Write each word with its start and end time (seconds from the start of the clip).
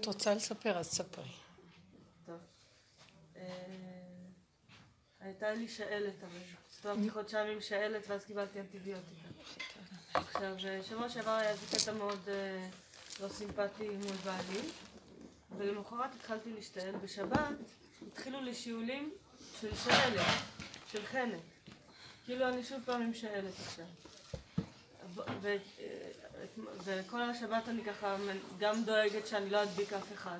את 0.00 0.06
רוצה 0.06 0.34
לספר, 0.34 0.78
אז 0.78 0.86
ספרי. 0.86 1.24
אה, 3.36 3.42
הייתה 5.20 5.50
לי 5.54 5.68
שאלת, 5.68 6.14
אבל 6.22 6.38
הסתובבתי 6.70 7.10
חודשיים 7.10 7.52
עם 7.52 7.60
שאלת 7.60 8.04
ואז 8.08 8.24
קיבלתי 8.24 8.60
אנטיביוטיקה. 8.60 9.28
עכשיו, 10.14 10.56
אה, 10.64 10.82
שבוע 10.82 11.08
שעבר 11.08 11.30
היה 11.30 11.50
איזה 11.50 11.78
קטע 11.78 11.92
מאוד 11.92 12.28
אה, 12.28 12.68
לא 13.20 13.28
סימפטי 13.28 13.88
מול 13.88 14.16
בעלי, 14.24 14.60
ולמחרת 15.56 16.14
התחלתי 16.14 16.52
להשתעל. 16.52 16.96
בשבת 16.96 17.56
התחילו 18.06 18.40
לי 18.40 18.54
שיעולים 18.54 19.14
של 19.60 19.76
שאלת, 19.76 20.26
של 20.92 21.06
חנק. 21.06 21.40
כאילו 22.24 22.48
אני 22.48 22.64
שוב 22.64 22.82
פעם 22.84 23.02
עם 23.02 23.14
שאלת 23.14 23.54
עכשיו. 23.66 23.86
וכל 26.84 27.22
השבת 27.22 27.68
אני 27.68 27.84
ככה 27.84 28.16
גם 28.58 28.84
דואגת 28.84 29.26
שאני 29.26 29.50
לא 29.50 29.62
אדביק 29.62 29.92
אף 29.92 30.12
אחד, 30.14 30.38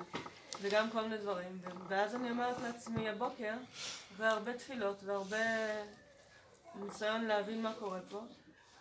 וגם 0.61 0.91
כל 0.91 1.01
מיני 1.01 1.17
דברים. 1.17 1.59
ואז 1.87 2.15
אני 2.15 2.29
אומרת 2.31 2.55
לעצמי 2.61 3.09
הבוקר, 3.09 3.53
והרבה 4.17 4.53
תפילות 4.53 4.97
והרבה 5.03 5.37
ניסיון 6.75 7.25
להבין 7.25 7.61
מה 7.61 7.73
קורה 7.79 7.99
פה, 8.09 8.21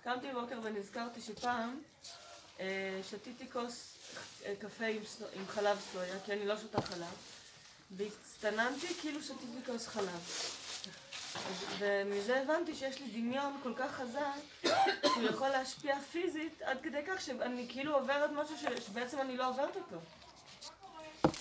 קמתי 0.04 0.26
בבוקר 0.32 0.58
ונזכרתי 0.62 1.20
שפעם 1.20 1.80
אה, 2.60 3.00
שתיתי 3.10 3.50
כוס 3.50 3.96
אה, 4.44 4.54
קפה 4.58 4.84
עם, 4.84 5.04
סו- 5.04 5.24
עם 5.34 5.46
חלב 5.48 5.78
סויה, 5.92 6.14
כי 6.24 6.32
אני 6.32 6.46
לא 6.46 6.56
שותה 6.58 6.82
חלב, 6.82 7.14
והצטננתי 7.96 8.94
כאילו 9.00 9.22
שתיתי 9.22 9.58
כוס 9.66 9.86
חלב. 9.86 10.20
ומזה 11.78 12.40
הבנתי 12.40 12.74
שיש 12.74 13.00
לי 13.00 13.06
דמיון 13.06 13.56
כל 13.62 13.72
כך 13.76 13.90
חזק, 13.92 14.68
שהוא 15.04 15.24
יכול 15.24 15.48
להשפיע 15.48 16.00
פיזית 16.00 16.62
עד 16.62 16.80
כדי 16.82 17.00
כך 17.06 17.20
שאני 17.20 17.66
כאילו 17.68 17.94
עוברת 17.94 18.30
משהו 18.30 18.56
שבעצם 18.86 19.20
אני 19.20 19.36
לא 19.36 19.48
עוברת 19.48 19.76
אותו. 19.76 19.96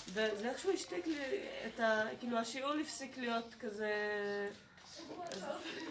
וזה 0.08 0.50
איכשהו 0.50 0.72
השתיק 0.72 1.06
לי 1.06 1.18
את 1.66 1.80
ה... 1.80 2.02
כאילו 2.18 2.38
השיעול 2.38 2.80
הפסיק 2.80 3.18
להיות 3.18 3.54
כזה... 3.60 3.90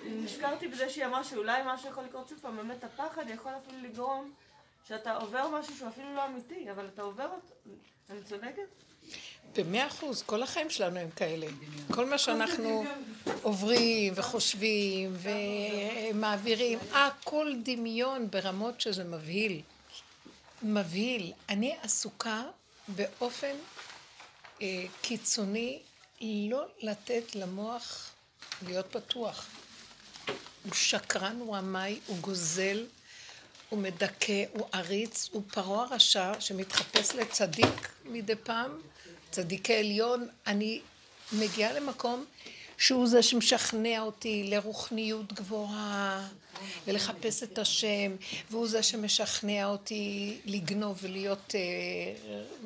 נזכרתי 0.06 0.67
בזה 0.67 0.90
שהיא 0.90 1.06
אמרה 1.06 1.23
שאולי 1.23 1.62
משהו 1.66 1.90
יכול 1.90 2.03
לקרות 2.03 2.30
שוב 2.30 2.40
פעם, 2.42 2.58
באמת 2.58 2.84
הפחד 2.84 3.30
יכול 3.30 3.52
אפילו 3.64 3.81
לגרום 3.81 4.34
שאתה 4.88 5.16
עובר 5.16 5.47
משהו 5.47 5.78
שהוא 5.78 5.90
אפילו 5.90 6.16
לא 6.16 6.25
אמיתי, 6.25 6.72
אבל 6.72 6.88
אתה 6.94 7.02
עובר 7.02 7.25
אותו... 7.25 7.53
אני 8.09 8.23
צודקת? 8.23 8.67
במאה 9.58 9.88
אחוז, 9.88 10.23
כל 10.25 10.44
החיים 10.44 10.70
שלנו 10.70 11.00
הם 11.00 11.09
כאלה. 11.16 11.48
כל 11.92 12.06
מה 12.06 12.17
שאנחנו 12.17 12.86
עוברים 13.42 14.14
וחושבים 14.16 15.14
ומעבירים, 16.12 16.80
הכל 16.92 17.53
דמיון 17.64 18.31
ברמות 18.31 18.81
שזה 18.81 19.03
מבהיל. 19.03 19.62
מבהיל. 20.64 21.34
אני 21.50 21.75
עסוקה 21.81 22.44
באופן 22.88 23.56
אה, 24.62 24.86
קיצוני 25.02 25.80
לא 26.22 26.66
לתת 26.81 27.36
למוח 27.36 28.12
להיות 28.67 28.86
פתוח. 28.92 29.47
הוא 30.64 30.73
שקרן, 30.73 31.40
הוא 31.40 31.56
רמאי, 31.56 32.00
הוא 32.08 32.17
גוזל, 32.17 32.86
הוא 33.69 33.80
מדכא, 33.80 34.44
הוא 34.52 34.67
עריץ, 34.72 35.30
הוא 35.31 35.44
פרעה 35.52 35.86
רשע 35.92 36.31
שמתחפש 36.40 37.16
לצדיק 37.16 37.90
מדי 38.06 38.36
פעם, 38.36 38.81
צדיקי 39.36 39.75
עליון. 39.75 40.28
אני 40.47 40.81
מגיעה 41.31 41.73
למקום 41.73 42.25
שהוא 42.78 43.08
זה 43.08 43.23
שמשכנע 43.23 44.02
אותי 44.02 44.44
לרוחניות 44.44 45.33
גבוהה 45.33 46.28
ולחפש 46.88 47.44
את 47.44 47.58
השם, 47.58 48.16
והוא 48.52 48.67
זה 48.67 48.83
שמשכנע 48.83 49.66
אותי 49.66 50.38
לגנוב 50.45 51.00
ולהיות 51.02 51.56
אה, 51.56 51.61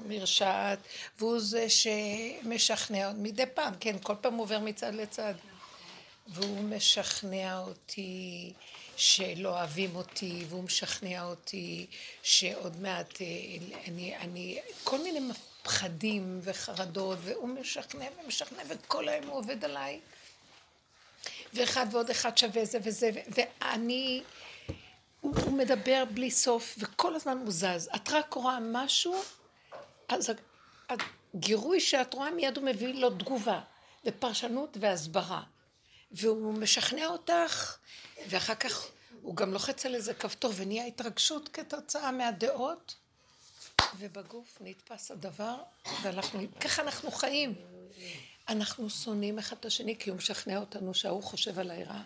מרשעת, 0.08 0.80
והוא 1.20 1.40
זה 1.40 1.68
שמשכנע 1.70 3.12
מדי 3.18 3.46
פעם, 3.54 3.74
כן, 3.80 3.96
כל 4.04 4.16
פעם 4.22 4.38
עובר 4.38 4.60
מצד 4.60 4.94
לצד. 4.94 5.34
והוא 6.28 6.64
משכנע 6.64 7.60
אותי 7.60 8.54
שלא 8.96 9.50
אוהבים 9.50 9.96
אותי, 9.96 10.46
והוא 10.50 10.64
משכנע 10.64 11.26
אותי 11.26 11.86
שעוד 12.24 12.82
מעט 12.82 13.22
אה, 13.22 13.28
אני, 13.88 14.18
אני, 14.18 14.60
כל 14.84 15.04
מיני 15.04 15.20
פחדים 15.62 16.40
וחרדות, 16.44 17.18
והוא 17.22 17.50
משכנע 17.50 18.06
ומשכנע, 18.24 18.64
וכל 18.68 19.10
היום 19.10 19.26
הוא 19.26 19.38
עובד 19.38 19.66
עליי. 19.66 20.00
ואחד 21.54 21.86
ועוד 21.92 22.10
אחד 22.10 22.38
שווה 22.38 22.66
זה 22.66 22.80
וזה, 22.84 23.10
ואני, 23.28 24.24
הוא, 25.22 25.36
הוא 25.46 25.54
מדבר 25.54 26.04
בלי 26.14 26.32
סוף, 26.32 26.76
וכל 26.78 27.16
הזמן 27.16 27.38
הוא 27.38 27.52
זז. 27.52 27.90
את 27.96 28.10
רק 28.10 28.34
רואה 28.34 28.58
משהו, 28.62 29.22
אז 30.08 30.32
הגירוי 30.90 31.80
שאת 31.80 32.14
רואה 32.14 32.32
מיד 32.32 32.58
הוא 32.58 32.66
מביא 32.66 32.94
לו 32.94 33.10
תגובה, 33.10 33.62
ופרשנות 34.06 34.78
והסברה. 34.80 35.44
והוא 36.12 36.54
משכנע 36.54 37.08
אותך, 37.08 37.78
ואחר 38.30 38.56
כך 38.56 38.88
הוא 39.22 39.36
גם 39.36 39.54
לוחץ 39.54 39.86
על 39.86 39.96
איזה 39.96 40.14
כפתור 40.14 40.54
ונהיה 40.56 40.86
התרגשות 40.86 41.50
כתוצאה 41.54 42.12
מהדעות, 42.12 42.96
ובגוף 43.98 44.58
נתפס 44.62 45.12
הדבר, 45.12 45.56
ואנחנו, 46.02 46.40
ככה 46.60 46.82
אנחנו 46.82 47.12
חיים. 47.12 47.56
אנחנו 48.50 48.90
שונאים 48.90 49.40
אחד 49.40 49.56
את 49.60 49.66
השני 49.66 49.96
כי 50.00 50.10
הוא 50.10 50.18
משכנע 50.18 50.58
אותנו 50.58 50.94
שההוא 50.94 51.24
חושב 51.24 51.60
עליי 51.60 51.84
רע. 51.84 52.02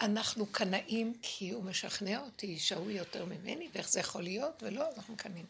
אנחנו 0.00 0.46
קנאים 0.46 1.14
כי 1.22 1.50
הוא 1.50 1.64
משכנע 1.64 2.20
אותי 2.20 2.58
שההוא 2.58 2.90
יותר 2.90 3.24
ממני, 3.24 3.68
ואיך 3.74 3.90
זה 3.90 4.00
יכול 4.00 4.22
להיות, 4.22 4.62
ולא, 4.62 4.84
אנחנו 4.96 5.16
קנאים. 5.16 5.46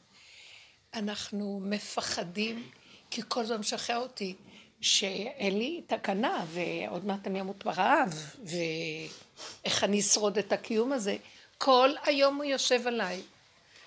אנחנו 0.94 1.60
מפחדים 1.64 2.70
כי 3.10 3.22
כל 3.28 3.40
הזמן 3.40 3.56
משכנע 3.56 3.96
אותי 3.96 4.34
שאין 4.80 5.58
לי 5.58 5.82
תקנה, 5.86 6.44
ועוד 6.52 7.04
מעט 7.04 7.26
אני 7.26 7.40
אמות 7.40 7.64
ברעב, 7.64 8.34
ואיך 8.44 9.84
אני 9.84 10.00
אשרוד 10.00 10.38
את 10.38 10.52
הקיום 10.52 10.92
הזה. 10.92 11.16
כל 11.58 11.90
היום 12.04 12.36
הוא 12.36 12.44
יושב 12.44 12.86
עליי, 12.86 13.22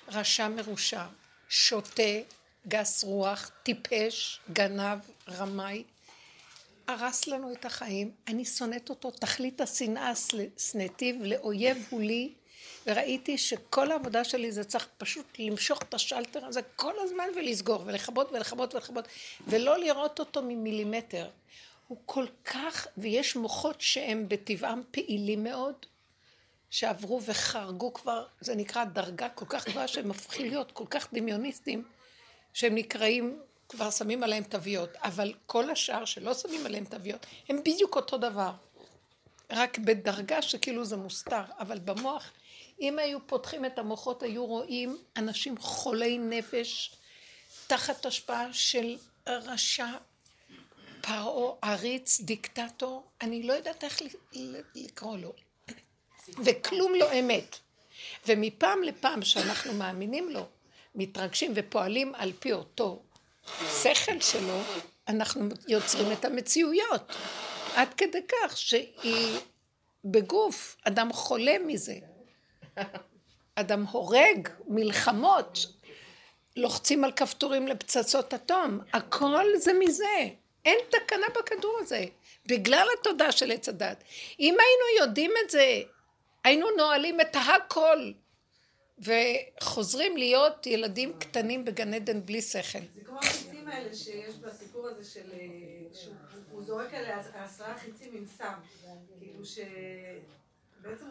רשע 0.08 0.48
מרושע, 0.48 1.06
שוטה, 1.56 2.14
גס 2.68 3.04
רוח, 3.04 3.52
טיפש, 3.64 4.40
גנב, 4.54 5.00
רמאי. 5.30 5.84
הרס 6.88 7.28
לנו 7.28 7.54
את 7.54 7.66
החיים, 7.66 8.12
אני 8.28 8.46
שונאת 8.46 8.90
אותו, 8.90 9.12
תכלית 9.12 9.62
השנאה 9.62 10.14
שנאתיו, 10.58 11.16
לאויב 11.24 11.88
הוא 11.90 12.02
לי, 12.02 12.34
וראיתי 12.88 13.38
שכל 13.38 13.92
העבודה 13.92 14.24
שלי 14.24 14.52
זה 14.52 14.64
צריך 14.64 14.88
פשוט 14.98 15.26
למשוך 15.40 15.82
את 15.82 15.94
השלטר 15.94 16.46
הזה 16.46 16.62
כל 16.76 16.94
הזמן 17.00 17.28
ולסגור, 17.36 17.84
ולכבות 17.86 18.32
ולכבות 18.32 18.76
ולכבות, 18.76 19.08
ולא 19.48 19.78
לראות 19.78 20.20
אותו 20.20 20.42
ממילימטר. 20.42 21.30
הוא 21.88 21.98
כל 22.06 22.26
כך, 22.46 22.88
ויש 22.98 23.36
מוחות 23.36 23.82
שהם 23.82 24.30
בטבעם 24.30 24.82
פעילים 24.92 25.44
מאוד, 25.44 25.76
שעברו 26.74 27.22
וחרגו 27.26 27.94
כבר, 27.94 28.26
זה 28.42 28.56
נקרא 28.56 28.84
דרגה 28.84 29.30
כל 29.30 29.46
כך 29.50 29.68
גבוהה 29.68 29.88
שהם 29.88 30.12
הפכים 30.12 30.50
להיות 30.50 30.72
כל 30.72 30.86
כך 30.90 31.14
דמיוניסטים, 31.14 31.84
שהם 32.54 32.76
נקראים, 32.76 33.40
כבר 33.70 33.92
שמים 33.92 34.24
עליהם 34.24 34.44
תוויות, 34.44 34.90
אבל 34.96 35.34
כל 35.46 35.70
השאר 35.70 36.06
שלא 36.06 36.34
שמים 36.34 36.66
עליהם 36.66 36.86
תוויות, 36.86 37.26
הם 37.50 37.60
בדיוק 37.60 37.96
אותו 37.96 38.18
דבר. 38.18 38.52
רק 39.52 39.78
בדרגה 39.78 40.42
שכאילו 40.42 40.86
זה 40.86 40.98
מוסתר, 40.98 41.44
אבל 41.60 41.80
במוח 41.80 42.32
אם 42.82 43.00
היו 43.00 43.28
פותחים 43.28 43.66
את 43.66 43.80
המוחות, 43.80 44.24
היו 44.24 44.46
רואים 44.46 44.98
אנשים 45.18 45.58
חולי 45.58 46.18
נפש 46.18 46.96
תחת 47.68 48.06
השפעה 48.06 48.54
של 48.54 48.98
רשע, 49.28 49.88
פרעה, 51.02 51.54
עריץ, 51.62 52.22
דיקטטור, 52.22 53.04
אני 53.22 53.44
לא 53.44 53.54
יודעת 53.54 53.84
איך 53.84 54.02
לקרוא 54.76 55.18
לו. 55.18 55.34
וכלום 56.46 56.96
לא 56.96 57.14
אמת. 57.20 57.56
ומפעם 58.28 58.84
לפעם 58.84 59.22
שאנחנו 59.22 59.74
מאמינים 59.74 60.30
לו, 60.30 60.46
מתרגשים 60.96 61.52
ופועלים 61.56 62.16
על 62.16 62.32
פי 62.40 62.54
אותו 62.54 63.04
שכל 63.82 64.20
שלו, 64.20 64.60
אנחנו 65.08 65.50
יוצרים 65.68 66.12
את 66.12 66.26
המציאויות. 66.26 67.16
עד 67.76 67.94
כדי 67.94 68.22
כך 68.28 68.58
שהיא 68.58 69.40
בגוף, 70.06 70.78
אדם 70.84 71.14
חולה 71.14 71.56
מזה. 71.66 71.96
אדם 73.56 73.84
הורג, 73.84 74.50
מלחמות, 74.68 75.66
לוחצים 76.56 77.04
על 77.04 77.12
כפתורים 77.12 77.68
לפצצות 77.68 78.34
אטום, 78.34 78.80
הכל 78.94 79.46
זה 79.58 79.74
מזה. 79.74 80.28
אין 80.66 80.78
תקנה 80.90 81.26
בכדור 81.36 81.78
הזה, 81.82 82.06
בגלל 82.46 82.88
התודעה 83.00 83.32
של 83.32 83.52
עץ 83.52 83.70
הדת. 83.70 84.04
אם 84.40 84.56
היינו 84.60 85.06
יודעים 85.06 85.32
את 85.46 85.50
זה, 85.50 85.82
היינו 86.44 86.68
נועלים 86.78 87.22
את 87.22 87.36
הכל, 87.36 88.12
וחוזרים 89.00 90.18
להיות 90.18 90.66
ילדים 90.66 91.20
קטנים 91.20 91.66
בגן 91.66 91.94
עדן 91.94 92.26
בלי 92.26 92.42
שכל. 92.42 92.80
זה 92.94 93.02
כמו 93.06 93.20
החיצים 93.20 93.68
האלה 93.68 93.96
שיש 93.96 94.36
בסיפור 94.36 94.88
הזה 94.88 95.04
של... 95.04 95.32
שהוא 95.94 96.64
זורק 96.64 96.94
עליה 96.94 97.20
עשרה 97.34 97.78
חיצים 97.78 98.14
עם 98.14 98.26
סם. 98.26 98.54
כאילו 99.20 99.46
ש... 99.46 99.60
בעצם 100.82 101.06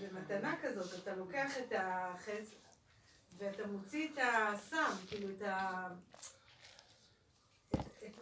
זה 0.00 0.08
מתנה 0.12 0.56
כזאת, 0.62 1.02
אתה 1.02 1.14
לוקח 1.14 1.58
את 1.58 1.72
החץ 1.76 2.50
ואתה 3.38 3.66
מוציא 3.66 4.08
את 4.08 4.18
הסם, 4.22 4.92
כאילו 5.08 5.28
את 5.30 5.42
ה... 5.42 5.88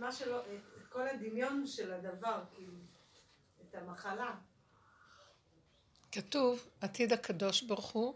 מה 0.00 0.12
שלא, 0.12 0.41
את 0.41 0.87
כל 0.89 1.09
הדמיון 1.09 1.67
של 1.67 1.93
הדבר, 1.93 2.43
כאילו, 2.55 2.73
את 3.62 3.75
המחלה. 3.75 4.35
כתוב, 6.12 6.69
עתיד 6.81 7.12
הקדוש 7.12 7.62
ברוך 7.62 7.91
הוא 7.91 8.14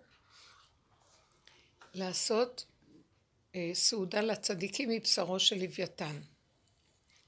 לעשות 1.95 2.65
אה, 3.55 3.71
סעודה 3.75 4.21
לצדיקים 4.21 4.89
מבשרו 4.91 5.41
של 5.41 5.57
לוויתן. 5.57 6.21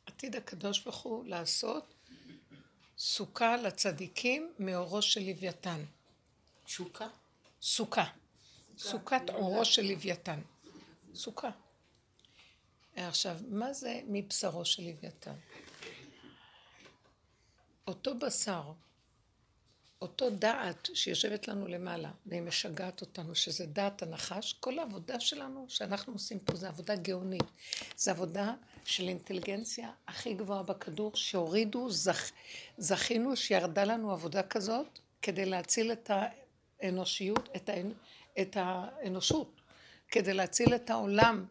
עתיד 0.07 0.37
הקדוש 0.37 0.81
ברוך 0.81 0.99
הוא 0.99 1.25
לעשות 1.25 1.95
סוכה 2.99 3.57
לצדיקים 3.57 4.53
מאורו 4.59 5.03
של 5.03 5.21
לוויתן. 5.21 5.85
שוקה? 6.67 7.09
סוכה. 7.63 8.05
סוכת 8.79 9.23
אורו 9.29 9.65
של 9.65 9.83
לוויתן. 9.83 10.41
סוכה. 11.15 11.51
עכשיו, 12.97 13.37
מה 13.49 13.73
זה 13.73 14.01
מבשרו 14.07 14.65
של 14.65 14.83
לוויתן? 14.83 15.35
אותו 17.87 18.19
בשר, 18.19 18.73
אותו 20.03 20.31
דעת 20.31 20.89
שיושבת 20.95 21.49
לנו 21.49 21.67
למעלה, 21.67 22.11
והיא 22.27 22.43
משגעת 22.43 23.01
אותנו, 23.01 23.35
שזה 23.35 23.67
דעת 23.67 24.03
הנחש, 24.03 24.53
כל 24.61 24.79
העבודה 24.79 25.21
שלנו 25.21 25.67
שאנחנו 25.69 26.13
עושים 26.13 26.39
פה 26.39 26.57
זה 26.57 26.69
עבודה 26.69 26.97
גאונית. 26.97 27.45
זה 27.97 28.11
עבודה 28.11 28.55
של 28.85 29.09
אינטליגנציה 29.09 29.91
הכי 30.09 30.35
גבוהה 30.35 30.63
בכדור, 30.63 31.11
שהורידו, 31.15 31.91
זכ, 31.91 32.31
זכינו 32.79 33.37
שירדה 33.37 33.85
לנו 33.85 34.13
עבודה 34.13 34.43
כזאת, 34.43 34.99
כדי 35.23 35.45
להציל 35.45 35.93
את 35.93 36.11
האנושיות, 36.81 37.49
את, 37.57 37.69
האנ, 37.69 37.93
את 38.41 38.57
האנושות, 38.61 39.61
כדי 40.09 40.35
להציל 40.35 40.75
את 40.75 40.91
העולם 40.91 41.47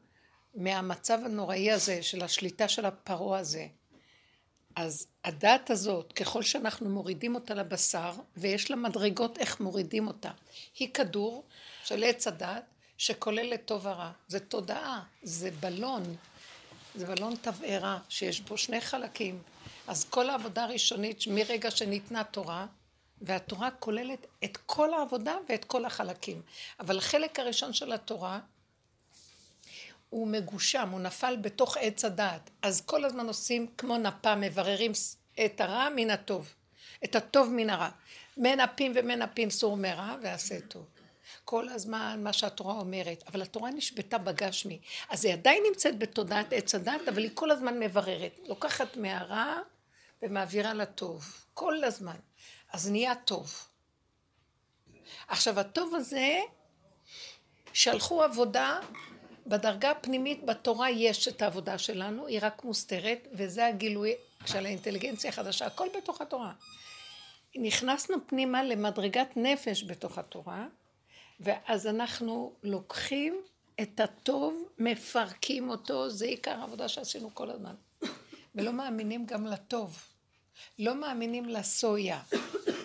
מהמצב 0.55 1.19
הנוראי 1.25 1.71
הזה, 1.71 2.03
של 2.03 2.23
השליטה 2.23 2.67
של 2.67 2.85
הפרעה 2.85 3.39
הזה. 3.39 3.67
אז 4.77 5.07
הדעת 5.25 5.69
הזאת, 5.69 6.13
ככל 6.13 6.43
שאנחנו 6.43 6.89
מורידים 6.89 7.35
אותה 7.35 7.53
לבשר, 7.53 8.11
ויש 8.37 8.71
לה 8.71 8.75
מדרגות 8.77 9.37
איך 9.37 9.59
מורידים 9.59 10.07
אותה, 10.07 10.31
היא 10.79 10.93
כדור 10.93 11.43
של 11.83 12.03
עץ 12.03 12.27
הדעת, 12.27 12.63
שכולל 12.97 13.53
את 13.53 13.61
טוב 13.65 13.85
ורע. 13.85 14.11
זה 14.27 14.39
תודעה, 14.39 15.03
זה 15.23 15.51
בלון, 15.51 16.15
זה 16.95 17.05
בלון 17.05 17.35
תבערה, 17.41 17.99
שיש 18.09 18.41
בו 18.41 18.57
שני 18.57 18.81
חלקים. 18.81 19.39
אז 19.87 20.05
כל 20.09 20.29
העבודה 20.29 20.63
הראשונית, 20.63 21.27
מרגע 21.27 21.71
שניתנה 21.71 22.23
תורה, 22.23 22.65
והתורה 23.21 23.71
כוללת 23.71 24.27
את 24.43 24.57
כל 24.57 24.93
העבודה 24.93 25.35
ואת 25.49 25.65
כל 25.65 25.85
החלקים. 25.85 26.41
אבל 26.79 26.97
החלק 26.97 27.39
הראשון 27.39 27.73
של 27.73 27.91
התורה 27.91 28.39
הוא 30.09 30.27
מגושם, 30.27 30.89
הוא 30.89 30.99
נפל 30.99 31.35
בתוך 31.41 31.77
עץ 31.77 32.05
הדעת. 32.05 32.49
אז 32.61 32.81
כל 32.81 33.05
הזמן 33.05 33.27
עושים 33.27 33.67
כמו 33.77 33.97
נפה, 33.97 34.35
מבררים 34.35 34.91
את 35.45 35.61
הרע 35.61 35.89
מן 35.95 36.09
הטוב, 36.09 36.53
את 37.03 37.15
הטוב 37.15 37.49
מן 37.51 37.69
הרע. 37.69 37.89
מנפים 38.37 38.91
ומנפים 38.95 39.49
סור 39.49 39.77
מרע 39.77 40.15
ועשה 40.21 40.61
טוב. 40.61 40.85
כל 41.45 41.69
הזמן 41.69 42.19
מה 42.23 42.33
שהתורה 42.33 42.73
אומרת, 42.73 43.23
אבל 43.27 43.41
התורה 43.41 43.69
נשבתה 43.69 44.17
בגשמי. 44.17 44.79
אז 45.09 45.25
היא 45.25 45.33
עדיין 45.33 45.63
נמצאת 45.69 45.97
בתודעת 45.99 46.53
עץ 46.53 46.75
הדת, 46.75 47.07
אבל 47.07 47.23
היא 47.23 47.31
כל 47.33 47.51
הזמן 47.51 47.79
מבררת. 47.79 48.39
לוקחת 48.47 48.97
מהרע 48.97 49.55
ומעבירה 50.21 50.73
לטוב. 50.73 51.45
כל 51.53 51.83
הזמן. 51.83 52.15
אז 52.71 52.91
נהיה 52.91 53.15
טוב. 53.15 53.67
עכשיו 55.27 55.59
הטוב 55.59 55.95
הזה, 55.95 56.39
שלחו 57.73 58.23
עבודה 58.23 58.79
בדרגה 59.47 59.91
הפנימית 59.91 60.45
בתורה 60.45 60.89
יש 60.89 61.27
את 61.27 61.41
העבודה 61.41 61.77
שלנו, 61.77 62.27
היא 62.27 62.39
רק 62.41 62.63
מוסתרת, 62.63 63.27
וזה 63.33 63.67
הגילוי 63.67 64.13
של 64.45 64.65
האינטליגנציה 64.65 65.29
החדשה, 65.29 65.65
הכל 65.65 65.87
בתוך 65.97 66.21
התורה. 66.21 66.53
נכנסנו 67.55 68.17
פנימה 68.27 68.63
למדרגת 68.63 69.27
נפש 69.35 69.83
בתוך 69.83 70.17
התורה, 70.17 70.67
ואז 71.39 71.87
אנחנו 71.87 72.53
לוקחים 72.63 73.41
את 73.81 73.99
הטוב, 73.99 74.63
מפרקים 74.77 75.69
אותו, 75.69 76.09
זה 76.09 76.25
עיקר 76.25 76.59
העבודה 76.59 76.87
שעשינו 76.87 77.35
כל 77.35 77.49
הזמן. 77.49 77.75
ולא 78.55 78.73
מאמינים 78.73 79.25
גם 79.25 79.45
לטוב. 79.45 80.03
לא 80.79 80.95
מאמינים 80.95 81.49
לסויה, 81.49 82.21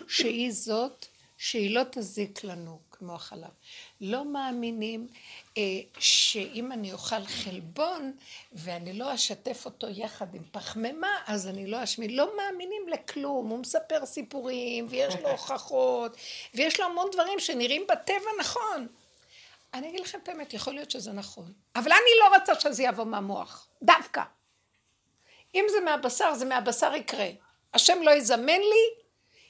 שהיא 0.09 0.53
זאת 0.53 1.07
שהיא 1.43 1.75
לא 1.75 1.83
תזיק 1.91 2.45
לנו 2.45 2.79
כמו 2.91 3.15
החלב. 3.15 3.51
לא 4.01 4.25
מאמינים 4.25 5.07
אה, 5.59 5.63
שאם 5.99 6.73
אני 6.73 6.93
אוכל 6.93 7.25
חלבון 7.25 8.13
ואני 8.53 8.93
לא 8.93 9.15
אשתף 9.15 9.65
אותו 9.65 9.87
יחד 9.91 10.35
עם 10.35 10.43
פחמימה, 10.53 11.09
אז 11.27 11.49
אני 11.49 11.67
לא 11.67 11.85
אשמיד. 11.85 12.13
לא 12.13 12.37
מאמינים 12.37 12.89
לכלום. 12.89 13.49
הוא 13.49 13.59
מספר 13.59 14.07
סיפורים, 14.07 14.87
ויש 14.91 15.15
לו 15.23 15.31
הוכחות, 15.33 16.17
ויש 16.55 16.81
לו 16.81 16.87
המון 16.87 17.11
דברים 17.13 17.41
שנראים 17.41 17.83
בטבע 17.89 18.31
נכון. 18.41 18.87
אני 19.75 19.89
אגיד 19.89 20.01
לכם 20.01 20.19
את 20.23 20.29
האמת, 20.29 20.55
יכול 20.55 20.75
להיות 20.75 20.91
שזה 20.91 21.13
נכון. 21.13 21.53
אבל 21.77 21.93
אני 21.93 22.11
לא 22.21 22.39
רוצה 22.39 22.61
שזה 22.61 22.83
יבוא 22.83 23.05
מהמוח. 23.05 23.69
דווקא. 23.83 24.23
אם 25.55 25.65
זה 25.71 25.81
מהבשר, 25.85 26.35
זה 26.35 26.45
מהבשר 26.45 26.95
יקרה. 26.95 27.29
השם 27.75 28.03
לא 28.03 28.11
יזמן 28.11 28.47
לי 28.61 29.02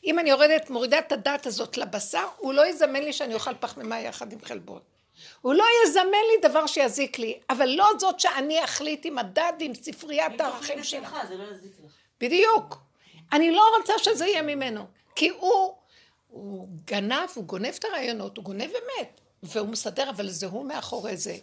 אם 0.05 0.19
אני 0.19 0.31
יורדת, 0.31 0.71
מורידה 0.71 0.99
את 0.99 1.13
הדת 1.13 1.47
הזאת 1.47 1.77
לבשר, 1.77 2.27
הוא 2.39 2.53
לא 2.53 2.67
יזמן 2.67 3.03
לי 3.03 3.13
שאני 3.13 3.35
אוכל 3.35 3.55
פחמימה 3.55 4.01
יחד 4.01 4.33
עם 4.33 4.41
חלבון. 4.41 4.81
הוא 5.41 5.55
לא 5.55 5.65
יזמן 5.85 6.03
לי 6.03 6.49
דבר 6.49 6.67
שיזיק 6.67 7.19
לי, 7.19 7.41
אבל 7.51 7.69
לא 7.69 7.89
זאת 7.99 8.21
שאני 8.21 8.65
אחליט 8.65 9.07
עם 9.07 9.19
הדת 9.19 9.55
ועם 9.61 9.75
ספריית 9.75 10.41
הערכים 10.41 10.85
שלה. 10.85 11.09
זה 11.29 11.37
לא 11.37 11.45
יזיק 11.45 11.73
לך. 11.85 11.93
בדיוק. 12.21 12.79
אני 13.33 13.51
לא 13.51 13.63
רוצה 13.79 13.93
שזה 13.99 14.27
יהיה 14.27 14.43
ממנו, 14.43 14.87
כי 15.17 15.29
הוא, 15.29 15.75
הוא 16.29 16.69
גנב, 16.85 17.29
הוא 17.35 17.45
גונב 17.45 17.75
את 17.79 17.85
הרעיונות, 17.85 18.37
הוא 18.37 18.45
גונב 18.45 18.71
אמת, 18.71 19.21
והוא 19.43 19.69
מסדר, 19.69 20.11
אבל 20.11 20.29
זה 20.29 20.47
הוא 20.47 20.65
מאחורי 20.65 21.17
זה. 21.17 21.37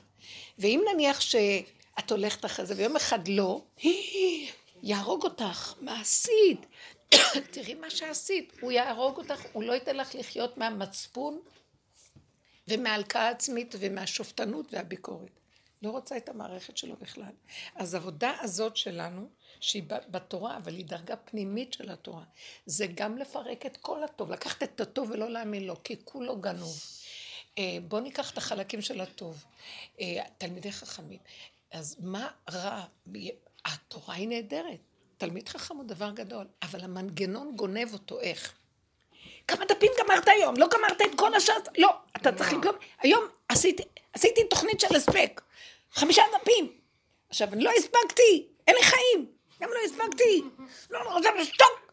ואם 0.59 0.81
נניח 0.93 1.21
שאת 1.21 2.11
הולכת 2.11 2.45
אחרי 2.45 2.65
זה 2.65 2.73
ויום 2.77 2.95
אחד 2.95 3.27
לא, 3.27 3.61
יהרוג 4.83 5.23
אותך, 5.23 5.73
מה 5.81 6.01
עשית? 6.01 6.65
תראי 7.51 7.73
מה 7.73 7.89
שעשית, 7.89 8.53
הוא 8.61 8.71
יהרוג 8.71 9.17
אותך, 9.17 9.41
הוא 9.53 9.63
לא 9.63 9.73
ייתן 9.73 9.97
לך 9.97 10.15
לחיות 10.15 10.57
מהמצפון 10.57 11.41
ומההלקאה 12.67 13.21
העצמית 13.21 13.75
ומהשופטנות 13.79 14.73
והביקורת. 14.73 15.29
לא 15.81 15.89
רוצה 15.89 16.17
את 16.17 16.29
המערכת 16.29 16.77
שלו 16.77 16.95
בכלל. 16.95 17.31
אז 17.75 17.93
העבודה 17.93 18.33
הזאת 18.39 18.77
שלנו, 18.77 19.29
שהיא 19.59 19.83
בתורה, 19.87 20.57
אבל 20.57 20.75
היא 20.75 20.85
דרגה 20.85 21.15
פנימית 21.15 21.73
של 21.73 21.89
התורה, 21.89 22.23
זה 22.65 22.87
גם 22.95 23.17
לפרק 23.17 23.65
את 23.65 23.77
כל 23.77 24.03
הטוב, 24.03 24.31
לקחת 24.31 24.63
את 24.63 24.81
הטוב 24.81 25.11
ולא 25.11 25.29
להאמין 25.29 25.63
לו, 25.63 25.83
כי 25.83 25.95
כולו 26.03 26.41
גנוב. 26.41 26.79
אה, 27.57 27.77
בואו 27.87 28.01
ניקח 28.01 28.31
את 28.31 28.37
החלקים 28.37 28.81
של 28.81 29.01
הטוב. 29.01 29.45
אה, 30.01 30.23
תלמידי 30.37 30.71
חכמים. 30.71 31.19
אז 31.71 31.97
מה 31.99 32.31
רע? 32.51 32.85
התורה 33.65 34.15
היא 34.15 34.27
נהדרת. 34.27 34.79
תלמיד 35.19 35.49
חכם 35.49 35.75
הוא 35.75 35.85
דבר 35.85 36.11
גדול, 36.11 36.47
אבל 36.61 36.79
המנגנון 36.83 37.55
גונב 37.55 37.93
אותו, 37.93 38.19
איך? 38.21 38.53
כמה 39.47 39.65
דפים 39.65 39.91
גמרת 39.99 40.27
היום? 40.27 40.55
לא 40.57 40.67
גמרת 40.67 41.01
את 41.01 41.17
כל 41.17 41.35
השעה? 41.35 41.55
לא, 41.77 41.89
אתה 42.15 42.31
צריך 42.31 42.53
לגמור. 42.53 42.75
היום 42.99 43.23
עשיתי, 43.49 43.83
עשיתי 44.13 44.43
תוכנית 44.43 44.79
של 44.79 44.95
הספק, 44.95 45.41
חמישה 45.91 46.23
דפים. 46.41 46.73
עכשיו, 47.29 47.53
אני 47.53 47.63
לא 47.63 47.71
הספקתי, 47.77 48.47
אין 48.67 48.75
לי 48.75 48.83
חיים, 48.83 49.31
גם 49.61 49.69
לא 49.69 49.79
הספקתי. 49.85 50.41
לא, 50.89 51.03
לא, 51.03 51.13
רוצה 51.13 51.29
לשתוק. 51.35 51.91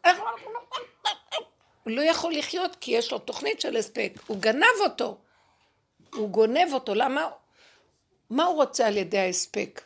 הוא 1.85 1.93
לא 1.93 2.03
יכול 2.03 2.35
לחיות 2.35 2.77
כי 2.81 2.91
יש 2.91 3.13
לו 3.13 3.19
תוכנית 3.19 3.61
של 3.61 3.77
הספק, 3.77 4.13
הוא 4.27 4.37
גנב 4.41 4.81
אותו. 4.81 5.19
הוא 6.15 6.29
גונב 6.29 6.73
אותו, 6.73 6.95
למה? 6.95 7.31
מה 8.31 8.45
הוא 8.45 8.57
רוצה 8.57 8.87
על 8.87 8.97
ידי 8.97 9.19
ההספק? 9.19 9.83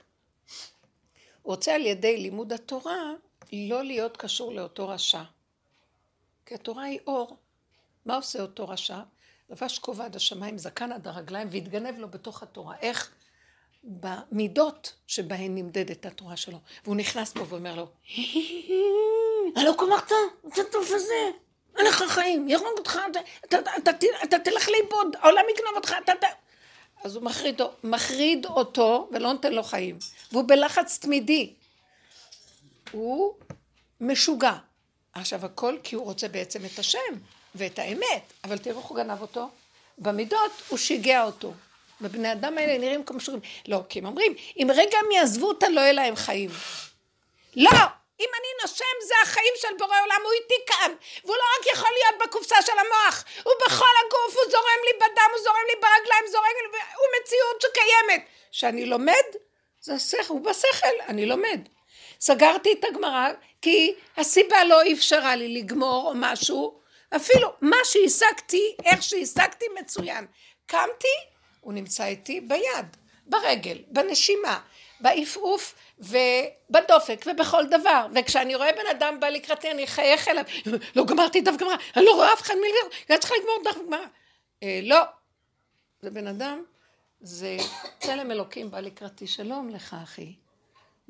הוא 1.42 1.54
רוצה 1.54 1.75
על 1.75 1.87
ידי 1.87 2.16
לימוד 2.16 2.52
התורה 2.52 3.12
לא 3.52 3.85
להיות 3.85 4.16
קשור 4.16 4.52
לאותו 4.52 4.88
רשע. 4.88 5.23
כי 6.47 6.54
התורה 6.54 6.85
היא 6.85 6.99
אור. 7.07 7.37
מה 8.07 8.16
עושה 8.16 8.42
אותו 8.42 8.69
רשע? 8.69 8.99
לבש 9.50 9.78
כובע 9.78 10.04
עד 10.04 10.16
השמיים, 10.16 10.59
זקן 10.59 10.92
עד 10.92 11.09
הרגליים, 11.09 11.49
והתגנב 11.50 11.99
לו 11.99 12.09
בתוך 12.09 12.42
התורה. 12.42 12.75
איך? 12.80 13.11
במידות 13.85 14.95
שבהן 15.07 15.54
נמדדת 15.54 16.07
התורה 16.07 16.37
שלו. 16.37 16.59
והוא 16.85 16.97
נכנס 16.97 17.33
בו 17.33 17.49
ואומר 17.49 17.75
לו, 17.75 17.87
אני 19.57 19.64
לא 19.64 19.76
גמרת 19.78 20.12
את 20.49 20.59
הטוב 20.59 20.87
הזה, 20.95 21.30
אין 21.76 21.87
לך 21.87 22.02
חיים, 22.09 22.49
יהרוג 22.49 22.78
אותך, 22.78 22.99
אתה 24.25 24.38
תלך 24.45 24.69
לאיבוד, 24.69 25.16
העולם 25.21 25.42
יגנוב 25.54 25.75
אותך, 25.76 25.95
אתה... 26.04 26.12
אז 27.04 27.16
הוא 27.16 27.25
מחריד 27.85 28.47
אותו 28.47 29.09
ולא 29.12 29.33
נותן 29.33 29.52
לו 29.52 29.62
חיים. 29.62 29.99
והוא 30.33 30.45
בלחץ 30.49 30.99
תמידי. 30.99 31.54
הוא 32.90 33.35
משוגע. 34.00 34.52
עכשיו 35.12 35.47
הכל 35.47 35.76
כי 35.82 35.94
הוא 35.94 36.04
רוצה 36.04 36.28
בעצם 36.28 36.64
את 36.64 36.78
השם 36.78 36.99
ואת 37.54 37.78
האמת, 37.78 38.32
אבל 38.44 38.59
תראו 38.59 38.78
איך 38.78 38.87
הוא 38.87 38.97
גנב 38.97 39.20
אותו. 39.20 39.49
במידות 39.99 40.52
הוא 40.68 40.78
שיגע 40.78 41.25
אותו. 41.25 41.52
ובני 42.00 42.32
אדם 42.32 42.59
האלה 42.59 42.78
נראים 42.78 43.04
כמו 43.04 43.16
משוגעים. 43.16 43.42
לא, 43.68 43.82
כי 43.88 43.99
הם 43.99 44.06
אומרים, 44.06 44.35
אם 44.56 44.68
רגע 44.75 44.99
הם 44.99 45.11
יעזבו 45.11 45.49
אותה 45.49 45.68
לא 45.68 45.80
יהיה 45.80 45.92
להם 45.92 46.16
חיים. 46.16 46.50
לא! 47.56 47.70
אם 48.20 48.28
אני 48.38 48.49
נושם 48.62 48.97
זה 49.09 49.14
החיים 49.23 49.54
של 49.56 49.68
בורא 49.78 49.97
עולם, 50.02 50.20
הוא 50.25 50.32
איתי 50.32 50.54
כאן, 50.66 50.92
והוא 51.25 51.37
לא 51.37 51.42
רק 51.59 51.66
יכול 51.75 51.88
להיות 51.92 52.28
בקופסה 52.28 52.56
של 52.62 52.73
המוח, 52.73 53.25
הוא 53.44 53.52
בכל 53.66 53.94
הגוף, 54.04 54.37
הוא 54.37 54.50
זורם 54.50 54.80
לי 54.85 54.92
בדם, 54.97 55.30
הוא 55.32 55.40
זורם 55.44 55.64
לי 55.66 55.75
ברגליים, 55.75 56.25
זורם 56.30 56.44
לי, 56.44 56.78
הוא 56.97 57.06
מציאות 57.20 57.62
שקיימת. 57.62 58.26
שאני 58.50 58.87
לומד, 58.87 59.25
זה 59.80 59.94
השכל, 59.94 60.25
הוא 60.28 60.44
בשכל, 60.44 60.94
אני 61.09 61.26
לומד. 61.26 61.61
סגרתי 62.20 62.72
את 62.72 62.84
הגמרא, 62.84 63.28
כי 63.62 63.94
הסיבה 64.16 64.64
לא 64.64 64.92
אפשרה 64.92 65.36
לי 65.36 65.54
לגמור 65.54 66.08
או 66.08 66.12
משהו, 66.14 66.80
אפילו 67.16 67.52
מה 67.60 67.76
שהשגתי, 67.84 68.76
איך 68.84 69.02
שהשגתי 69.02 69.64
מצוין. 69.80 70.26
קמתי, 70.66 71.08
הוא 71.60 71.72
נמצא 71.72 72.04
איתי 72.04 72.40
ביד, 72.40 72.96
ברגל, 73.26 73.78
בנשימה, 73.88 74.60
בעפעוף 75.00 75.74
ובדופק 75.98 77.24
ובכל 77.26 77.66
דבר. 77.66 78.06
וכשאני 78.14 78.54
רואה 78.54 78.72
בן 78.72 78.86
אדם 78.90 79.20
בא 79.20 79.28
לקראתי 79.28 79.70
אני 79.70 79.84
אחייך 79.84 80.28
אליו. 80.28 80.44
לא 80.96 81.04
גמרתי 81.04 81.40
דף 81.40 81.56
גמרא 81.56 81.76
אני 81.96 82.04
לא 82.04 82.14
רואה 82.14 82.32
אף 82.32 82.42
אחד 82.42 82.54
מלבד 82.54 82.94
אני 83.10 83.18
צריכה 83.18 83.34
לגמור 83.34 83.72
דף 83.72 83.86
גמרא. 83.86 84.06
אה, 84.62 84.80
לא. 84.82 85.00
זה 86.02 86.10
בן 86.10 86.26
אדם 86.26 86.64
זה 87.20 87.56
צלם 87.98 88.30
אלוקים 88.30 88.70
בא 88.70 88.80
לקראתי 88.80 89.26
שלום 89.26 89.68
לך 89.68 89.96
אחי 90.02 90.34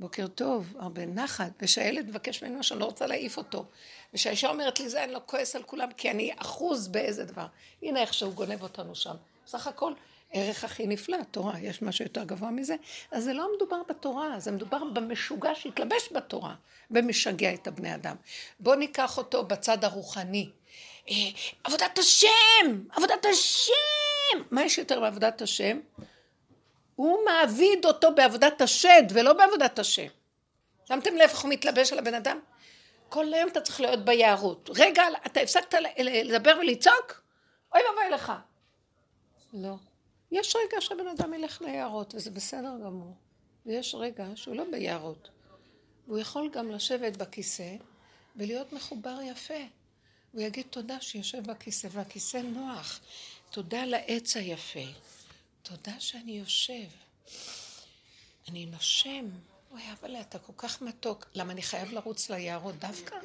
בוקר 0.01 0.27
טוב, 0.27 0.75
הרבה 0.79 1.07
נחת, 1.07 1.51
ושהילד 1.63 2.09
מבקש 2.09 2.43
ממנו 2.43 2.63
שאני 2.63 2.81
לא 2.81 2.85
רוצה 2.85 3.07
להעיף 3.07 3.37
אותו, 3.37 3.65
ושהאישה 4.15 4.49
אומרת 4.49 4.81
לי 4.81 4.89
זה, 4.89 5.05
אני 5.05 5.13
לא 5.13 5.21
כועס 5.27 5.57
על 5.57 5.63
כולם, 5.63 5.93
כי 5.97 6.11
אני 6.11 6.33
אחוז 6.37 6.89
באיזה 6.89 7.25
דבר. 7.25 7.47
הנה 7.83 8.01
איך 8.01 8.15
שהוא 8.15 8.35
גונב 8.35 8.63
אותנו 8.63 8.95
שם. 8.95 9.15
בסך 9.47 9.67
הכל, 9.67 9.93
ערך 10.33 10.65
הכי 10.65 10.87
נפלא, 10.87 11.19
תורה, 11.31 11.59
יש 11.59 11.83
משהו 11.83 12.05
יותר 12.05 12.25
גבוה 12.25 12.51
מזה? 12.51 12.77
אז 13.11 13.25
זה 13.25 13.33
לא 13.33 13.49
מדובר 13.57 13.83
בתורה, 13.89 14.41
זה 14.41 14.53
מדובר 14.53 14.85
במשוגע 14.85 15.55
שהתלבש 15.55 16.13
בתורה, 16.13 16.55
ומשגע 16.91 17.55
את 17.55 17.67
הבני 17.67 17.95
אדם. 17.95 18.17
בואו 18.61 18.77
ניקח 18.77 19.19
אותו 19.19 19.45
בצד 19.45 19.85
הרוחני. 19.85 20.51
אה, 21.11 21.15
עבודת 21.65 21.99
השם! 21.99 22.85
עבודת 22.91 23.27
השם! 23.31 24.45
מה 24.51 24.65
יש 24.65 24.79
יותר 24.79 25.01
בעבודת 25.01 25.43
השם? 25.43 25.81
הוא 27.01 27.19
מעביד 27.25 27.85
אותו 27.85 28.15
בעבודת 28.15 28.61
השד 28.61 29.03
ולא 29.11 29.33
בעבודת 29.33 29.79
השם. 29.79 30.07
שמתם 30.85 31.15
לב 31.15 31.21
איך 31.21 31.41
הוא 31.41 31.51
מתלבש 31.51 31.93
על 31.93 31.99
הבן 31.99 32.15
אדם? 32.15 32.41
כל 33.09 33.35
היום 33.35 33.49
אתה 33.49 33.61
צריך 33.61 33.81
להיות 33.81 34.05
ביערות. 34.05 34.71
רגע, 34.77 35.03
אתה 35.27 35.41
הפסקת 35.41 35.75
לדבר 35.99 36.53
ולצעוק? 36.61 37.23
אוי 37.75 37.81
ואבוי 37.89 38.11
לך. 38.11 38.33
לא. 39.53 39.75
יש 40.33 40.57
רגע 40.57 40.81
שהבן 40.81 41.09
אדם 41.09 41.35
ילך 41.35 41.63
ליערות, 41.63 42.15
וזה 42.15 42.31
בסדר 42.31 42.73
גמור. 42.85 43.15
ויש 43.67 43.95
רגע 43.95 44.25
שהוא 44.35 44.57
לא 44.57 44.65
ביערות. 44.71 45.29
והוא 46.07 46.19
יכול 46.19 46.51
גם 46.53 46.71
לשבת 46.71 47.17
בכיסא 47.17 47.75
ולהיות 48.37 48.73
מחובר 48.73 49.19
יפה. 49.23 49.65
הוא 50.33 50.43
יגיד 50.43 50.67
תודה 50.71 51.01
שיושב 51.01 51.51
בכיסא, 51.51 51.89
והכיסא 51.91 52.37
נוח. 52.37 53.01
תודה 53.51 53.85
לעץ 53.85 54.37
היפה. 54.37 54.81
תודה 55.63 55.93
שאני 55.99 56.39
יושב. 56.39 56.89
אני 58.49 58.67
נושם. 58.67 59.29
אוי, 59.73 59.83
אבל 60.01 60.17
אתה 60.21 60.39
כל 60.39 60.53
כך 60.57 60.83
מתוק. 60.83 61.27
למה 61.35 61.53
אני 61.53 61.63
חייב 61.63 61.93
לרוץ 61.93 62.31
ליערות 62.31 62.75
דווקא? 62.79 63.17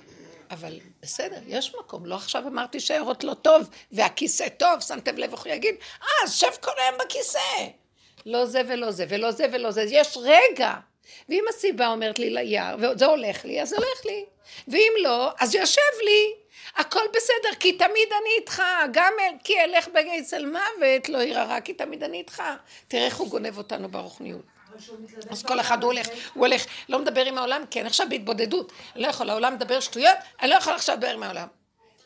אבל 0.51 0.79
בסדר, 1.01 1.39
יש 1.47 1.75
מקום. 1.79 2.05
לא 2.05 2.15
עכשיו 2.15 2.47
אמרתי 2.47 2.79
שהיערות 2.79 3.23
לא 3.23 3.33
טוב, 3.33 3.69
והכיסא 3.91 4.49
טוב, 4.49 4.81
שמתם 4.81 5.17
לב 5.17 5.31
איך 5.31 5.41
הוא 5.41 5.53
יגיד? 5.53 5.75
אה, 6.01 6.07
אז 6.23 6.35
שב 6.35 6.51
כל 6.61 6.71
היום 6.77 6.95
בכיסא. 7.05 7.39
לא 8.25 8.45
זה 8.45 8.61
ולא 8.67 8.91
זה, 8.91 9.05
ולא 9.09 9.31
זה 9.31 9.45
ולא 9.53 9.71
זה. 9.71 9.85
יש 9.89 10.17
רגע. 10.17 10.73
ואם 11.29 11.45
הסיבה 11.49 11.87
אומרת 11.87 12.19
לי 12.19 12.29
ליער, 12.29 12.75
וזה 12.75 13.05
הולך 13.05 13.45
לי, 13.45 13.61
אז 13.61 13.73
הולך 13.73 14.05
לי. 14.05 14.25
ואם 14.67 14.91
לא, 15.03 15.31
אז 15.39 15.55
יושב 15.55 15.81
לי. 16.05 16.44
הכל 16.75 17.03
בסדר, 17.15 17.55
כי 17.59 17.77
תמיד 17.77 18.09
אני 18.21 18.29
איתך, 18.39 18.61
גם 18.93 19.13
כי 19.43 19.53
אלך 19.59 19.87
אצל 20.19 20.45
מוות, 20.45 21.09
לא 21.09 21.17
ירא 21.17 21.43
רע, 21.43 21.61
כי 21.61 21.73
תמיד 21.73 22.03
אני 22.03 22.17
איתך. 22.17 22.43
תראה 22.87 23.05
איך 23.05 23.17
הוא 23.17 23.29
גונב 23.29 23.57
אותנו 23.57 23.89
ברוחניות. 23.89 24.41
אז 25.29 25.43
כל 25.43 25.59
אחד 25.59 25.83
הוא 25.83 25.91
הולך, 25.91 26.07
הוא 26.33 26.47
הולך, 26.47 26.65
לא 26.89 26.99
מדבר 26.99 27.25
עם 27.25 27.37
העולם, 27.37 27.63
כי 27.71 27.79
אני 27.79 27.87
עכשיו 27.87 28.07
בהתבודדות. 28.09 28.71
אני 28.95 29.03
לא 29.03 29.07
יכול, 29.07 29.29
העולם 29.29 29.53
מדבר 29.53 29.79
שטויות, 29.79 30.17
אני 30.41 30.49
לא 30.49 30.55
יכול 30.55 30.73
עכשיו 30.73 30.95
לדבר 30.95 31.13
עם 31.13 31.23
העולם. 31.23 31.47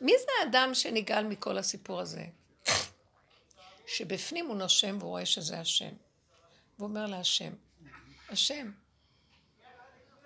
מי 0.01 0.13
זה 0.19 0.25
האדם 0.39 0.73
שנגאל 0.73 1.23
מכל 1.23 1.57
הסיפור 1.57 1.99
הזה? 1.99 2.21
שבפנים 3.87 4.45
הוא 4.45 4.55
נושם 4.55 4.97
והוא 4.99 5.09
רואה 5.09 5.25
שזה 5.25 5.59
השם. 5.59 5.89
והוא 6.77 6.89
אומר 6.89 7.05
להשם, 7.05 7.51
השם, 8.29 8.71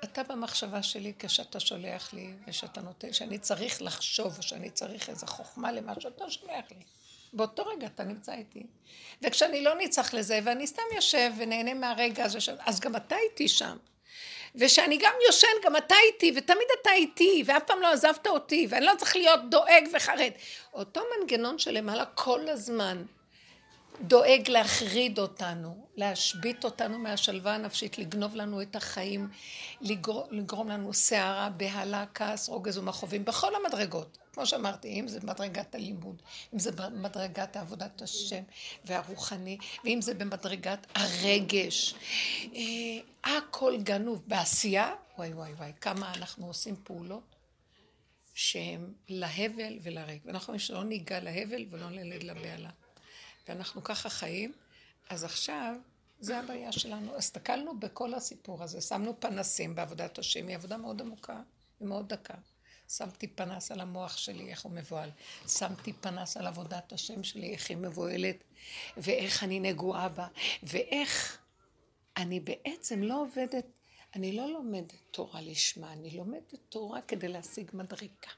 אתה 0.03 0.23
במחשבה 0.23 0.83
שלי 0.83 1.13
כשאתה 1.19 1.59
שולח 1.59 2.13
לי 2.13 2.33
ושאתה 2.47 2.81
נותן, 2.81 3.13
שאני 3.13 3.37
צריך 3.37 3.81
לחשוב 3.81 4.37
או 4.37 4.43
שאני 4.43 4.69
צריך 4.69 5.09
איזו 5.09 5.27
חוכמה 5.27 5.71
למה 5.71 5.93
שאתה 5.99 6.29
שולח 6.29 6.65
לי. 6.71 6.85
באותו 7.33 7.65
רגע 7.65 7.87
אתה 7.87 8.03
נמצא 8.03 8.33
איתי. 8.33 8.63
וכשאני 9.21 9.63
לא 9.63 9.75
נצטרך 9.75 10.13
לזה 10.13 10.39
ואני 10.43 10.67
סתם 10.67 10.83
יושב 10.95 11.31
ונהנה 11.37 11.73
מהרגע 11.73 12.25
הזה, 12.25 12.39
אז 12.59 12.79
גם 12.79 12.95
אתה 12.95 13.15
איתי 13.17 13.47
שם. 13.47 13.77
ושאני 14.55 14.97
גם 14.97 15.13
יושן, 15.27 15.47
גם 15.63 15.75
אתה 15.75 15.95
איתי, 16.07 16.31
ותמיד 16.35 16.67
אתה 16.81 16.91
איתי, 16.91 17.43
ואף 17.45 17.63
פעם 17.63 17.81
לא 17.81 17.91
עזבת 17.91 18.27
אותי, 18.27 18.67
ואני 18.69 18.85
לא 18.85 18.93
צריך 18.97 19.15
להיות 19.15 19.39
דואג 19.49 19.87
וחרד. 19.93 20.31
אותו 20.73 21.01
מנגנון 21.19 21.59
שלמעלה 21.59 22.05
כל 22.05 22.49
הזמן 22.49 23.03
דואג 24.03 24.49
להחריד 24.49 25.19
אותנו, 25.19 25.87
להשבית 25.95 26.65
אותנו 26.65 26.99
מהשלווה 26.99 27.55
הנפשית, 27.55 27.97
לגנוב 27.97 28.35
לנו 28.35 28.61
את 28.61 28.75
החיים, 28.75 29.29
לגרום, 29.81 30.27
לגרום 30.31 30.69
לנו 30.69 30.93
סערה, 30.93 31.49
בהלה, 31.49 32.05
כעס, 32.13 32.49
רוגז 32.49 32.77
ומכאובים, 32.77 33.25
בכל 33.25 33.55
המדרגות. 33.55 34.17
כמו 34.33 34.45
שאמרתי, 34.45 34.87
אם 34.99 35.07
זה 35.07 35.19
במדרגת 35.19 35.75
הלימוד, 35.75 36.21
אם 36.53 36.59
זה 36.59 36.71
במדרגת 36.71 37.57
עבודת 37.57 38.01
השם 38.01 38.43
והרוחני, 38.85 39.57
ואם 39.83 40.01
זה 40.01 40.13
במדרגת 40.13 40.87
הרגש. 40.95 41.95
אה, 42.55 43.37
הכל 43.37 43.77
גנוב. 43.83 44.23
בעשייה, 44.27 44.93
וואי 45.17 45.33
וואי 45.33 45.53
וואי, 45.53 45.71
כמה 45.81 46.13
אנחנו 46.13 46.47
עושים 46.47 46.75
פעולות 46.83 47.35
שהן 48.33 48.93
להבל 49.09 49.79
ולריק. 49.83 50.21
ואנחנו 50.25 50.47
אומרים 50.47 50.59
שלא 50.59 50.83
ניגע 50.83 51.19
להבל 51.19 51.65
ולא 51.69 51.89
נלד 51.89 52.23
לבהלה. 52.23 52.69
ואנחנו 53.47 53.83
ככה 53.83 54.09
חיים, 54.09 54.53
אז 55.09 55.23
עכשיו, 55.23 55.75
זה 56.19 56.39
הבעיה 56.39 56.71
שלנו. 56.71 57.15
הסתכלנו 57.15 57.79
בכל 57.79 58.13
הסיפור 58.13 58.63
הזה, 58.63 58.81
שמנו 58.81 59.19
פנסים 59.19 59.75
בעבודת 59.75 60.19
השם, 60.19 60.47
היא 60.47 60.55
עבודה 60.55 60.77
מאוד 60.77 61.01
עמוקה 61.01 61.41
ומאוד 61.81 62.13
דקה. 62.13 62.33
שמתי 62.89 63.27
פנס 63.27 63.71
על 63.71 63.79
המוח 63.79 64.17
שלי, 64.17 64.49
איך 64.49 64.61
הוא 64.61 64.71
מבוהל. 64.71 65.09
שמתי 65.47 65.93
פנס 65.93 66.37
על 66.37 66.47
עבודת 66.47 66.93
השם 66.93 67.23
שלי, 67.23 67.53
איך 67.53 67.69
היא 67.69 67.77
מבוהלת, 67.77 68.43
ואיך 68.97 69.43
אני 69.43 69.59
נגועה 69.59 70.09
בה, 70.09 70.27
ואיך 70.63 71.37
אני 72.17 72.39
בעצם 72.39 73.03
לא 73.03 73.21
עובדת, 73.21 73.65
אני 74.15 74.31
לא 74.37 74.53
לומדת 74.53 74.93
תורה 75.11 75.41
לשמה, 75.41 75.93
אני 75.93 76.11
לומדת 76.11 76.55
תורה 76.69 77.01
כדי 77.01 77.27
להשיג 77.27 77.71
מדרגה. 77.73 78.31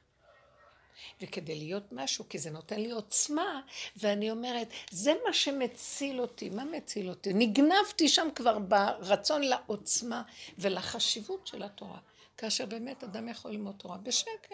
וכדי 1.22 1.56
להיות 1.56 1.92
משהו, 1.92 2.30
כי 2.30 2.40
זה 2.40 2.52
נותן 2.52 2.80
לי 2.80 2.92
עוצמה, 2.92 3.62
ואני 3.98 4.32
אומרת, 4.32 4.68
זה 4.92 5.14
מה 5.28 5.34
שמציל 5.34 6.22
אותי. 6.22 6.50
מה 6.50 6.66
מציל 6.66 7.10
אותי? 7.10 7.34
נגנבתי 7.34 8.08
שם 8.08 8.28
כבר 8.36 8.60
ברצון 8.60 9.42
לעוצמה 9.44 10.24
ולחשיבות 10.58 11.48
של 11.48 11.64
התורה. 11.64 12.00
כאשר 12.38 12.66
באמת 12.66 13.04
אדם 13.04 13.30
יכול 13.30 13.52
ללמוד 13.52 13.76
תורה 13.78 13.98
בשקט, 13.98 14.54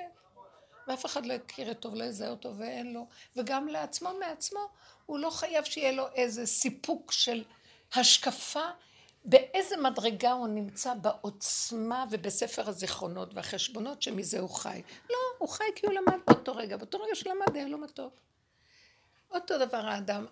ואף 0.88 1.06
אחד 1.06 1.26
לא 1.26 1.34
יכיר 1.34 1.72
את 1.72 1.80
טוב, 1.80 1.96
לא 1.96 2.04
יזהה 2.04 2.30
אותו 2.30 2.58
ואין 2.58 2.94
לו, 2.94 3.08
וגם 3.36 3.68
לעצמו 3.68 4.10
מעצמו, 4.20 4.60
הוא 5.06 5.20
לא 5.20 5.30
חייב 5.30 5.64
שיהיה 5.64 5.92
לו 5.92 6.08
איזה 6.16 6.46
סיפוק 6.46 7.12
של 7.12 7.44
השקפה 7.94 8.66
באיזה 9.26 9.78
מדרגה 9.78 10.32
הוא 10.32 10.48
נמצא 10.48 10.94
בעוצמה 10.94 12.06
ובספר 12.12 12.70
הזיכרונות 12.70 13.34
והחשבונות 13.34 14.02
שמזה 14.02 14.40
הוא 14.40 14.50
חי. 14.50 14.82
לא, 15.10 15.18
הוא 15.38 15.50
חי 15.50 15.64
כי 15.76 15.86
הוא 15.86 15.94
למד 15.94 16.20
באותו 16.28 16.56
רגע, 16.56 16.78
באותו 16.78 16.98
רגע 16.98 17.16
שהוא 17.16 17.34
למד 17.34 17.56
היה 17.56 17.68
לו 17.68 17.78
מתוק. 17.78 18.14
אותו 19.32 19.58
דבר 19.58 19.86
האדם 19.86 20.26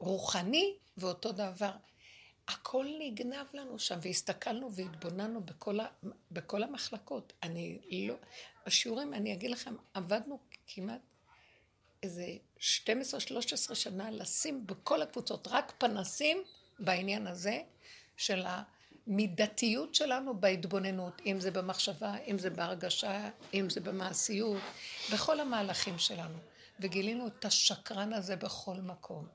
הרוחני 0.00 0.76
ואותו 0.96 1.32
דבר 1.32 1.70
הכל 2.48 2.86
נגנב 2.98 3.46
לנו 3.52 3.78
שם, 3.78 3.98
והסתכלנו 4.02 4.72
והתבוננו 4.72 5.40
בכל, 5.40 5.80
ה, 5.80 5.86
בכל 6.30 6.62
המחלקות. 6.62 7.32
אני 7.42 7.78
לא... 8.08 8.14
בשיעורים, 8.66 9.14
אני 9.14 9.32
אגיד 9.32 9.50
לכם, 9.50 9.74
עבדנו 9.94 10.38
כמעט 10.66 11.00
איזה 12.02 12.24
12-13 12.58 12.62
שנה 13.74 14.10
לשים 14.10 14.66
בכל 14.66 15.02
הקבוצות 15.02 15.48
רק 15.48 15.72
פנסים 15.78 16.42
בעניין 16.80 17.26
הזה 17.26 17.62
של 18.16 18.44
המידתיות 18.46 19.94
שלנו 19.94 20.40
בהתבוננות, 20.40 21.22
אם 21.26 21.40
זה 21.40 21.50
במחשבה, 21.50 22.14
אם 22.26 22.38
זה 22.38 22.50
בהרגשה, 22.50 23.28
אם 23.54 23.70
זה 23.70 23.80
במעשיות, 23.80 24.62
בכל 25.12 25.40
המהלכים 25.40 25.98
שלנו. 25.98 26.38
וגילינו 26.80 27.26
את 27.26 27.44
השקרן 27.44 28.12
הזה 28.12 28.36
בכל 28.36 28.76
מקום. 28.76 29.26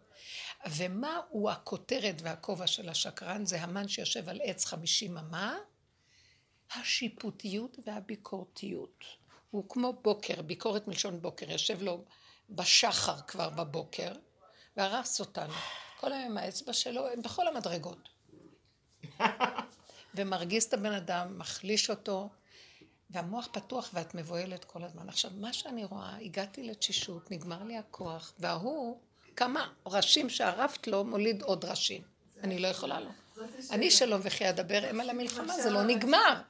ומה 0.70 1.20
הוא 1.30 1.52
הכותרת 1.52 2.16
והכובע 2.22 2.68
של 2.68 2.90
השקרן? 2.90 3.46
זה 3.46 3.62
המן 3.62 3.88
שיושב 3.88 4.30
על 4.30 4.40
עץ 4.44 4.66
חמישים 4.66 5.18
אמה, 5.18 5.58
השיפוטיות 6.76 7.78
והביקורתיות. 7.86 9.04
הוא 9.52 9.70
כמו 9.70 9.94
בוקר, 9.94 10.42
ביקורת 10.42 10.88
מלשון 10.88 11.22
בוקר, 11.22 11.52
יושב 11.52 11.82
לו 11.82 12.04
בשחר 12.50 13.22
כבר 13.22 13.50
בבוקר, 13.50 14.12
והרס 14.78 15.20
אותנו. 15.20 15.54
כל 16.00 16.14
היום 16.14 16.38
האצבע 16.38 16.74
שלו, 16.74 17.08
הם 17.08 17.22
בכל 17.22 17.48
המדרגות. 17.48 18.10
ומרגיז 20.16 20.64
את 20.64 20.74
הבן 20.74 20.92
אדם, 20.92 21.40
מחליש 21.40 21.90
אותו, 21.90 22.30
והמוח 23.10 23.48
פתוח 23.52 23.90
ואת 23.94 24.16
מבוהלת 24.16 24.64
כל 24.64 24.84
הזמן. 24.84 25.10
עכשיו, 25.10 25.32
מה 25.36 25.54
שאני 25.54 25.86
רואה, 25.86 26.18
הגעתי 26.22 26.64
לתשישות, 26.64 27.32
נגמר 27.32 27.64
לי 27.64 27.78
הכוח, 27.78 28.34
וההוא, 28.40 29.00
כמה 29.36 29.68
ראשים 29.86 30.30
שערפת 30.30 30.88
לו, 30.88 31.04
מוליד 31.04 31.42
עוד 31.42 31.66
ראשים. 31.66 32.02
אני 32.44 32.60
לא 32.60 32.68
יכולה 32.68 33.00
לו. 33.00 33.10
אני 33.72 33.92
שלום 33.92 34.22
וכי 34.24 34.50
אדבר, 34.50 34.82
הם 34.90 35.02
על 35.02 35.10
המלחמה, 35.10 35.60
זה 35.60 35.70
לא 35.70 35.84
נגמר. 35.84 36.42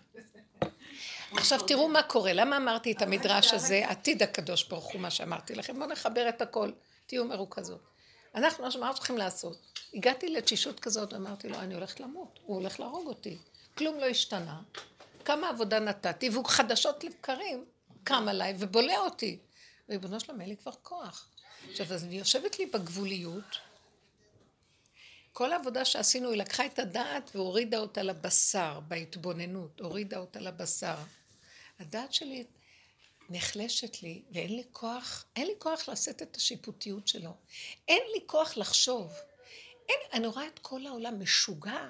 עכשיו 1.37 1.59
תראו 1.67 1.87
מה 1.87 2.03
קורה, 2.03 2.33
למה 2.33 2.57
אמרתי 2.57 2.91
את 2.91 3.01
המדרש 3.01 3.53
הזה, 3.53 3.89
עתיד 3.89 4.23
הקדוש 4.23 4.63
ברוך 4.63 4.85
הוא, 4.85 5.01
מה 5.01 5.09
שאמרתי 5.09 5.55
לכם, 5.55 5.75
בואו 5.79 5.89
נחבר 5.89 6.29
את 6.29 6.41
הכל, 6.41 6.71
תהיו 7.05 7.25
מרוכזות. 7.25 7.94
אנחנו, 8.35 8.79
מה 8.79 8.93
צריכים 8.93 9.17
לעשות? 9.17 9.57
הגעתי 9.93 10.29
לתשישות 10.29 10.79
כזאת 10.79 11.13
ואמרתי 11.13 11.49
לו, 11.49 11.59
אני 11.59 11.73
הולכת 11.73 11.99
למות, 11.99 12.39
הוא 12.45 12.55
הולך 12.55 12.79
להרוג 12.79 13.07
אותי. 13.07 13.37
כלום 13.77 13.99
לא 13.99 14.05
השתנה. 14.05 14.61
כמה 15.25 15.49
עבודה 15.49 15.79
נתתי, 15.79 16.29
והוא 16.29 16.45
חדשות 16.45 17.03
לבקרים 17.03 17.65
קם 18.03 18.27
עליי 18.27 18.55
ובולע 18.59 18.99
אותי. 18.99 19.39
ריבונו 19.89 20.19
שלום, 20.19 20.41
אין 20.41 20.49
לי 20.49 20.57
כבר 20.57 20.71
כוח. 20.83 21.29
עכשיו, 21.71 21.93
אז 21.93 22.03
אני 22.03 22.17
יושבת 22.17 22.59
לי 22.59 22.65
בגבוליות, 22.65 23.59
כל 25.33 25.53
העבודה 25.53 25.85
שעשינו, 25.85 26.29
היא 26.29 26.37
לקחה 26.37 26.65
את 26.65 26.79
הדעת 26.79 27.31
והורידה 27.35 27.77
אותה 27.77 28.03
לבשר, 28.03 28.79
בהתבוננות, 28.87 29.79
הורידה 29.79 30.17
אותה 30.17 30.39
לבשר. 30.39 30.95
הדעת 31.79 32.13
שלי 32.13 32.45
נחלשת 33.29 34.01
לי, 34.03 34.21
ואין 34.31 34.55
לי 34.55 34.63
כוח, 34.71 35.25
אין 35.35 35.47
לי 35.47 35.53
כוח 35.59 35.89
לשאת 35.89 36.21
את 36.21 36.35
השיפוטיות 36.35 37.07
שלו. 37.07 37.31
אין 37.87 38.03
לי 38.13 38.19
כוח 38.25 38.57
לחשוב. 38.57 39.13
אין, 39.89 39.97
אני 40.13 40.27
רואה 40.27 40.47
את 40.47 40.59
כל 40.59 40.85
העולם 40.87 41.19
משוגע. 41.19 41.87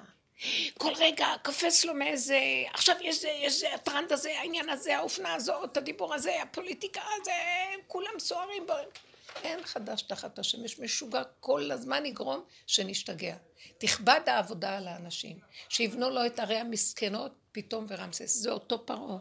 כל 0.78 0.92
רגע 0.96 1.26
קופץ 1.44 1.84
לו 1.84 1.94
מאיזה, 1.94 2.40
עכשיו 2.72 2.96
יש 3.00 3.20
זה, 3.20 3.28
יש 3.28 3.60
זה, 3.60 3.74
הטרנד 3.74 4.12
הזה, 4.12 4.38
העניין 4.38 4.68
הזה, 4.68 4.96
האופנה 4.96 5.34
הזאת, 5.34 5.76
הדיבור 5.76 6.14
הזה, 6.14 6.42
הפוליטיקה 6.42 7.00
הזה, 7.20 7.32
כולם 7.86 8.18
סוערים 8.18 8.66
בו. 8.66 8.74
אין 9.42 9.64
חדש 9.64 10.02
תחת 10.02 10.38
השמש, 10.38 10.78
משוגע 10.78 11.22
כל 11.40 11.70
הזמן 11.70 12.06
יגרום 12.06 12.44
שנשתגע. 12.66 13.36
תכבד 13.78 14.20
העבודה 14.26 14.76
על 14.76 14.88
האנשים, 14.88 15.38
שיבנו 15.68 16.10
לו 16.10 16.26
את 16.26 16.38
ערי 16.38 16.56
המסכנות 16.56 17.32
פתאום 17.52 17.86
ורמסס, 17.88 18.36
זה 18.36 18.50
אותו 18.50 18.86
פרעה. 18.86 19.18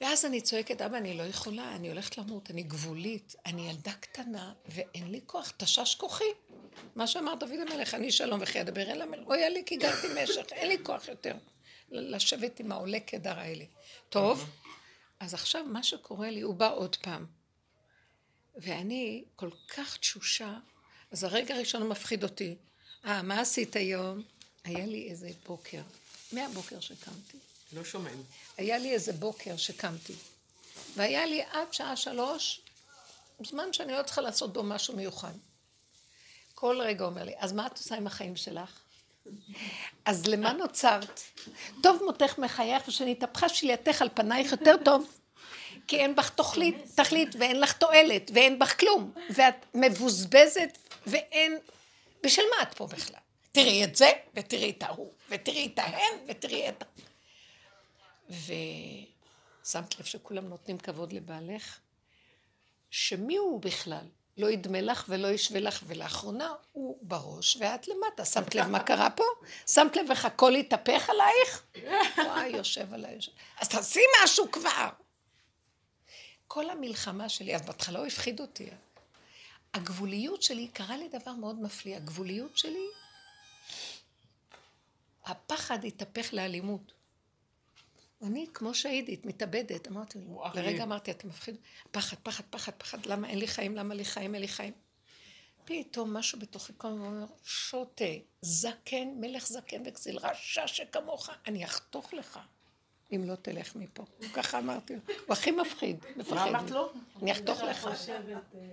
ואז 0.00 0.24
אני 0.24 0.40
צועקת, 0.40 0.80
אבא, 0.80 0.96
אני 0.96 1.14
לא 1.14 1.22
יכולה, 1.22 1.76
אני 1.76 1.88
הולכת 1.88 2.18
למות, 2.18 2.50
אני 2.50 2.62
גבולית, 2.62 3.34
אני 3.46 3.70
ילדה 3.70 3.92
קטנה, 3.92 4.52
ואין 4.66 5.10
לי 5.10 5.20
כוח, 5.26 5.52
תשש 5.56 5.94
כוחי. 5.94 6.24
מה 6.94 7.06
שאמר 7.06 7.34
דוד 7.34 7.58
המלך, 7.68 7.94
אני 7.94 8.12
שלום 8.12 8.40
וכי 8.42 8.60
אדבר 8.60 8.90
אל 8.90 9.02
המלך, 9.02 9.26
אוי 9.26 9.50
לי 9.50 9.62
כי 9.66 9.76
גרתי 9.76 10.06
משך, 10.22 10.52
אין 10.52 10.68
לי 10.68 10.76
כוח 10.82 11.08
יותר 11.08 11.34
לשבת 11.90 12.60
עם 12.60 12.72
העולה 12.72 13.00
קדר 13.00 13.38
האלה. 13.38 13.64
טוב, 14.08 14.50
אז 15.20 15.34
עכשיו 15.34 15.64
מה 15.64 15.82
שקורה 15.82 16.30
לי, 16.30 16.40
הוא 16.40 16.54
בא 16.54 16.74
עוד 16.74 16.96
פעם. 16.96 17.26
ואני 18.56 19.24
כל 19.36 19.50
כך 19.76 19.96
תשושה, 19.96 20.58
אז 21.10 21.24
הרגע 21.24 21.54
הראשון 21.54 21.88
מפחיד 21.88 22.22
אותי. 22.22 22.56
אה, 23.04 23.22
מה 23.22 23.40
עשית 23.40 23.76
היום? 23.76 24.22
היה 24.64 24.86
לי 24.86 25.10
איזה 25.10 25.30
בוקר, 25.46 25.82
מהבוקר 26.32 26.80
שקמתי. 26.80 27.49
לא 27.72 27.84
שומעים. 27.84 28.22
היה 28.56 28.78
לי 28.78 28.92
איזה 28.92 29.12
בוקר 29.12 29.56
שקמתי, 29.56 30.14
והיה 30.96 31.26
לי 31.26 31.42
עד 31.42 31.72
שעה 31.72 31.96
שלוש, 31.96 32.60
זמן 33.46 33.72
שאני 33.72 33.92
לא 33.92 34.02
צריכה 34.02 34.20
לעשות 34.20 34.52
בו 34.52 34.62
משהו 34.62 34.96
מיוחד. 34.96 35.32
כל 36.54 36.80
רגע 36.80 37.04
אומר 37.04 37.24
לי, 37.24 37.32
אז 37.38 37.52
מה 37.52 37.66
את 37.66 37.78
עושה 37.78 37.96
עם 37.96 38.06
החיים 38.06 38.36
שלך? 38.36 38.80
אז 40.04 40.26
למה 40.26 40.52
נוצרת? 40.52 41.20
טוב 41.82 42.02
מותך 42.04 42.38
מחייך 42.38 42.88
ושנתהפכה 42.88 43.48
שלייתך 43.48 44.02
על 44.02 44.08
פנייך 44.14 44.52
יותר 44.52 44.76
טוב. 44.84 45.16
כי 45.86 45.96
אין 45.96 46.16
בך 46.16 46.28
תוכלית, 46.28 46.76
תכלית 46.94 47.28
ואין 47.38 47.60
לך 47.60 47.72
תועלת 47.72 48.30
ואין 48.34 48.58
בך 48.58 48.80
כלום 48.80 49.12
ואת 49.30 49.66
מבוזבזת 49.74 50.78
ואין... 51.06 51.58
בשל 52.22 52.42
מה 52.56 52.62
את 52.62 52.74
פה 52.74 52.86
בכלל? 52.86 53.20
תראי 53.52 53.84
את 53.84 53.96
זה 53.96 54.10
ותראי 54.34 54.70
את 54.70 54.82
ההוא 54.82 55.12
ותראי 55.28 55.70
את 55.74 55.78
ההן 55.78 56.18
ותראי 56.28 56.68
את... 56.68 56.84
ושמת 58.30 60.00
לב 60.00 60.04
שכולם 60.04 60.48
נותנים 60.48 60.78
כבוד 60.78 61.12
לבעלך? 61.12 61.78
שמי 62.90 63.36
הוא 63.36 63.60
בכלל? 63.60 64.06
לא 64.36 64.50
ידמה 64.50 64.80
לך 64.80 65.04
ולא 65.08 65.28
ישווה 65.28 65.60
לך, 65.60 65.82
ולאחרונה 65.86 66.52
הוא 66.72 66.98
בראש 67.02 67.56
ואת 67.60 67.88
למטה. 67.88 68.24
שמת 68.24 68.54
לב 68.54 68.66
מה 68.66 68.82
קרה 68.82 69.10
פה? 69.10 69.24
שמת 69.66 69.96
לב 69.96 70.10
איך 70.10 70.24
הכל 70.24 70.54
התהפך 70.54 71.10
עלייך? 71.10 71.62
וואי, 72.18 72.48
יושב 72.48 72.94
עליי. 72.94 73.18
אז 73.60 73.68
תעשי 73.68 74.00
משהו 74.24 74.50
כבר. 74.52 74.88
כל 76.46 76.70
המלחמה 76.70 77.28
שלי, 77.28 77.56
אז 77.56 77.62
בהתחלה 77.62 77.98
הוא 77.98 78.06
הפחיד 78.06 78.40
אותי. 78.40 78.70
הגבוליות 79.74 80.42
שלי, 80.42 80.68
קרה 80.68 80.96
לי 80.96 81.08
דבר 81.08 81.32
מאוד 81.32 81.62
מפליא. 81.62 81.96
הגבוליות 81.96 82.58
שלי, 82.58 82.86
הפחד 85.24 85.84
התהפך 85.84 86.34
לאלימות. 86.34 86.92
אני 88.22 88.46
כמו 88.54 88.74
שהידית, 88.74 89.26
מתאבדת, 89.26 89.88
אמרתי, 89.88 90.18
לרגע 90.54 90.82
אמרתי, 90.82 91.10
אתה 91.10 91.26
מפחיד, 91.26 91.56
פחד, 91.90 92.16
פחד, 92.22 92.44
פחד, 92.50 92.72
פחד, 92.78 93.06
למה 93.06 93.28
אין 93.28 93.38
לי 93.38 93.48
חיים, 93.48 93.76
למה 93.76 93.94
לי 93.94 94.04
חיים, 94.04 94.34
אין 94.34 94.42
לי 94.42 94.48
חיים. 94.48 94.72
פתאום 95.64 96.16
משהו 96.16 96.38
בתוכי 96.38 96.72
כל 96.76 96.88
הזמן 96.88 97.06
אומר, 97.06 97.26
שוטה, 97.44 98.04
זקן, 98.42 99.08
מלך 99.20 99.46
זקן 99.46 99.82
וכסיל, 99.86 100.18
רשע 100.18 100.66
שכמוך, 100.66 101.30
אני 101.46 101.64
אחתוך 101.64 102.14
לך. 102.14 102.38
אם 103.14 103.24
לא 103.24 103.34
תלך 103.34 103.76
מפה. 103.76 104.04
ככה 104.34 104.58
אמרתי 104.58 104.94
לו. 104.94 105.00
הוא 105.06 105.32
הכי 105.32 105.50
מפחיד, 105.50 106.04
מפחד. 106.16 106.34
מה 106.34 106.48
אמרת 106.48 106.70
לו? 106.70 106.92
אני 107.22 107.32
אחתוך 107.32 107.62
לך. 107.62 107.88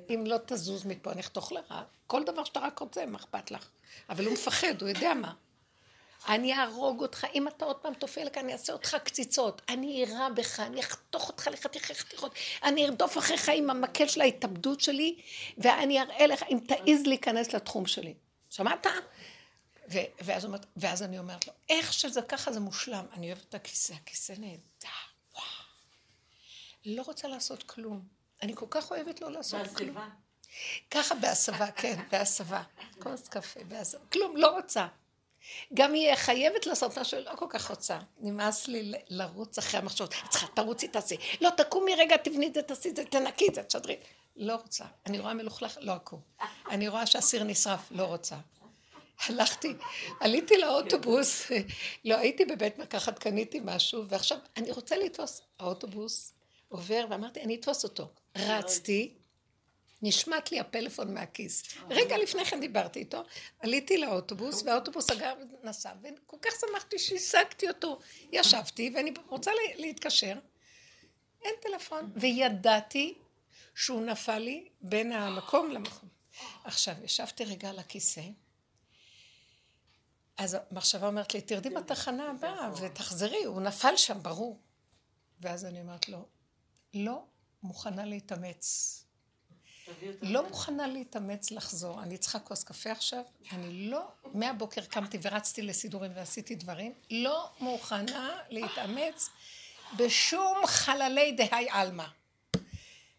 אם 0.10 0.24
לא 0.28 0.38
תזוז 0.46 0.86
מפה, 0.86 1.12
אני 1.12 1.22
אחתוך 1.22 1.52
לך. 1.52 1.74
כל 2.08 2.24
דבר 2.24 2.44
שאתה 2.44 2.60
רק 2.60 2.80
רוצה, 2.80 3.06
מה 3.06 3.18
אכפת 3.18 3.52
לך? 3.52 3.70
אבל 4.10 4.26
הוא 4.26 4.34
מפחד, 4.34 4.82
הוא 4.82 4.90
יודע 4.90 5.14
מה. 5.14 5.34
אני 6.28 6.54
אהרוג 6.54 7.02
אותך, 7.02 7.26
אם 7.34 7.48
אתה 7.48 7.66
עוד 7.66 7.76
פעם 7.76 7.94
תופל 7.94 8.30
כאן, 8.34 8.44
אני 8.44 8.54
אעשה 8.54 8.74
אותך 8.74 8.98
קציצות. 9.04 9.62
אני 9.70 10.02
אירה 10.02 10.30
בך, 10.30 10.60
אני 10.60 10.80
אחתוך 10.80 11.28
אותך 11.28 11.50
לחתיכי 11.52 11.96
חתיכות. 11.96 12.32
אני 12.64 12.86
ארדוף 12.86 13.18
אחריך 13.18 13.50
עם 13.56 13.70
המקל 13.70 14.08
של 14.08 14.22
ההתאבדות 14.22 14.82
שלי, 14.82 15.22
ואני 15.58 16.02
אראה 16.02 16.28
לך 16.28 16.44
אם 16.50 16.60
תעז 16.68 17.06
להיכנס 17.06 17.54
לתחום 17.54 17.86
שלי. 17.86 18.14
שמעת? 18.50 18.88
ו- 19.92 19.98
ואז, 20.22 20.46
אומרת, 20.46 20.66
ואז 20.78 21.04
אני 21.04 21.20
אומרת 21.20 21.48
לו, 21.48 21.54
איך 21.70 21.94
שזה 21.94 22.22
ככה 22.22 22.52
זה 22.52 22.60
מושלם. 22.60 23.06
אני 23.14 23.28
אוהבת 23.28 23.46
את 23.50 23.56
הכיסא, 23.56 23.94
הכיסא 23.94 24.34
נהדר, 24.38 24.90
וואו. 25.34 25.46
לא 26.86 27.02
רוצה 27.02 27.28
לעשות 27.28 27.64
כלום. 27.64 28.02
אני 28.42 28.56
כל 28.56 28.66
כך 28.70 28.92
אוהבת 28.92 29.22
לא 29.22 29.32
לעשות 29.32 29.68
כלום. 29.68 29.94
בהסבה. 29.94 30.10
ככה 30.92 31.16
בהסבה, 31.16 31.72
כן, 31.72 31.96
בהסבה. 32.12 32.64
כוס 33.00 33.28
קפה, 33.28 33.64
בהסבה. 33.64 34.06
כלום, 34.12 34.38
לא 34.38 34.48
רוצה. 34.48 34.88
גם 35.74 35.94
היא 35.94 36.16
חייבת 36.16 36.66
לעשות 36.66 36.98
משהו, 36.98 37.20
לא 37.26 37.32
כל 37.36 37.46
כך 37.50 37.70
רוצה. 37.70 38.00
נמאס 38.20 38.68
לי 38.68 38.92
לרוץ 39.10 39.58
אחרי 39.58 39.80
המחשבות. 39.80 40.14
צריכה, 40.30 40.48
תרוצי, 40.48 40.88
תעשי. 40.88 41.16
לא, 41.42 41.50
תקומי 41.50 41.96
רגע, 41.96 42.18
תבני 42.18 42.48
את 42.48 42.54
זה, 42.54 42.62
תעשי 42.62 42.90
את 42.90 42.96
זה, 42.96 43.06
תנקי 43.06 43.48
את 43.48 43.56
זה, 43.56 43.64
תשדרי. 43.64 43.96
לא 44.36 44.56
רוצה. 44.56 44.86
אני 45.06 45.20
רואה 45.20 45.34
מלוכלך, 45.34 45.78
לא 45.82 45.96
אקום. 45.96 46.20
אני 46.70 46.88
רואה 46.88 47.06
שהסיר 47.06 47.44
נשרף, 47.44 47.80
לא 47.92 48.04
רוצה. 48.04 48.36
הלכתי, 49.26 49.74
עליתי 50.20 50.58
לאוטובוס, 50.58 51.52
לא 52.06 52.16
הייתי 52.16 52.46
בבית 52.46 52.78
מרקחת, 52.78 53.20
קניתי 53.20 53.60
משהו, 53.64 54.08
ועכשיו 54.08 54.38
אני 54.58 54.72
רוצה 54.72 54.98
לתפוס, 54.98 55.42
האוטובוס 55.60 56.34
עובר, 56.70 57.06
ואמרתי, 57.10 57.42
אני 57.42 57.56
אתפוס 57.56 57.84
אותו. 57.84 58.08
רצתי, 58.38 59.14
נשמט 60.02 60.52
לי 60.52 60.60
הפלאפון 60.60 61.14
מהכיס. 61.14 61.64
רגע 61.90 62.18
לפני 62.18 62.46
כן 62.46 62.60
דיברתי 62.60 63.00
איתו, 63.00 63.24
עליתי 63.60 63.98
לאוטובוס, 63.98 64.64
והאוטובוס 64.64 65.12
אגב 65.12 65.38
נסע, 65.64 65.94
וכל 66.04 66.38
כך 66.42 66.54
שמחתי 66.60 67.00
שהשגתי 67.00 67.68
אותו. 67.68 68.00
ישבתי, 68.32 68.92
ואני 68.96 69.14
רוצה 69.28 69.52
להתקשר, 69.76 70.34
אין 71.42 71.54
טלפון, 71.62 72.12
וידעתי 72.16 73.18
שהוא 73.76 74.02
נפל 74.02 74.40
לי 74.40 74.70
בין 74.82 75.12
המקום 75.12 75.72
למקום. 75.72 76.10
עכשיו, 76.64 76.96
ישבתי 77.04 77.44
רגע 77.44 77.70
על 77.70 77.80
הכיסא, 77.80 78.22
אז 80.38 80.58
המחשבה 80.72 81.08
אומרת 81.08 81.34
לי, 81.34 81.42
תרדי 81.42 81.70
בתחנה 81.70 82.30
הבאה 82.30 82.72
ותחזרי, 82.82 83.44
הוא 83.44 83.62
נפל 83.62 83.96
שם, 83.96 84.24
ברור. 84.24 84.60
ואז 85.42 85.66
אני 85.66 85.82
אומרת 85.82 86.10
לו, 86.10 86.26
לא 86.94 87.24
מוכנה 87.64 88.06
להתאמץ. 88.06 89.07
לא 90.22 90.48
מוכנה 90.48 90.88
להתאמץ 90.88 91.52
לחזור. 91.52 92.04
אני 92.04 92.18
צריכה 92.18 92.40
כוס 92.40 92.64
קפה 92.64 92.92
עכשיו, 92.92 93.22
אני 93.52 93.90
לא, 93.90 94.08
מהבוקר 94.34 94.82
קמתי 94.82 95.18
ורצתי 95.22 95.62
לסידורים 95.62 96.12
ועשיתי 96.16 96.56
דברים, 96.56 96.94
לא 97.12 97.50
מוכנה 97.60 98.38
להתאמץ 98.50 99.30
בשום 99.98 100.58
חללי 100.66 101.32
דהי 101.32 101.68
עלמא. 101.70 102.06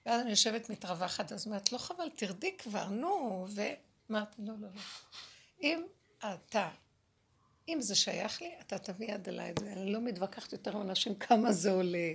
ואז 0.06 0.20
אני 0.20 0.30
יושבת 0.30 0.70
מתרווחת, 0.70 1.32
אז 1.32 1.46
אומרת, 1.46 1.72
לא 1.72 1.78
חבל, 1.78 2.08
תרדי 2.16 2.56
כבר, 2.58 2.88
נו, 2.88 3.46
ואמרתי, 3.48 4.42
לא, 4.42 4.54
לא, 4.60 4.68
לא. 4.74 4.80
אם 5.62 5.82
אתה, 6.18 6.68
אם 7.68 7.80
זה 7.80 7.94
שייך 7.94 8.42
לי, 8.42 8.50
אתה 8.60 8.78
תביא 8.78 9.14
יד 9.14 9.28
אליי 9.28 9.50
את 9.50 9.58
זה. 9.58 9.72
אני 9.72 9.92
לא 9.92 10.00
מתווכחת 10.00 10.52
יותר 10.52 10.76
עם 10.76 10.82
אנשים 10.82 11.14
כמה 11.14 11.52
זה 11.52 11.70
עולה. 11.70 12.12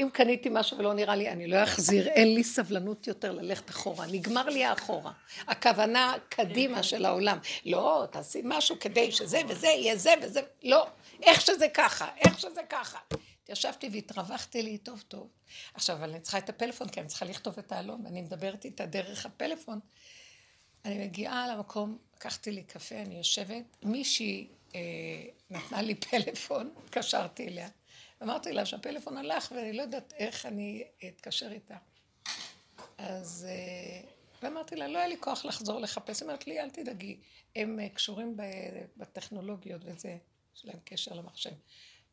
אם 0.00 0.08
קניתי 0.12 0.48
משהו 0.52 0.78
ולא 0.78 0.94
נראה 0.94 1.16
לי, 1.16 1.28
אני 1.28 1.46
לא 1.46 1.62
אחזיר, 1.62 2.08
אין 2.08 2.34
לי 2.34 2.44
סבלנות 2.44 3.06
יותר 3.06 3.32
ללכת 3.32 3.70
אחורה. 3.70 4.06
נגמר 4.06 4.48
לי 4.48 4.64
האחורה. 4.64 5.12
הכוונה 5.46 6.14
קדימה 6.28 6.82
של 6.82 7.04
העולם. 7.04 7.38
לא, 7.66 8.06
תעשי 8.10 8.40
משהו 8.44 8.76
כדי 8.80 9.12
שזה 9.12 9.40
וזה 9.48 9.66
יהיה 9.66 9.96
זה 9.96 10.14
וזה, 10.22 10.40
לא. 10.62 10.86
איך 11.22 11.40
שזה 11.40 11.68
ככה, 11.68 12.08
איך 12.16 12.40
שזה 12.40 12.60
ככה. 12.68 12.98
ישבתי 13.48 13.88
והתרווחתי 13.92 14.62
לי 14.62 14.78
טוב 14.78 15.04
טוב. 15.08 15.28
עכשיו, 15.74 15.96
אבל 15.96 16.10
אני 16.10 16.20
צריכה 16.20 16.38
את 16.38 16.48
הפלאפון, 16.48 16.88
כי 16.88 17.00
אני 17.00 17.08
צריכה 17.08 17.24
לכתוב 17.24 17.58
את 17.58 17.72
העלון, 17.72 18.00
ואני 18.04 18.22
מדברת 18.22 18.64
איתה 18.64 18.86
דרך 18.86 19.26
הפלאפון. 19.26 19.80
אני 20.84 21.06
מגיעה 21.06 21.48
למקום, 21.48 21.98
לקחתי 22.16 22.50
לי 22.50 22.62
קפה, 22.62 22.94
אני 22.94 23.18
יושבת, 23.18 23.76
מישהי 23.82 24.48
אה, 24.74 24.80
נתנה 25.50 25.82
לי 25.82 25.94
פלאפון, 25.94 26.70
התקשרתי 26.84 27.48
אליה. 27.48 27.68
אמרתי 28.22 28.52
לה 28.52 28.66
שהפלאפון 28.66 29.16
הלך 29.16 29.52
ואני 29.56 29.72
לא 29.72 29.82
יודעת 29.82 30.12
איך 30.12 30.46
אני 30.46 30.84
אתקשר 31.08 31.52
איתה. 31.52 31.76
אז 32.98 33.46
אה, 33.48 34.10
ואמרתי 34.42 34.76
לה, 34.76 34.88
לא 34.88 34.98
היה 34.98 35.08
לי 35.08 35.16
כוח 35.20 35.44
לחזור 35.44 35.80
לחפש. 35.80 36.22
היא 36.22 36.30
לי, 36.46 36.60
אל 36.60 36.70
תדאגי, 36.70 37.20
הם 37.56 37.80
אה, 37.80 37.88
קשורים 37.88 38.36
בטכנולוגיות 38.96 39.82
וזה, 39.84 40.16
יש 40.56 40.64
להם 40.64 40.78
קשר 40.84 41.14
למחשב. 41.14 41.50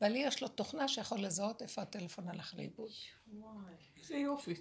ולי 0.01 0.19
יש 0.19 0.41
לו 0.41 0.47
תוכנה 0.47 0.87
שיכול 0.87 1.19
לזהות 1.19 1.61
איפה 1.61 1.81
הטלפון 1.81 2.29
הלך 2.29 2.55
לאיבוד. 2.55 2.91
איזה 4.07 4.17
יופי. 4.17 4.53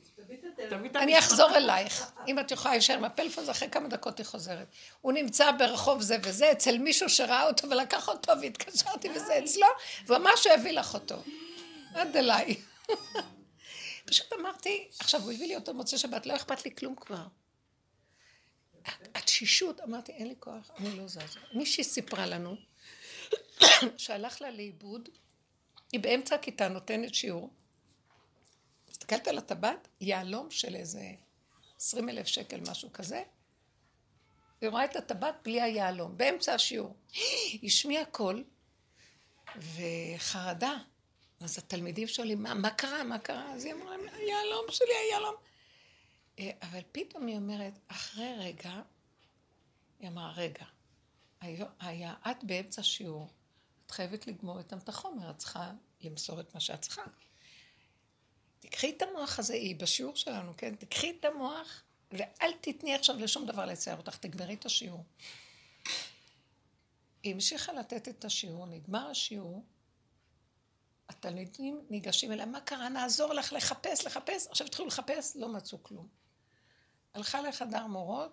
אני 0.94 1.18
אחזור 1.18 1.56
אלייך. 1.56 2.12
אם 2.28 2.38
את 2.38 2.50
יכולה 2.50 2.74
להישאר 2.74 2.94
עם 2.94 3.04
הפלאפון, 3.04 3.44
אז 3.44 3.50
אחרי 3.50 3.70
כמה 3.70 3.88
דקות 3.88 4.18
היא 4.18 4.26
חוזרת. 4.26 4.66
הוא 5.00 5.12
נמצא 5.12 5.52
ברחוב 5.52 6.02
זה 6.02 6.16
וזה, 6.22 6.52
אצל 6.52 6.78
מישהו 6.78 7.08
שראה 7.08 7.46
אותו 7.46 7.70
ולקח 7.70 8.08
אותו 8.08 8.32
והתקשרתי 8.40 9.08
וזה 9.10 9.38
אצלו, 9.38 9.66
והוא 10.06 10.16
אמר 10.16 10.36
שהוא 10.36 10.52
הביא 10.52 10.72
לך 10.72 10.94
אותו. 10.94 11.22
עד 11.94 12.16
אליי. 12.16 12.56
פשוט 14.06 14.32
אמרתי, 14.32 14.88
עכשיו 14.98 15.22
הוא 15.22 15.32
הביא 15.32 15.46
לי 15.46 15.56
אותו 15.56 15.74
מוצא 15.74 15.96
שבת, 15.96 16.26
לא 16.26 16.36
אכפת 16.36 16.64
לי 16.64 16.74
כלום 16.74 16.94
כבר. 16.94 17.26
התשישות, 19.14 19.80
אמרתי, 19.80 20.12
אין 20.12 20.28
לי 20.28 20.34
כוח, 20.40 20.70
אני 20.78 20.96
לא 20.96 21.08
זזה. 21.08 21.20
מישהי 21.52 21.84
סיפרה 21.84 22.26
לנו 22.26 22.56
שהלך 23.96 24.42
לה 24.42 24.50
לאיבוד 24.50 25.08
היא 25.92 26.00
באמצע 26.00 26.34
הכיתה 26.34 26.68
נותנת 26.68 27.14
שיעור. 27.14 27.50
מסתכלת 29.06 29.28
על 29.28 29.38
הטבעת, 29.38 29.88
יהלום 30.00 30.50
של 30.50 30.74
איזה 30.74 31.10
עשרים 31.76 32.08
אלף 32.08 32.26
שקל, 32.26 32.60
משהו 32.70 32.92
כזה. 32.92 33.22
היא 34.60 34.68
רואה 34.68 34.84
את 34.84 34.96
הטבעת 34.96 35.34
בלי 35.44 35.62
היהלום, 35.62 36.16
באמצע 36.16 36.54
השיעור. 36.54 36.96
היא 37.52 37.66
השמיעה 37.66 38.04
קול 38.04 38.44
וחרדה. 39.56 40.74
אז 41.40 41.58
התלמידים 41.58 42.08
שואלים, 42.08 42.42
מה, 42.42 42.54
מה 42.54 42.70
קרה, 42.70 43.04
מה 43.04 43.18
קרה? 43.18 43.52
אז 43.52 43.64
היא 43.64 43.74
אמרה 43.74 43.94
היהלום 44.12 44.64
שלי, 44.70 44.88
היהלום. 45.08 45.34
אה, 46.38 46.50
אבל 46.62 46.80
פתאום 46.92 47.26
היא 47.26 47.36
אומרת, 47.36 47.78
אחרי 47.88 48.34
רגע, 48.38 48.80
היא 49.98 50.08
אמרה, 50.08 50.32
רגע, 50.32 50.64
היה, 51.80 52.14
את 52.30 52.44
באמצע 52.44 52.82
שיעור, 52.82 53.30
את 53.86 53.90
חייבת 53.90 54.26
לגמור 54.26 54.58
איתם 54.58 54.78
את 54.78 54.88
החומר, 54.88 55.30
את 55.30 55.38
צריכה 55.38 55.72
למסור 56.00 56.40
את 56.40 56.54
מה 56.54 56.60
שאת 56.60 56.80
צריכה. 56.80 57.02
תקחי 58.60 58.90
את 58.96 59.02
המוח 59.02 59.38
הזה, 59.38 59.54
היא 59.54 59.76
בשיעור 59.76 60.16
שלנו, 60.16 60.52
כן? 60.56 60.74
תקחי 60.74 61.16
את 61.20 61.24
המוח 61.24 61.82
ואל 62.12 62.52
תתני 62.60 62.94
עכשיו 62.94 63.18
לשום 63.18 63.46
דבר 63.46 63.66
לצייר 63.66 63.96
אותך, 63.96 64.16
תגמרי 64.16 64.54
את 64.54 64.66
השיעור. 64.66 65.04
היא 67.22 67.34
המשיכה 67.34 67.72
לתת 67.72 68.08
את 68.08 68.24
השיעור, 68.24 68.66
נגמר 68.66 69.10
השיעור, 69.10 69.64
התלמידים 71.08 71.86
ניגשים 71.90 72.32
אליה, 72.32 72.46
מה 72.46 72.60
קרה? 72.60 72.88
נעזור 72.88 73.32
לך 73.32 73.52
לחפש, 73.52 74.06
לחפש. 74.06 74.46
עכשיו 74.46 74.66
התחילו 74.66 74.88
לחפש, 74.88 75.36
לא 75.36 75.48
מצאו 75.48 75.82
כלום. 75.82 76.08
הלכה 77.14 77.40
לחדר 77.42 77.86
מורות, 77.86 78.32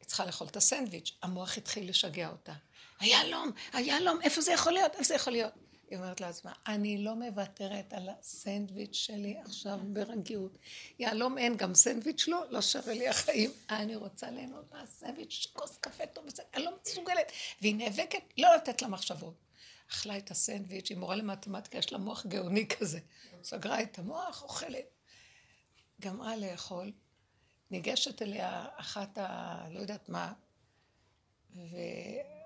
היא 0.00 0.06
צריכה 0.06 0.26
לאכול 0.26 0.46
את 0.46 0.56
הסנדוויץ', 0.56 1.18
המוח 1.22 1.58
התחיל 1.58 1.88
לשגע 1.88 2.28
אותה. 2.28 2.52
היהלום, 3.00 3.50
היהלום, 3.72 4.20
איפה 4.22 4.40
זה 4.40 4.52
יכול 4.52 4.72
להיות? 4.72 4.92
איפה 4.92 5.04
זה 5.04 5.14
יכול 5.14 5.32
להיות? 5.32 5.52
היא 5.92 5.98
אומרת 5.98 6.20
לעצמה, 6.20 6.52
אני 6.66 6.98
לא 6.98 7.14
מוותרת 7.14 7.92
על 7.92 8.08
הסנדוויץ' 8.08 8.94
שלי 8.94 9.38
עכשיו 9.44 9.78
ברגיעות. 9.82 10.58
יהלום 10.98 11.38
אין, 11.38 11.56
גם 11.56 11.74
סנדוויץ' 11.74 12.28
לא, 12.28 12.44
לא 12.50 12.60
שווה 12.60 12.94
לי 12.94 13.08
החיים. 13.08 13.50
אני 13.70 13.96
רוצה 13.96 14.30
ליהנות 14.30 14.72
מהסנדוויץ', 14.72 15.46
כוס 15.52 15.76
קפה 15.76 16.06
טוב, 16.06 16.24
אני 16.54 16.64
לא 16.64 16.70
מסוגלת. 16.82 17.32
והיא 17.60 17.74
נאבקת 17.74 18.22
לא 18.38 18.56
לתת 18.56 18.82
לה 18.82 18.88
מחשבות. 18.88 19.34
אכלה 19.90 20.18
את 20.18 20.30
הסנדוויץ', 20.30 20.90
היא 20.90 20.96
מורה 20.96 21.16
למתמטיקה, 21.16 21.78
יש 21.78 21.92
לה 21.92 21.98
מוח 21.98 22.26
גאוני 22.26 22.68
כזה. 22.68 23.00
סגרה 23.42 23.82
את 23.82 23.98
המוח, 23.98 24.42
אוכלת. 24.42 24.86
גמרה 26.00 26.36
לאכול, 26.36 26.92
ניגשת 27.70 28.22
אליה 28.22 28.66
אחת 28.76 29.18
ה... 29.18 29.64
לא 29.70 29.80
יודעת 29.80 30.08
מה, 30.08 30.32
ו... 31.56 31.76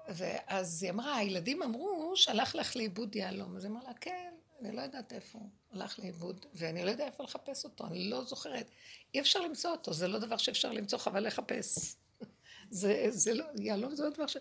ואז 0.08 0.82
היא 0.82 0.90
אמרה, 0.90 1.16
הילדים 1.16 1.62
אמרו 1.62 2.12
שהלך 2.16 2.54
לך 2.54 2.76
לאיבוד 2.76 3.16
יהלום. 3.16 3.56
אז 3.56 3.64
היא 3.64 3.72
אמרה 3.72 3.84
לה, 3.84 3.94
כן, 3.94 4.34
אני 4.60 4.76
לא 4.76 4.80
יודעת 4.80 5.12
איפה 5.12 5.38
הוא 5.38 5.48
הלך 5.72 5.98
לאיבוד, 5.98 6.46
ואני 6.54 6.84
לא 6.84 6.90
יודעת 6.90 7.12
איפה 7.12 7.24
לחפש 7.24 7.64
אותו, 7.64 7.86
אני 7.86 8.10
לא 8.10 8.24
זוכרת. 8.24 8.70
אי 9.14 9.20
אפשר 9.20 9.40
למצוא 9.40 9.70
אותו, 9.70 9.92
זה 9.92 10.08
לא 10.08 10.18
דבר 10.18 10.36
שאפשר 10.36 10.72
למצוא, 10.72 10.98
חבל 10.98 11.26
לחפש. 11.26 11.94
זה, 12.70 13.06
זה 13.10 13.34
לא, 13.34 13.44
יהלום 13.60 13.94
זה 13.94 14.04
לא 14.04 14.10
דבר 14.10 14.26
ש... 14.26 14.36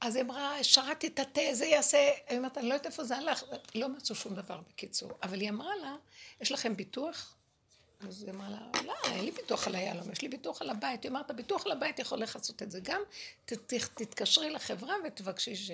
אז 0.00 0.16
היא 0.16 0.24
אמרה, 0.24 0.64
שרתי 0.64 1.06
את 1.06 1.18
התה, 1.18 1.40
זה 1.52 1.66
יעשה... 1.66 2.10
היא 2.28 2.38
אומרת, 2.38 2.58
אני 2.58 2.68
לא 2.68 2.74
יודעת 2.74 2.86
איפה 2.86 3.04
זה 3.04 3.16
הלך. 3.16 3.44
לא 3.74 3.88
מצאו 3.88 4.14
שום 4.14 4.34
דבר 4.34 4.60
בקיצור. 4.68 5.10
אבל 5.22 5.40
היא 5.40 5.50
אמרה 5.50 5.76
לה, 5.82 5.96
יש 6.40 6.52
לכם 6.52 6.76
ביטוח? 6.76 7.36
אז 8.08 8.22
היא 8.22 8.30
אמרה 8.30 8.48
לה, 8.48 8.58
לא, 8.84 8.94
אין 9.04 9.24
לי 9.24 9.30
ביטוח 9.30 9.66
על 9.66 9.74
היהלום, 9.74 10.12
יש 10.12 10.22
לי 10.22 10.28
ביטוח 10.28 10.62
על 10.62 10.70
הבית. 10.70 11.02
היא 11.02 11.08
אומרת, 11.08 11.30
הביטוח 11.30 11.66
על 11.66 11.72
הבית 11.72 11.98
יכול 11.98 12.18
לכסות 12.18 12.62
את 12.62 12.70
זה 12.70 12.80
גם, 12.82 13.00
תתקשרי 13.94 14.50
לחברה 14.50 14.94
ותבקשי 15.06 15.56
ש... 15.56 15.70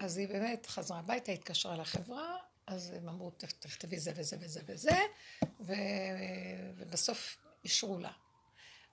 אז 0.00 0.16
היא 0.16 0.28
באמת 0.28 0.66
חזרה 0.66 0.98
הביתה, 0.98 1.32
התקשרה 1.32 1.76
לחברה, 1.76 2.36
אז 2.66 2.92
הם 2.96 3.08
אמרו, 3.08 3.30
תכתבי 3.60 3.98
זה 3.98 4.12
וזה 4.16 4.36
וזה 4.40 4.60
וזה. 4.66 4.98
ובסוף 6.76 7.36
אישרו 7.64 7.98
לה. 7.98 8.10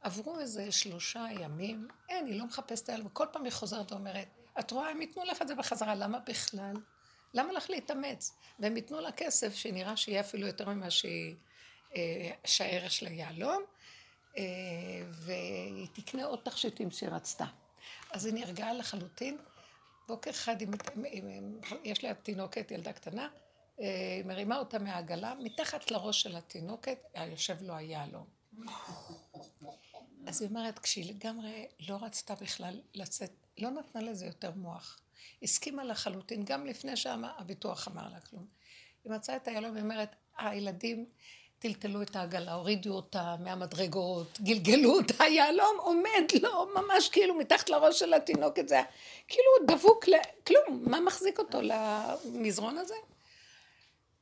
עברו 0.02 0.40
איזה 0.40 0.72
שלושה 0.72 1.26
ימים, 1.40 1.88
אין, 2.10 2.26
היא 2.26 2.40
לא 2.40 2.46
מחפשת 2.46 2.90
היהלום, 2.90 3.08
וכל 3.08 3.26
פעם 3.32 3.44
היא 3.44 3.52
חוזרת 3.52 3.92
ואומרת, 3.92 4.28
את 4.60 4.72
רואה, 4.72 4.90
הם 4.90 5.02
ייתנו 5.02 5.24
לך 5.24 5.42
את 5.42 5.48
זה 5.48 5.56
בחזרה, 5.56 5.96
למה 5.96 6.20
בכלל? 6.20 6.74
למה 7.34 7.54
לך 7.54 7.70
להתאמץ? 7.70 8.36
והם 8.60 8.76
ייתנו 8.76 9.00
לה 9.00 9.12
כסף 9.12 9.56
שנראה 9.56 9.98
שיהיה 9.98 10.20
אפילו 10.20 10.48
יותר 10.48 10.70
ממה 10.70 10.90
שהיא... 10.90 11.36
אה, 11.96 12.32
שהערך 12.46 12.92
שלה 12.92 13.10
יהלום, 13.10 13.64
אה, 14.38 14.44
והיא 15.12 15.88
תקנה 15.94 16.26
עוד 16.26 16.40
תכשיטים 16.44 16.92
שהיא 16.92 17.10
רצתה. 17.10 17.46
אז 18.12 18.26
היא 18.26 18.34
נרגעה 18.34 18.74
לחלוטין. 18.74 19.38
בוקר 20.08 20.30
אחד, 20.30 20.56
יש 21.84 22.04
לה 22.04 22.14
תינוקת, 22.14 22.72
ילדה 22.72 22.94
קטנה, 22.94 23.28
היא 23.78 23.88
אה, 23.88 24.22
מרימה 24.26 24.58
אותה 24.58 24.80
מהעגלה, 24.80 25.34
מתחת 25.40 25.92
לראש 25.92 26.22
של 26.22 26.36
התינוקת 26.36 26.98
יושב 27.32 27.62
לו 27.62 27.76
היהלום. 27.76 28.26
אז 30.28 30.42
היא 30.42 30.50
אומרת, 30.50 30.80
כשהיא 30.80 31.14
לגמרי 31.14 31.68
לא 31.80 31.98
רצתה 32.02 32.36
בכלל 32.36 32.82
לצאת, 32.94 33.32
לא 33.58 33.70
נתנה 33.70 34.02
לזה 34.02 34.26
יותר 34.26 34.52
מוח. 34.52 35.00
הסכימה 35.44 35.84
לחלוטין, 35.84 36.46
גם 36.46 36.66
לפני 36.66 36.98
שהביטוח 36.98 37.88
אמר 37.88 38.10
לה 38.10 38.20
כלום. 38.20 38.48
היא 39.04 39.12
מצאה 39.12 39.36
את 39.36 39.48
היהלום, 39.48 39.76
היא 39.76 39.84
אומרת, 39.84 40.16
הילדים 40.38 41.06
טלטלו 41.62 42.02
את 42.02 42.16
העגלה, 42.16 42.54
הורידו 42.54 42.94
אותה 42.94 43.36
מהמדרגות, 43.40 44.40
גלגלו 44.42 44.94
אותה, 44.94 45.24
יהלום 45.24 45.78
עומד 45.80 46.32
לו 46.42 46.68
ממש 46.76 47.10
כאילו 47.10 47.36
מתחת 47.36 47.70
לראש 47.70 48.00
של 48.00 48.14
התינוק 48.14 48.60
את 48.60 48.70
זה, 48.70 48.82
כאילו 49.28 49.48
הוא 49.60 49.68
דבוק 49.68 50.06
לכלום, 50.08 50.84
מה 50.90 51.00
מחזיק 51.00 51.40
אותו 51.40 51.60
למזרון 51.62 52.78
הזה? 52.78 52.94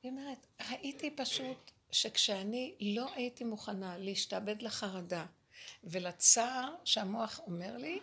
היא 0.03 0.11
אומרת, 0.11 0.47
ראיתי 0.71 1.11
פשוט 1.11 1.71
שכשאני 1.91 2.73
לא 2.81 3.05
הייתי 3.15 3.43
מוכנה 3.43 3.97
להשתעבד 3.97 4.61
לחרדה 4.61 5.25
ולצער 5.83 6.75
שהמוח 6.85 7.39
אומר 7.47 7.77
לי, 7.77 7.99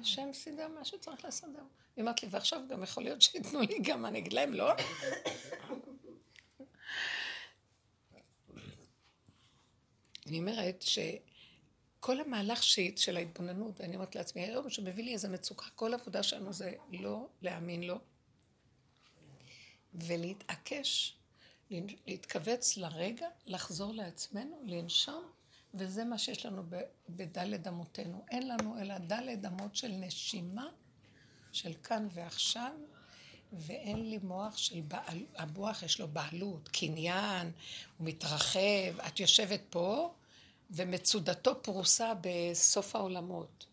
השם 0.00 0.32
סידר 0.32 0.68
מה 0.68 0.84
שצריך 0.84 1.24
לסדר. 1.24 1.62
היא 1.96 2.02
אומרת 2.02 2.22
לי, 2.22 2.28
ועכשיו 2.30 2.60
גם 2.68 2.82
יכול 2.82 3.02
להיות 3.02 3.22
שייתנו 3.22 3.60
לי 3.60 3.78
גם, 3.78 4.06
אני 4.06 4.18
אגיד 4.18 4.32
להם, 4.32 4.54
לא? 4.54 4.72
אני 10.30 10.38
אומרת 10.38 10.82
שכל 10.82 12.20
המהלך 12.20 12.62
שיט 12.62 12.98
של 12.98 13.16
ההתבוננות, 13.16 13.80
ואני 13.80 13.94
אומרת 13.94 14.14
לעצמי, 14.14 14.42
היום 14.42 14.70
שמביא 14.70 15.04
לי 15.04 15.12
איזה 15.12 15.28
מצוקה, 15.28 15.66
כל 15.74 15.94
עבודה 15.94 16.22
שלנו 16.22 16.52
זה 16.52 16.72
לא 16.92 17.26
להאמין 17.42 17.82
לו, 17.82 17.98
ולהתעקש, 19.94 21.16
להתכווץ 22.06 22.76
לרגע, 22.76 23.26
לחזור 23.46 23.94
לעצמנו, 23.94 24.62
לנשום, 24.66 25.24
וזה 25.74 26.04
מה 26.04 26.18
שיש 26.18 26.46
לנו 26.46 26.62
בדלת 27.08 27.66
אמותינו. 27.66 28.24
אין 28.30 28.48
לנו 28.48 28.80
אלא 28.80 28.98
דלת 28.98 29.46
אמות 29.46 29.76
של 29.76 29.88
נשימה, 29.88 30.68
של 31.52 31.72
כאן 31.82 32.08
ועכשיו, 32.12 32.72
ואין 33.52 34.10
לי 34.10 34.18
מוח 34.22 34.56
של 34.56 34.80
בעל, 34.80 35.26
המוח 35.36 35.82
יש 35.82 36.00
לו 36.00 36.08
בעלות, 36.08 36.68
קניין, 36.68 37.52
הוא 37.98 38.06
מתרחב, 38.06 39.00
את 39.06 39.20
יושבת 39.20 39.60
פה, 39.70 40.14
ומצודתו 40.70 41.62
פרוסה 41.62 42.12
בסוף 42.20 42.96
העולמות. 42.96 43.66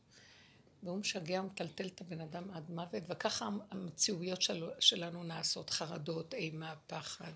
והוא 0.84 0.98
משגע 0.98 1.42
ומטלטל 1.42 1.88
את 1.88 2.02
הבן 2.02 2.22
אדם 2.22 2.52
עד 2.52 2.72
מוות, 2.72 3.04
וככה 3.10 3.50
המציאויות 3.72 4.42
של, 4.42 4.70
שלנו 4.80 5.24
נעשות, 5.24 5.70
חרדות, 5.70 6.34
אימה, 6.34 6.76
פחד, 6.88 7.32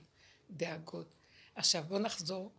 דאגות. 0.49 1.07
עכשיו 1.55 1.83
בואו 1.87 1.99
נחזור 1.99 2.51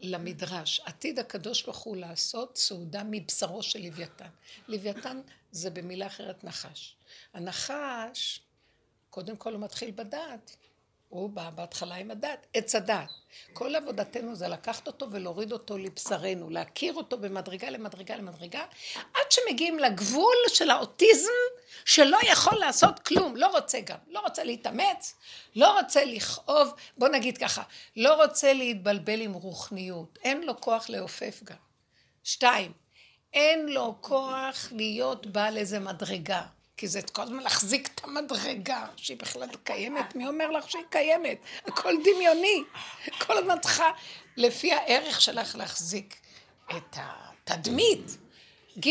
למדרש. 0.00 0.80
עתיד 0.80 1.18
הקדוש 1.18 1.62
ברוך 1.62 1.78
הוא 1.78 1.96
לעשות 1.96 2.56
סעודה 2.56 3.02
מבשרו 3.10 3.62
של 3.62 3.82
לוויתן. 3.82 4.28
לוויתן 4.68 5.20
זה 5.52 5.70
במילה 5.70 6.06
אחרת 6.06 6.44
נחש. 6.44 6.96
הנחש, 7.34 8.40
קודם 9.10 9.36
כל 9.36 9.52
הוא 9.52 9.60
מתחיל 9.60 9.90
בדעת. 9.90 10.56
הוא 11.08 11.30
בא 11.30 11.50
בהתחלה 11.50 11.94
עם 11.94 12.10
הדת, 12.10 12.46
עץ 12.54 12.74
הדת. 12.74 13.08
כל 13.52 13.76
עבודתנו 13.76 14.34
זה 14.34 14.48
לקחת 14.48 14.86
אותו 14.86 15.06
ולהוריד 15.10 15.52
אותו 15.52 15.78
לבשרנו, 15.78 16.50
להכיר 16.50 16.94
אותו 16.94 17.18
במדרגה 17.18 17.70
למדרגה 17.70 18.16
למדרגה, 18.16 18.64
עד 18.94 19.30
שמגיעים 19.30 19.78
לגבול 19.78 20.36
של 20.48 20.70
האוטיזם 20.70 21.28
שלא 21.84 22.18
יכול 22.32 22.58
לעשות 22.58 22.98
כלום, 22.98 23.36
לא 23.36 23.46
רוצה 23.46 23.80
גם, 23.80 23.98
לא 24.08 24.20
רוצה 24.20 24.44
להתאמץ, 24.44 25.14
לא 25.56 25.80
רוצה 25.80 26.04
לכאוב, 26.04 26.74
בוא 26.98 27.08
נגיד 27.08 27.38
ככה, 27.38 27.62
לא 27.96 28.24
רוצה 28.24 28.52
להתבלבל 28.52 29.20
עם 29.20 29.32
רוחניות, 29.32 30.18
אין 30.24 30.42
לו 30.42 30.60
כוח 30.60 30.88
לעופף 30.88 31.40
גם. 31.44 31.56
שתיים, 32.24 32.72
אין 33.32 33.68
לו 33.68 33.94
כוח 34.00 34.68
להיות 34.72 35.26
בעל 35.26 35.56
איזה 35.56 35.78
מדרגה. 35.78 36.42
כי 36.78 36.88
זה 36.88 37.00
כל 37.12 37.22
הזמן 37.22 37.42
להחזיק 37.42 37.88
את 37.94 38.04
המדרגה 38.04 38.86
שהיא 38.96 39.16
בכלל 39.16 39.48
קיימת, 39.64 40.16
מי 40.16 40.26
אומר 40.26 40.50
לך 40.50 40.70
שהיא 40.70 40.82
קיימת? 40.90 41.38
הכל 41.66 41.94
דמיוני. 42.04 42.62
כל 43.18 43.38
הזמן 43.38 43.58
צריכה 43.60 43.90
לפי 44.36 44.72
הערך 44.72 45.20
שלך 45.20 45.56
להחזיק 45.56 46.16
את 46.70 46.96
התדמית. 47.46 48.16
ג' 48.86 48.88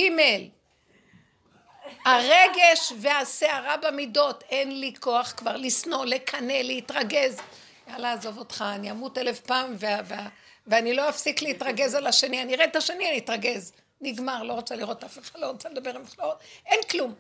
הרגש 2.06 2.94
והסערה 2.98 3.78
במידות, 3.78 4.44
אין 4.50 4.80
לי 4.80 4.94
כוח 5.00 5.34
כבר 5.38 5.58
לשנוא, 5.58 6.06
לקנא, 6.06 6.54
להתרגז. 6.54 7.42
יאללה, 7.88 8.14
עזוב 8.14 8.38
אותך, 8.38 8.66
אני 8.76 8.92
אמות 8.92 9.18
אלף 9.18 9.40
פעם 9.40 9.76
ו- 9.80 9.86
ו- 10.08 10.14
ואני 10.68 10.94
לא 10.94 11.10
אפסיק 11.10 11.42
להתרגז 11.42 11.94
על 11.94 12.08
השני, 12.08 12.42
אני 12.42 12.56
אראה 12.56 12.66
את 12.66 12.76
השני, 12.76 13.10
אני 13.10 13.18
אתרגז. 13.18 13.74
נגמר, 14.02 14.44
לא 14.44 14.54
רוצה 14.54 14.76
לראות 14.76 15.04
אף 15.04 15.20
אחד, 15.20 15.40
לא 15.40 15.46
רוצה 15.46 15.70
לדבר 15.70 15.96
עם 15.96 16.02
אף 16.02 16.14
אחד, 16.16 16.24
לא 16.24 16.36
אין 16.66 16.80
כלום. 16.90 17.14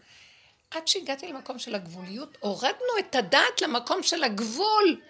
עד 0.71 0.87
שהגעתי 0.87 1.27
למקום 1.27 1.59
של 1.59 1.75
הגבוליות, 1.75 2.37
הורדנו 2.39 2.99
את 2.99 3.15
הדעת 3.15 3.61
למקום 3.61 4.03
של 4.03 4.23
הגבול. 4.23 5.01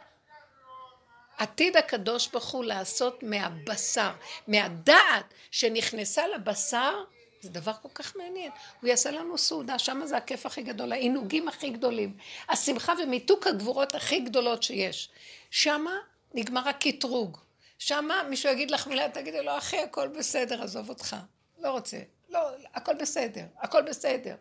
עתיד 1.38 1.78
הקדוש 1.78 2.28
ברוך 2.28 2.50
הוא 2.50 2.66
לעשות 2.66 3.24
מהבשר, 3.24 4.12
מהדעת 4.48 5.34
שנכנסה 5.52 6.28
לבשר, 6.28 7.04
זה 7.42 7.50
דבר 7.50 7.74
כל 7.82 7.90
כך 7.94 8.16
מעניין. 8.16 8.52
הוא 8.82 8.88
יעשה 8.88 9.12
לנו 9.12 9.38
סעודה, 9.38 9.80
שם 9.80 10.02
זה 10.06 10.18
הכיף 10.18 10.46
הכי 10.46 10.62
גדול, 10.62 10.92
העינוגים 10.92 11.48
הכי 11.48 11.70
גדולים, 11.70 12.18
השמחה 12.50 12.94
ומיתוק 13.04 13.48
הגבורות 13.48 13.96
הכי 13.96 14.20
גדולות 14.20 14.64
שיש. 14.64 15.10
שמה 15.52 15.98
נגמר 16.34 16.70
הקטרוג. 16.70 17.38
שמה 17.80 18.24
מישהו 18.30 18.52
יגיד 18.52 18.72
לך 18.72 18.88
מילה, 18.88 19.10
תגידי 19.10 19.44
לו, 19.44 19.58
אחי, 19.58 19.78
הכל 19.78 20.08
בסדר, 20.08 20.64
עזוב 20.64 20.90
אותך. 20.90 21.16
לא 21.60 21.72
רוצה. 21.72 21.98
לא, 22.30 22.40
הכל 22.74 22.94
בסדר, 22.94 23.44
הכל 23.60 23.82
בסדר. 23.82 24.36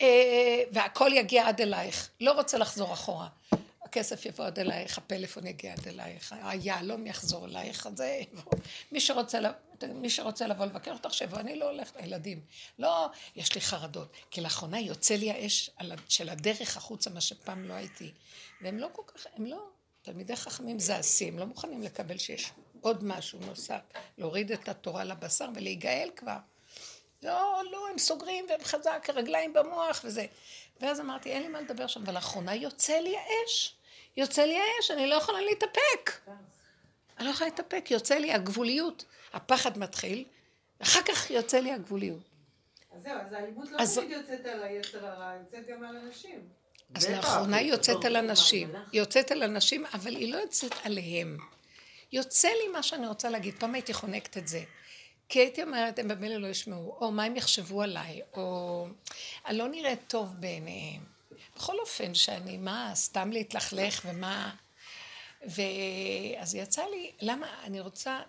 אה, 0.00 0.62
והכל 0.72 1.10
יגיע 1.14 1.48
עד 1.48 1.60
אלייך. 1.60 2.10
לא 2.20 2.32
רוצה 2.32 2.58
לחזור 2.58 2.92
אחורה. 2.92 3.28
הכסף 3.94 4.26
יבוא 4.26 4.44
עד 4.44 4.58
אלייך, 4.58 4.98
הפלאפון 4.98 5.46
יגיע 5.46 5.72
עד 5.72 5.88
אלייך, 5.88 6.34
היהלום 6.42 7.06
יחזור 7.06 7.46
אלייך, 7.46 7.88
זה... 7.94 8.20
מי 8.92 9.00
שרוצה, 9.00 9.38
מי 9.94 10.10
שרוצה 10.10 10.46
לבוא 10.46 10.66
לבקר 10.66 10.92
אותך, 10.92 11.14
שיבוא, 11.14 11.38
אני 11.38 11.58
לא 11.58 11.70
הולכת 11.70 11.96
לילדים. 11.96 12.40
לא, 12.78 13.06
יש 13.36 13.54
לי 13.54 13.60
חרדות. 13.60 14.08
כי 14.30 14.40
לאחרונה 14.40 14.80
יוצא 14.80 15.14
לי 15.14 15.30
האש 15.30 15.70
של 16.08 16.28
הדרך 16.28 16.76
החוצה, 16.76 17.10
מה 17.10 17.20
שפעם 17.20 17.64
לא 17.64 17.74
הייתי. 17.74 18.12
והם 18.62 18.78
לא 18.78 18.88
כל 18.92 19.02
כך, 19.06 19.26
הם 19.36 19.46
לא, 19.46 19.66
תלמידי 20.02 20.36
חכמים 20.36 20.80
זעשים, 20.80 21.38
לא 21.38 21.46
מוכנים 21.46 21.82
לקבל 21.82 22.18
שיש 22.18 22.50
עוד 22.80 23.04
משהו 23.04 23.38
נוסף, 23.46 23.80
להוריד 24.18 24.52
את 24.52 24.68
התורה 24.68 25.04
לבשר 25.04 25.48
ולהיגאל 25.54 26.10
כבר. 26.16 26.38
לא, 27.24 27.62
לא, 27.70 27.88
הם 27.90 27.98
סוגרים 27.98 28.46
והם 28.48 28.64
חזק, 28.64 29.06
רגליים 29.14 29.52
במוח 29.52 30.00
וזה. 30.04 30.26
ואז 30.80 31.00
אמרתי, 31.00 31.30
אין 31.30 31.42
לי 31.42 31.48
מה 31.48 31.60
לדבר 31.60 31.86
שם, 31.86 32.02
ולאחרונה 32.06 32.54
יוצא 32.54 32.98
לי 32.98 33.16
האש. 33.16 33.74
יוצא 34.16 34.42
לי 34.42 34.58
האש, 34.58 34.90
אני 34.90 35.06
לא 35.06 35.14
יכולה 35.14 35.40
להתאפק. 35.40 36.10
אני 37.18 37.26
לא 37.26 37.30
יכולה 37.30 37.50
להתאפק, 37.50 37.90
יוצא 37.90 38.14
לי 38.14 38.32
הגבוליות. 38.32 39.04
הפחד 39.32 39.78
מתחיל, 39.78 40.24
אחר 40.78 41.02
כך 41.02 41.30
יוצא 41.30 41.58
לי 41.58 41.72
הגבוליות. 41.72 42.22
אז 42.92 43.02
זהו, 43.02 43.12
אז 43.20 43.32
האלימות 43.32 43.70
לא 43.70 43.78
תמיד 43.94 44.10
יוצאת 44.10 44.46
על 44.46 44.62
היצר 44.62 45.06
הרע, 45.06 45.34
יוצאת 45.40 45.66
גם 45.66 45.84
על 45.84 45.96
אנשים. 45.96 46.48
אז 46.94 47.10
לאחרונה 47.10 47.56
היא 47.56 47.70
יוצאת 47.70 48.04
על 48.04 48.16
אנשים. 48.16 48.74
היא 48.92 49.00
יוצאת 49.00 49.30
על 49.30 49.42
אנשים, 49.42 49.86
אבל 49.94 50.16
היא 50.16 50.32
לא 50.32 50.38
יוצאת 50.38 50.72
עליהם. 50.84 51.38
יוצא 52.12 52.48
לי 52.48 52.68
מה 52.68 52.82
שאני 52.82 53.06
רוצה 53.06 53.28
להגיד. 53.28 53.54
פעם 53.58 53.74
הייתי 53.74 53.94
חונקת 53.94 54.36
את 54.36 54.48
זה. 54.48 54.60
כי 55.28 55.38
הייתי 55.38 55.62
אומרת, 55.62 55.98
הם 55.98 56.08
במילא 56.08 56.36
לא 56.36 56.46
ישמעו, 56.46 56.96
או 57.00 57.12
מה 57.12 57.24
הם 57.24 57.36
יחשבו 57.36 57.82
עליי, 57.82 58.20
או 58.32 58.86
אני 59.46 59.58
לא 59.58 59.68
נראית 59.68 60.00
טוב 60.08 60.34
בעיניהם. 60.38 61.04
בכל 61.56 61.78
אופן, 61.80 62.14
שאני, 62.14 62.56
מה, 62.56 62.90
סתם 62.94 63.32
להתלכלך 63.32 64.02
ומה... 64.06 64.54
ואז 65.46 66.54
יצא 66.54 66.84
לי, 66.84 67.12
למה, 67.20 67.64
אני 67.64 67.80
רוצה, 67.80 68.20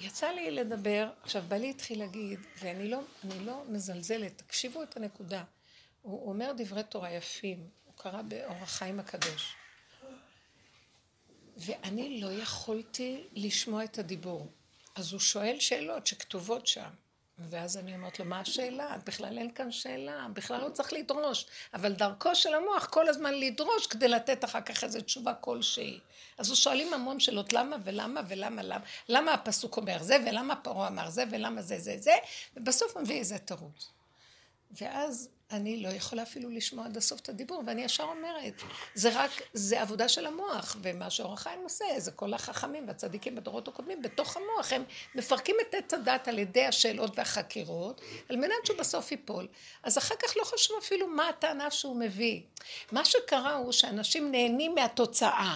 יצא 0.00 0.30
לי 0.30 0.50
לדבר, 0.50 1.10
עכשיו 1.22 1.42
בעלי 1.48 1.70
התחיל 1.70 1.98
להגיד, 1.98 2.40
ואני 2.58 2.88
לא, 2.88 3.00
לא 3.40 3.62
מזלזלת, 3.68 4.38
תקשיבו 4.38 4.82
את 4.82 4.96
הנקודה. 4.96 5.44
הוא 6.02 6.28
אומר 6.28 6.52
דברי 6.56 6.82
תורה 6.82 7.12
יפים, 7.12 7.68
הוא 7.84 7.94
קרא 7.96 8.22
באור 8.22 8.56
החיים 8.62 9.00
הקדוש. 9.00 9.54
ואני 11.56 12.20
לא 12.20 12.32
יכולתי 12.32 13.24
לשמוע 13.32 13.84
את 13.84 13.98
הדיבור. 13.98 14.46
אז 14.94 15.12
הוא 15.12 15.20
שואל 15.20 15.56
שאלות 15.60 16.06
שכתובות 16.06 16.66
שם. 16.66 16.90
ואז 17.38 17.76
אני 17.76 17.94
אומרת 17.94 18.18
לו, 18.18 18.24
מה 18.24 18.40
השאלה? 18.40 18.96
בכלל 19.06 19.38
אין 19.38 19.50
כאן 19.54 19.72
שאלה, 19.72 20.26
בכלל 20.32 20.60
לא 20.60 20.68
צריך 20.68 20.92
לדרוש. 20.92 21.46
אבל 21.74 21.92
דרכו 21.92 22.34
של 22.34 22.54
המוח 22.54 22.86
כל 22.86 23.08
הזמן 23.08 23.34
לדרוש 23.34 23.86
כדי 23.86 24.08
לתת 24.08 24.44
אחר 24.44 24.60
כך 24.60 24.84
איזו 24.84 25.00
תשובה 25.00 25.34
כלשהי. 25.34 26.00
אז 26.38 26.48
הוא 26.48 26.56
שואלים 26.56 26.94
המון 26.94 27.20
שאלות, 27.20 27.52
למה 27.52 27.76
ולמה 27.84 28.20
ולמה 28.28 28.62
למה, 28.62 28.84
למה 29.08 29.34
הפסוק 29.34 29.76
אומר 29.76 30.02
זה 30.02 30.16
ולמה 30.26 30.56
פרעה 30.56 30.88
אמר 30.88 31.10
זה 31.10 31.24
ולמה 31.30 31.62
זה 31.62 31.78
זה 31.78 31.96
זה, 31.98 32.14
ובסוף 32.56 32.96
מביא 32.96 33.18
איזה 33.18 33.38
תירוץ. 33.38 33.90
ואז 34.70 35.28
אני 35.50 35.82
לא 35.82 35.88
יכולה 35.88 36.22
אפילו 36.22 36.50
לשמוע 36.50 36.84
עד 36.84 36.96
הסוף 36.96 37.20
את 37.20 37.28
הדיבור, 37.28 37.62
ואני 37.66 37.84
ישר 37.84 38.02
אומרת, 38.02 38.62
זה 38.94 39.10
רק, 39.14 39.30
זה 39.52 39.80
עבודה 39.82 40.08
של 40.08 40.26
המוח, 40.26 40.76
ומה 40.82 41.10
שאור 41.10 41.32
החיים 41.32 41.60
עושה, 41.62 41.84
זה 41.98 42.10
כל 42.10 42.34
החכמים 42.34 42.88
והצדיקים 42.88 43.34
בדורות 43.34 43.68
הקודמים, 43.68 44.02
בתוך 44.02 44.36
המוח, 44.36 44.72
הם 44.72 44.84
מפרקים 45.14 45.56
את 45.60 45.74
עץ 45.74 45.94
הדת 45.94 46.28
על 46.28 46.38
ידי 46.38 46.64
השאלות 46.66 47.18
והחקירות, 47.18 48.00
על 48.28 48.36
מנת 48.36 48.66
שהוא 48.66 48.78
בסוף 48.78 49.10
ייפול. 49.10 49.48
אז 49.82 49.98
אחר 49.98 50.14
כך 50.22 50.36
לא 50.36 50.44
חשוב 50.44 50.76
אפילו 50.82 51.08
מה 51.08 51.28
הטענה 51.28 51.70
שהוא 51.70 51.96
מביא. 51.96 52.40
מה 52.92 53.04
שקרה 53.04 53.54
הוא 53.54 53.72
שאנשים 53.72 54.30
נהנים 54.30 54.74
מהתוצאה. 54.74 55.54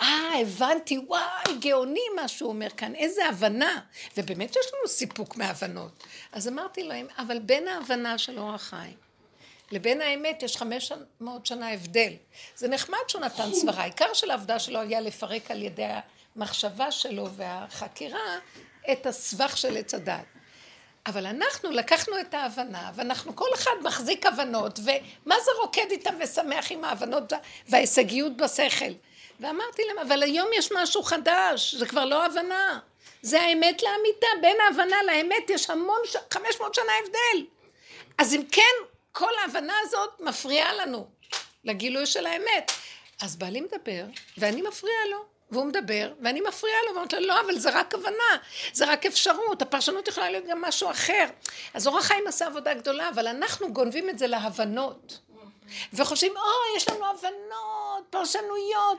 אה, 0.00 0.40
הבנתי, 0.40 0.98
וואי, 0.98 1.37
גאוני 1.60 2.00
מה 2.16 2.28
שהוא 2.28 2.48
אומר 2.48 2.68
כאן, 2.76 2.94
איזה 2.94 3.28
הבנה. 3.28 3.80
ובאמת 4.16 4.50
יש 4.50 4.56
לנו 4.56 4.88
סיפוק 4.88 5.36
מהבנות. 5.36 6.04
אז 6.32 6.48
אמרתי 6.48 6.82
להם, 6.82 7.06
אבל 7.18 7.38
בין 7.38 7.68
ההבנה 7.68 8.18
של 8.18 8.38
אור 8.38 8.54
החיים, 8.54 8.96
לבין 9.72 10.00
האמת 10.00 10.42
יש 10.42 10.56
חמש 10.56 10.92
מאות 11.20 11.46
שנה 11.46 11.72
הבדל. 11.72 12.12
זה 12.56 12.68
נחמד 12.68 12.98
שהוא 13.08 13.22
נתן 13.22 13.52
סברה, 13.52 13.82
העיקר 13.82 14.14
של 14.14 14.30
העבודה 14.30 14.58
שלו 14.58 14.80
היה 14.80 15.00
לפרק 15.00 15.50
על 15.50 15.62
ידי 15.62 15.86
המחשבה 16.36 16.90
שלו 16.90 17.28
והחקירה 17.36 18.38
את 18.92 19.06
הסבך 19.06 19.56
של 19.56 19.76
עץ 19.76 19.94
הדת. 19.94 20.24
אבל 21.06 21.26
אנחנו 21.26 21.70
לקחנו 21.70 22.20
את 22.20 22.34
ההבנה, 22.34 22.90
ואנחנו 22.94 23.36
כל 23.36 23.48
אחד 23.54 23.70
מחזיק 23.82 24.26
הבנות, 24.26 24.78
ומה 24.78 25.34
זה 25.44 25.50
רוקד 25.62 25.86
איתם 25.90 26.14
ושמח 26.20 26.72
עם 26.72 26.84
ההבנות 26.84 27.32
וההישגיות 27.68 28.36
בשכל? 28.36 28.92
ואמרתי 29.40 29.82
להם, 29.84 29.98
אבל 29.98 30.22
היום 30.22 30.48
יש 30.54 30.72
משהו 30.72 31.02
חדש, 31.02 31.74
זה 31.74 31.86
כבר 31.86 32.04
לא 32.04 32.24
הבנה. 32.24 32.78
זה 33.22 33.40
האמת 33.40 33.82
לאמיתה, 33.82 34.26
בין 34.40 34.56
ההבנה 34.60 35.02
לאמת 35.06 35.50
יש 35.50 35.70
המון, 35.70 35.98
ש... 36.04 36.16
500 36.30 36.74
שנה 36.74 36.92
הבדל. 37.04 37.46
אז 38.18 38.34
אם 38.34 38.42
כן, 38.52 38.62
כל 39.12 39.30
ההבנה 39.42 39.74
הזאת 39.82 40.20
מפריעה 40.20 40.74
לנו, 40.74 41.06
לגילוי 41.64 42.06
של 42.06 42.26
האמת. 42.26 42.72
אז 43.22 43.36
בעלי 43.36 43.60
מדבר, 43.60 44.04
ואני 44.38 44.62
מפריעה 44.62 45.06
לו, 45.10 45.24
והוא 45.50 45.64
מדבר, 45.64 46.12
ואני 46.20 46.40
מפריעה 46.40 46.78
לו, 46.86 46.94
ואומרת 46.94 47.12
לו, 47.12 47.20
לא, 47.20 47.40
אבל 47.40 47.58
זה 47.58 47.70
רק 47.70 47.94
הבנה, 47.94 48.36
זה 48.72 48.92
רק 48.92 49.06
אפשרות, 49.06 49.62
הפרשנות 49.62 50.08
יכולה 50.08 50.30
להיות 50.30 50.44
גם 50.46 50.62
משהו 50.62 50.90
אחר. 50.90 51.24
אז 51.74 51.86
אורח 51.86 52.04
חיים 52.04 52.26
עשה 52.26 52.46
עבודה 52.46 52.74
גדולה, 52.74 53.08
אבל 53.08 53.26
אנחנו 53.26 53.72
גונבים 53.72 54.10
את 54.10 54.18
זה 54.18 54.26
להבנות. 54.26 55.18
וחושבים, 55.92 56.32
אוי, 56.32 56.76
יש 56.76 56.88
לנו 56.88 57.04
הבנות, 57.06 58.06
פרשנויות. 58.10 58.98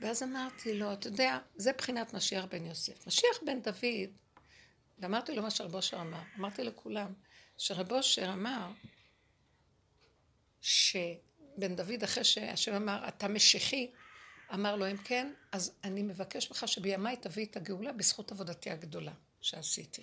ואז 0.00 0.22
אמרתי 0.22 0.74
לו, 0.74 0.92
אתה 0.92 1.08
יודע, 1.08 1.38
זה 1.56 1.72
בחינת 1.72 2.14
משיח 2.14 2.44
בן 2.44 2.66
יוסף. 2.66 3.06
משיח 3.06 3.38
בן 3.46 3.62
דוד, 3.62 4.10
ואמרתי 4.98 5.34
לו 5.34 5.42
מה 5.42 5.50
שרב 5.50 5.74
אושר 5.74 6.00
אמר, 6.00 6.20
אמרתי 6.38 6.64
לכולם, 6.64 7.12
שרב 7.56 7.92
אושר 7.92 8.32
אמר, 8.32 8.68
שבן 10.60 11.76
דוד, 11.76 12.02
אחרי 12.04 12.24
שהשם 12.24 12.74
אמר, 12.74 13.08
אתה 13.08 13.28
משיחי, 13.28 13.90
אמר 14.54 14.76
לו, 14.76 14.90
אם 14.90 14.96
כן, 14.96 15.32
אז 15.52 15.72
אני 15.84 16.02
מבקש 16.02 16.50
ממך 16.50 16.68
שבימיי 16.68 17.16
תביא 17.16 17.46
את 17.46 17.56
הגאולה 17.56 17.92
בזכות 17.92 18.32
עבודתי 18.32 18.70
הגדולה 18.70 19.12
שעשיתי. 19.40 20.02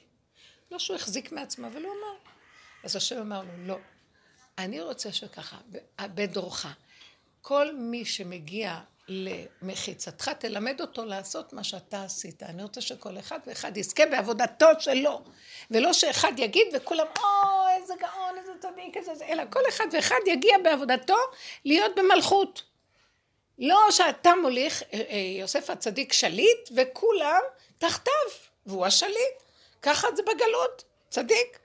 לא 0.71 0.79
שהוא 0.79 0.95
החזיק 0.95 1.31
מעצמו, 1.31 1.67
אבל 1.67 1.83
הוא 1.83 1.91
אמר. 1.91 2.31
אז 2.83 2.95
השם 2.95 3.17
אמר 3.17 3.41
לו, 3.41 3.51
לא, 3.57 3.77
אני 4.57 4.81
רוצה 4.81 5.11
שככה, 5.11 5.57
בדורך, 6.01 6.65
כל 7.41 7.75
מי 7.75 8.05
שמגיע 8.05 8.79
למחיצתך, 9.07 10.29
תלמד 10.29 10.81
אותו 10.81 11.05
לעשות 11.05 11.53
מה 11.53 11.63
שאתה 11.63 12.03
עשית. 12.03 12.43
אני 12.43 12.63
רוצה 12.63 12.81
שכל 12.81 13.19
אחד 13.19 13.39
ואחד 13.47 13.77
יזכה 13.77 14.05
בעבודתו 14.05 14.65
שלו, 14.79 15.21
ולא 15.71 15.93
שאחד 15.93 16.31
יגיד 16.37 16.67
וכולם, 16.73 17.05
או, 17.19 17.67
איזה 17.81 17.93
גאון, 17.99 18.37
איזה 18.37 18.51
צדיק, 18.59 18.97
איזה 18.97 19.15
זה, 19.15 19.25
אלא 19.25 19.43
כל 19.49 19.59
אחד 19.69 19.85
ואחד 19.91 20.19
יגיע 20.27 20.57
בעבודתו 20.63 21.17
להיות 21.65 21.91
במלכות. 21.95 22.63
לא 23.59 23.79
שאתה 23.91 24.31
מוליך, 24.41 24.83
אה, 24.83 25.01
אה, 25.09 25.17
יוסף 25.39 25.69
הצדיק 25.69 26.13
שליט, 26.13 26.69
וכולם 26.75 27.41
תחתיו, 27.77 28.13
והוא 28.65 28.85
השליט. 28.85 29.43
ככה 29.81 30.07
זה 30.15 30.23
בגלות, 30.23 30.83
צדיק. 31.09 31.59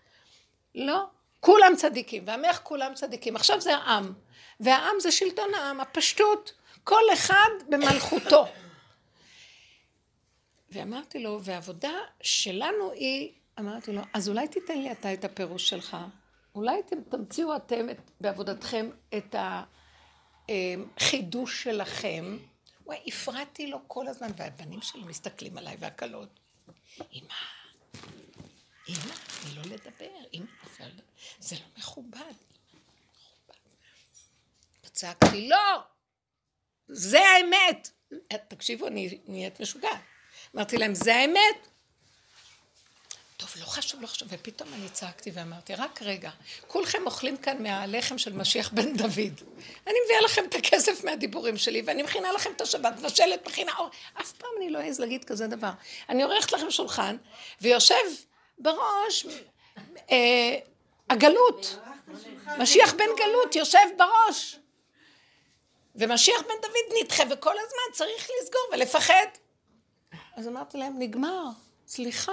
לא, 0.74 1.04
כולם 1.40 1.72
צדיקים, 1.76 2.22
והמלך 2.26 2.60
כולם 2.62 2.94
צדיקים. 2.94 3.36
עכשיו 3.36 3.60
זה 3.60 3.76
העם, 3.76 4.12
והעם 4.60 5.00
זה 5.00 5.12
שלטון 5.12 5.54
העם, 5.54 5.80
הפשטות. 5.80 6.52
כל 6.84 7.02
אחד 7.12 7.50
במלכותו. 7.68 8.46
ואמרתי 10.70 11.18
לו, 11.18 11.40
והעבודה 11.44 11.92
שלנו 12.22 12.90
היא, 12.90 13.32
אמרתי 13.58 13.92
לו, 13.92 14.02
אז 14.14 14.28
אולי 14.28 14.48
תיתן 14.48 14.78
לי 14.78 14.92
אתה 14.92 15.12
את 15.12 15.24
הפירוש 15.24 15.68
שלך. 15.68 15.96
אולי 16.54 16.82
תמציאו 17.08 17.56
אתם 17.56 17.90
את, 17.90 18.10
בעבודתכם 18.20 18.90
את 19.16 19.34
החידוש 20.48 21.62
שלכם. 21.62 22.38
וואי, 22.86 22.98
הפרעתי 23.06 23.66
לו 23.66 23.78
כל 23.86 24.08
הזמן, 24.08 24.28
והבנים 24.36 24.82
שלי 24.82 25.04
מסתכלים 25.04 25.58
עליי 25.58 25.76
והכלות. 25.78 26.40
אמא, 27.12 27.34
אמא, 28.90 29.14
אני 29.44 29.54
לא 29.56 29.62
לדבר, 29.62 30.24
אמא, 30.34 30.46
זה 31.40 31.54
לא 31.54 31.66
מכובד. 31.78 32.32
צעקתי, 34.92 35.48
לא! 35.48 35.82
זה 36.88 37.20
האמת. 37.20 37.90
תקשיבו, 38.48 38.86
אני 38.86 39.18
נהיית 39.26 39.60
משוגעת. 39.60 40.00
אמרתי 40.54 40.76
להם, 40.76 40.94
זה 40.94 41.14
האמת? 41.14 41.68
טוב, 43.36 43.50
לא 43.60 43.64
חשוב, 43.64 44.02
לא 44.02 44.06
חשוב. 44.06 44.28
ופתאום 44.30 44.74
אני 44.74 44.88
צעקתי 44.88 45.30
ואמרתי, 45.34 45.74
רק 45.74 46.02
רגע, 46.02 46.30
כולכם 46.66 47.06
אוכלים 47.06 47.36
כאן 47.36 47.62
מהלחם 47.62 48.18
של 48.18 48.32
משיח 48.32 48.72
בן 48.72 48.96
דוד. 48.96 49.40
אני 49.86 49.94
מביאה 50.04 50.20
לכם 50.24 50.44
את 50.48 50.54
הכסף 50.54 51.04
מהדיבורים 51.04 51.56
שלי, 51.56 51.82
ואני 51.86 52.02
מכינה 52.02 52.32
לכם 52.32 52.50
את 52.56 52.60
השבת, 52.60 52.92
מבשלת, 52.98 53.46
מכינה 53.46 53.72
אור. 53.78 53.90
אף 54.20 54.32
פעם 54.32 54.50
אני 54.58 54.70
לא 54.70 54.78
אעז 54.78 55.00
להגיד 55.00 55.24
כזה 55.24 55.46
דבר. 55.46 55.70
אני 56.08 56.22
עורכת 56.22 56.52
לכם 56.52 56.70
שולחן, 56.70 57.16
ויושב 57.60 57.94
בראש 58.60 59.26
אה, 60.10 60.58
הגלות. 61.10 61.78
משיח 62.58 62.94
בן 62.94 63.04
גלות 63.18 63.56
יושב 63.56 63.78
בראש. 63.98 64.58
ומשיח 65.94 66.42
בן 66.42 66.54
דוד 66.62 67.02
נדחה, 67.02 67.22
וכל 67.30 67.54
הזמן 67.58 67.92
צריך 67.92 68.30
לסגור 68.42 68.62
ולפחד. 68.72 69.26
אז 70.36 70.48
אמרתי 70.48 70.78
להם, 70.78 70.98
נגמר, 70.98 71.44
סליחה, 71.86 72.32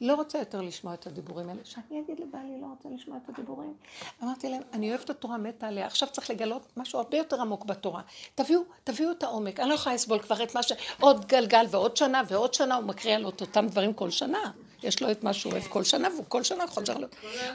לא 0.00 0.14
רוצה 0.14 0.38
יותר 0.38 0.60
לשמוע 0.60 0.94
את 0.94 1.06
הדיבורים 1.06 1.48
האלה. 1.48 1.60
שאני 1.64 2.00
אגיד 2.00 2.20
לבעלי, 2.20 2.60
לא 2.60 2.66
רוצה 2.66 2.88
לשמוע 2.94 3.18
את 3.24 3.28
הדיבורים. 3.28 3.74
אמרתי 4.22 4.48
להם, 4.48 4.62
אני 4.72 4.90
אוהבת 4.90 5.10
התורה, 5.10 5.38
מתה 5.38 5.68
עליה, 5.68 5.86
עכשיו 5.86 6.08
צריך 6.12 6.30
לגלות 6.30 6.62
משהו 6.76 6.98
הרבה 6.98 7.16
יותר 7.16 7.40
עמוק 7.40 7.64
בתורה. 7.64 8.02
תביאו, 8.34 8.60
תביאו 8.84 9.10
את 9.10 9.22
העומק, 9.22 9.60
אני 9.60 9.68
לא 9.68 9.74
יכולה 9.74 9.94
לסבול 9.94 10.18
כבר 10.18 10.42
את 10.42 10.54
מה 10.54 10.62
ש... 10.62 10.72
עוד 11.00 11.26
גלגל 11.26 11.66
ועוד 11.70 11.96
שנה 11.96 12.22
ועוד 12.28 12.54
שנה, 12.54 12.74
הוא 12.76 12.84
מקריא 12.84 13.18
את 13.28 13.40
אותם 13.40 13.66
דברים 13.66 13.92
כל 13.92 14.10
שנה. 14.10 14.50
יש 14.82 15.02
לו 15.02 15.10
את 15.10 15.24
מה 15.24 15.32
שהוא 15.32 15.52
אוהב 15.52 15.64
כל 15.68 15.84
שנה, 15.84 16.08
והוא 16.08 16.24
כל 16.28 16.42
שנה 16.42 16.66
חוזר 16.66 16.98
לו. 16.98 17.06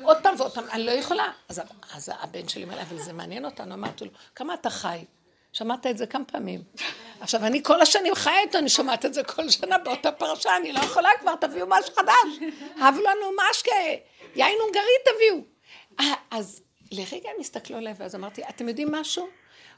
עוד 0.03 0.17
פעם 0.23 0.35
ועוד 0.37 0.51
פעם, 0.51 0.63
אני 0.71 0.83
לא 0.83 0.91
יכולה. 0.91 1.31
אז, 1.49 1.61
אז 1.93 2.11
הבן 2.19 2.47
שלי 2.47 2.63
אומר, 2.63 2.81
אבל 2.81 2.97
זה 2.99 3.13
מעניין 3.13 3.45
אותנו, 3.45 3.73
אמרתי 3.73 4.05
לו, 4.05 4.11
כמה 4.35 4.53
אתה 4.53 4.69
חי? 4.69 5.05
שמעת 5.53 5.87
את 5.87 5.97
זה 5.97 6.05
כמה 6.07 6.25
פעמים. 6.25 6.63
עכשיו, 7.19 7.45
אני 7.45 7.63
כל 7.63 7.81
השנים 7.81 8.15
חיה 8.15 8.39
איתו, 8.39 8.57
אני 8.57 8.69
שומעת 8.69 9.05
את 9.05 9.13
זה 9.13 9.23
כל 9.23 9.49
שנה 9.49 9.77
באותה 9.77 10.11
פרשה, 10.11 10.57
אני 10.57 10.73
לא 10.73 10.79
יכולה 10.79 11.09
כבר, 11.19 11.35
תביאו 11.35 11.67
משהו 11.69 11.95
חדש. 11.95 12.49
הבו 12.75 13.01
לנו 13.01 13.31
משקה, 13.49 13.71
יין 14.35 14.57
הונגרי 14.61 14.83
תביאו. 15.05 15.43
אה, 15.99 16.13
אז 16.31 16.61
לרגע 16.91 17.29
הם 17.29 17.35
הסתכלו 17.39 17.77
עליי, 17.77 17.93
ואז 17.97 18.15
אמרתי, 18.15 18.41
אתם 18.49 18.69
יודעים 18.69 18.91
משהו? 18.91 19.27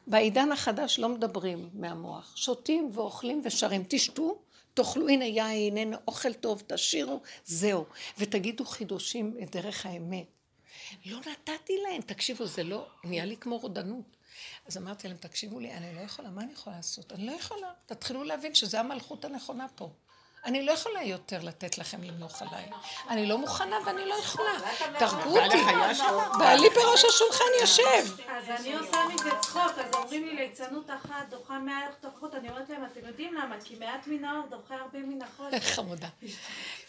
בעידן 0.07 0.51
החדש 0.51 0.99
לא 0.99 1.09
מדברים 1.09 1.69
מהמוח. 1.73 2.33
שותים 2.35 2.89
ואוכלים 2.93 3.41
ושרים. 3.43 3.83
תשתו, 3.87 4.37
תאכלו, 4.75 5.09
הנה 5.09 5.25
יין, 5.25 5.77
הנה 5.77 5.97
אוכל 6.07 6.33
טוב, 6.33 6.63
תשאירו, 6.67 7.21
זהו. 7.45 7.85
ותגידו 8.17 8.65
חידושים 8.65 9.37
דרך 9.51 9.85
האמת. 9.85 10.25
לא 11.05 11.19
נתתי 11.19 11.73
להם, 11.83 12.01
תקשיבו, 12.01 12.45
זה 12.45 12.63
לא, 12.63 12.87
נהיה 13.03 13.25
לי 13.25 13.37
כמו 13.37 13.57
רודנות. 13.57 14.17
אז 14.67 14.77
אמרתי 14.77 15.07
להם, 15.07 15.17
תקשיבו 15.17 15.59
לי, 15.59 15.73
אני 15.73 15.95
לא 15.95 15.99
יכולה, 15.99 16.29
מה 16.29 16.41
אני 16.41 16.53
יכולה 16.53 16.75
לעשות? 16.75 17.11
אני 17.11 17.25
לא 17.25 17.31
יכולה. 17.31 17.71
תתחילו 17.85 18.23
להבין 18.23 18.55
שזו 18.55 18.77
המלכות 18.77 19.25
הנכונה 19.25 19.67
פה. 19.75 19.89
אני 20.45 20.65
לא 20.65 20.71
יכולה 20.71 21.03
יותר 21.03 21.39
לתת 21.43 21.77
לכם 21.77 22.03
למנוח 22.03 22.41
עליי. 22.41 22.65
אני 23.09 23.25
לא 23.25 23.37
מוכנה 23.37 23.77
ואני 23.85 24.05
לא 24.05 24.13
יכולה. 24.13 24.51
תרגו 24.99 25.39
אותי. 25.39 25.57
בעלי 26.39 26.69
בראש 26.69 27.05
השולחן 27.05 27.45
יושב. 27.61 27.83
אז 28.27 28.49
אני 28.49 28.75
עושה 28.75 28.97
מזה 29.13 29.29
צחוק, 29.41 29.71
אז 29.77 29.93
אומרים 29.93 30.25
לי 30.25 30.35
ליצנות 30.35 30.89
אחת 30.89 31.29
דוחה 31.29 31.59
מאה 31.59 31.85
אלף 31.85 31.95
תוכחות, 32.01 32.35
אני 32.35 32.49
אומרת 32.49 32.69
להם, 32.69 32.85
אתם 32.85 33.07
יודעים 33.07 33.33
למה? 33.33 33.55
כי 33.63 33.75
מעט 33.75 34.07
מן 34.07 34.25
האור 34.25 34.47
דוחה 34.49 34.75
הרבה 34.75 34.99
מן 34.99 35.21
החול. 35.21 35.59
חמודה. 35.59 36.07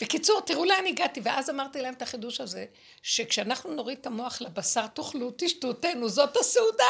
בקיצור, 0.00 0.40
תראו 0.40 0.64
לאן 0.64 0.86
הגעתי, 0.86 1.20
ואז 1.24 1.50
אמרתי 1.50 1.82
להם 1.82 1.94
את 1.94 2.02
החידוש 2.02 2.40
הזה, 2.40 2.64
שכשאנחנו 3.02 3.74
נוריד 3.74 3.98
את 4.00 4.06
המוח 4.06 4.40
לבשר, 4.40 4.86
תאכלו, 4.86 5.30
תשתו, 5.36 5.72
תנו, 5.72 6.08
זאת 6.08 6.36
הסעודה, 6.36 6.84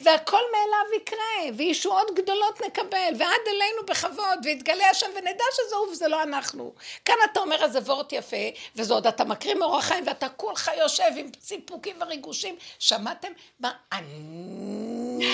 והכל 0.00 0.40
מאליו 0.52 1.02
יקרה, 1.02 1.56
וישועות 1.56 2.10
גדולות 2.14 2.60
נקבל, 2.66 3.14
ועד 3.18 3.40
אלינו 3.46 3.86
בכבוד, 3.88 4.38
ויתגלה 4.44 4.90
השם, 4.90 5.06
ונדע 5.16 5.44
שזה 5.52 5.76
הוא 5.76 5.88
וזה 5.92 6.08
לא 6.10 6.22
אנחנו. 6.22 6.74
כאן 7.04 7.14
אתה 7.32 7.40
אומר 7.40 7.64
איזה 7.64 7.78
וורט 7.78 8.12
יפה, 8.12 8.36
וזה 8.76 8.94
עוד 8.94 9.06
אתה 9.06 9.24
מקריא 9.24 9.54
מאורח 9.54 9.84
חיים, 9.84 10.06
ואתה 10.06 10.28
כולך 10.28 10.70
יושב 10.78 11.10
עם 11.16 11.30
ציפוקים 11.30 11.96
וריגושים. 12.00 12.56
שמעתם? 12.78 13.32
מה 13.60 13.72
אני 13.92 15.26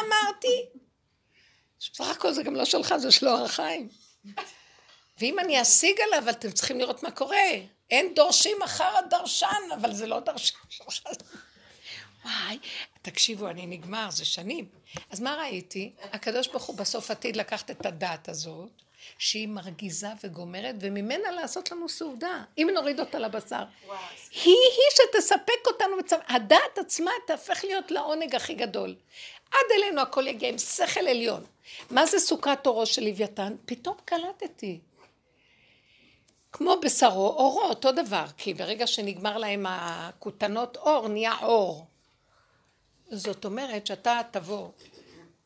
אמרתי? 0.00 0.64
בסך 1.92 2.08
הכל 2.08 2.32
זה 2.32 2.42
גם 2.42 2.56
לא 2.56 2.64
שלך, 2.64 2.94
זה 2.96 3.10
של 3.10 3.28
אורח 3.28 3.50
חיים. 3.50 3.88
ואם 5.18 5.38
אני 5.38 5.62
אשיג 5.62 6.00
עליו, 6.00 6.30
אתם 6.30 6.50
צריכים 6.50 6.80
לראות 6.80 7.02
מה 7.02 7.10
קורה. 7.10 7.50
אין 7.90 8.14
דורשים 8.14 8.62
אחר 8.62 8.96
הדרשן, 8.96 9.68
אבל 9.74 9.94
זה 9.94 10.06
לא 10.06 10.20
דרשן. 10.20 10.54
וואי, 12.26 12.58
תקשיבו, 13.02 13.48
אני 13.48 13.66
נגמר, 13.66 14.10
זה 14.10 14.24
שנים. 14.24 14.64
אז 15.10 15.20
מה 15.20 15.34
ראיתי? 15.34 15.92
הקדוש 16.12 16.48
ברוך 16.48 16.64
הוא 16.64 16.76
בסוף 16.76 17.10
עתיד 17.10 17.36
לקחת 17.36 17.70
את 17.70 17.86
הדעת 17.86 18.28
הזאת, 18.28 18.68
שהיא 19.18 19.48
מרגיזה 19.48 20.08
וגומרת, 20.24 20.74
וממנה 20.80 21.30
לעשות 21.30 21.72
לנו 21.72 21.88
סעודה, 21.88 22.42
אם 22.58 22.68
נוריד 22.74 23.00
אותה 23.00 23.18
לבשר. 23.18 23.62
וואו. 23.86 23.98
היא 24.44 24.54
היא 24.54 24.90
שתספק 24.90 25.66
אותנו. 25.66 25.96
הדעת 26.28 26.78
עצמה 26.78 27.10
תהפך 27.26 27.64
להיות 27.64 27.90
לעונג 27.90 28.34
הכי 28.34 28.54
גדול. 28.54 28.94
עד 29.50 29.66
אלינו 29.78 30.00
הכל 30.00 30.26
יגיע 30.26 30.48
עם 30.48 30.58
שכל 30.58 31.08
עליון. 31.08 31.44
מה 31.90 32.06
זה 32.06 32.18
סוכת 32.18 32.66
אורו 32.66 32.86
של 32.86 33.04
לוויתן? 33.04 33.54
פתאום 33.66 33.96
קלטתי. 34.04 34.78
כמו 36.52 36.76
בשרו, 36.82 37.28
אורו, 37.28 37.62
אותו 37.62 37.92
דבר, 37.92 38.24
כי 38.36 38.54
ברגע 38.54 38.86
שנגמר 38.86 39.38
להם 39.38 39.66
הכותנות 39.68 40.76
אור, 40.76 41.08
נהיה 41.08 41.34
אור. 41.42 41.86
זאת 43.10 43.44
אומרת 43.44 43.86
שאתה 43.86 44.20
תבוא 44.30 44.70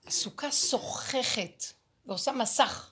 הסוכה 0.07 0.53
שוחכת 0.53 1.65
ועושה 2.07 2.33
מסך. 2.33 2.91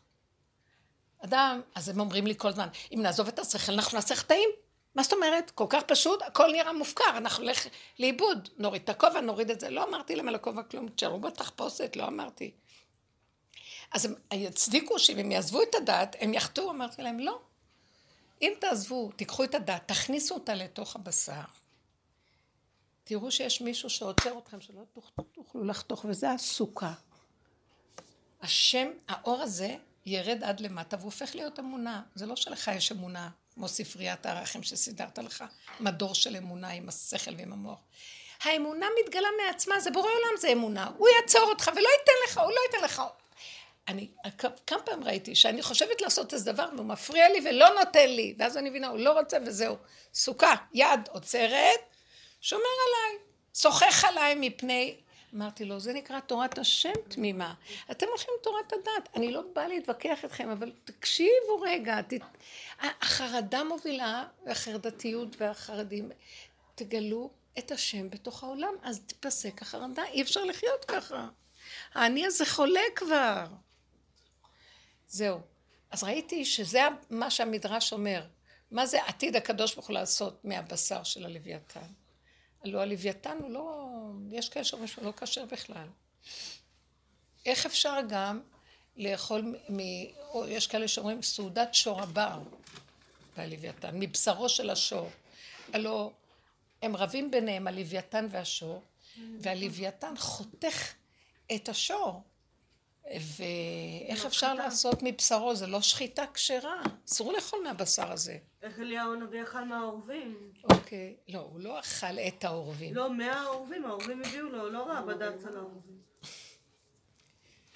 אדם, 1.24 1.60
אז 1.74 1.88
הם 1.88 2.00
אומרים 2.00 2.26
לי 2.26 2.34
כל 2.36 2.48
הזמן, 2.48 2.68
אם 2.94 3.02
נעזוב 3.02 3.28
את 3.28 3.38
השכל 3.38 3.72
אנחנו 3.72 3.96
נעשה 3.98 4.16
חטאים. 4.16 4.50
מה 4.94 5.02
זאת 5.02 5.12
אומרת? 5.12 5.50
כל 5.50 5.66
כך 5.68 5.82
פשוט, 5.82 6.22
הכל 6.22 6.52
נראה 6.52 6.72
מופקר, 6.72 7.16
אנחנו 7.16 7.44
נלך 7.44 7.66
לאיבוד, 7.98 8.48
נוריד 8.58 8.82
את 8.82 8.88
הכובע, 8.88 9.20
נוריד 9.20 9.50
את 9.50 9.60
זה. 9.60 9.70
לא 9.70 9.88
אמרתי 9.88 10.16
להם 10.16 10.28
על 10.28 10.34
הכובע 10.34 10.62
כלום, 10.62 10.88
תשארו 10.88 11.20
בתחפושת, 11.20 11.96
לא 11.96 12.06
אמרתי. 12.06 12.50
אז 13.92 14.04
הם 14.04 14.14
יצדיקו 14.32 14.98
שאם 14.98 15.18
הם 15.18 15.32
יעזבו 15.32 15.62
את 15.62 15.74
הדת, 15.74 16.16
הם 16.20 16.34
יחטאו, 16.34 16.70
אמרתי 16.70 17.02
להם, 17.02 17.20
לא. 17.20 17.40
אם 18.42 18.52
תעזבו, 18.60 19.10
תיקחו 19.16 19.44
את 19.44 19.54
הדת, 19.54 19.82
תכניסו 19.86 20.34
אותה 20.34 20.54
לתוך 20.54 20.96
הבשר. 20.96 21.44
תראו 23.08 23.30
שיש 23.30 23.60
מישהו 23.60 23.90
שעוצר 23.90 24.38
אתכם, 24.38 24.60
שלא 24.60 24.82
תוכלו 25.32 25.64
לחתוך, 25.64 26.04
וזה 26.08 26.30
הסוכה. 26.30 26.92
השם, 28.42 28.88
האור 29.08 29.42
הזה, 29.42 29.76
ירד 30.06 30.44
עד 30.44 30.60
למטה 30.60 30.96
והוא 30.96 31.04
הופך 31.04 31.34
להיות 31.34 31.58
אמונה. 31.58 32.02
זה 32.14 32.26
לא 32.26 32.36
שלך 32.36 32.70
יש 32.76 32.92
אמונה, 32.92 33.30
כמו 33.54 33.68
ספריית 33.68 34.26
הערכים 34.26 34.62
שסידרת 34.62 35.18
לך, 35.18 35.44
מדור 35.80 36.14
של 36.14 36.36
אמונה 36.36 36.70
עם 36.70 36.88
השכל 36.88 37.30
ועם 37.38 37.52
המוח. 37.52 37.78
האמונה 38.42 38.86
מתגלה 39.04 39.28
מעצמה, 39.44 39.80
זה 39.80 39.90
בורא 39.90 40.10
עולם, 40.10 40.40
זה 40.40 40.52
אמונה. 40.52 40.90
הוא 40.98 41.08
יעצור 41.08 41.42
אותך 41.42 41.70
ולא 41.72 41.88
ייתן 41.98 42.12
לך, 42.26 42.38
הוא 42.38 42.52
לא 42.52 42.60
ייתן 42.66 42.84
לך. 42.84 43.02
אני 43.88 44.08
כמה 44.66 44.82
פעמים 44.82 45.04
ראיתי 45.04 45.34
שאני 45.34 45.62
חושבת 45.62 46.00
לעשות 46.00 46.34
איזה 46.34 46.52
דבר 46.52 46.68
והוא 46.74 46.86
מפריע 46.86 47.28
לי 47.28 47.50
ולא 47.50 47.68
נותן 47.84 48.08
לי, 48.08 48.34
ואז 48.38 48.56
אני 48.56 48.70
מבינה, 48.70 48.88
הוא 48.88 48.98
לא 48.98 49.20
רוצה 49.20 49.38
וזהו. 49.46 49.76
סוכה, 50.14 50.54
יד 50.74 51.00
עוצרת, 51.10 51.80
שומר 52.40 52.62
עליי, 52.62 53.18
שוחח 53.54 54.04
עליי 54.04 54.34
מפני... 54.40 54.96
אמרתי 55.34 55.64
לו, 55.64 55.80
זה 55.80 55.92
נקרא 55.92 56.20
תורת 56.20 56.58
השם 56.58 56.92
תמימה. 57.08 57.54
אתם 57.90 58.06
הולכים 58.08 58.34
לתורת 58.40 58.72
הדת. 58.72 59.08
אני 59.16 59.32
לא 59.32 59.42
באה 59.54 59.68
להתווכח 59.68 60.24
איתכם, 60.24 60.50
אבל 60.50 60.72
תקשיבו 60.84 61.60
רגע. 61.62 62.02
ת... 62.02 62.12
החרדה 62.80 63.64
מובילה, 63.64 64.24
החרדתיות 64.46 65.28
והחרדים. 65.40 66.10
תגלו 66.74 67.30
את 67.58 67.70
השם 67.70 68.10
בתוך 68.10 68.42
העולם, 68.42 68.74
אז 68.82 69.00
תיפסק 69.06 69.62
החרדה. 69.62 70.04
אי 70.04 70.22
אפשר 70.22 70.44
לחיות 70.44 70.84
ככה. 70.84 71.28
האני 71.94 72.26
הזה 72.26 72.46
חולה 72.46 72.80
כבר. 72.96 73.44
זהו. 75.08 75.40
אז 75.90 76.04
ראיתי 76.04 76.44
שזה 76.44 76.80
מה 77.10 77.30
שהמדרש 77.30 77.92
אומר. 77.92 78.22
מה 78.70 78.86
זה 78.86 79.04
עתיד 79.04 79.36
הקדוש 79.36 79.74
ברוך 79.74 79.86
הוא 79.86 79.94
לעשות 79.94 80.44
מהבשר 80.44 81.02
של 81.02 81.24
הלוויתן? 81.24 81.86
הלוא 82.68 82.82
הלוויתן 82.82 83.36
הוא 83.40 83.50
לא... 83.50 83.88
יש 84.30 84.48
כאלה 84.48 84.64
שאומרים 84.64 84.88
שהוא 84.88 85.04
לא 85.04 85.12
כשר 85.12 85.44
בכלל. 85.44 85.86
איך 87.46 87.66
אפשר 87.66 87.94
גם 88.08 88.40
לאכול 88.96 89.54
מ... 89.70 89.78
או 90.28 90.48
יש 90.48 90.66
כאלה 90.66 90.88
שאומרים 90.88 91.22
סעודת 91.22 91.74
שור 91.74 92.02
הבר 92.02 92.40
והלוויתן, 93.36 93.90
מבשרו 93.92 94.48
של 94.48 94.70
השור. 94.70 95.10
הלוא 95.72 96.10
הם 96.82 96.96
רבים 96.96 97.30
ביניהם, 97.30 97.66
הלוויתן 97.66 98.26
והשור, 98.30 98.82
והלוויתן 99.40 100.14
חותך 100.16 100.92
את 101.54 101.68
השור. 101.68 102.22
ואיך 103.16 104.26
אפשר 104.26 104.54
לעשות 104.54 104.98
מבשרו? 105.02 105.54
זה 105.54 105.66
לא 105.66 105.82
שחיטה 105.82 106.24
כשרה. 106.34 106.82
אסור 107.08 107.32
לאכול 107.32 107.60
מהבשר 107.64 108.12
הזה. 108.12 108.38
איך 108.62 108.78
אליהו 108.78 109.12
הנביא 109.12 109.42
אכל 109.42 109.64
מהעורבים? 109.64 110.52
אוקיי. 110.72 111.16
לא, 111.28 111.38
הוא 111.38 111.60
לא 111.60 111.80
אכל 111.80 112.18
את 112.18 112.44
העורבים. 112.44 112.94
לא, 112.94 113.14
מהעורבים, 113.14 113.84
העורבים 113.84 114.22
הביאו 114.24 114.48
לו, 114.48 114.70
לא 114.70 114.82
ראה 114.82 115.02
בד"ץ 115.02 115.44
על 115.44 115.56
העורבים. 115.56 115.98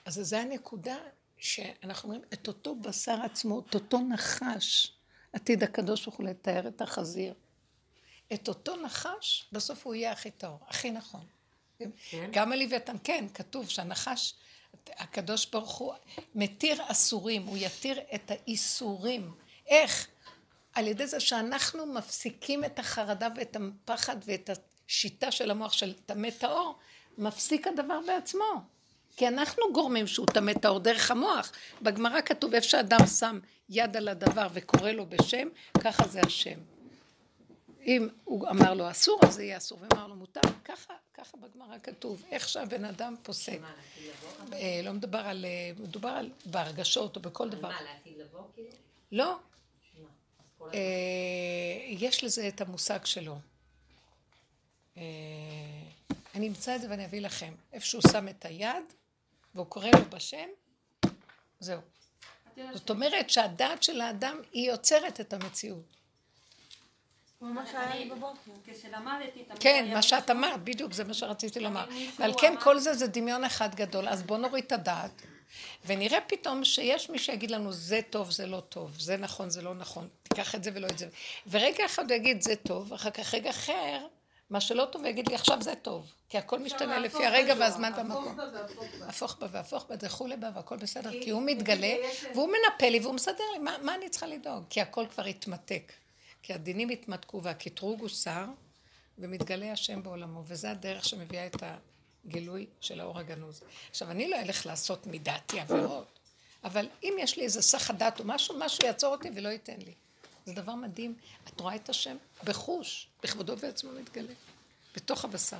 אז 0.04 0.14
זו 0.14 0.36
הנקודה 0.36 0.96
שאנחנו 1.36 2.08
אומרים, 2.08 2.28
את 2.32 2.48
אותו 2.48 2.76
בשר 2.76 3.22
עצמו, 3.22 3.60
את 3.60 3.74
אותו 3.74 4.00
נחש, 4.00 4.92
עתיד 5.32 5.62
הקדוש 5.62 6.04
ברוך 6.04 6.16
הוא 6.16 6.26
לתאר 6.26 6.68
את 6.68 6.80
החזיר. 6.80 7.34
את 8.32 8.48
אותו 8.48 8.76
נחש, 8.76 9.48
בסוף 9.52 9.86
הוא 9.86 9.94
יהיה 9.94 10.12
הכי 10.12 10.30
טהור, 10.30 10.58
הכי 10.68 10.90
נכון. 10.90 11.26
כן? 11.78 11.90
גם 12.32 12.52
הלוויתן, 12.52 12.96
כן, 13.04 13.24
כתוב 13.34 13.68
שהנחש 13.68 14.34
הקדוש 14.98 15.46
ברוך 15.46 15.74
הוא 15.74 15.94
מתיר 16.34 16.82
אסורים, 16.86 17.42
הוא 17.42 17.56
יתיר 17.60 18.00
את 18.14 18.30
האיסורים. 18.30 19.30
איך? 19.66 20.08
על 20.74 20.86
ידי 20.86 21.06
זה 21.06 21.20
שאנחנו 21.20 21.86
מפסיקים 21.86 22.64
את 22.64 22.78
החרדה 22.78 23.28
ואת 23.36 23.56
הפחד 23.56 24.16
ואת 24.24 24.50
השיטה 24.88 25.30
של 25.30 25.50
המוח 25.50 25.72
של 25.72 25.92
טמא 26.06 26.30
טהור, 26.30 26.78
מפסיק 27.18 27.66
הדבר 27.66 28.00
בעצמו. 28.06 28.62
כי 29.16 29.28
אנחנו 29.28 29.64
גורמים 29.72 30.06
שהוא 30.06 30.26
טמא 30.26 30.52
טהור 30.52 30.78
דרך 30.78 31.10
המוח. 31.10 31.52
בגמרא 31.82 32.20
כתוב 32.20 32.54
איפה 32.54 32.68
שאדם 32.68 33.06
שם 33.06 33.38
יד 33.68 33.96
על 33.96 34.08
הדבר 34.08 34.46
וקורא 34.52 34.90
לו 34.90 35.06
בשם, 35.06 35.48
ככה 35.84 36.08
זה 36.08 36.20
השם. 36.26 36.71
אם 37.86 38.08
הוא 38.24 38.48
אמר 38.48 38.74
לו 38.74 38.90
אסור, 38.90 39.20
אז 39.22 39.34
זה 39.34 39.44
יהיה 39.44 39.56
אסור, 39.56 39.78
ואמר 39.80 40.06
לו 40.06 40.16
מותר. 40.16 40.40
ככה, 40.64 40.94
ככה 41.14 41.36
בגמרא 41.36 41.78
כתוב, 41.78 42.22
איך 42.30 42.48
שהבן 42.48 42.84
אדם 42.84 43.14
פוסק. 43.22 43.58
אה, 44.52 44.80
לא 44.84 44.92
מדובר 44.92 45.18
על, 45.18 45.44
אה, 45.44 45.70
מדובר 45.78 46.08
על 46.08 46.30
בהרגשות 46.44 47.16
או 47.16 47.20
בכל 47.20 47.50
דבר. 47.50 47.68
מה, 47.68 47.82
לעתיד 47.82 48.18
לבוא 48.18 48.44
כאילו? 48.54 48.68
לא. 49.12 49.38
אה, 50.74 50.78
יש 51.88 52.24
לזה 52.24 52.48
את 52.48 52.60
המושג 52.60 53.04
שלו. 53.04 53.38
אני 56.34 56.48
אמצא 56.48 56.76
את 56.76 56.80
זה 56.80 56.90
ואני 56.90 57.04
אביא 57.04 57.20
לכם. 57.20 57.54
איפה 57.72 57.86
שהוא 57.86 58.02
שם 58.12 58.28
את 58.28 58.44
היד, 58.44 58.84
והוא 59.54 59.66
קורא 59.66 59.86
לו 59.86 60.10
בשם, 60.10 60.48
זהו. 61.60 61.80
זאת 62.74 62.90
אומרת 62.90 63.30
שהדעת 63.30 63.82
של 63.82 64.00
האדם 64.00 64.40
היא 64.52 64.70
יוצרת 64.70 65.20
את 65.20 65.32
המציאות. 65.32 66.01
כן, 69.61 69.90
מה 69.95 70.03
שאת 70.03 70.30
אמרת, 70.30 70.64
בדיוק, 70.64 70.93
זה 70.93 71.05
מה 71.05 71.14
שרציתי 71.14 71.61
לומר. 71.61 71.84
ועל 72.18 72.32
כן 72.40 72.55
כל 72.61 72.78
זה 72.78 72.95
זה 72.95 73.07
דמיון 73.07 73.45
אחד 73.45 73.74
גדול, 73.74 74.09
אז 74.09 74.22
בואו 74.22 74.38
נוריד 74.38 74.64
את 74.64 74.72
הדעת, 74.72 75.22
ונראה 75.86 76.20
פתאום 76.20 76.64
שיש 76.64 77.11
מי 77.11 77.18
שיגיד 77.18 77.51
לנו, 77.51 77.72
זה 77.72 78.01
טוב, 78.11 78.30
זה 78.30 78.47
לא 78.47 78.61
טוב, 78.61 78.90
זה 78.99 79.16
נכון, 79.16 79.51
זה 79.51 79.62
לא 79.62 79.74
נכון, 79.74 80.09
תיקח 80.22 80.55
את 80.55 80.64
זה 80.64 80.70
ולא 80.74 80.86
את 80.86 80.99
זה. 80.99 81.09
ורגע 81.47 81.84
אחד 81.86 82.11
הוא 82.11 82.16
יגיד, 82.16 82.43
זה 82.43 82.57
טוב, 82.57 82.93
ואחר 82.93 83.11
כך 83.11 83.34
רגע 83.34 83.51
אחר, 83.51 84.07
מה 84.51 84.61
שלא 84.61 84.84
טוב, 84.84 85.05
יגיד 85.05 85.28
לי, 85.28 85.34
עכשיו 85.34 85.62
זה 85.62 85.74
טוב. 85.74 86.12
כי 86.28 86.38
הכל 86.38 86.59
משתנה 86.59 86.99
לפי 86.99 87.26
הרגע 87.26 87.55
והזמן 87.59 87.93
והמקום. 87.97 88.36
הפוך 89.09 89.36
בה 89.40 89.47
והפוך 89.51 89.86
בה, 89.88 89.95
וכולי 90.03 90.36
בה, 90.36 90.51
והכל 90.55 90.76
בסדר, 90.76 91.11
כי 91.11 91.30
הוא 91.30 91.43
מתגלה, 91.43 91.95
והוא 92.34 92.49
מנפה 92.49 92.88
לי 92.88 92.99
והוא 92.99 93.14
מסדר 93.14 93.45
לי, 93.53 93.59
מה 93.59 93.95
אני 93.95 94.09
צריכה 94.09 94.26
לדאוג? 94.26 94.64
כי 94.70 94.80
הכל 94.80 95.07
כבר 95.11 95.24
התמתק. 95.24 95.93
כי 96.43 96.55
הדינים 96.55 96.88
התמתקו 96.88 97.43
והקטרוג 97.43 98.01
הוסר, 98.01 98.45
ומתגלה 99.18 99.72
השם 99.72 100.03
בעולמו, 100.03 100.43
וזה 100.47 100.70
הדרך 100.70 101.05
שמביאה 101.05 101.47
את 101.47 101.62
הגילוי 102.24 102.66
של 102.80 103.01
האור 103.01 103.18
הגנוז. 103.18 103.62
עכשיו, 103.90 104.11
אני 104.11 104.28
לא 104.28 104.40
אלך 104.40 104.66
לעשות 104.66 105.07
מדעתי 105.07 105.61
עבירות, 105.61 106.18
אבל 106.64 106.88
אם 107.03 107.16
יש 107.18 107.36
לי 107.36 107.45
איזה 107.45 107.62
סך 107.62 107.90
הדת 107.90 108.20
או 108.20 108.24
משהו, 108.24 108.59
משהו 108.59 108.86
יעצור 108.86 109.14
אותי 109.14 109.30
ולא 109.34 109.49
ייתן 109.49 109.78
לי. 109.78 109.95
זה 110.47 110.53
דבר 110.53 110.74
מדהים. 110.74 111.14
את 111.49 111.61
רואה 111.61 111.74
את 111.74 111.88
השם 111.88 112.16
בחוש, 112.45 113.09
בכבודו 113.22 113.59
ועצמו 113.59 113.93
מתגלה, 113.93 114.34
בתוך 114.97 115.24
הבשר. 115.24 115.59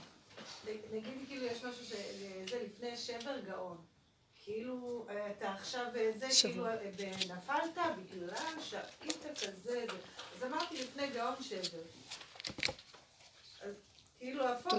נגיד 0.67 1.05
כאילו 1.29 1.45
יש 1.47 1.65
משהו 1.65 1.85
שזה 1.85 2.65
לפני 2.67 2.97
שבר 2.97 3.41
גאון. 3.47 3.77
כאילו, 4.55 5.07
אתה 5.31 5.53
עכשיו 5.53 5.85
זה, 6.17 6.27
כאילו, 6.41 6.67
נפלת 7.29 7.79
בגלל 7.99 8.61
שהיית 8.61 9.25
כזה, 9.41 9.85
אז 10.37 10.45
אמרתי 10.45 10.83
לפני 10.83 11.07
גאון 11.07 11.35
שבר. 11.41 11.79
כאילו 14.19 14.49
הפוך. 14.49 14.75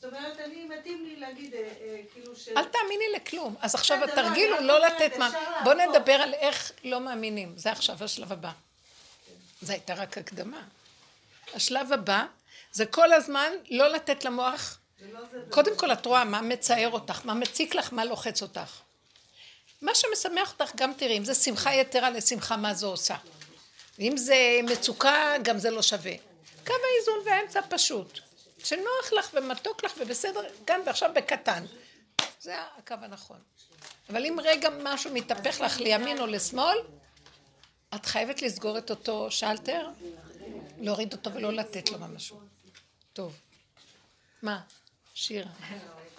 זאת 0.00 0.04
אומרת, 0.04 0.38
אני, 0.40 0.64
מתאים 0.64 1.04
לי 1.04 1.16
להגיד, 1.16 1.54
אה, 1.54 1.60
אה, 1.60 2.00
כאילו 2.12 2.36
ש... 2.36 2.48
אל 2.48 2.64
תאמיני 2.64 3.04
לכלום. 3.16 3.56
אז 3.60 3.74
עכשיו 3.74 4.04
התרגיל 4.04 4.52
הוא 4.52 4.60
לא 4.60 4.86
לתת 4.86 5.16
מה... 5.18 5.30
בוא 5.64 5.74
נדבר 5.74 6.12
על 6.12 6.34
איך 6.34 6.72
לא 6.84 7.00
מאמינים. 7.00 7.58
זה 7.58 7.72
עכשיו 7.72 8.04
השלב 8.04 8.32
הבא. 8.32 8.50
זו 9.62 9.72
הייתה 9.72 9.94
רק 9.94 10.18
הקדמה. 10.18 10.62
השלב 11.54 11.92
הבא 11.92 12.26
זה 12.72 12.86
כל 12.86 13.12
הזמן 13.12 13.52
לא 13.70 13.88
לתת 13.88 14.24
למוח... 14.24 14.78
לא 15.12 15.20
קודם 15.50 15.76
כל 15.76 15.92
את 15.92 16.06
רואה 16.06 16.24
מה 16.24 16.42
מצער 16.42 16.90
אותך, 16.90 17.20
מה 17.24 17.34
מציק 17.34 17.74
לך, 17.74 17.92
מה 17.92 18.04
לוחץ 18.04 18.42
אותך. 18.42 18.87
מה 19.82 19.92
שמשמח 19.94 20.52
אותך 20.52 20.74
גם 20.76 20.92
תראי, 20.96 21.18
אם 21.18 21.24
זה 21.24 21.34
שמחה 21.34 21.74
יתרה 21.74 22.10
לשמחה, 22.10 22.56
מה 22.56 22.74
זה 22.74 22.86
עושה. 22.86 23.16
אם 24.00 24.16
זה 24.16 24.60
מצוקה, 24.64 25.34
גם 25.42 25.58
זה 25.58 25.70
לא 25.70 25.82
שווה. 25.82 26.12
קו 26.66 26.72
האיזון 26.72 27.18
והאמצע 27.26 27.60
פשוט. 27.68 28.18
שנוח 28.64 29.12
לך 29.18 29.30
ומתוק 29.34 29.84
לך 29.84 29.92
ובסדר, 29.98 30.40
גם 30.64 30.80
ועכשיו 30.86 31.10
בקטן. 31.14 31.64
זה 32.40 32.54
הקו 32.76 32.94
הנכון. 33.02 33.38
אבל 34.10 34.26
אם 34.26 34.36
רגע 34.42 34.68
משהו 34.82 35.14
מתהפך 35.14 35.60
לך 35.60 35.80
לימין 35.80 36.20
או 36.20 36.26
לשמאל, 36.26 36.76
את 37.94 38.06
חייבת 38.06 38.42
לסגור 38.42 38.78
את 38.78 38.90
אותו 38.90 39.30
שלטר, 39.30 39.88
להוריד 40.80 41.12
אותו 41.12 41.32
ולא 41.32 41.52
לתת 41.52 41.90
לו 41.90 41.98
משהו. 41.98 42.40
טוב. 43.12 43.36
מה? 44.42 44.60
שירה. 45.14 45.50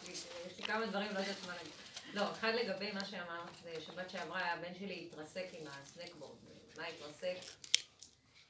יש 0.08 0.24
לי 0.58 0.64
כמה 0.64 0.86
דברים, 0.86 1.14
לא 1.14 1.20
יודעת 1.20 1.36
מה 1.48 1.54
להגיד. 1.54 1.79
לא, 2.14 2.32
אחד 2.32 2.52
לגבי 2.56 2.92
מה 2.92 3.06
שאמרת, 3.06 3.50
שבת 3.80 4.10
שעברה 4.10 4.54
הבן 4.54 4.76
שלי 4.80 5.08
התרסק 5.08 5.46
עם 5.52 5.68
הסנקבורד. 5.68 6.38
מה 6.78 6.84
התרסק? 6.86 7.36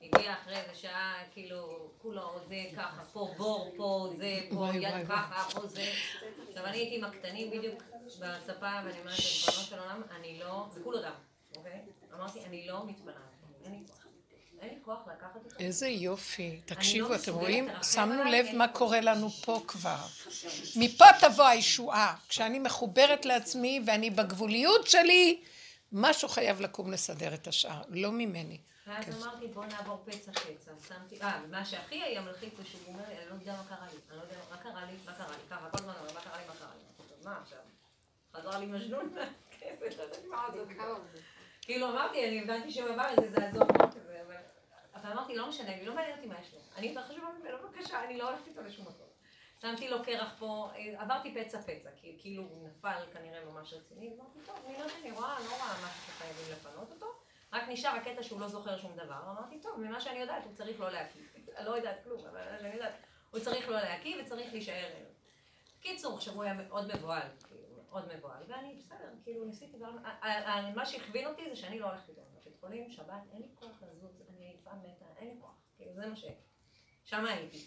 הגיע 0.02 0.34
אחרי 0.34 0.56
איזה 0.56 0.76
שעה, 0.76 1.24
כאילו, 1.32 1.90
כולו 1.98 2.40
זה 2.48 2.64
ככה, 2.78 3.04
פה 3.14 3.34
בור, 3.38 3.74
פה 3.78 4.10
זה, 4.18 4.40
פה 4.50 4.68
יד 4.74 5.08
ככה, 5.08 5.48
פה 5.54 5.68
זה. 5.68 5.92
עכשיו 6.50 6.66
אני 6.66 6.78
הייתי 6.78 6.96
עם 6.98 7.04
הקטנים 7.04 7.52
בדיוק 7.52 7.84
בספה, 8.06 8.80
ואני 8.86 9.00
אומרת, 9.00 9.20
ריבונו 9.20 9.64
של 9.64 9.80
עולם, 9.80 10.02
אני 10.12 10.40
לא, 10.40 10.66
זה 10.72 10.84
כולו 10.84 11.02
דם, 11.02 11.14
אוקיי? 11.56 11.86
אמרתי, 12.14 12.46
אני 12.46 12.68
לא 12.68 12.86
מתפנה, 12.86 13.22
אין 13.66 13.72
לי 13.72 13.88
כוח. 13.88 13.99
אין 14.62 14.70
לי 14.70 14.80
כוח 14.86 15.00
לקחת 15.08 15.36
אותו. 15.46 15.56
איזה 15.60 15.88
יופי. 15.88 16.62
תקשיבו, 16.66 17.10
לא 17.10 17.14
אתם 17.16 17.22
מסוגלת 17.22 17.42
רואים? 17.42 17.68
שמנו 17.84 18.24
לב 18.24 18.46
מה 18.54 18.68
קורה. 18.68 19.02
לנו 19.02 19.30
פה 19.30 19.62
כבר. 19.68 19.98
מפה 20.76 21.06
תבוא 21.22 21.46
הישועה. 21.46 22.16
כשאני 22.30 22.60
מחוברת 22.60 23.26
לעצמי 23.26 23.82
ואני 23.86 24.10
בגבוליות 24.10 24.88
שלי, 24.88 25.42
משהו 25.92 26.30
חייב 26.30 26.62
לקום 26.62 26.92
לסדר 26.92 27.34
את 27.34 27.48
השאר, 27.48 27.82
לא 27.90 28.12
ממני. 28.12 28.58
ואז 28.88 29.06
כן. 29.06 29.12
אמרתי, 29.12 29.48
בוא 29.48 29.66
נעבור 29.66 30.04
פצע 30.06 30.32
פצע. 30.32 30.72
שמתי, 30.88 31.22
אה, 31.22 31.40
מה 31.52 31.66
שהכי 31.66 32.04
היה 32.04 32.22
מלחיץ 32.22 32.54
זה 32.58 32.64
שהוא 32.66 32.82
אומר 32.88 33.04
לי, 33.10 33.18
אני 33.18 33.26
לא 33.30 33.34
יודע 33.34 33.56
מה 33.56 33.64
קרה 33.70 33.86
לי, 33.92 33.98
אני 34.10 34.18
לא 34.18 34.24
יודע 34.24 34.36
מה 34.52 34.58
קרה 34.58 34.86
לי, 34.86 34.92
מה 35.06 35.14
קרה 35.14 35.28
לי, 35.28 35.44
ככה, 35.50 35.70
כל 35.72 35.78
הזמן 35.80 35.94
אומר, 36.00 36.14
מה 36.14 36.22
קרה 36.22 36.38
לי, 36.38 36.44
מה 36.48 36.54
קרה 36.60 36.70
לי. 36.78 36.84
אמרתי, 36.98 37.14
"טוב, 37.16 37.28
מה 37.32 37.38
עכשיו? 37.44 37.60
חזר 38.36 38.60
לי 38.60 38.66
מג'נון 38.66 39.14
מהכסף, 39.16 39.98
לא 39.98 40.04
יודעת 40.04 40.24
מה 40.30 40.48
זה. 41.14 41.20
כאילו 41.70 41.90
אמרתי, 41.90 42.28
אני 42.28 42.42
הבנתי 42.42 42.72
שהוא 42.72 42.90
עבר 42.90 43.08
את 43.14 43.16
זה, 43.24 43.30
זה 43.30 43.48
עזוב 43.48 43.78
מה 43.78 43.92
כזה, 43.92 44.22
אבל... 44.28 44.36
אבל 44.96 45.12
אמרתי, 45.12 45.36
לא 45.36 45.50
משנה, 45.50 45.78
לי 45.78 45.86
לא 45.86 45.96
מעניין 45.96 46.16
אותי 46.18 46.28
מה 46.28 46.36
יש 46.42 46.54
לו. 46.54 46.60
אני 46.78 46.88
יותר 46.88 47.02
חשובה 47.02 47.28
ממנו, 47.40 47.58
בבקשה, 47.58 48.04
אני 48.04 48.18
לא 48.18 48.30
הולכת 48.30 48.48
איתו 48.48 48.62
לשום 48.62 48.86
מקום. 48.86 49.08
שמתי 49.62 49.90
לו 49.90 50.04
קרח 50.04 50.36
פה, 50.40 50.70
אה, 50.76 51.02
עברתי 51.02 51.36
פצע 51.36 51.62
פצע, 51.62 51.90
כי 51.96 52.18
כאילו 52.20 52.44
הוא 52.44 52.68
נפל 52.68 53.04
כנראה 53.14 53.46
ממש 53.46 53.74
רציני, 53.74 54.10
אמרתי, 54.16 54.40
טוב, 54.46 54.56
אני 54.66 54.74
לא 54.74 54.84
יודעת, 54.84 54.98
אני 55.02 55.12
רואה, 55.12 55.40
לא 55.40 55.50
רואה 55.50 55.74
משהו 55.74 56.14
שחייבים 56.14 56.46
לפנות 56.52 56.92
אותו, 56.92 57.06
רק 57.54 57.64
נשאר 57.70 57.92
הקטע 57.92 58.24
שהוא 58.24 58.42
לא 58.42 58.48
זוכר 58.48 58.78
שום 58.78 58.96
דבר, 58.96 59.20
אמרתי, 59.32 59.60
טוב, 59.62 59.80
ממה 59.80 60.02
שאני 60.02 60.20
יודעת, 60.20 60.46
הוא 60.46 60.54
צריך 60.54 60.80
לא 60.80 60.92
להקיא. 60.92 61.22
אני 61.58 61.66
לא 61.70 61.76
יודעת 61.76 62.04
כלום, 62.04 62.26
אבל 62.26 62.42
אני 62.60 62.74
יודעת, 62.74 62.94
הוא 63.32 63.40
צריך 63.40 63.70
לא 63.70 63.76
להקיא 63.76 64.22
וצריך 64.22 64.54
להישאר. 64.54 64.90
קיצור, 65.82 66.16
עכשיו 66.16 66.34
הוא 66.34 66.44
היה 66.44 66.54
מאוד 66.54 66.96
מבוהל, 66.96 67.28
כאילו, 67.48 67.59
מאוד 67.90 68.16
מבוהל, 68.16 68.44
ואני 68.48 68.76
בסדר, 68.76 69.10
כאילו 69.24 69.46
ניסיתי, 69.46 69.78
אבל 69.78 69.90
ה- 70.06 70.28
ה- 70.50 70.72
מה 70.76 70.86
שהכווין 70.86 71.28
אותי 71.28 71.50
זה 71.50 71.56
שאני 71.56 71.80
לא 71.80 71.86
הולכת 71.90 72.10
איתו 72.10 72.22
לבית 72.42 72.60
חולים, 72.60 72.92
שבת, 72.92 73.14
אין 73.34 73.42
לי 73.42 73.48
כוח 73.56 73.72
לזוז, 73.82 74.22
אני 74.30 74.46
עייפה 74.46 74.72
מתה, 74.74 75.06
אין 75.18 75.28
לי 75.28 75.36
כוח, 75.42 75.52
כאילו 75.78 75.94
זה 75.94 76.08
מה 76.08 76.16
ש... 76.16 76.26
שם 77.06 77.26
הייתי. 77.26 77.66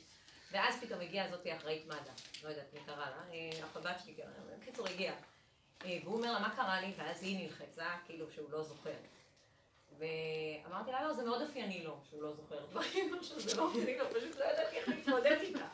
ואז 0.52 0.80
פתאום 0.80 1.00
הגיעה 1.00 1.30
זאתי 1.30 1.56
אחראית 1.56 1.86
מד"א, 1.86 2.12
לא 2.44 2.48
יודעת 2.48 2.72
מי 2.72 2.80
קרא 2.86 2.96
לה, 3.10 3.22
אה, 3.32 3.50
החבת 3.64 3.96
שלי, 4.04 4.14
קראה 4.14 4.26
לה, 4.50 4.56
בקיצור 4.56 4.88
הגיעה. 4.88 5.14
אה, 5.84 5.98
והוא 6.04 6.16
אומר 6.16 6.32
לה, 6.32 6.38
מה 6.40 6.56
קרה 6.56 6.80
לי? 6.80 6.92
ואז 6.96 7.22
היא 7.22 7.44
נלחצה, 7.46 7.86
כאילו 8.06 8.30
שהוא 8.30 8.50
לא 8.50 8.62
זוכר. 8.62 8.94
ואמרתי 9.98 10.90
לה, 10.90 11.02
לא, 11.02 11.12
זה 11.12 11.24
מאוד 11.24 11.42
אופייני 11.42 11.84
לו, 11.84 11.96
שהוא 12.10 12.22
לא 12.22 12.32
זוכר 12.32 12.66
דברים, 12.70 13.14
עכשיו 13.20 13.40
זה 13.40 13.56
לא 13.56 13.62
אופייני 13.62 13.98
לו, 13.98 14.04
פשוט 14.10 14.36
לא 14.36 14.44
ידעתי 14.44 14.76
איך 14.76 14.88
להתמודד 14.88 15.36
איתה. 15.40 15.66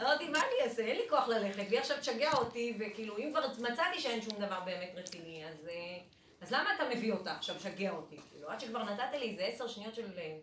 אמרתי, 0.00 0.28
מה 0.28 0.38
אני 0.38 0.68
אעשה? 0.68 0.82
אין 0.82 0.96
לי 0.96 1.08
כוח 1.08 1.28
ללכת, 1.28 1.62
והיא 1.68 1.78
עכשיו 1.78 1.96
תשגע 2.00 2.32
אותי, 2.32 2.78
וכאילו, 2.78 3.18
אם 3.18 3.30
כבר 3.30 3.46
מצאתי 3.58 4.00
שאין 4.00 4.22
שום 4.22 4.38
דבר 4.38 4.60
באמת 4.60 4.92
רציני, 4.94 5.44
אז, 5.48 5.68
אה, 5.68 5.98
אז 6.40 6.52
למה 6.52 6.74
אתה 6.74 6.84
מביא 6.94 7.12
אותה 7.12 7.32
עכשיו, 7.32 7.60
שגע 7.60 7.90
אותי? 7.90 8.16
כאילו, 8.30 8.50
עד 8.50 8.60
שכבר 8.60 8.82
נתת 8.82 9.12
לי 9.12 9.30
איזה 9.30 9.44
עשר 9.44 9.68
שניות 9.68 9.94
של... 9.94 10.18
אה, 10.18 10.36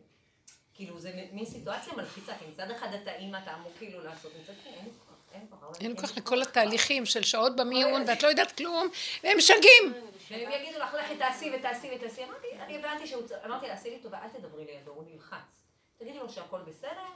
כאילו, 0.73 0.99
זה 0.99 1.27
מין 1.31 1.45
סיטואציה 1.45 1.93
מלחיצה, 1.93 2.37
כי 2.37 2.45
מצד 2.51 2.71
אחד 2.71 2.87
אתה 2.93 3.15
אימא, 3.15 3.39
אתה 3.43 3.55
אמור 3.55 3.71
כאילו 3.77 4.03
לעשות, 4.03 4.31
מצד 4.41 4.53
שני, 4.63 4.73
אין 4.73 4.85
לי 4.85 4.91
אין 5.33 5.95
כוח. 5.95 6.17
לכל 6.17 6.41
התהליכים 6.41 7.05
של 7.05 7.23
שעות 7.23 7.55
במיון, 7.55 8.03
ואת 8.07 8.23
לא 8.23 8.27
יודעת 8.27 8.57
כלום, 8.57 8.87
והם 9.23 9.37
משגעים. 9.37 9.93
והם 10.29 10.51
יגידו 10.51 10.79
לך, 10.79 10.93
לכי 10.93 11.17
תעשי 11.17 11.51
ותעשי 11.55 11.91
ותעשי. 11.95 12.23
אמרתי, 12.23 12.47
אני 12.59 12.77
הבנתי 12.77 13.07
שהוא 13.07 13.27
צריך, 13.27 13.45
אמרתי 13.45 13.67
לה, 13.67 13.73
עשי 13.73 13.89
לי 13.89 13.99
טובה, 13.99 14.19
אל 14.23 14.29
תדברי 14.29 14.65
לידו, 14.65 14.91
הוא 14.91 15.03
נלחץ. 15.11 15.65
תגידי 15.97 16.19
לו 16.19 16.29
שהכל 16.29 16.61
בסדר, 16.61 17.07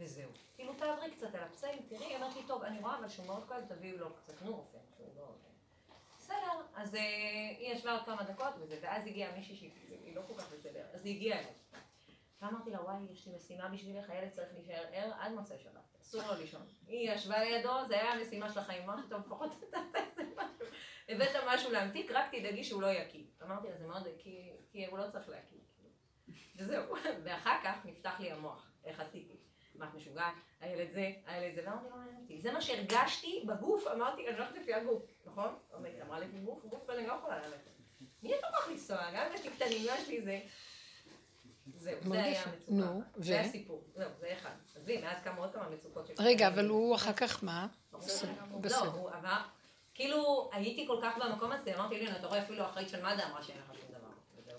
וזהו. 0.00 0.30
כאילו, 0.56 0.72
תעברי 0.74 1.10
קצת 1.10 1.34
על 1.34 1.40
הפצעים, 1.42 1.78
תראי, 1.88 2.16
אמרתי, 2.16 2.38
טוב, 2.46 2.62
אני 2.62 2.78
רואה, 2.80 2.98
אבל 2.98 3.08
שהוא 3.08 3.26
מאוד 3.26 3.44
כואב, 3.48 3.60
תביאו 3.68 3.98
לו 3.98 4.14
קצת 4.14 4.42
נורפן, 4.42 4.78
שהוא 4.96 5.08
לא... 5.16 5.26
בסדר, 6.18 6.62
אז 6.76 6.94
אה, 6.94 7.00
היא 7.58 7.72
ישבה 7.72 7.92
עוד 7.92 8.04
כמה 8.04 8.22
דקות 8.22 8.54
ואז 8.82 9.06
הגיעה 9.06 9.32
מישהי 9.36 9.56
שהיא 9.56 10.14
לא 10.14 10.22
כל 10.26 10.32
כך 10.38 10.52
בסדר, 10.52 10.82
אז 10.94 11.06
היא 11.06 11.16
הגיעה 11.16 11.38
אליי. 11.38 11.52
ואמרתי 12.42 12.70
לה, 12.70 12.82
וואי, 12.82 12.96
יש 13.12 13.26
לי 13.26 13.36
משימה 13.36 13.68
בשבילך, 13.68 14.10
הילד 14.10 14.30
צריך 14.30 14.48
להישאר 14.54 14.84
ער 14.92 15.12
עד 15.18 15.32
מוצאי 15.32 15.58
שבת, 15.58 15.96
אסור 16.02 16.22
לו 16.22 16.34
לישון. 16.34 16.66
היא 16.86 17.10
ישבה 17.10 17.44
לידו, 17.44 17.72
זה 17.88 17.94
היה 17.94 18.12
המשימה 18.12 18.52
של 18.52 18.60
החיים, 18.60 18.82
אמרתי, 18.82 19.08
טוב, 19.08 19.20
לפחות 19.26 19.50
אתה 19.68 19.78
תעשה 19.92 20.22
משהו. 20.36 20.66
הבאת 21.08 21.36
משהו 21.46 21.72
להמתיק, 21.72 22.10
רק 22.10 22.34
תדאגי 22.34 22.64
שהוא 22.64 22.82
לא 22.82 22.86
יקיא. 22.86 23.24
אמרתי 23.42 23.68
לה, 23.68 23.76
זה 23.76 23.86
מאוד, 23.86 24.06
כי, 24.18 24.52
כי 24.70 24.86
הוא 24.86 24.98
לא 24.98 25.10
צריך 25.10 25.28
להקיא. 25.28 25.58
וזהו. 26.56 26.94
ואחר 27.24 27.56
כך 27.64 27.86
נפתח 27.86 28.20
לי 28.20 28.32
המוח, 28.32 28.70
איך 28.84 29.00
עשיתי. 29.00 29.36
מה 29.74 29.88
את 29.88 29.94
משוגעת? 29.94 30.34
הילד 30.60 30.90
זה, 30.92 31.12
הילד 31.26 31.54
זה, 31.54 31.62
ואמרתי, 31.64 31.88
לא 31.90 31.96
מעניין 31.96 32.16
אותי. 32.22 32.40
זה 32.40 32.52
מה 32.52 32.60
שהרגשתי 32.60 33.44
בגוף, 33.46 33.86
אמרתי, 33.86 34.28
אני 34.28 34.36
הולכת 34.36 34.54
לפי 34.54 34.74
הגוף, 34.74 35.02
נכון? 35.26 35.58
אמרה 36.02 36.20
לי, 36.20 36.26
גוף, 36.26 36.64
גוף, 36.64 36.90
אני 36.90 37.06
לא 37.06 37.12
יכולה 37.12 37.46
ללכת. 37.46 37.70
מי 38.22 38.34
את 38.34 38.44
הכוח 38.44 38.68
לנסוע? 38.68 39.10
גם 39.14 39.26
יש 39.34 39.44
לי 39.44 39.50
קטנים, 39.50 39.82
יש 39.84 40.08
לי 40.08 40.22
זה. 40.22 40.40
זהו, 41.86 42.12
זה 42.12 42.22
היה. 42.22 42.42
המצוקה. 42.42 42.72
נו, 42.72 43.02
זה 43.16 43.36
ו? 43.36 43.40
הסיפור. 43.40 43.82
זהו, 43.94 44.08
זה 44.20 44.32
אחד. 44.40 44.50
עזבי, 44.76 44.98
מאז 45.02 45.16
כמה 45.24 45.36
עוד 45.38 45.52
כמה 45.54 45.68
מצוקות. 45.68 46.10
רגע, 46.18 46.48
אבל 46.48 46.68
הוא 46.68 46.94
אחר 46.94 47.12
כך 47.12 47.44
מה? 47.44 47.66
בסדר. 47.92 48.30
לא. 48.70 48.76
הוא 48.78 49.10
עבר, 49.10 49.36
כאילו, 49.94 50.50
הייתי 50.52 50.86
כל 50.86 50.98
כך 51.02 51.18
במקום 51.18 51.52
הזה, 51.52 51.74
אמרתי 51.76 51.98
לי, 51.98 52.10
אתה 52.10 52.26
רואה 52.26 52.42
אפילו 52.42 52.64
אחראית 52.64 52.88
של 52.88 53.02
מד"א 53.04 53.22
אמרה 53.30 53.42
שאין 53.42 53.58
לך 53.58 53.74
שום 53.80 53.88
דבר. 53.88 54.08
וזהו, 54.38 54.58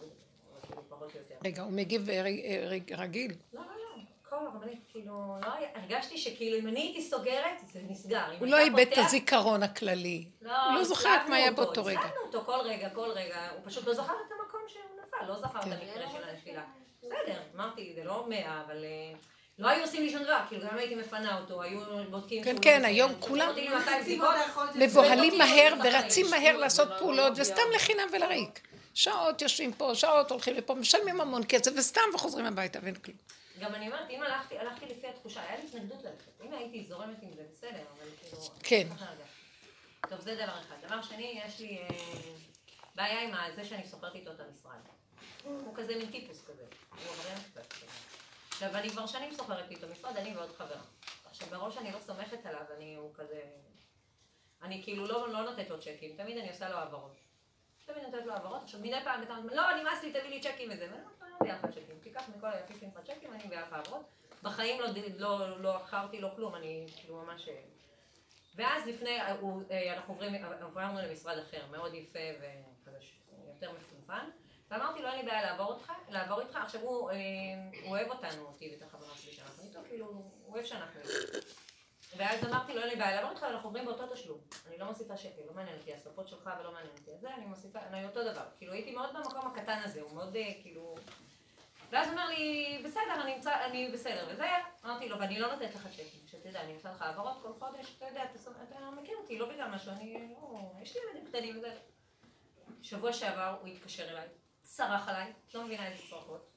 כאילו. 1.10 1.28
רגע, 1.46 1.62
הוא 1.62 1.72
מגיב 1.72 2.10
אה, 2.10 2.22
ר- 2.24 2.98
רגיל. 3.02 3.32
לא, 3.54 3.62
לא, 3.62 3.68
לא, 3.68 4.02
כל 4.30 4.36
הרבנית, 4.36 4.80
כאילו, 4.92 5.12
לא 5.46 5.54
היה, 5.54 5.70
הרגשתי 5.76 6.18
שכאילו 6.18 6.58
אם 6.58 6.68
אני 6.68 6.80
הייתי 6.80 7.02
סוגרת, 7.10 7.58
זה 7.74 7.80
נסגר. 7.90 8.26
הוא 8.40 8.48
לא 8.48 8.60
איבד 8.60 8.80
את 8.94 8.98
הזיכרון 8.98 9.64
הכללי. 9.64 10.26
לא, 10.42 10.66
הוא 10.66 10.74
לא 10.74 10.84
זוכר 10.84 11.10
הצלבנו 11.10 11.30
מה 11.30 11.36
היה 11.36 11.50
אותו, 11.50 11.64
באותו 11.64 11.86
רגע. 11.86 12.00
הצלבנו 12.00 12.22
אותו 12.26 12.42
כל 12.46 12.60
רגע, 12.66 12.90
כל 12.90 13.10
רגע, 13.12 13.50
הוא 13.52 13.62
פשוט 13.66 13.88
לא 13.88 13.94
זכר 13.94 14.04
את 14.28 14.32
המקום 14.42 14.60
שהוא 14.68 14.82
נפל, 15.04 15.26
לא 15.28 15.40
זכר 15.40 15.60
את 15.60 15.64
כן. 15.64 15.72
המקרה 15.72 16.10
של 16.12 16.30
הנפילה. 16.30 16.64
בסדר, 17.08 17.40
אמרתי, 17.56 17.94
זה 17.96 18.04
לא 18.04 18.26
מאה, 18.30 18.62
אבל... 18.66 18.84
אה, 18.84 19.18
לא 19.60 19.68
היו 19.68 19.82
עושים 19.82 20.02
לי 20.02 20.10
שום 20.10 20.24
דבר, 20.24 20.40
כאילו 20.50 20.64
גם 20.64 20.70
אם 20.74 20.78
הייתי 20.78 20.96
מפנה 20.96 21.40
אותו, 21.40 21.62
היו 21.62 21.80
בודקים... 22.10 22.44
כן, 22.44 22.56
כן, 22.62 22.82
לא 22.82 22.88
היום. 22.88 23.12
כולם 23.20 23.48
נותנים 23.48 23.72
לי 23.72 23.78
200 23.78 24.02
חצי 24.02 24.10
בדיקות, 24.10 24.30
מודה 24.30 24.54
חודש. 24.54 24.76
מבוהלים 24.76 25.38
מהר. 25.38 25.74
ורצים 25.84 26.26
מהר 26.30 26.58
לעשות 26.58 26.90
לא, 26.90 26.98
פעולות, 26.98 27.38
לא, 27.38 27.42
וסתם 27.42 27.62
לא. 27.70 27.76
לחינם 27.76 28.08
ולריק. 28.14 28.68
שעות 28.94 29.42
יושבים 29.42 29.74
פה, 29.74 29.96
שעות 29.96 30.32
הולכים 30.32 30.56
לפה, 30.56 30.74
משלמים 30.74 31.22
המון 31.22 31.42
כסף, 31.50 31.72
וסתם 31.78 32.02
וחוזרים 32.16 32.46
הביתה 32.46 32.80
ואין 32.82 32.96
כלום. 32.96 33.18
גם 33.60 33.76
אני 33.76 33.88
אומרת, 33.88 34.10
אם 34.10 34.24
הלכתי, 34.24 34.60
הלכתי 34.60 34.86
לפי 34.86 35.08
התחושה, 35.08 35.42
היה 35.42 35.60
לי 35.60 35.68
התנגדות 35.68 36.04
ללכת. 36.04 36.46
אם 36.46 36.54
הייתי 36.54 36.86
זורמת 36.90 37.18
עם 37.22 37.30
זה, 37.36 37.44
בסדר, 37.54 37.70
אבל 37.98 38.10
כאילו... 38.22 38.42
כן. 38.64 38.88
טוב, 40.10 40.22
זה 40.22 40.36
דבר 40.36 40.60
אחד. 40.60 40.76
דבר 40.88 41.02
שני, 41.02 41.42
יש 41.46 41.60
לי 41.60 41.78
אה, 41.78 41.88
בעיה 42.96 43.22
עם 43.22 43.34
זה 43.56 43.66
שאני 43.66 43.84
שוכרת 43.92 44.16
איתו 44.16 44.32
את 44.32 44.40
המשרד. 44.40 44.97
הוא 45.66 45.76
כזה 45.76 45.96
מין 45.96 46.12
טיפוס 46.12 46.46
כזה. 46.46 46.64
הוא 46.90 47.00
עבריין 47.00 47.38
קצת 47.52 47.74
כזה. 47.74 47.86
עכשיו, 48.50 48.76
אני 48.76 48.90
כבר 48.90 49.06
שנים 49.06 49.32
שוכרת 49.32 49.72
איתו 49.72 49.88
משרד, 49.88 50.18
אני 50.18 50.38
ועוד 50.38 50.52
חברה. 50.52 50.82
עכשיו, 51.26 51.48
בראש 51.48 51.78
אני 51.78 51.92
לא 51.92 52.00
סומכת 52.00 52.46
עליו, 52.46 52.62
אני, 52.78 52.96
הוא 52.96 53.14
כזה... 53.14 53.42
אני 54.62 54.84
כאילו 54.84 55.08
לא, 55.08 55.30
לא 55.30 55.42
נותנת 55.42 55.70
לו 55.70 55.80
צ'קים, 55.80 56.16
תמיד 56.18 56.38
אני 56.38 56.50
עושה 56.50 56.70
לו 56.70 56.78
העברות. 56.78 57.18
תמיד 57.86 58.04
נותנת 58.04 58.26
לו 58.26 58.34
העברות, 58.34 58.64
עכשיו 58.64 58.80
מדי 58.80 58.98
פעם, 59.04 59.22
בכמה 59.22 59.42
זמן, 59.42 59.54
לא, 59.54 59.64
נמאס 59.82 60.04
לי, 60.04 60.10
תביא 60.12 60.30
לי 60.30 60.42
צ'קים 60.42 60.70
וזה, 60.72 60.88
ואני 60.92 61.32
לא 61.32 61.38
מביא 61.42 61.54
לך 61.54 61.66
צ'קים, 61.66 62.00
תיקח 62.04 62.30
מכל 62.38 62.48
היפיפים 62.48 62.90
לך 62.90 63.04
צ'קים, 63.04 63.34
אני 63.34 63.44
מביא 63.46 63.58
לך 63.58 63.74
העברות. 63.74 64.06
בחיים 64.44 64.82
לא, 64.82 64.88
לא, 65.18 65.62
לא 65.62 65.76
עכרתי 65.76 66.22
לו 66.22 66.36
כלום, 66.36 66.56
אני 66.56 66.86
כאילו 66.96 67.22
ממש... 67.22 67.50
ואז 68.56 68.88
לפני, 68.88 69.18
הוא, 69.40 69.64
אה, 69.72 69.94
אנחנו 69.94 70.14
עוברים, 70.14 70.46
עברנו 70.46 71.00
למשרד 71.00 71.38
אחר, 71.38 71.66
מאוד 71.72 71.94
יפה 71.94 72.20
וכזה 72.40 72.98
יותר 73.54 73.72
מפונפן, 73.72 74.30
ואמרתי 74.72 75.02
לו, 75.02 75.08
אין 75.08 75.20
לי 75.20 75.26
בעיה 75.26 75.42
לעבור 75.42 75.66
אותך, 75.66 75.92
לעבור 76.10 76.42
איתך, 76.42 76.56
עכשיו 76.56 76.82
הוא, 76.82 77.12
אה, 77.12 77.16
הוא 77.84 77.90
אוהב 77.90 78.10
אותנו, 78.10 78.46
אותי 78.46 78.72
ואת 78.72 78.82
החברה 78.82 79.16
שלי 79.16 79.32
שאנחנו 79.32 79.64
איתו, 79.64 79.80
כאילו, 79.88 80.06
הוא 80.06 80.54
אוהב 80.54 80.66
שאנחנו 80.66 81.02
איתו. 81.02 81.38
ואז 82.18 82.44
אמרתי 82.44 82.74
לו, 82.74 82.82
אין 82.82 82.90
לי 82.90 82.96
בעיה 82.96 83.16
לעבור 83.16 83.32
איתך, 83.32 83.44
אנחנו 83.44 83.70
עוברים 83.70 83.86
באותו 83.86 84.08
תשלום. 84.14 84.40
אני 84.68 84.78
לא 84.78 84.86
מוסיפה 84.86 85.18
שקל, 85.18 85.42
לא 85.48 85.54
מעניין 85.54 85.78
אותי 85.78 85.94
הספות 85.94 86.28
שלך 86.28 86.50
ולא 86.60 86.72
מעניין 86.72 86.94
אותי 87.00 87.12
את 87.16 87.22
זה, 87.22 87.34
אני 87.34 87.46
מוסיפה, 87.46 87.80
אני 87.80 88.06
אותו 88.06 88.24
דבר. 88.24 88.44
כאילו, 88.58 88.74
הייתי 88.74 88.92
מאוד 88.92 89.10
במקום 89.14 89.48
הקטן 89.48 89.80
הזה, 89.84 90.02
הוא 90.02 90.16
מאוד, 90.16 90.36
אה, 90.36 90.52
כאילו... 90.62 90.96
ואז 91.90 92.08
הוא 92.08 92.14
אומר 92.14 92.28
לי, 92.28 92.82
בסדר, 92.86 93.22
אני 93.24 93.36
אמצא, 93.36 93.66
אני 93.66 93.92
בסדר, 93.94 94.28
וזה, 94.30 94.48
אמרתי 94.86 95.10
לו, 95.10 95.20
ואני 95.20 95.40
לא 95.40 95.52
נותנת 95.52 95.76
לך 95.76 95.88
צ'קים, 95.88 96.28
שתדע, 96.28 96.62
אני 96.62 96.74
עושה 96.74 96.92
לך 96.92 97.02
העברות 97.02 97.38
כל 97.42 97.54
חודש, 97.54 97.96
אתה 97.98 98.06
יודע, 98.06 98.24
אתה, 98.24 98.50
אתה 98.64 98.90
מכיר 99.02 99.18
אותי, 99.18 99.40
לא 99.40 99.50
בגלל 99.50 99.68
משהו, 99.68 99.92
אני, 99.92 100.34
לא, 100.34 100.60
יש 100.82 100.96
לי 100.96 101.02
ילדים 101.04 101.28
קטנים 101.28 101.58
וזה. 101.58 101.78
שבוע 102.82 103.14
שעבר 103.14 103.58
הוא 103.62 103.68
התקשר 103.68 104.10
אליי, 104.10 104.28
צרח 104.68 105.08
עליי, 105.08 105.34
את 105.48 105.54
לא 105.54 105.64
מבינה 105.64 105.88
איזה 105.88 106.04
צרחות. 106.10 106.48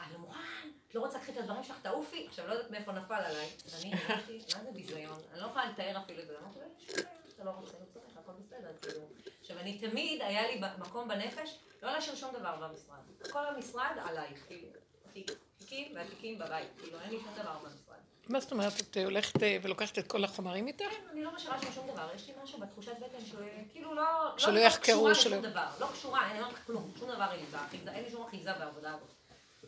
אני 0.00 0.12
לא 0.12 0.18
מוכן, 0.18 0.68
את 0.88 0.94
לא 0.94 1.00
רוצה 1.00 1.18
לקחת 1.18 1.30
את 1.30 1.36
הדברים 1.36 1.64
שלך, 1.64 1.76
תעופי. 1.82 2.26
עכשיו, 2.26 2.46
לא 2.46 2.52
יודעת 2.52 2.70
מאיפה 2.70 2.92
נפל 2.92 3.14
עליי. 3.14 3.50
אני 3.80 3.92
הרגשתי, 3.94 4.38
מה 4.56 4.64
זה 4.64 4.70
ביזיון? 4.72 5.20
אני 5.32 5.40
לא 5.40 5.46
יכולה 5.46 5.70
לתאר 5.70 5.98
אפילו 6.04 6.22
את 6.22 6.26
זה. 6.26 6.38
אמרתי 6.38 6.58
לו, 6.58 6.64
"יש 6.78 6.94
בעיה, 6.94 7.08
אתה 7.34 7.44
לא 7.44 7.50
רוצה, 7.50 7.72
לא 7.72 7.84
צריך, 7.92 8.16
הכל 8.16 8.32
בסדר, 8.32 8.72
כאילו. 8.82 9.06
עכשיו, 9.40 9.58
אני 9.58 9.78
תמיד, 9.78 10.22
היה 10.22 10.46
לי 10.48 10.60
מקום 10.78 11.08
בנפש, 11.08 11.58
לא 11.82 11.92
להשאיר 11.92 12.16
שום 12.16 12.34
דבר 12.34 12.56
במשרד. 12.56 13.30
כל 13.32 13.46
המשרד 13.46 13.96
עליי, 14.04 14.34
כאילו, 14.46 14.68
התיקים 15.06 15.96
והתיקים 15.96 16.38
בבית, 16.38 16.68
כאילו, 16.78 17.00
אין 17.00 17.10
לי 17.10 17.20
שום 17.20 17.34
דבר 17.42 17.58
במשרד. 17.58 17.91
מה 18.28 18.40
זאת 18.40 18.52
אומרת, 18.52 18.80
את 18.80 18.96
הולכת 19.04 19.42
אה, 19.42 19.56
ולוקחת 19.62 19.98
את 19.98 20.06
כל 20.06 20.24
החומרים 20.24 20.66
איתך? 20.66 20.84
כן, 20.84 21.08
אני 21.12 21.24
לא 21.24 21.34
משאירה 21.34 21.62
שם 21.62 21.72
שום 21.74 21.86
דבר, 21.92 22.08
יש 22.14 22.26
לי 22.28 22.34
משהו 22.44 22.58
בתחושת 22.58 22.92
בטן 22.96 23.24
שכאילו 23.24 23.94
לא... 23.94 24.02
שלא 24.38 24.52
לא 24.52 24.58
יחקרו, 24.58 24.82
קשורה 24.94 25.14
שלא- 25.14 25.36
לשום 25.36 25.50
דבר, 25.50 25.66
לא 25.80 25.86
קשורה, 25.92 26.28
לא 26.40 26.46
אומרת 26.46 26.58
כלום, 26.66 26.90
שום 26.98 27.10
דבר 27.10 27.32
אין 27.32 27.40
לי 27.40 27.46
אין 27.90 28.04
לי 28.04 28.10
שום 28.10 28.22
אחיזה 28.26 28.52
בעבודה 28.52 28.90
הזאת. 28.94 29.08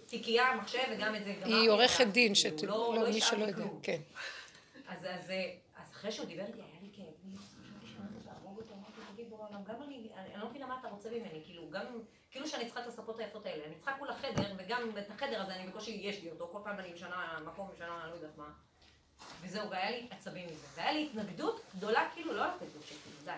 תיקייה, 0.06 0.54
מחשב 0.54 0.78
וגם 0.92 1.14
את 1.14 1.24
זה 1.24 1.32
גמרתי. 1.32 1.54
היא 1.54 1.70
עורכת 1.70 1.96
כאילו, 1.96 2.10
דין, 2.12 2.28
לא- 2.28 2.34
שת... 2.34 2.62
לא 2.62 2.94
לא, 2.96 3.08
מי 3.08 3.20
שלא 3.20 3.44
יודע. 3.44 3.64
כן. 3.82 4.00
אז, 4.88 5.04
אה, 5.30 5.50
אחרי 5.92 6.12
שהוא 6.12 6.26
דיבר 6.26 6.42
איתי, 6.46 6.58
היה 6.58 6.80
לי 6.82 6.88
אני 9.88 10.08
אני 10.34 10.42
לא 10.42 10.48
מבינה 10.50 10.66
מה 10.66 10.76
אתה 10.80 10.88
רוצה 10.88 11.10
ממני, 11.10 11.40
כאילו, 11.44 11.70
גם, 11.70 11.84
כאילו 12.44 12.56
שאני 12.56 12.64
צריכה 12.64 12.80
את 12.80 12.86
הספות 12.86 13.18
היפות 13.18 13.46
האלה, 13.46 13.64
אני 13.64 13.74
צריכה 13.74 13.98
כולה 13.98 14.14
חדר, 14.14 14.54
וגם 14.56 14.98
את 14.98 15.10
החדר 15.10 15.42
הזה 15.42 15.54
אני 15.54 15.66
בקושי 15.66 15.90
יש 15.90 16.22
לי 16.22 16.30
אותו, 16.30 16.48
כל 16.52 16.58
פעם 16.64 16.78
אני 16.78 16.92
משנה 16.92 17.40
מקום, 17.44 17.70
משנה, 17.74 18.06
לא 18.10 18.14
יודעת 18.14 18.38
מה. 18.38 18.50
וזהו, 19.40 19.70
והיה 19.70 19.90
לי 19.90 20.08
עצבים 20.10 20.46
מזה, 20.46 20.66
והיה 20.74 20.92
לי 20.92 21.06
התנגדות 21.06 21.60
גדולה, 21.76 22.10
כאילו, 22.14 22.32
לא 22.32 22.46
לתת 22.46 22.66
לו 22.76 22.82
שקל, 22.82 23.24
די. 23.24 23.30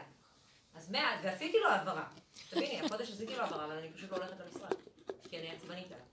אז 0.75 0.91
מאה, 0.91 1.21
ועשיתי 1.25 1.59
לו 1.59 1.69
העברה. 1.69 2.09
תביני, 2.51 2.81
החודש 2.81 3.11
עשיתי 3.11 3.37
לו 3.37 3.43
העברה, 3.43 3.65
אבל 3.65 3.79
אני 3.79 3.93
פשוט 3.93 4.11
לא 4.11 4.17
הולכת 4.17 4.41
למשרד, 4.41 4.75
כי 5.29 5.39
אני 5.39 5.51
עצבנית 5.51 5.87
עליו. 5.87 6.07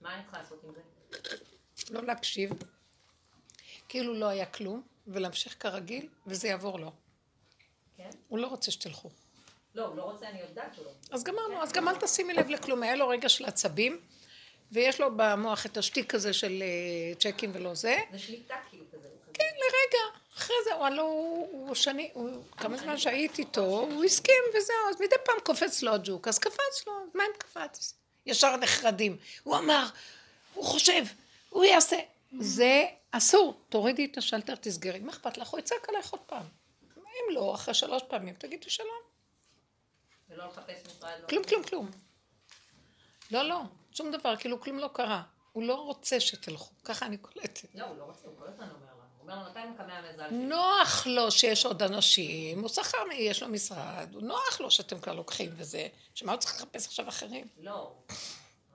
מה 0.00 0.14
אני 0.14 0.22
צריכה 0.22 0.38
לעשות 0.38 0.64
עם 0.64 0.70
זה? 0.74 0.80
לא 1.90 2.02
להקשיב, 2.02 2.50
כאילו 3.88 4.14
לא 4.14 4.26
היה 4.26 4.46
כלום, 4.46 4.82
ולהמשיך 5.06 5.62
כרגיל, 5.62 6.08
וזה 6.26 6.48
יעבור 6.48 6.78
לו. 6.78 6.92
כן? 7.96 8.10
הוא 8.28 8.38
לא 8.38 8.46
רוצה 8.46 8.70
שתלכו. 8.70 9.10
לא, 9.74 9.86
הוא 9.86 9.96
לא 9.96 10.02
רוצה, 10.02 10.28
אני 10.28 10.40
יודעת 10.40 10.74
שהוא 10.74 10.84
לא. 10.84 10.90
אז 11.10 11.24
גמרנו, 11.24 11.62
אז 11.62 11.72
גם 11.72 11.88
אל 11.88 11.96
תשימי 11.96 12.34
לב 12.34 12.48
לכלום. 12.48 12.82
היה 12.82 12.96
לו 12.96 13.08
רגע 13.08 13.28
של 13.28 13.44
עצבים, 13.44 14.00
ויש 14.72 15.00
לו 15.00 15.10
במוח 15.16 15.66
את 15.66 15.76
השטיק 15.76 16.14
הזה 16.14 16.32
של 16.32 16.62
אה, 16.62 17.14
צ'קים 17.14 17.50
ולא 17.54 17.74
זה. 17.74 17.96
זה 18.12 18.18
שליטה 18.18 18.54
כאילו 18.70 18.84
כזה. 18.92 19.08
כן, 19.34 19.44
לרגע. 19.44 20.18
אחרי 20.36 20.56
זה, 20.64 20.74
הוא 20.74 20.86
הלא, 20.86 21.02
הוא, 21.50 21.74
שני, 21.74 22.10
כמה 22.56 22.76
זמן 22.76 22.98
שהייתי 22.98 23.42
איתו, 23.42 23.60
הוא 23.60 24.04
הסכים 24.04 24.44
וזהו, 24.48 24.76
אז 24.90 25.00
מדי 25.00 25.16
פעם 25.24 25.36
קופץ 25.44 25.82
לו 25.82 25.94
הג'וק, 25.94 26.28
אז 26.28 26.38
קפץ 26.38 26.86
לו, 26.86 26.92
מה 27.14 27.24
אם 27.24 27.38
קפץ? 27.38 27.94
ישר 28.26 28.56
נחרדים. 28.56 29.16
הוא 29.42 29.56
אמר, 29.56 29.86
הוא 30.54 30.64
חושב, 30.64 31.04
הוא 31.50 31.64
יעשה. 31.64 31.96
זה 32.40 32.84
אסור, 33.10 33.60
תורידי 33.68 34.04
את 34.04 34.18
השלטר, 34.18 34.54
תסגרי. 34.54 35.00
מה 35.00 35.12
אכפת 35.12 35.38
לך? 35.38 35.48
הוא 35.48 35.60
יצעק 35.60 35.88
עלייך 35.88 36.10
עוד 36.10 36.20
פעם. 36.20 36.42
אם 36.96 37.34
לא, 37.34 37.54
אחרי 37.54 37.74
שלוש 37.74 38.02
פעמים, 38.08 38.34
תגידי 38.34 38.70
שלום. 38.70 39.13
ולא 40.34 40.46
לחפש 40.46 40.86
משרד. 40.86 41.10
לא- 41.22 41.28
כלום, 41.28 41.44
כלום, 41.44 41.62
כלום. 41.62 41.90
לא, 43.30 43.42
לא, 43.42 43.60
שום 43.92 44.10
דבר, 44.10 44.36
כאילו 44.36 44.60
כלום 44.60 44.78
לא 44.78 44.90
קרה. 44.92 45.22
הוא 45.52 45.62
לא 45.62 45.74
רוצה 45.74 46.20
שתלכו, 46.20 46.70
ככה 46.84 47.06
אני 47.06 47.16
קולטת. 47.16 47.68
לא, 47.74 47.84
הוא 47.84 47.98
לא 47.98 48.04
רוצה, 48.04 48.26
הוא 48.28 48.38
כל 48.38 48.46
הזמן 48.46 48.64
אומר 48.70 48.86
לנו. 48.86 49.02
הוא 49.18 49.22
אומר 49.22 49.44
לו, 49.44 49.50
מתי 49.50 49.58
מקמע 49.74 49.98
המזל 49.98 50.28
שלי? 50.28 50.38
נוח 50.38 51.06
לו 51.06 51.30
שיש 51.30 51.66
עוד 51.66 51.82
אנשים, 51.82 52.60
הוא 52.60 52.68
שכר, 52.68 52.98
יש 53.12 53.42
לו 53.42 53.48
משרד, 53.48 54.08
הוא 54.14 54.22
נוח 54.22 54.60
לו 54.60 54.70
שאתם 54.70 55.00
כבר 55.00 55.14
לוקחים 55.14 55.50
וזה, 55.56 55.88
שמה 56.14 56.32
הוא 56.32 56.40
צריך 56.40 56.54
לחפש 56.54 56.86
עכשיו 56.86 57.08
אחרים? 57.08 57.46
לא. 57.60 57.92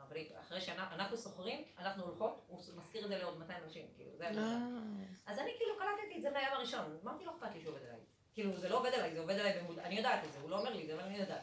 אבל 0.08 0.18
אחרי 0.48 0.62
שאנחנו 0.62 1.18
סוחרים, 1.18 1.64
אנחנו 1.80 2.04
הולכות, 2.04 2.46
הוא 2.48 2.60
מזכיר 2.78 3.04
את 3.04 3.10
זה 3.10 3.18
לעוד 3.18 3.38
200 3.38 3.64
אנשים, 3.64 3.86
כאילו, 3.96 4.12
זה 4.18 4.30
אדם. 4.30 4.98
אז 5.26 5.40
אני 5.40 5.52
כאילו 5.58 5.74
קלטתי 5.78 6.18
את 6.18 6.22
זה 6.22 6.30
ביום 6.30 6.54
הראשון, 6.54 6.98
אמרתי, 7.04 7.26
לא 7.26 7.32
אכפת 7.32 7.56
לי 7.56 7.62
שהוא 7.62 7.72
עובד 7.74 7.82
עליי. 7.82 8.00
כאילו, 8.40 8.60
זה 8.60 8.70
לא 8.70 8.78
עובד 8.78 8.94
עליי, 8.94 9.14
זה 9.14 9.20
עובד 9.20 9.40
עליי 9.40 9.54
במודע, 9.60 9.84
אני 9.84 9.98
יודעת 9.98 10.24
את 10.24 10.34
זה, 10.34 10.40
הוא 10.42 10.50
לא 10.50 10.60
אומר 10.60 10.74
לי 10.74 10.82
את 10.82 10.88
זה, 10.88 10.94
אבל 10.94 11.04
אני 11.04 11.18
יודעת. 11.18 11.42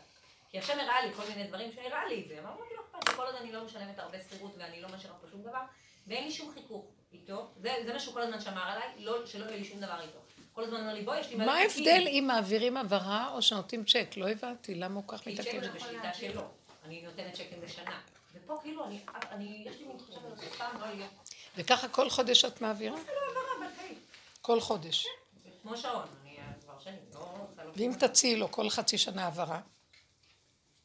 כי 0.51 0.59
השם 0.59 0.81
הראה 0.81 1.07
לי 1.07 1.13
כל 1.13 1.23
מיני 1.29 1.45
דברים 1.45 1.73
שהראה 1.73 2.09
לי 2.09 2.23
את 2.23 2.29
זה, 2.29 2.39
אמרתי, 2.39 2.61
לא 2.77 2.81
אכפת 2.81 3.09
לי, 3.09 3.15
כל 3.15 3.23
עוד 3.23 3.35
אני 3.35 3.53
לא 3.53 3.65
משלמת 3.65 3.99
הרבה 3.99 4.19
שכירות 4.21 4.55
ואני 4.59 4.81
לא 4.81 4.89
משאירה 4.89 5.15
פה 5.21 5.27
שום 5.31 5.43
דבר, 5.43 5.61
ואין 6.07 6.25
לי 6.25 6.33
שום 6.33 6.55
חיכוך 6.55 6.87
איתו, 7.13 7.51
זה, 7.57 7.75
זה 7.87 7.93
מה 7.93 7.99
שהוא 7.99 8.15
כל 8.15 8.21
הזמן 8.21 8.41
שמר 8.41 8.63
עליי, 8.63 8.89
לא, 8.99 9.27
שלא 9.27 9.45
יהיה 9.45 9.57
לי 9.57 9.65
שום 9.65 9.81
דבר 9.81 10.01
איתו. 10.01 10.19
כל 10.53 10.65
הזמן 10.65 10.81
אומר 10.81 10.95
לי, 10.95 11.03
בואי, 11.03 11.21
יש 11.21 11.29
לי 11.29 11.35
מלא 11.37 11.47
מה 11.47 11.59
תיקים." 11.69 11.89
ההבדל 11.89 12.09
אם 12.09 12.25
מעבירים 12.27 12.77
הבהרה 12.77 13.33
או 13.33 13.43
שנותנים 13.43 13.85
צ'ק? 13.85 14.11
לא 14.17 14.29
הבנתי, 14.29 14.75
למה 14.75 14.95
הוא 14.95 15.05
כך 15.09 15.21
כי 15.21 15.37
צ'ק? 15.37 15.61
זה 15.61 15.71
בשליטה 15.71 16.15
שלו, 16.15 16.43
אני 16.85 17.03
נותנת 17.03 17.35
צ'קים 17.35 17.61
בשנה. 17.61 18.01
ופה 18.35 18.59
כאילו, 18.63 18.85
אני, 18.85 19.01
אני, 19.31 19.65
יש 19.67 19.77
לי 19.79 19.85
מין 19.85 19.97
תחושה 19.97 20.21
כזאת, 20.21 20.55
סתם 20.55 20.79
לא 20.81 20.87
יהיה. 20.87 21.07
וככה 21.57 21.89
כל 21.89 22.11
חודש 22.11 22.45
את 22.45 22.61
מעבירה? 22.61 22.97
אבל 22.97 23.67
כן, 23.77 23.95
כל 24.43 24.61
חודש. 24.61 25.07
זה 25.45 25.51
כמו 25.63 25.77
שעון, 25.77 26.07
שנים, 26.87 26.99
לא 27.15 27.47
לא... 27.65 27.71
ואם 27.77 27.93
תציעי 27.99 28.37
לו 28.37 28.51
כל 28.51 28.71
חצי 28.71 28.99
שנה 28.99 29.25
העברה 29.25 29.61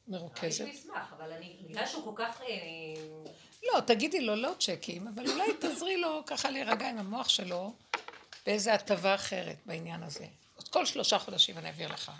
מרוכזת? 0.07 0.65
לי 0.65 0.71
אשמח, 0.71 1.13
אבל 1.17 1.31
אני, 1.31 1.57
בגלל 1.69 1.85
שהוא 1.85 2.03
כל 2.03 2.23
כך... 2.23 2.41
אה, 2.41 2.47
לא, 3.63 3.79
תגידי 3.79 4.21
לו 4.21 4.35
לא 4.35 4.51
צ'קים, 4.59 5.07
אבל 5.07 5.29
אולי 5.29 5.53
תעזרי 5.53 5.97
לו 5.97 6.23
ככה 6.25 6.49
להירגע 6.49 6.89
עם 6.89 6.97
המוח 6.97 7.29
שלו 7.29 7.73
באיזה 8.45 8.73
הטבה 8.73 9.15
אחרת 9.15 9.57
בעניין 9.65 10.03
הזה. 10.03 10.25
אז 10.57 10.67
כל 10.67 10.85
שלושה 10.85 11.19
חודשים 11.19 11.57
אני 11.57 11.67
אעביר 11.67 11.93
לך. 11.93 12.11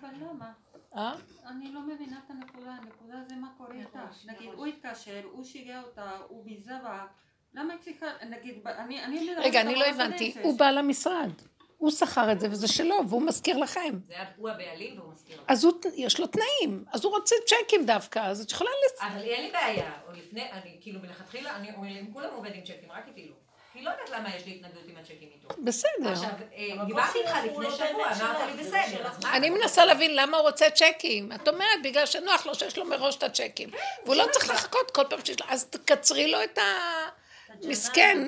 אבל 0.00 0.08
למה? 0.20 0.52
אה? 0.96 1.14
אני 1.46 1.72
לא 1.72 1.80
מבינה 1.80 2.20
את 2.26 2.30
הנקודה, 2.30 2.70
הנקודה 2.70 3.14
זה 3.28 3.34
מה 3.34 3.48
קורה 3.58 3.74
איתה. 3.74 4.06
נגיד, 4.24 4.50
הוא 4.54 4.66
התקשר, 4.66 5.22
הוא 5.32 5.44
שיגע 5.44 5.82
אותה, 5.82 6.10
הוא 6.28 6.44
ביזה 6.44 6.72
בה, 6.82 7.06
למה 7.54 7.72
היא 7.72 7.80
צריכה, 7.80 8.06
נגיד, 8.30 8.66
אני 8.66 9.04
אני 9.04 9.34
רגע, 9.34 9.60
אני 9.60 9.74
לא 9.74 9.84
עבודת 9.84 10.06
הבנתי. 10.06 10.34
הוא 10.42 10.58
בעל 10.58 10.78
המשרד. 10.78 11.30
הוא 11.78 11.90
שכר 11.90 12.32
את 12.32 12.40
זה 12.40 12.48
וזה 12.50 12.68
שלו, 12.68 12.96
והוא 13.08 13.22
מזכיר 13.22 13.56
לכם. 13.58 13.94
זה 14.08 14.14
היה- 14.14 14.24
הוא 14.36 14.50
הבעלים 14.50 14.98
והוא 15.00 15.12
מזכיר. 15.12 15.40
אז 15.48 15.64
הוא, 15.64 15.72
יש 15.96 16.20
לו 16.20 16.26
תנאים, 16.26 16.84
אז 16.92 17.04
הוא 17.04 17.12
רוצה 17.12 17.34
צ'קים 17.46 17.86
דווקא, 17.86 18.18
אז 18.18 18.40
את 18.40 18.50
יכולה 18.50 18.70
לצ... 18.86 19.00
אבל 19.02 19.22
אין 19.22 19.42
לי 19.46 19.50
בעיה, 19.52 19.92
או 20.08 20.12
לפני, 20.12 20.52
אני 20.52 20.76
כאילו 20.80 21.00
מלכתחילה, 21.00 21.56
אני 21.56 21.68
עם 21.98 22.12
כולם 22.12 22.28
עובד 22.34 22.50
עם 22.54 22.60
צ'קים, 22.60 22.92
רק 22.92 23.04
איתי 23.08 23.28
לא. 23.28 23.34
כי 23.72 23.82
לא 23.82 23.90
יודעת 23.90 24.10
למה 24.10 24.36
יש 24.36 24.46
לי 24.46 24.52
התנגדות 24.52 24.82
עם 24.88 24.96
הצ'קים 24.96 25.28
איתו. 25.34 25.48
בסדר. 25.64 26.12
עכשיו, 26.12 26.28
אה, 26.54 26.84
דיברתי 26.86 27.18
איתך 27.18 27.36
לפני 27.44 27.70
שבוע, 27.70 28.06
אמרת 28.20 28.56
לי 28.56 28.62
בסדר? 28.62 29.08
אני 29.34 29.50
מנסה? 29.50 29.84
להבין 29.84 30.16
למה 30.16 30.36
הוא 30.36 30.46
רוצה 30.46 30.66
צ'קים. 30.70 31.32
את 31.32 31.48
אומרת, 31.48 31.82
בגלל 31.84 32.06
שנוח 32.06 32.46
לו 32.46 32.54
שיש 32.54 32.78
לו 32.78 32.84
מראש 32.84 33.16
את 33.16 33.22
הצ'קים. 33.22 33.70
והוא 34.04 34.16
לא 34.16 34.24
צריך 34.32 34.50
לחכות 34.50 34.90
כל 34.90 35.02
פעם 35.10 35.18
שיש 35.24 35.40
לו... 35.40 35.46
אז 35.48 35.64
תקצרי 35.64 36.30
לו 36.32 36.38
את 36.44 36.58
המסכן, 36.58 37.25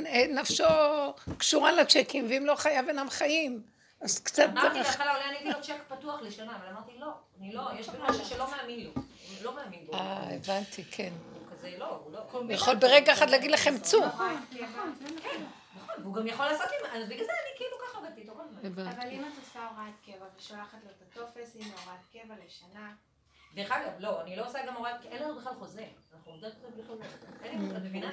אה, 0.07 0.27
נפשו 0.29 0.65
קשורה 1.39 1.73
לצ'קים, 1.73 2.27
ואם 2.31 2.47
לא 2.47 2.55
חייב 2.55 2.89
אינם 2.89 3.11
חיים. 3.11 3.63
אז 4.01 4.19
קצת 4.19 4.49
אמרתי. 4.53 4.81
לך, 4.81 5.01
אולי 5.01 5.25
אני 5.29 5.39
אביא 5.39 5.53
לו 5.53 5.63
צ'ק 5.63 5.77
פתוח 5.89 6.23
לשנה, 6.23 6.57
אבל 6.57 6.67
אמרתי 6.73 6.93
לא, 6.99 7.11
אני 7.41 7.53
לא, 7.53 7.63
יש 7.79 7.89
בי 7.89 7.99
משהו 8.01 8.25
שלא 8.25 8.51
מאמין 8.51 8.81
לו. 8.81 8.91
הוא 8.95 9.05
לא 9.43 9.55
מאמין 9.55 9.87
בו. 9.87 9.95
אה, 9.95 10.35
הבנתי, 10.35 10.85
כן. 10.91 11.13
הוא 11.35 11.53
כזה 11.53 11.71
לא, 11.79 12.01
הוא 12.05 12.13
לא. 12.13 12.19
הוא 12.33 12.53
יכול 12.53 12.75
ברגע 12.75 13.13
אחד 13.13 13.31
להגיד 13.31 13.51
לכם 13.51 13.79
צאו. 13.79 14.07
נכון, 14.07 14.47
נכון. 14.53 14.95
נכון, 15.77 15.95
והוא 16.03 16.15
גם 16.15 16.27
יכול 16.27 16.47
לעשות 16.47 16.67
עם, 16.67 16.91
אז 16.91 17.09
בגלל 17.09 17.27
זה 17.27 17.33
אני 17.33 17.57
כאילו 17.57 17.77
ככה 17.89 17.99
עובדת 17.99 18.19
איתו 18.19 18.33
כל 18.35 18.41
הזמן. 18.45 18.67
הבנתי. 18.67 18.97
אבל 18.97 19.09
אם 19.13 19.21
את 19.21 19.33
עושה 19.47 19.67
הוראת 19.69 19.95
קבע 20.07 20.27
ושולחת 20.39 20.79
לו 20.85 20.91
את 20.91 21.03
הטופס, 21.03 21.57
הנה 21.57 21.75
הוראת 21.85 22.05
קבע 22.13 22.35
לשנה, 22.47 22.93
דרך 23.59 23.73
אגב, 23.73 23.91
לא, 23.99 24.23
אני 24.23 24.37
לא 24.37 24.47
עושה 24.47 24.59
גם 24.67 24.75
הוראת, 24.77 24.93
אין 25.11 25.23
לנו 25.23 25.35
בכלל 25.41 25.53
חוזה. 25.59 25.83
אנחנו 26.15 26.33
עובדות 26.33 26.53
קצת 26.53 26.69
בלי 26.75 26.83
חוזה. 26.89 27.05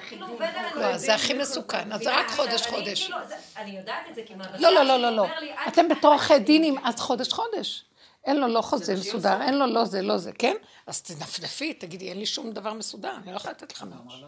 כאילו. 0.08 0.26
לא, 0.74 0.96
זה 0.96 1.14
הכי 1.14 1.34
מסוכן, 1.34 1.92
אז 1.92 2.00
זה 2.00 2.16
רק 2.16 2.24
עכשיו, 2.26 2.36
חודש, 2.46 2.66
אני 2.66 2.70
חודש. 2.76 3.02
כאילו, 3.02 3.18
זה- 3.28 3.36
אני 3.56 3.70
יודעת 3.78 4.08
את 4.10 4.14
זה, 4.14 4.22
כי 4.26 4.34
מהבשר 4.34 4.58
לא, 4.60 4.70
לא, 4.70 4.82
לא, 4.84 4.98
לא, 4.98 5.10
לא. 5.10 5.22
אומר 5.22 5.40
לי, 5.40 5.52
"אל 5.52 5.68
אתם 5.68 5.88
בתור 5.88 6.10
עורכי 6.12 6.34
זה." 6.34 6.38
דינים, 6.38 6.78
אז 6.84 7.00
חודש 7.00 7.32
חודש. 7.32 7.84
אין 8.24 8.36
לו 8.40 8.46
לא 8.48 8.60
חוזה 8.60 8.94
מסודר. 8.94 9.42
אין 9.42 9.58
לו 9.58 9.66
לא 9.66 9.84
זה, 9.84 10.02
לא 10.02 10.16
זה, 10.18 10.32
כן? 10.32 10.54
אז 10.86 11.02
תנפנפי, 11.02 11.74
תגידי, 11.74 12.08
אין 12.08 12.18
לי 12.18 12.26
שום 12.26 12.50
דבר 12.52 12.72
מסודר, 12.72 13.14
אני 13.22 13.32
לא 13.32 13.36
יכולה 13.36 13.52
לתת 13.52 13.72
לך 13.72 13.82
מראש. 13.82 14.20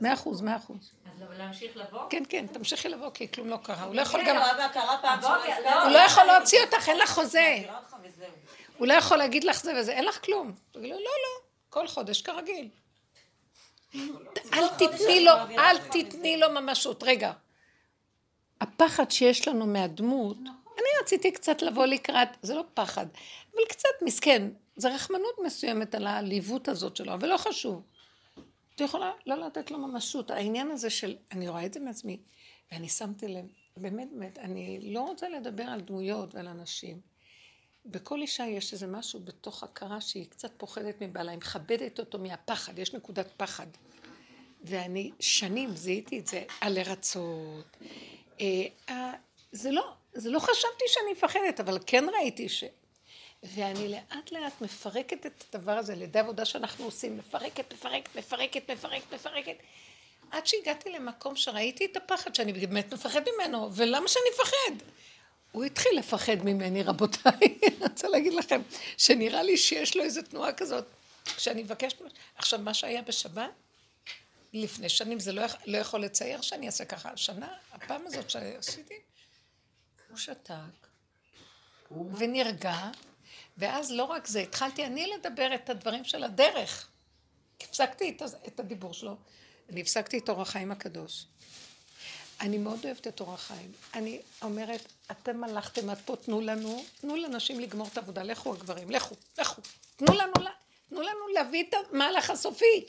מאה 0.00 0.14
אחוז, 0.14 0.40
מאה 0.40 0.56
אחוז. 0.56 0.76
אז 1.14 1.20
לא- 1.20 1.26
להמשיך 1.38 1.76
לבוא? 1.76 2.00
כן, 2.10 2.22
כן, 2.28 2.46
תמשיכי 2.52 2.88
לבוא, 2.88 3.10
כי 3.14 3.30
כלום 3.32 3.48
לא 3.48 3.56
קרה. 3.62 3.82
הוא 3.84 3.94
לא 3.94 4.00
יכול 4.02 4.20
כן, 4.20 4.26
גם... 4.28 4.36
לא, 5.22 5.82
הוא 5.82 5.90
לא 5.90 5.98
יכול 5.98 6.24
להוציא 6.24 6.58
אותך, 6.64 6.88
אין 6.88 6.98
לך 6.98 7.10
חוזה. 7.10 7.62
הוא 8.78 8.86
לא 8.86 8.92
יכול 8.92 9.16
להגיד 9.16 9.44
לך 9.44 9.62
זה 9.62 9.72
וזה, 9.80 9.92
אין 9.92 10.04
לך 10.04 10.24
כלום. 10.24 10.52
תגידי 10.72 10.88
לו, 10.88 10.98
לא, 10.98 11.04
לא, 11.04 11.42
כל 11.70 11.88
חודש 11.88 12.22
כרגיל. 12.22 12.68
אל 14.52 14.68
תתני 14.78 15.24
לו, 15.24 15.32
אל 15.58 15.78
תתני 15.78 16.36
לו 16.36 16.50
ממשות. 16.50 17.02
רגע, 17.02 17.32
הפחד 18.60 19.10
שיש 19.10 19.48
לנו 19.48 19.66
מהדמות, 19.66 20.36
אני 20.78 20.88
רציתי 21.02 21.32
קצת 21.32 21.62
לבוא 21.62 21.86
לקראת, 21.86 22.28
זה 22.42 22.54
לא 22.54 22.64
פחד, 22.74 23.06
אבל 23.54 23.62
קצת 23.68 23.88
מסכן, 24.02 24.48
זה 24.76 24.94
רחמנות 24.94 25.34
מסוימת 25.44 25.94
על 25.94 26.06
העליבות 26.06 26.68
הזאת 26.68 26.96
שלו, 26.96 27.14
אבל 27.14 27.28
לא 27.28 27.36
חשוב. 27.36 27.82
את 28.74 28.80
יכולה 28.80 29.10
לא 29.26 29.46
לתת 29.46 29.70
לו 29.70 29.78
ממשות. 29.78 30.30
העניין 30.30 30.70
הזה 30.70 30.90
של, 30.90 31.16
אני 31.32 31.48
רואה 31.48 31.66
את 31.66 31.74
זה 31.74 31.80
מעצמי, 31.80 32.20
ואני 32.72 32.88
שמתי 32.88 33.28
לב, 33.28 33.44
באמת, 33.76 34.08
באמת, 34.12 34.38
אני 34.38 34.92
לא 34.92 35.00
רוצה 35.00 35.28
לדבר 35.28 35.64
על 35.64 35.80
דמויות 35.80 36.34
ועל 36.34 36.48
אנשים. 36.48 37.11
בכל 37.86 38.20
אישה 38.20 38.44
יש 38.44 38.72
איזה 38.72 38.86
משהו 38.86 39.20
בתוך 39.20 39.62
הכרה 39.62 40.00
שהיא 40.00 40.26
קצת 40.30 40.52
פוחדת 40.56 40.94
מבעלה, 41.00 41.30
היא 41.30 41.38
מכבדת 41.38 41.98
אותו 41.98 42.18
מהפחד, 42.18 42.78
יש 42.78 42.94
נקודת 42.94 43.28
פחד. 43.36 43.66
ואני 44.64 45.10
שנים 45.20 45.76
זיהיתי 45.76 46.18
את 46.18 46.26
זה 46.26 46.42
על 46.60 46.78
לרצות. 46.78 47.76
אה, 48.40 48.46
אה, 48.88 49.12
זה 49.52 49.70
לא, 49.70 49.92
זה 50.12 50.30
לא 50.30 50.38
חשבתי 50.38 50.84
שאני 50.86 51.12
מפחדת, 51.12 51.60
אבל 51.60 51.78
כן 51.86 52.04
ראיתי 52.14 52.48
ש... 52.48 52.64
ואני 53.42 53.88
לאט 53.88 54.32
לאט 54.32 54.60
מפרקת 54.60 55.26
את 55.26 55.44
הדבר 55.54 55.72
הזה 55.72 55.92
על 55.92 56.02
ידי 56.02 56.18
עבודה 56.18 56.44
שאנחנו 56.44 56.84
עושים, 56.84 57.18
מפרקת, 57.18 57.72
מפרקת, 57.72 58.16
מפרקת, 58.16 58.70
מפרקת, 58.70 59.14
מפרקת. 59.14 59.56
עד 60.30 60.46
שהגעתי 60.46 60.90
למקום 60.90 61.36
שראיתי 61.36 61.84
את 61.84 61.96
הפחד, 61.96 62.34
שאני 62.34 62.52
באמת 62.52 62.92
מפחד 62.92 63.20
ממנו, 63.34 63.70
ולמה 63.74 64.08
שאני 64.08 64.24
אפחד? 64.34 64.86
הוא 65.52 65.64
התחיל 65.64 65.98
לפחד 65.98 66.36
ממני, 66.44 66.82
רבותיי. 66.82 67.32
אני 67.68 67.76
רוצה 67.80 68.08
להגיד 68.08 68.34
לכם, 68.34 68.60
שנראה 68.96 69.42
לי 69.42 69.56
שיש 69.56 69.96
לו 69.96 70.02
איזו 70.02 70.22
תנועה 70.22 70.52
כזאת. 70.52 70.84
כשאני 71.24 71.62
מבקשת... 71.62 72.02
עכשיו, 72.36 72.58
מה 72.58 72.74
שהיה 72.74 73.02
בשבת, 73.02 73.50
לפני 74.52 74.88
שנים, 74.88 75.20
זה 75.20 75.32
לא, 75.32 75.42
לא 75.66 75.78
יכול 75.78 76.04
לצייר 76.04 76.40
שאני 76.40 76.66
אעשה 76.66 76.84
ככה. 76.84 77.10
השנה, 77.10 77.54
הפעם 77.72 78.06
הזאת 78.06 78.30
שעשיתי, 78.30 78.94
הוא 80.10 80.18
שתק, 80.18 80.86
ונרגע, 81.90 82.90
ואז 83.58 83.92
לא 83.92 84.04
רק 84.04 84.26
זה, 84.26 84.40
התחלתי 84.40 84.86
אני 84.86 85.06
לדבר 85.06 85.54
את 85.54 85.70
הדברים 85.70 86.04
של 86.04 86.24
הדרך. 86.24 86.88
הפסקתי 87.62 88.16
את 88.46 88.60
הדיבור 88.60 88.94
שלו, 88.94 89.16
אני 89.68 89.80
הפסקתי 89.80 90.18
את 90.18 90.28
אור 90.28 90.42
החיים 90.42 90.72
הקדוש. 90.72 91.26
אני 92.42 92.58
מאוד 92.58 92.84
אוהבת 92.84 93.06
את 93.06 93.20
אור 93.20 93.34
החיים. 93.34 93.72
אני 93.94 94.20
אומרת, 94.42 94.80
אתם 95.10 95.44
הלכתם 95.44 95.90
עד 95.90 95.98
פה, 96.04 96.16
תנו 96.16 96.40
לנו, 96.40 96.84
תנו 97.00 97.16
לנשים 97.16 97.60
לגמור 97.60 97.88
את 97.92 97.96
העבודה, 97.96 98.22
לכו 98.22 98.52
הגברים, 98.52 98.90
לכו, 98.90 99.14
לכו. 99.38 99.62
תנו 99.96 100.14
לנו, 100.14 100.32
תנו 100.88 101.00
לנו 101.00 101.28
להביא 101.34 101.64
את 101.68 101.74
המהלך 101.92 102.30
הסופי. 102.30 102.84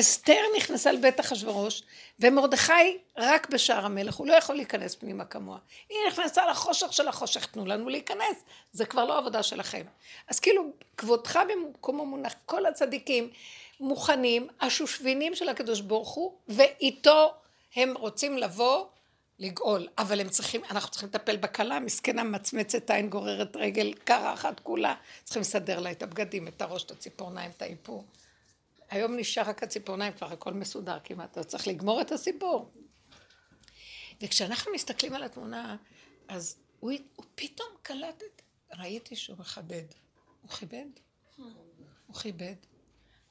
אסתר 0.00 0.40
נכנסה 0.56 0.92
לבית 0.92 1.20
אחשורוש, 1.20 1.82
ומרדכי 2.20 2.98
רק 3.16 3.48
בשער 3.48 3.84
המלך, 3.84 4.14
הוא 4.14 4.26
לא 4.26 4.32
יכול 4.32 4.56
להיכנס 4.56 4.94
פנימה 4.94 5.24
כמוה. 5.24 5.58
היא 5.88 5.98
נכנסה 6.08 6.46
לחושך 6.46 6.92
של 6.92 7.08
החושך, 7.08 7.46
תנו 7.46 7.66
לנו 7.66 7.88
להיכנס, 7.88 8.36
זה 8.72 8.86
כבר 8.86 9.04
לא 9.04 9.18
עבודה 9.18 9.42
שלכם. 9.42 9.82
אז 10.28 10.40
כאילו, 10.40 10.70
כבודך 10.96 11.38
במקומו 11.48 12.06
מונח, 12.06 12.34
כל 12.46 12.66
הצדיקים 12.66 13.30
מוכנים, 13.80 14.48
השושבינים 14.60 15.34
של 15.34 15.48
הקדוש 15.48 15.80
ברוך 15.80 16.10
הוא, 16.10 16.34
ואיתו 16.48 17.34
הם 17.76 17.94
רוצים 17.96 18.38
לבוא 18.38 18.86
לגאול, 19.38 19.88
אבל 19.98 20.20
הם 20.20 20.28
צריכים, 20.28 20.64
אנחנו 20.64 20.90
צריכים 20.90 21.08
לטפל 21.08 21.36
בכלה, 21.36 21.80
מסכנה 21.80 22.24
מצמצת 22.24 22.90
עין 22.90 23.10
גוררת 23.10 23.56
רגל, 23.56 23.94
קרחת 24.04 24.60
כולה, 24.60 24.94
צריכים 25.24 25.40
לסדר 25.40 25.80
לה 25.80 25.90
את 25.90 26.02
הבגדים, 26.02 26.48
את 26.48 26.62
הראש, 26.62 26.84
את 26.84 26.90
הציפורניים, 26.90 27.50
את 27.50 27.62
האיפור. 27.62 28.04
היום 28.90 29.16
נשאר 29.16 29.42
רק 29.48 29.62
הציפורניים, 29.62 30.12
כבר 30.12 30.32
הכל 30.32 30.52
מסודר 30.52 30.98
כמעט, 31.04 31.30
אתה 31.30 31.44
צריך 31.44 31.68
לגמור 31.68 32.00
את 32.00 32.12
הסיפור. 32.12 32.70
וכשאנחנו 34.22 34.72
מסתכלים 34.72 35.14
על 35.14 35.22
התמונה, 35.22 35.76
אז 36.28 36.56
הוא, 36.80 36.92
הוא 37.16 37.24
פתאום 37.34 37.68
קלט 37.82 38.22
את... 38.22 38.42
ראיתי 38.78 39.16
שהוא 39.16 39.38
מכבד. 39.38 39.84
הוא 40.42 40.50
כיבד? 40.50 40.86
הוא 42.06 42.16
כיבד. 42.16 42.54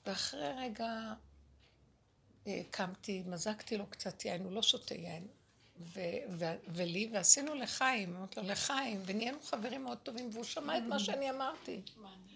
ואחרי 0.06 0.50
רגע 0.58 1.14
קמתי, 2.72 3.24
מזגתי 3.26 3.78
לו 3.78 3.86
קצת 3.90 4.26
יין, 4.26 4.44
הוא 4.44 4.52
לא 4.52 4.62
שותה 4.62 4.96
יין. 4.96 5.28
ו- 5.80 6.00
ו- 6.30 6.56
ולי, 6.68 7.10
ועשינו 7.14 7.56
לחיים, 7.56 8.16
אמרתי 8.16 8.40
לו 8.40 8.48
לחיים, 8.48 9.02
ונהיינו 9.06 9.38
חברים 9.44 9.84
מאוד 9.84 9.98
טובים, 9.98 10.30
והוא 10.34 10.44
שמע 10.44 10.78
את 10.78 10.84
מה 10.84 11.00
שאני 11.00 11.30
אמרתי. 11.30 11.82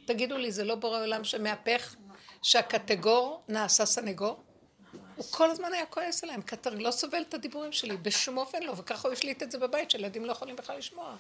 תגידו 0.06 0.38
לי, 0.38 0.52
זה 0.52 0.64
לא 0.64 0.76
בורא 0.76 1.00
עולם 1.02 1.24
שמהפך? 1.24 1.96
שהקטגור 2.42 3.44
נעשה 3.48 3.86
סנגור? 3.86 4.44
הוא 5.16 5.26
כל 5.32 5.52
הזמן 5.52 5.74
היה 5.74 5.86
כועס 5.86 6.24
עליהם, 6.24 6.42
קטר 6.42 6.70
לא 6.70 6.92
סובל 6.92 7.22
את 7.22 7.34
הדיבורים 7.34 7.72
שלי, 7.72 7.98
בשום 7.98 8.38
אופן 8.38 8.64
לא, 8.64 8.74
וככה 8.78 9.08
הוא 9.08 9.14
השליט 9.14 9.44
את 9.44 9.52
זה 9.52 9.60
בבית, 9.60 9.92
שילדים 9.92 10.26
לא 10.26 10.32
יכולים 10.32 10.56
בכלל 10.56 10.78
לשמוע. 10.78 11.16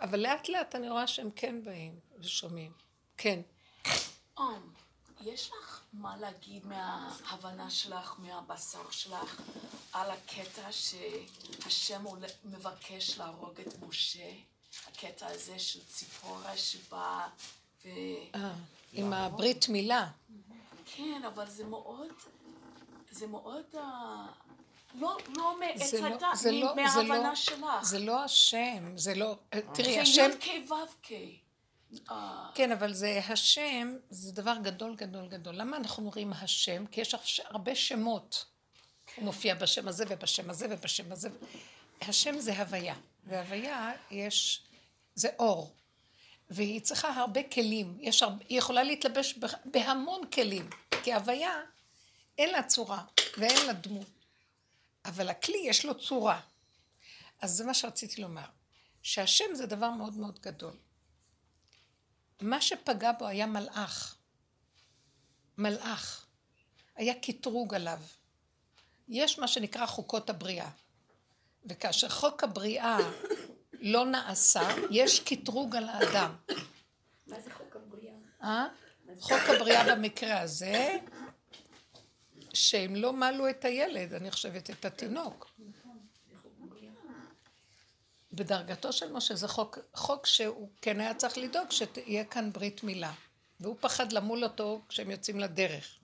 אבל 0.00 0.20
לאט 0.20 0.48
לאט 0.48 0.74
אני 0.74 0.90
רואה 0.90 1.06
שהם 1.06 1.30
כן 1.36 1.64
באים 1.64 2.00
ושומעים. 2.18 2.72
כן. 3.16 3.40
יש 5.26 5.50
לך 5.50 5.80
מה 5.92 6.16
להגיד 6.16 6.66
מההבנה 6.66 7.70
שלך, 7.70 8.14
מהבשר 8.18 8.90
שלך, 8.90 9.42
על 9.92 10.10
הקטע 10.10 10.72
שהשם 10.72 12.04
מבקש 12.44 13.18
להרוג 13.18 13.60
את 13.60 13.82
משה? 13.88 14.30
הקטע 14.88 15.26
הזה 15.26 15.58
של 15.58 15.84
ציפורה 15.84 16.56
שבאה 16.56 17.28
ו... 17.84 17.88
אה. 18.34 18.52
עם 18.92 19.12
הברית 19.12 19.68
מילה. 19.68 20.08
כן, 20.96 21.22
אבל 21.26 21.50
זה 21.50 21.64
מאוד, 21.64 22.08
זה 23.10 23.26
מאוד, 23.26 23.64
uh, 23.74 23.78
לא, 24.94 25.16
לא 25.36 25.58
מעץ 25.60 25.94
לא- 25.94 26.06
הדת, 26.06 26.22
לא- 26.52 26.76
מההבנה 26.76 27.28
לא, 27.28 27.34
שלך. 27.34 27.82
זה 27.82 27.98
לא 27.98 28.24
השם, 28.24 28.96
זה 28.96 29.14
לא, 29.14 29.36
אה, 29.54 29.60
תראי, 29.74 30.00
השם... 30.00 30.30
זה 30.40 30.48
י"ק 30.58 30.70
ו"ק. 30.70 31.10
כן, 32.54 32.72
אבל 32.72 32.92
זה 32.92 33.20
השם, 33.28 33.96
זה 34.10 34.32
דבר 34.32 34.54
גדול 34.62 34.96
גדול 34.96 35.28
גדול. 35.28 35.54
למה 35.54 35.76
אנחנו 35.76 36.02
אומרים 36.02 36.32
השם? 36.32 36.86
כי 36.86 37.00
יש 37.00 37.40
הרבה 37.44 37.74
שמות. 37.74 38.44
הוא 39.16 39.24
מופיע 39.24 39.54
בשם 39.54 39.88
הזה 39.88 40.04
ובשם 40.08 40.50
הזה 40.50 40.66
ובשם 40.70 41.12
הזה. 41.12 41.28
השם 42.00 42.38
זה 42.38 42.58
הוויה, 42.58 42.94
והוויה 43.24 43.92
יש, 44.10 44.62
זה 45.14 45.28
אור. 45.38 45.74
והיא 46.50 46.80
צריכה 46.80 47.08
הרבה 47.08 47.42
כלים, 47.42 47.98
יש 48.00 48.22
הרבה, 48.22 48.44
היא 48.48 48.58
יכולה 48.58 48.82
להתלבש 48.82 49.38
בהמון 49.64 50.26
כלים, 50.26 50.70
כי 51.02 51.12
הוויה 51.14 51.62
אין 52.38 52.50
לה 52.50 52.62
צורה 52.62 53.04
ואין 53.38 53.66
לה 53.66 53.72
דמות, 53.72 54.10
אבל 55.04 55.28
הכלי 55.28 55.58
יש 55.64 55.84
לו 55.84 55.98
צורה. 55.98 56.40
אז 57.40 57.50
זה 57.50 57.64
מה 57.64 57.74
שרציתי 57.74 58.22
לומר, 58.22 58.46
שהשם 59.02 59.54
זה 59.54 59.66
דבר 59.66 59.90
מאוד 59.90 60.14
מאוד 60.14 60.38
גדול. 60.40 60.76
מה 62.40 62.60
שפגע 62.60 63.12
בו 63.12 63.26
היה 63.26 63.46
מלאך, 63.46 64.16
מלאך, 65.58 66.26
היה 66.96 67.14
קטרוג 67.14 67.74
עליו. 67.74 67.98
יש 69.08 69.38
מה 69.38 69.48
שנקרא 69.48 69.86
חוקות 69.86 70.30
הבריאה, 70.30 70.70
וכאשר 71.66 72.08
חוק 72.08 72.44
הבריאה 72.44 72.98
לא 73.92 74.04
נעשה, 74.06 74.68
יש 74.90 75.20
קטרוג 75.20 75.76
על 75.76 75.88
האדם. 75.88 76.34
מה 77.26 77.40
זה 77.40 77.50
חוק 77.50 77.76
הבריאה? 77.76 78.14
אה? 78.42 78.66
חוק 79.20 79.42
הבריאה 79.56 79.96
במקרה 79.96 80.40
הזה, 80.40 80.96
שהם 82.54 82.96
לא 82.96 83.12
מלו 83.12 83.50
את 83.50 83.64
הילד, 83.64 84.14
אני 84.14 84.30
חושבת, 84.30 84.70
את 84.70 84.84
התינוק. 84.84 85.50
בדרגתו 88.36 88.92
של 88.92 89.12
משה 89.12 89.34
זה 89.34 89.48
חוק, 89.48 89.78
חוק 89.94 90.26
שהוא 90.26 90.68
כן 90.80 91.00
היה 91.00 91.14
צריך 91.14 91.38
לדאוג 91.38 91.70
שתהיה 91.70 92.24
כאן 92.24 92.52
ברית 92.52 92.82
מילה. 92.82 93.12
והוא 93.60 93.76
פחד 93.80 94.12
למול 94.12 94.44
אותו 94.44 94.80
כשהם 94.88 95.10
יוצאים 95.10 95.40
לדרך. 95.40 95.98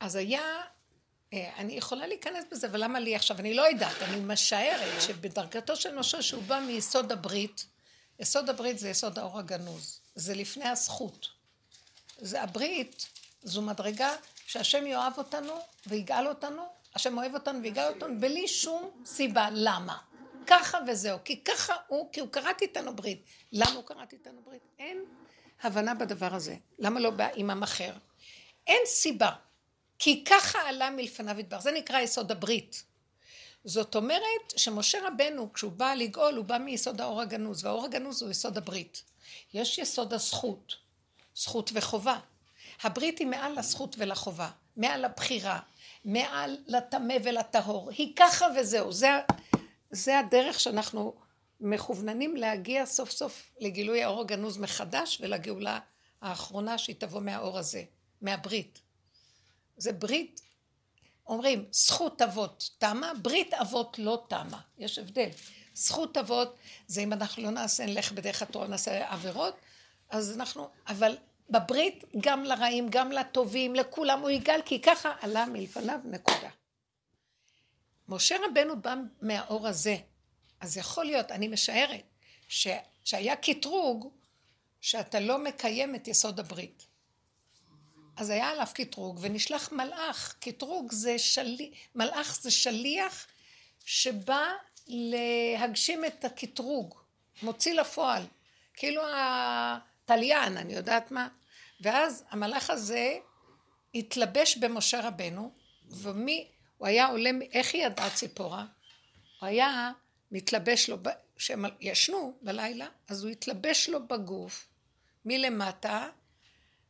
אז 0.00 0.16
היה 0.16 0.62
אה, 1.32 1.50
אני 1.56 1.72
יכולה 1.72 2.06
להיכנס 2.06 2.44
בזה, 2.50 2.66
אבל 2.66 2.84
למה 2.84 3.00
לי 3.00 3.16
עכשיו? 3.16 3.38
אני 3.38 3.54
לא 3.54 3.62
יודעת, 3.62 4.02
אני 4.02 4.20
משערת 4.20 5.02
שבדרגתו 5.02 5.76
של 5.76 5.94
משה 5.94 6.22
שהוא 6.22 6.42
בא 6.42 6.60
מיסוד 6.60 7.12
הברית, 7.12 7.66
יסוד 8.18 8.50
הברית 8.50 8.78
זה 8.78 8.88
יסוד 8.88 9.18
האור 9.18 9.38
הגנוז, 9.38 10.00
זה 10.14 10.34
לפני 10.34 10.68
הזכות. 10.68 11.28
זה 12.18 12.42
הברית, 12.42 13.06
זו 13.42 13.62
מדרגה 13.62 14.16
שהשם 14.46 14.86
יאהב 14.86 15.18
אותנו 15.18 15.52
ויגאל 15.86 16.28
אותנו, 16.28 16.62
השם 16.96 17.18
אוהב 17.18 17.34
אותנו 17.34 17.62
ויגאל 17.62 17.92
אותנו 17.94 18.20
בלי 18.20 18.48
שום 18.48 18.90
סיבה. 19.04 19.48
למה? 19.52 19.98
ככה 20.46 20.78
וזהו, 20.88 21.18
כי 21.24 21.44
ככה 21.44 21.74
הוא, 21.86 22.12
כי 22.12 22.20
הוא 22.20 22.28
קראת 22.28 22.62
איתנו 22.62 22.96
ברית. 22.96 23.24
למה 23.52 23.70
הוא 23.70 23.84
קראת 23.84 24.12
איתנו 24.12 24.40
ברית? 24.44 24.62
אין 24.78 25.04
הבנה 25.62 25.94
בדבר 25.94 26.34
הזה. 26.34 26.56
למה 26.78 27.00
לא 27.00 27.10
בא 27.10 27.28
עם 27.34 27.62
אחר? 27.62 27.92
אין 28.66 28.82
סיבה. 28.86 29.30
כי 29.98 30.24
ככה 30.24 30.58
עלה 30.58 30.90
מלפניו 30.90 31.38
ידבר. 31.38 31.60
זה 31.60 31.72
נקרא 31.72 32.00
יסוד 32.00 32.32
הברית. 32.32 32.82
זאת 33.64 33.94
אומרת 33.94 34.52
שמשה 34.56 34.98
רבנו, 35.08 35.52
כשהוא 35.52 35.72
בא 35.72 35.94
לגאול, 35.94 36.34
הוא 36.34 36.44
בא 36.44 36.58
מיסוד 36.58 37.00
האור 37.00 37.20
הגנוז, 37.20 37.64
והאור 37.64 37.84
הגנוז 37.84 38.22
הוא 38.22 38.30
יסוד 38.30 38.58
הברית. 38.58 39.02
יש 39.54 39.78
יסוד 39.78 40.12
הזכות, 40.12 40.76
זכות 41.34 41.70
וחובה. 41.74 42.18
הברית 42.82 43.18
היא 43.18 43.26
מעל 43.26 43.58
לזכות 43.58 43.96
ולחובה, 43.98 44.50
מעל 44.76 45.04
לבחירה, 45.04 45.60
מעל 46.06 46.56
לטמא 46.66 47.14
ולטהור. 47.24 47.90
היא 47.90 48.12
ככה 48.16 48.46
וזהו. 48.56 48.92
זה, 48.92 49.08
זה 49.90 50.18
הדרך 50.18 50.60
שאנחנו 50.60 51.14
מכווננים 51.60 52.36
להגיע 52.36 52.86
סוף 52.86 53.10
סוף 53.10 53.50
לגילוי 53.60 54.02
האור 54.02 54.20
הגנוז 54.20 54.58
מחדש 54.58 55.18
ולגאולה 55.20 55.78
האחרונה 56.22 56.78
שהיא 56.78 56.96
תבוא 56.98 57.20
מהאור 57.20 57.58
הזה, 57.58 57.82
מהברית. 58.22 58.80
זה 59.76 59.92
ברית, 59.92 60.40
אומרים, 61.26 61.64
זכות 61.70 62.22
אבות 62.22 62.70
תמה, 62.78 63.12
ברית 63.22 63.54
אבות 63.54 63.98
לא 63.98 64.24
תמה. 64.28 64.60
יש 64.78 64.98
הבדל. 64.98 65.28
זכות 65.74 66.16
אבות 66.16 66.56
זה 66.86 67.00
אם 67.00 67.12
אנחנו 67.12 67.42
לא 67.42 67.50
נעשה, 67.50 67.86
נלך 67.86 68.12
בדרך 68.12 68.42
התורה, 68.42 68.66
נעשה 68.66 69.12
עבירות, 69.12 69.56
אז 70.10 70.36
אנחנו, 70.36 70.68
אבל 70.88 71.16
בברית 71.50 72.04
גם 72.20 72.44
לרעים, 72.44 72.88
גם 72.90 73.12
לטובים, 73.12 73.74
לכולם 73.74 74.20
הוא 74.20 74.30
יגאל, 74.30 74.60
כי 74.64 74.82
ככה 74.82 75.14
עלה 75.20 75.46
מלפניו, 75.46 76.00
נקודה. 76.04 76.50
משה 78.08 78.36
רבנו 78.50 78.80
בא 78.80 78.94
מהאור 79.22 79.68
הזה, 79.68 79.96
אז 80.60 80.76
יכול 80.76 81.04
להיות, 81.04 81.32
אני 81.32 81.48
משערת, 81.48 82.04
ש... 82.48 82.68
שהיה 83.04 83.36
קטרוג 83.36 84.12
שאתה 84.80 85.20
לא 85.20 85.38
מקיים 85.38 85.94
את 85.94 86.08
יסוד 86.08 86.40
הברית. 86.40 86.86
אז 88.16 88.30
היה 88.30 88.50
עליו 88.50 88.66
קטרוג 88.74 89.18
ונשלח 89.20 89.72
מלאך. 89.72 90.36
קטרוג 90.40 90.92
זה 90.92 91.18
שליח, 91.18 91.70
מלאך 91.94 92.38
זה 92.40 92.50
שליח 92.50 93.26
שבא 93.84 94.52
להגשים 94.86 96.04
את 96.04 96.24
הקטרוג, 96.24 96.94
מוציא 97.42 97.74
לפועל. 97.74 98.22
כאילו 98.74 99.02
התליין, 100.06 100.56
אני 100.56 100.72
יודעת 100.72 101.10
מה. 101.10 101.28
ואז 101.80 102.24
המלאך 102.30 102.70
הזה 102.70 103.18
התלבש 103.94 104.56
במשה 104.56 105.08
רבנו, 105.08 105.52
ומי, 105.90 106.48
הוא 106.78 106.88
היה 106.88 107.06
עולה, 107.06 107.30
איך 107.52 107.74
היא 107.74 107.86
ידעה 107.86 108.10
ציפורה? 108.10 108.64
הוא 109.40 109.46
היה 109.46 109.92
מתלבש 110.30 110.88
לו, 110.90 110.96
כשהם 111.36 111.64
ישנו 111.80 112.38
בלילה, 112.42 112.86
אז 113.08 113.24
הוא 113.24 113.30
התלבש 113.30 113.88
לו 113.88 114.06
בגוף 114.06 114.68
מלמטה 115.24 116.08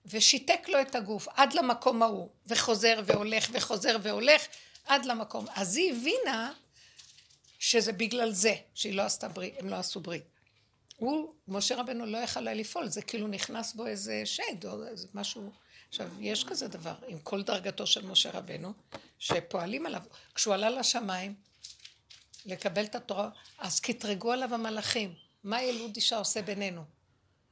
ושיתק 0.07 0.69
לו 0.69 0.81
את 0.81 0.95
הגוף 0.95 1.29
עד 1.29 1.53
למקום 1.53 2.03
ההוא, 2.03 2.29
וחוזר 2.47 3.01
והולך 3.05 3.49
וחוזר 3.53 3.97
והולך 4.03 4.47
עד 4.87 5.05
למקום. 5.05 5.47
אז 5.55 5.77
היא 5.77 5.93
הבינה 5.93 6.53
שזה 7.59 7.93
בגלל 7.93 8.31
זה 8.31 8.55
שהיא 8.75 8.95
לא 8.95 9.03
עשתה 9.03 9.29
ברית, 9.29 9.55
הם 9.59 9.69
לא 9.69 9.77
עשו 9.77 10.01
ברית. 10.01 10.36
הוא, 10.97 11.35
משה 11.49 11.77
רבנו 11.77 12.07
לא 12.07 12.19
יכל 12.19 12.41
לפעול, 12.41 12.89
זה 12.89 13.03
כאילו 13.03 13.29
נכנס 13.29 13.75
בו 13.75 13.87
איזה 13.87 14.23
שד 14.25 14.65
או 14.65 14.87
איזה 14.87 15.09
משהו. 15.15 15.51
עכשיו, 15.89 16.11
יש 16.21 16.45
כזה 16.45 16.69
דבר, 16.69 16.95
עם 17.09 17.19
כל 17.19 17.43
דרגתו 17.43 17.87
של 17.87 18.07
משה 18.07 18.31
רבנו, 18.31 18.73
שפועלים 19.19 19.87
עליו. 19.87 20.03
כשהוא 20.35 20.55
עלה 20.55 20.71
לשמיים 20.71 21.35
לקבל 22.47 22.85
את 22.85 22.95
התורה, 22.95 23.29
אז 23.59 23.81
קטרגו 23.81 24.33
עליו 24.33 24.55
המלאכים, 24.55 25.15
מה 25.45 25.63
ילוד 25.63 25.97
אישה 25.97 26.19
עושה 26.19 26.43
בינינו? 26.43 26.83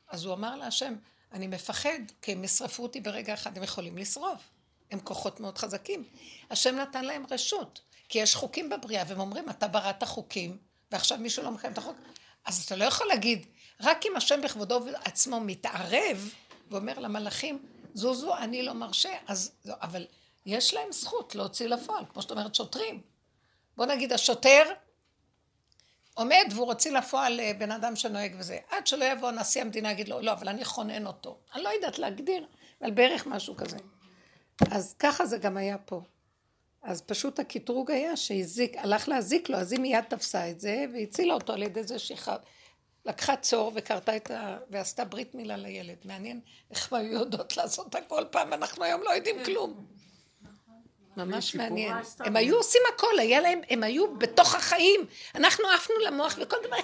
אז 0.08 0.24
הוא 0.24 0.34
אמר 0.34 0.56
להשם, 0.56 0.94
אני 1.32 1.46
מפחד, 1.46 1.98
כי 2.22 2.32
הם 2.32 2.44
ישרפו 2.44 2.82
אותי 2.82 3.00
ברגע 3.00 3.34
אחד, 3.34 3.56
הם 3.56 3.62
יכולים 3.62 3.98
לשרוף. 3.98 4.40
הם 4.90 5.00
כוחות 5.00 5.40
מאוד 5.40 5.58
חזקים. 5.58 6.04
השם 6.50 6.76
נתן 6.76 7.04
להם 7.04 7.24
רשות, 7.30 7.80
כי 8.08 8.18
יש 8.18 8.34
חוקים 8.34 8.70
בבריאה, 8.70 9.04
והם 9.08 9.20
אומרים, 9.20 9.50
אתה 9.50 9.68
בראת 9.68 10.04
חוקים, 10.04 10.58
ועכשיו 10.92 11.18
מישהו 11.18 11.42
לא 11.42 11.50
מקיים 11.50 11.72
את 11.72 11.78
החוק. 11.78 11.96
אז 12.44 12.64
אתה 12.64 12.76
לא 12.76 12.84
יכול 12.84 13.06
להגיד, 13.06 13.46
רק 13.80 14.06
אם 14.06 14.16
השם 14.16 14.40
בכבודו 14.42 14.80
עצמו 15.04 15.40
מתערב, 15.40 16.34
ואומר 16.70 16.98
למלאכים, 16.98 17.66
זוזו, 17.94 18.36
אני 18.36 18.62
לא 18.62 18.72
מרשה, 18.72 19.16
אז 19.26 19.52
לא, 19.64 19.74
אבל 19.82 20.06
יש 20.46 20.74
להם 20.74 20.92
זכות 20.92 21.34
להוציא 21.34 21.66
לפועל, 21.66 22.04
כמו 22.12 22.22
שאת 22.22 22.30
אומרת, 22.30 22.54
שוטרים. 22.54 23.00
בוא 23.76 23.86
נגיד, 23.86 24.12
השוטר 24.12 24.62
עומד 26.14 26.44
והוא 26.50 26.66
רוצה 26.66 26.90
לפועל 26.90 27.40
אה, 27.40 27.52
בן 27.58 27.72
אדם 27.72 27.96
שנוהג 27.96 28.34
וזה. 28.38 28.58
עד 28.70 28.86
שלא 28.86 29.04
יבוא 29.04 29.30
נשיא 29.30 29.62
המדינה, 29.62 29.92
יגיד 29.92 30.08
לו, 30.08 30.20
לא, 30.20 30.32
אבל 30.32 30.48
אני 30.48 30.64
חונן 30.64 31.06
אותו. 31.06 31.38
אני 31.54 31.62
לא 31.62 31.68
יודעת 31.68 31.98
להגדיר, 31.98 32.46
אבל 32.82 32.90
בערך 32.90 33.26
משהו 33.26 33.56
כזה. 33.56 33.76
אז 34.70 34.94
ככה 34.98 35.26
זה 35.26 35.38
גם 35.38 35.56
היה 35.56 35.78
פה. 35.78 36.02
אז 36.84 37.02
פשוט 37.02 37.38
הקטרוג 37.38 37.90
היה 37.90 38.16
שהזיק, 38.16 38.76
הלך 38.76 39.08
להזיק 39.08 39.48
לו, 39.48 39.56
אז 39.56 39.72
היא 39.72 39.80
מיד 39.80 40.04
תפסה 40.08 40.50
את 40.50 40.60
זה 40.60 40.84
והצילה 40.94 41.34
אותו 41.34 41.52
על 41.52 41.62
ידי 41.62 41.82
זה 41.82 41.98
שהיא 41.98 42.18
לקחה 43.04 43.36
צור 43.36 43.72
וקרתה 43.74 44.16
את 44.16 44.30
ה... 44.30 44.58
ועשתה 44.70 45.04
ברית 45.04 45.34
מילה 45.34 45.56
לילד. 45.56 45.96
מעניין 46.04 46.40
איך 46.70 46.92
הם 46.92 46.98
היו 46.98 47.12
יודעות 47.12 47.56
לעשות 47.56 47.94
הכל 47.94 48.24
פעם, 48.30 48.52
אנחנו 48.52 48.84
היום 48.84 49.02
לא 49.02 49.10
יודעים 49.10 49.44
כלום. 49.44 49.86
ממש 51.16 51.54
מעניין. 51.54 51.96
הם 52.20 52.36
היו 52.36 52.56
עושים 52.56 52.82
הכל, 52.94 53.18
היה 53.18 53.40
להם, 53.40 53.60
הם 53.70 53.82
היו 53.82 54.14
בתוך 54.14 54.54
החיים. 54.54 55.00
אנחנו 55.34 55.64
עפנו 55.68 55.96
למוח 56.06 56.38
וכל 56.40 56.56
דבר, 56.66 56.76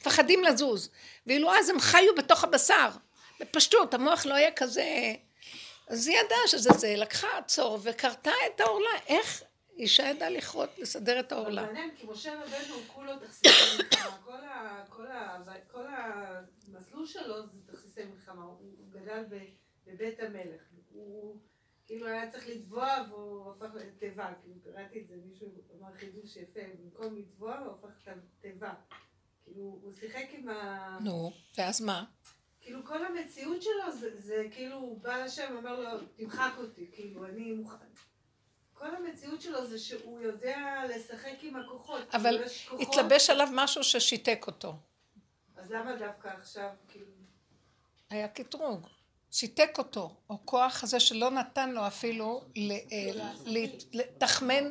מפחדים 0.00 0.44
לזוז. 0.44 0.90
ואילו 1.26 1.54
אז 1.54 1.68
הם 1.68 1.80
חיו 1.80 2.14
בתוך 2.18 2.44
הבשר. 2.44 2.88
בפשטות, 3.40 3.94
המוח 3.94 4.26
לא 4.26 4.34
היה 4.34 4.52
כזה... 4.52 5.14
אז 5.90 6.06
היא 6.06 6.16
ידעה 6.18 6.38
שזה 6.46 6.70
זה, 6.78 6.94
לקחה 6.96 7.28
צור 7.46 7.78
וקרתה 7.82 8.30
את 8.46 8.60
העורלה. 8.60 8.90
איך 9.06 9.42
אישה 9.76 10.02
ידעה 10.02 10.30
לכרות, 10.30 10.78
לסדר 10.78 11.20
את 11.20 11.32
העורלה? 11.32 11.62
מעניין, 11.62 11.90
כי 11.96 12.06
משה 12.06 12.42
רבנו 12.42 12.74
כולו 12.86 13.12
תכסיסי 13.18 13.48
מלחמה. 13.78 14.84
כל 15.70 15.86
המסלול 15.86 17.06
שלו 17.06 17.46
זה 17.46 17.72
תכסיסי 17.72 18.04
מלחמה. 18.04 18.44
הוא 18.44 18.90
גדל 18.90 19.24
בבית 19.86 20.20
המלך. 20.20 20.62
הוא... 20.92 21.36
כאילו 21.86 22.06
היה 22.06 22.30
צריך 22.30 22.48
לטבוע 22.48 22.88
והוא 23.08 23.52
הפך 23.52 23.74
לתיבה, 23.74 24.32
כאילו 24.42 24.54
קראתי 24.64 25.00
את 25.00 25.08
זה, 25.08 25.14
מישהו 25.26 25.48
אמר 25.78 25.92
חידוש 25.92 26.36
יפה, 26.36 26.60
במקום 26.78 27.16
לטבוע 27.16 27.58
הוא 27.58 27.72
הפך 27.72 28.08
לתיבה. 28.38 28.74
כאילו 29.44 29.62
הוא 29.82 29.92
שיחק 29.92 30.26
עם 30.30 30.48
ה... 30.48 30.98
נו, 31.00 31.32
ואז 31.58 31.80
מה? 31.80 32.04
כאילו 32.60 32.84
כל 32.84 33.04
המציאות 33.04 33.62
שלו 33.62 33.92
זה, 33.92 34.16
זה 34.16 34.46
כאילו 34.50 34.76
הוא 34.76 35.00
בא 35.00 35.24
לשם 35.24 35.52
ואומר 35.54 35.80
לו 35.80 36.00
תמחק 36.16 36.52
אותי, 36.58 36.86
כאילו 36.92 37.26
אני 37.26 37.52
מוכן. 37.52 37.86
כל 38.74 38.94
המציאות 38.94 39.40
שלו 39.40 39.66
זה 39.66 39.78
שהוא 39.78 40.20
יודע 40.20 40.82
לשחק 40.88 41.38
עם 41.42 41.56
הכוחות. 41.56 42.10
כאילו, 42.10 42.22
אבל 42.22 42.44
כוחות... 42.68 42.80
התלבש 42.80 43.30
עליו 43.30 43.48
משהו 43.52 43.84
ששיתק 43.84 44.44
אותו. 44.46 44.74
אז 45.56 45.70
למה 45.70 45.96
דווקא 45.96 46.28
עכשיו, 46.28 46.68
כאילו... 46.88 47.06
היה 48.10 48.28
קטרוג. 48.28 48.86
שיתק 49.30 49.78
אותו, 49.78 50.16
או 50.30 50.38
כוח 50.44 50.82
הזה 50.82 51.00
שלא 51.00 51.30
נתן 51.30 51.70
לו 51.70 51.86
אפילו 51.86 52.44
אה, 52.56 53.30
לתחמן 53.92 54.70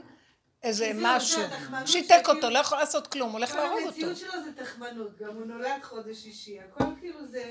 איזה 0.63 0.91
משהו. 0.95 1.41
שיתק 1.85 2.23
אותו, 2.27 2.49
לא 2.49 2.59
יכול 2.59 2.77
לעשות 2.77 3.07
כלום, 3.07 3.31
הולך 3.31 3.55
להרוג 3.55 3.71
אותו. 3.71 3.81
כל 3.81 3.87
המציאות 3.87 4.17
שלו 4.17 4.43
זה 4.43 4.63
תחמנות, 4.63 5.17
גם 5.17 5.35
הוא 5.35 5.45
נולד 5.45 5.83
חודש 5.83 6.17
שישי, 6.17 6.59
הכל 6.59 6.83
כאילו 6.99 7.27
זה... 7.27 7.43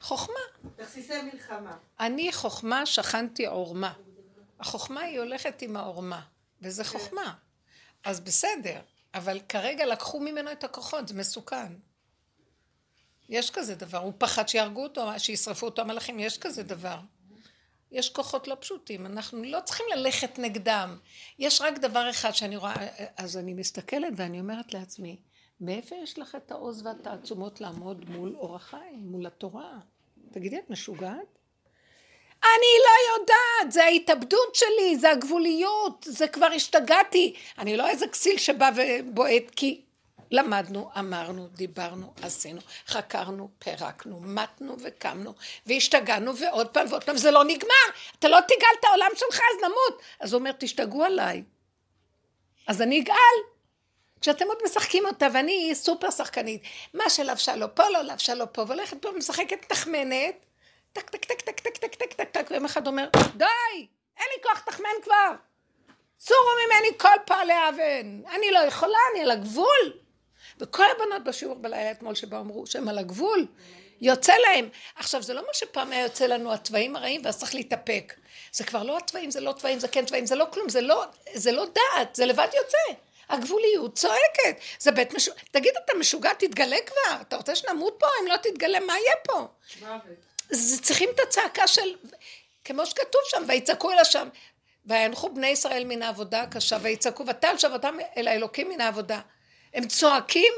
חוכמה. 0.00 0.40
תכסיסי 0.76 1.22
מלחמה. 1.22 1.76
אני 2.00 2.32
חוכמה 2.32 2.86
שכנתי 2.86 3.46
עורמה. 3.46 3.92
החוכמה 4.60 5.00
היא 5.00 5.18
הולכת 5.18 5.62
עם 5.62 5.76
העורמה, 5.76 6.20
וזה 6.62 6.84
כן. 6.84 6.90
חוכמה. 6.90 7.34
אז 8.04 8.20
בסדר, 8.20 8.80
אבל 9.14 9.40
כרגע 9.48 9.86
לקחו 9.86 10.20
ממנו 10.20 10.52
את 10.52 10.64
הכוחות, 10.64 11.08
זה 11.08 11.14
מסוכן. 11.14 11.72
יש 13.28 13.50
כזה 13.50 13.74
דבר, 13.74 13.98
הוא 13.98 14.12
פחד 14.18 14.48
שיהרגו 14.48 14.82
אותו, 14.82 15.10
שישרפו 15.18 15.66
אותו 15.66 15.82
המלאכים, 15.82 16.18
יש 16.18 16.38
כזה 16.38 16.62
דבר. 16.62 16.98
יש 17.92 18.10
כוחות 18.10 18.48
לא 18.48 18.56
פשוטים, 18.60 19.06
אנחנו 19.06 19.42
לא 19.44 19.58
צריכים 19.64 19.86
ללכת 19.96 20.38
נגדם. 20.38 20.98
יש 21.38 21.60
רק 21.60 21.78
דבר 21.78 22.10
אחד 22.10 22.32
שאני 22.32 22.56
רואה, 22.56 22.74
אז 23.16 23.36
אני 23.36 23.54
מסתכלת 23.54 24.12
ואני 24.16 24.40
אומרת 24.40 24.74
לעצמי, 24.74 25.16
מאיפה 25.60 25.96
יש 26.02 26.18
לך 26.18 26.34
את 26.34 26.50
העוז 26.50 26.86
והתעצומות 26.86 27.60
לעמוד 27.60 28.10
מול 28.10 28.34
אור 28.36 28.56
החיים, 28.56 29.06
מול 29.10 29.26
התורה? 29.26 29.78
תגידי, 30.30 30.58
את 30.58 30.70
משוגעת? 30.70 31.38
אני 32.42 32.72
לא 32.84 33.20
יודעת, 33.20 33.72
זה 33.72 33.84
ההתאבדות 33.84 34.54
שלי, 34.54 34.96
זה 34.96 35.10
הגבוליות, 35.10 36.06
זה 36.08 36.28
כבר 36.28 36.46
השתגעתי. 36.46 37.34
אני 37.58 37.76
לא 37.76 37.88
איזה 37.88 38.08
כסיל 38.08 38.38
שבא 38.38 38.70
ובועט, 38.76 39.50
כי 39.56 39.82
למדנו, 40.30 40.90
אמרנו, 40.98 41.48
דיברנו, 41.48 42.12
עשינו, 42.22 42.60
חקרנו, 42.86 43.48
פירקנו, 43.58 44.20
מתנו 44.20 44.76
וקמנו, 44.82 45.34
והשתגענו 45.66 46.36
ועוד 46.36 46.68
פעם 46.68 46.86
ועוד 46.90 47.04
פעם, 47.04 47.16
זה 47.16 47.30
לא 47.30 47.44
נגמר, 47.44 47.86
אתה 48.18 48.28
לא 48.28 48.40
תגאל 48.40 48.74
את 48.80 48.84
העולם 48.84 49.10
שלך 49.16 49.34
אז 49.34 49.62
נמות. 49.62 50.02
אז 50.20 50.32
הוא 50.32 50.38
אומר, 50.38 50.52
תשתגעו 50.58 51.04
עליי. 51.04 51.42
אז 52.66 52.82
אני 52.82 53.00
אגאל. 53.00 53.38
כשאתם 54.20 54.46
עוד 54.46 54.58
משחקים 54.64 55.06
אותה, 55.06 55.26
ואני 55.34 55.70
סופר 55.74 56.10
שחקנית, 56.10 56.62
מה 56.94 57.10
שלבשה 57.10 57.56
לו 57.56 57.74
פה, 57.74 57.88
לא 57.88 58.02
לבשה 58.02 58.34
לו 58.34 58.52
פה, 58.52 58.62
והולכת 58.62 59.02
פה 59.02 59.08
ומשחקת 59.08 59.64
תחמנת, 59.68 60.34
טק 60.92 61.10
טק 61.10 61.24
טק 61.24 61.40
טק 61.40 61.60
טק 61.60 61.76
טק 61.76 61.94
טק 61.94 62.12
טק 62.12 62.30
טק, 62.30 62.46
ויום 62.50 62.64
אחד 62.64 62.86
אומר, 62.86 63.08
די, 63.36 63.46
אין 64.16 64.26
לי 64.36 64.42
כוח 64.42 64.58
תחמן 64.60 64.88
כבר. 65.02 65.30
צורו 66.18 66.40
ממני 66.66 66.98
כל 66.98 67.18
פעלי 67.26 67.52
אבן, 67.68 68.20
אני 68.34 68.50
לא 68.50 68.58
יכולה, 68.58 68.98
אני 69.12 69.22
על 69.22 69.30
הגבול. 69.30 69.92
וכל 70.60 70.84
הבנות 70.96 71.24
בשיעור 71.24 71.54
בלילה 71.54 71.90
אתמול 71.90 72.14
שבאו 72.14 72.40
אמרו 72.40 72.66
שהם 72.66 72.88
על 72.88 72.98
הגבול, 72.98 73.46
יוצא 74.00 74.32
להם. 74.32 74.68
עכשיו 74.96 75.22
זה 75.22 75.34
לא 75.34 75.40
מה 75.40 75.54
שפעם 75.54 75.92
היה 75.92 76.02
יוצא 76.02 76.26
לנו 76.26 76.52
התוואים 76.52 76.96
הרעים 76.96 77.20
ואז 77.24 77.38
צריך 77.38 77.54
להתאפק. 77.54 78.14
זה 78.52 78.64
כבר 78.64 78.82
לא 78.82 78.96
התוואים, 78.98 79.30
זה 79.30 79.40
לא 79.40 79.52
תוואים, 79.52 79.78
זה 79.78 79.88
כן 79.88 80.04
תוואים, 80.04 80.26
זה 80.26 80.34
לא 80.34 80.46
כלום, 80.52 80.68
זה 80.68 80.80
לא, 80.80 81.04
זה 81.34 81.52
לא 81.52 81.66
דעת, 81.66 82.14
זה 82.14 82.26
לבד 82.26 82.48
יוצא. 82.56 83.00
הגבוליות 83.28 83.94
צועקת, 83.94 84.60
זה 84.78 84.92
בית 84.92 85.14
משוגע, 85.14 85.36
תגיד 85.50 85.72
אתה 85.84 85.94
משוגע 85.94 86.32
תתגלה 86.34 86.76
כבר, 86.86 87.20
אתה 87.20 87.36
רוצה 87.36 87.54
שנמות 87.54 87.96
פה, 87.98 88.06
אם 88.22 88.26
לא 88.26 88.36
תתגלה 88.36 88.80
מה 88.80 88.92
יהיה 88.92 89.14
פה? 89.24 89.46
זה 90.50 90.82
צריכים 90.82 91.08
את 91.14 91.20
הצעקה 91.20 91.66
של, 91.66 91.94
כמו 92.64 92.86
שכתוב 92.86 93.20
שם, 93.26 93.44
ויצעקו 93.48 93.92
אל 93.92 93.98
השם, 93.98 94.28
וינחו 94.86 95.34
בני 95.34 95.46
ישראל 95.46 95.84
מן 95.84 96.02
העבודה 96.02 96.42
הקשה, 96.42 96.78
ויצעקו 96.82 97.26
ותל 97.26 97.58
שבתם 97.58 97.96
אל 98.16 98.28
האלוקים 98.28 98.68
מן 98.68 98.80
העבודה. 98.80 99.20
הם 99.74 99.88
צועקים 99.88 100.52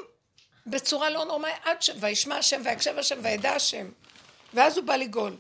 בצורה 0.67 1.11
לא 1.11 1.25
נורמלית, 1.25 1.55
עד 1.65 1.83
ש... 1.83 1.91
וישמע 2.01 2.37
השם 2.37 2.61
ויקשב 2.65 2.99
השם 2.99 3.19
וידע 3.23 3.51
השם. 3.51 3.91
ואז 4.55 4.77
הוא 4.77 4.85
בא 4.85 4.97
לגאול. 4.97 5.37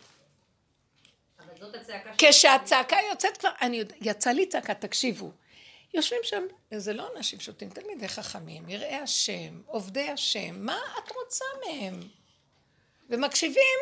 כשהצעקה 2.18 2.96
יוצאת 3.10 3.36
כבר, 3.36 3.50
אני 3.60 3.76
יודע, 3.76 3.94
יצא 4.00 4.30
לי 4.30 4.46
צעקה, 4.46 4.74
תקשיבו. 4.74 5.30
יושבים 5.94 6.20
שם, 6.22 6.42
זה 6.70 6.92
לא 6.92 7.08
אנשים 7.16 7.40
שותים, 7.40 7.70
תלמידי 7.70 8.08
חכמים, 8.08 8.68
יראי 8.68 8.94
השם, 8.94 9.60
עובדי 9.66 10.08
השם, 10.08 10.66
מה 10.66 10.78
את 10.98 11.12
רוצה 11.12 11.44
מהם? 11.66 12.00
ומקשיבים 13.10 13.78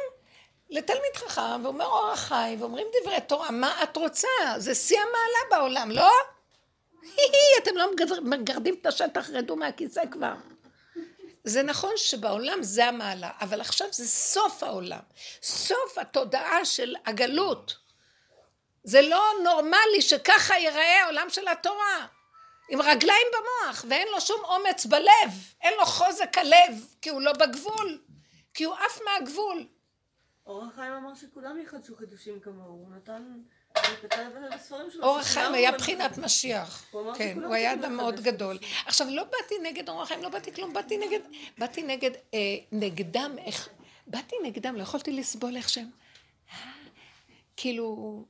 לתלמיד 0.70 1.16
חכם, 1.16 1.64
ואומר 1.64 1.86
אורח 1.86 2.20
חי, 2.20 2.56
ואומרים 2.58 2.86
דברי 3.02 3.20
תורה, 3.20 3.50
מה 3.50 3.82
את 3.82 3.96
רוצה? 3.96 4.28
זה 4.56 4.74
שיא 4.74 4.98
המעלה 4.98 5.50
בעולם, 5.50 5.90
לא? 5.90 6.10
אתם 7.62 7.76
לא 7.76 7.90
מגרדים 8.22 8.74
את 8.80 8.86
השטח, 8.86 9.30
רדו 9.30 9.56
מהכיסא 9.56 10.02
כבר. 10.10 10.34
זה 11.44 11.62
נכון 11.62 11.92
שבעולם 11.96 12.62
זה 12.62 12.84
המעלה, 12.84 13.30
אבל 13.40 13.60
עכשיו 13.60 13.86
זה 13.92 14.08
סוף 14.08 14.62
העולם. 14.62 15.00
סוף 15.42 15.98
התודעה 15.98 16.64
של 16.64 16.96
הגלות. 17.06 17.76
זה 18.84 19.02
לא 19.02 19.24
נורמלי 19.44 20.02
שככה 20.02 20.54
ייראה 20.58 21.02
העולם 21.02 21.30
של 21.30 21.48
התורה. 21.48 22.06
עם 22.68 22.82
רגליים 22.82 23.26
במוח, 23.32 23.84
ואין 23.88 24.08
לו 24.08 24.20
שום 24.20 24.44
אומץ 24.44 24.86
בלב. 24.86 25.32
אין 25.62 25.74
לו 25.78 25.86
חוזק 25.86 26.38
הלב, 26.38 26.86
כי 27.02 27.10
הוא 27.10 27.20
לא 27.20 27.32
בגבול. 27.32 27.98
כי 28.54 28.64
הוא 28.64 28.74
עף 28.74 29.00
מהגבול. 29.04 29.66
אור 30.46 30.64
החיים 30.64 30.92
אמר 30.92 31.14
שכולם 31.14 31.58
יחדשו 31.58 31.96
חידושים 31.96 32.40
כמוהו. 32.40 32.68
הוא 32.68 32.90
נתן... 32.96 33.40
אור 35.02 35.18
החיים 35.18 35.54
היה 35.54 35.72
בחינת 35.72 36.18
משיח, 36.18 36.84
כן, 37.16 37.38
הוא 37.44 37.54
היה 37.54 37.72
אדם 37.72 37.96
מאוד 37.96 38.20
גדול. 38.20 38.58
עכשיו, 38.86 39.06
לא 39.10 39.24
באתי 39.24 39.54
נגד 39.62 39.88
אור 39.88 40.02
החיים, 40.02 40.22
לא 40.22 40.28
באתי 40.28 40.52
כלום, 40.52 40.72
באתי 40.72 40.96
נגד, 40.96 41.20
באתי 41.58 41.82
נגד, 41.82 42.10
אה, 42.34 42.38
נגדם, 42.72 43.36
איך, 43.44 43.68
באתי 44.06 44.36
נגדם, 44.42 44.76
לא 44.76 44.82
יכולתי 44.82 45.12
לסבול 45.12 45.56
איך 45.56 45.68
שהם, 45.68 45.90
כאילו, 47.56 48.24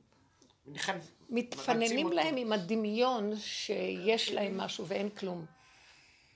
מתפננים 1.29 2.11
להם 2.11 2.37
עם 2.37 2.53
הדמיון 2.53 3.33
שיש 3.39 4.31
להם 4.31 4.57
משהו 4.57 4.87
ואין 4.87 5.09
כלום. 5.09 5.45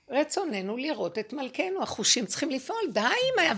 רצוננו 0.10 0.78
לראות 0.78 1.20
את 1.20 1.34
מלכנו, 1.34 1.84
החושים 1.84 2.26
צריכים 2.26 2.50
לפעול, 2.50 2.80
די 2.94 3.00
עם 3.00 3.56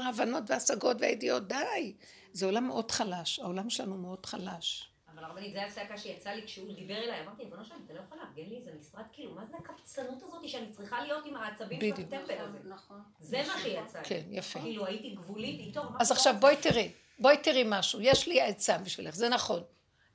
ההבנות 0.00 0.42
והשגות 0.46 0.96
והידיעות, 1.00 1.48
די. 1.48 1.94
זה 2.32 2.46
עולם 2.46 2.66
מאוד 2.66 2.90
חלש, 2.90 3.38
העולם 3.38 3.70
שלנו 3.70 3.96
מאוד 3.96 4.26
חלש. 4.26 4.90
אבל 5.14 5.24
הרבנית, 5.24 5.52
זו 5.52 5.60
הצעקה 5.60 5.98
שיצאה 5.98 6.34
לי 6.34 6.42
כשהוא 6.46 6.74
דיבר 6.74 6.96
אליי, 6.96 7.20
אמרתי, 7.20 7.42
ריבונו 7.42 7.64
שלום, 7.64 7.82
אתה 7.84 7.94
לא 7.94 8.00
יכול 8.06 8.18
לארגן 8.18 8.50
לי 8.50 8.56
איזה 8.56 8.70
משרד, 8.80 9.04
כאילו, 9.12 9.34
מה 9.34 9.46
זה 9.46 9.56
הקפצנות 9.56 10.22
הזאת 10.22 10.48
שאני 10.48 10.72
צריכה 10.72 11.02
להיות 11.02 11.26
עם 11.26 11.36
העצבים 11.36 11.80
של 11.80 12.02
הטמפל 12.02 12.38
הזה? 12.38 12.58
נכון. 12.64 13.02
זה 13.20 13.42
מה 13.46 13.58
שיצא 13.62 13.98
לי. 13.98 14.04
כן, 14.04 14.22
יפה. 14.30 14.60
כאילו, 14.60 14.86
הייתי 14.86 15.10
גבולית 15.10 15.60
איתו. 15.60 15.82
אז 16.00 16.12
עכשיו 16.12 16.34
בואי 16.40 16.56
תראי, 16.56 16.90
בואי 17.18 17.36
תראי 17.36 17.62
משהו, 17.66 18.00
יש 18.00 18.28
לי 18.28 18.40
עצה 18.40 18.78
בשבילך, 18.78 19.14
זה 19.14 19.28
נכון. 19.28 19.62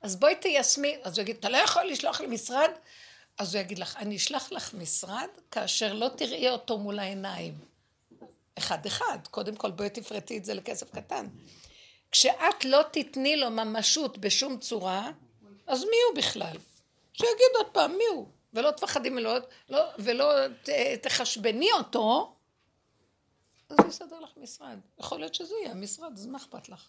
אז 0.02 0.20
בואי 0.20 0.34
תיישמי, 0.34 0.96
אז 1.02 1.18
הוא 1.18 1.22
יגיד, 1.22 1.36
אתה 1.36 1.48
לא 1.48 1.56
יכול 1.56 1.84
לשלוח 1.84 2.20
לי 2.20 2.26
משרד? 2.26 2.70
אז 3.40 3.54
הוא 3.54 3.60
יגיד 3.60 3.78
לך, 3.78 3.96
אני 3.96 4.16
אשלח 4.16 4.52
לך 4.52 4.74
משרד 4.74 5.28
כאשר 5.50 5.92
לא 5.92 6.08
תראי 6.16 6.48
אותו 6.48 6.78
מול 6.78 6.98
העיניים. 6.98 7.58
אחד 8.58 8.86
אחד, 8.86 9.18
קודם 9.30 9.56
כל 9.56 9.70
בואי 9.70 9.90
תפרטי 9.90 10.38
את 10.38 10.44
זה 10.44 10.54
לכסף 10.54 10.90
קטן. 10.90 11.26
כשאת 12.10 12.64
לא 12.64 12.80
תתני 12.92 13.36
לו 13.36 13.50
ממשות 13.50 14.18
בשום 14.18 14.58
צורה, 14.58 15.10
אז 15.66 15.82
מי 15.84 15.96
הוא 16.08 16.16
בכלל? 16.16 16.56
שיגיד 17.12 17.52
עוד 17.56 17.66
פעם, 17.72 17.96
מי 17.96 18.04
הוא? 18.14 18.26
ולא 18.54 18.70
תפחדי 18.70 19.10
ממנו, 19.10 19.30
לא, 19.68 19.82
ולא 19.98 20.48
ת, 20.62 20.68
תחשבני 21.02 21.72
אותו, 21.72 22.34
אז 23.68 23.76
הוא 23.78 23.88
יסדר 23.88 24.20
לך 24.20 24.30
משרד. 24.36 24.78
יכול 24.98 25.18
להיות 25.18 25.34
שזה 25.34 25.54
יהיה 25.62 25.70
המשרד, 25.70 26.12
אז 26.12 26.26
מה 26.26 26.38
אכפת 26.38 26.68
לך? 26.68 26.88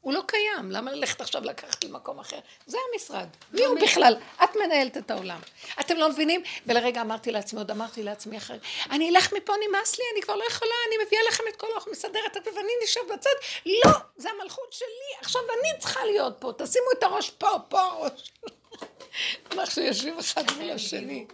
הוא 0.00 0.12
לא 0.12 0.22
קיים, 0.26 0.70
למה 0.70 0.92
ללכת 0.92 1.20
עכשיו 1.20 1.44
לקחת 1.44 1.84
למקום 1.84 2.18
אחר? 2.18 2.38
זה 2.66 2.78
המשרד. 2.92 3.26
מי 3.52 3.64
הוא 3.64 3.80
בכלל? 3.80 4.16
את 4.44 4.56
מנהלת 4.56 4.96
את 4.96 5.10
העולם. 5.10 5.40
אתם 5.80 5.96
לא 5.96 6.08
מבינים? 6.08 6.42
ולרגע 6.66 7.00
אמרתי 7.00 7.32
לעצמי, 7.32 7.58
עוד 7.58 7.70
אמרתי 7.70 8.02
לעצמי 8.02 8.36
אחרי, 8.36 8.58
אני 8.90 9.10
אלך 9.10 9.32
מפה, 9.32 9.52
נמאס 9.68 9.98
לי, 9.98 10.04
אני 10.14 10.22
כבר 10.22 10.36
לא 10.36 10.44
יכולה, 10.50 10.74
אני 10.88 11.04
מביאה 11.06 11.22
לכם 11.28 11.44
את 11.48 11.56
כל 11.56 11.66
האוכל, 11.74 11.90
מסדרת 11.90 12.36
את 12.36 12.46
ואני 12.46 12.72
נשאר 12.84 13.02
בצד. 13.14 13.30
לא, 13.66 13.92
זה 14.16 14.28
המלכות 14.30 14.72
שלי, 14.72 15.20
עכשיו 15.20 15.42
אני 15.42 15.80
צריכה 15.80 16.04
להיות 16.04 16.34
פה, 16.38 16.52
תשימו 16.58 16.86
את 16.98 17.02
הראש 17.02 17.30
פה, 17.30 17.48
פה 17.68 17.80
הראש. 17.80 18.32
אנחנו 19.52 19.82
יושבים 19.82 20.18
אחד 20.18 20.44
מול 20.56 20.70
השני. 20.70 21.26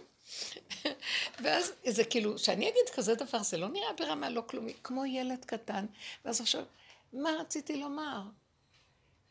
ואז 1.43 1.73
זה 1.85 2.03
כאילו, 2.03 2.37
שאני 2.37 2.69
אגיד 2.69 2.89
כזה 2.93 3.15
דבר, 3.15 3.43
זה 3.43 3.57
לא 3.57 3.67
נראה 3.67 3.93
ברמה 3.93 4.29
לא 4.29 4.43
כלומי, 4.47 4.73
כמו 4.83 5.05
ילד 5.05 5.45
קטן. 5.45 5.85
ואז 6.25 6.41
עכשיו, 6.41 6.63
מה 7.13 7.29
רציתי 7.39 7.77
לומר? 7.77 8.21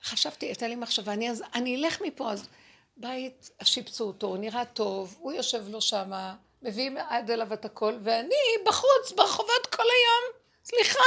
חשבתי, 0.04 0.46
הייתה 0.46 0.68
לי 0.68 0.76
מחשבה, 0.76 1.12
אני, 1.12 1.30
אז, 1.30 1.42
אני 1.54 1.76
אלך 1.76 2.00
מפה, 2.00 2.32
אז 2.32 2.48
בית, 2.96 3.50
שיפצו 3.62 4.04
אותו, 4.04 4.36
נראה 4.36 4.64
טוב, 4.64 5.16
הוא 5.18 5.32
יושב 5.32 5.68
לו 5.68 5.80
שמה, 5.80 6.34
מביאים 6.62 6.96
עד 6.96 7.30
אליו 7.30 7.52
את 7.52 7.64
הכל, 7.64 7.94
ואני 8.02 8.34
בחוץ, 8.66 9.12
ברחובות 9.16 9.66
כל 9.66 9.82
היום, 9.82 10.32
סליחה, 10.64 10.98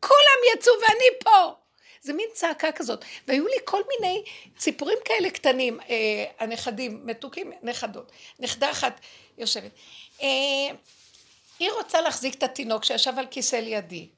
כולם 0.00 0.54
יצאו 0.54 0.72
ואני 0.72 1.20
פה. 1.24 1.54
זה 2.02 2.12
מין 2.12 2.28
צעקה 2.32 2.72
כזאת. 2.72 3.04
והיו 3.28 3.46
לי 3.46 3.56
כל 3.64 3.82
מיני 3.88 4.24
ציפורים 4.56 4.98
כאלה 5.04 5.30
קטנים, 5.30 5.80
אה, 5.80 6.24
הנכדים, 6.38 7.06
מתוקים, 7.06 7.52
נכדות. 7.62 8.12
נכדה 8.38 8.70
אחת 8.70 9.00
יושבת. 9.38 9.70
אה, 10.22 10.28
היא 11.58 11.70
רוצה 11.70 12.00
להחזיק 12.00 12.34
את 12.34 12.42
התינוק 12.42 12.84
שישב 12.84 13.12
על 13.18 13.26
כיסא 13.26 13.56
לידי. 13.56 14.08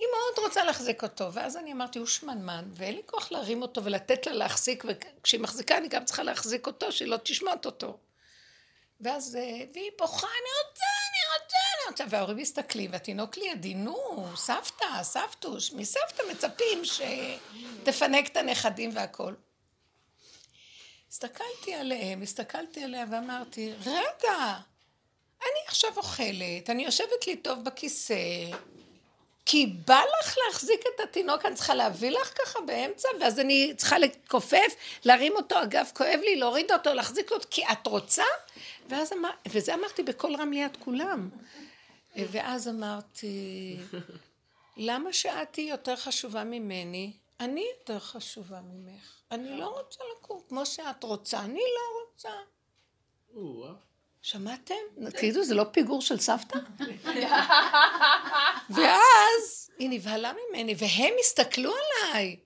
היא 0.00 0.08
מאוד 0.08 0.46
רוצה 0.46 0.64
להחזיק 0.64 1.02
אותו, 1.02 1.32
ואז 1.32 1.56
אני 1.56 1.72
אמרתי, 1.72 1.98
הוא 1.98 2.06
שמנמן, 2.06 2.64
ואין 2.74 2.94
לי 2.94 3.02
כוח 3.06 3.32
להרים 3.32 3.62
אותו 3.62 3.84
ולתת 3.84 4.26
לה 4.26 4.32
להחזיק, 4.32 4.84
וכשהיא 4.88 5.40
מחזיקה 5.40 5.78
אני 5.78 5.88
גם 5.88 6.04
צריכה 6.04 6.22
להחזיק 6.22 6.66
אותו, 6.66 6.92
שהיא 6.92 7.08
לא 7.08 7.16
תשמוט 7.16 7.66
אותו. 7.66 7.98
ואז, 9.00 9.36
אה, 9.36 9.42
והיא 9.72 9.90
בוכה, 9.98 10.26
אני 10.26 10.68
רוצה, 10.68 10.84
אני 10.84 11.42
רוצה, 11.42 11.56
אני 11.56 11.90
רוצה, 11.90 12.04
וההורים 12.08 12.36
מסתכלים, 12.36 12.92
והתינוק 12.92 13.36
לידי, 13.36 13.74
נו, 13.74 14.26
סבתא, 14.36 15.02
סבתוש, 15.02 15.72
מסבתא 15.72 16.22
מצפים 16.30 16.82
שתפנק 16.84 18.26
את 18.26 18.36
הנכדים 18.36 18.90
והכל. 18.94 19.34
הסתכלתי 21.10 21.74
עליהם, 21.74 22.22
הסתכלתי 22.22 22.84
עליה 22.84 23.04
ואמרתי, 23.10 23.72
רגע, 23.86 24.56
אני 25.42 25.60
עכשיו 25.66 25.90
אוכלת, 25.96 26.70
אני 26.70 26.84
יושבת 26.84 27.26
לי 27.26 27.36
טוב 27.36 27.64
בכיסא, 27.64 28.14
כי 29.46 29.66
בא 29.66 30.00
לך 30.20 30.36
להחזיק 30.46 30.80
את 30.94 31.00
התינוק, 31.00 31.46
אני 31.46 31.54
צריכה 31.54 31.74
להביא 31.74 32.10
לך 32.10 32.32
ככה 32.42 32.60
באמצע, 32.60 33.08
ואז 33.20 33.40
אני 33.40 33.74
צריכה 33.76 33.98
לכופף, 33.98 34.74
להרים 35.04 35.32
אותו, 35.36 35.62
אגב, 35.62 35.90
כואב 35.94 36.20
לי, 36.24 36.36
להוריד 36.36 36.72
אותו, 36.72 36.94
להחזיק 36.94 37.32
אותו, 37.32 37.48
כי 37.50 37.62
את 37.72 37.86
רוצה? 37.86 38.24
ואז 38.88 39.12
אמר, 39.12 39.30
וזה 39.48 39.74
אמרתי 39.74 40.02
בקול 40.02 40.36
רם 40.36 40.52
ליד 40.52 40.76
כולם. 40.76 41.28
ואז 42.16 42.68
אמרתי, 42.68 43.76
למה 44.76 45.12
שאת 45.12 45.52
תהיי 45.52 45.70
יותר 45.70 45.96
חשובה 45.96 46.44
ממני? 46.44 47.12
אני 47.40 47.66
יותר 47.78 47.98
חשובה 47.98 48.60
ממך. 48.60 49.20
אני 49.30 49.58
לא 49.58 49.66
רוצה 49.66 50.04
לקום 50.16 50.40
כמו 50.48 50.66
שאת 50.66 51.04
רוצה, 51.04 51.40
אני 51.40 51.60
לא 51.60 52.04
רוצה. 52.04 52.30
שמעתם? 54.22 54.74
כאילו 55.18 55.44
זה 55.44 55.54
לא 55.54 55.64
פיגור 55.64 56.02
של 56.02 56.18
סבתא? 56.18 56.58
ואז 58.76 59.70
היא 59.78 59.90
נבהלה 59.90 60.32
ממני, 60.32 60.74
והם 60.78 61.14
הסתכלו 61.20 61.72
עליי. 61.72 62.36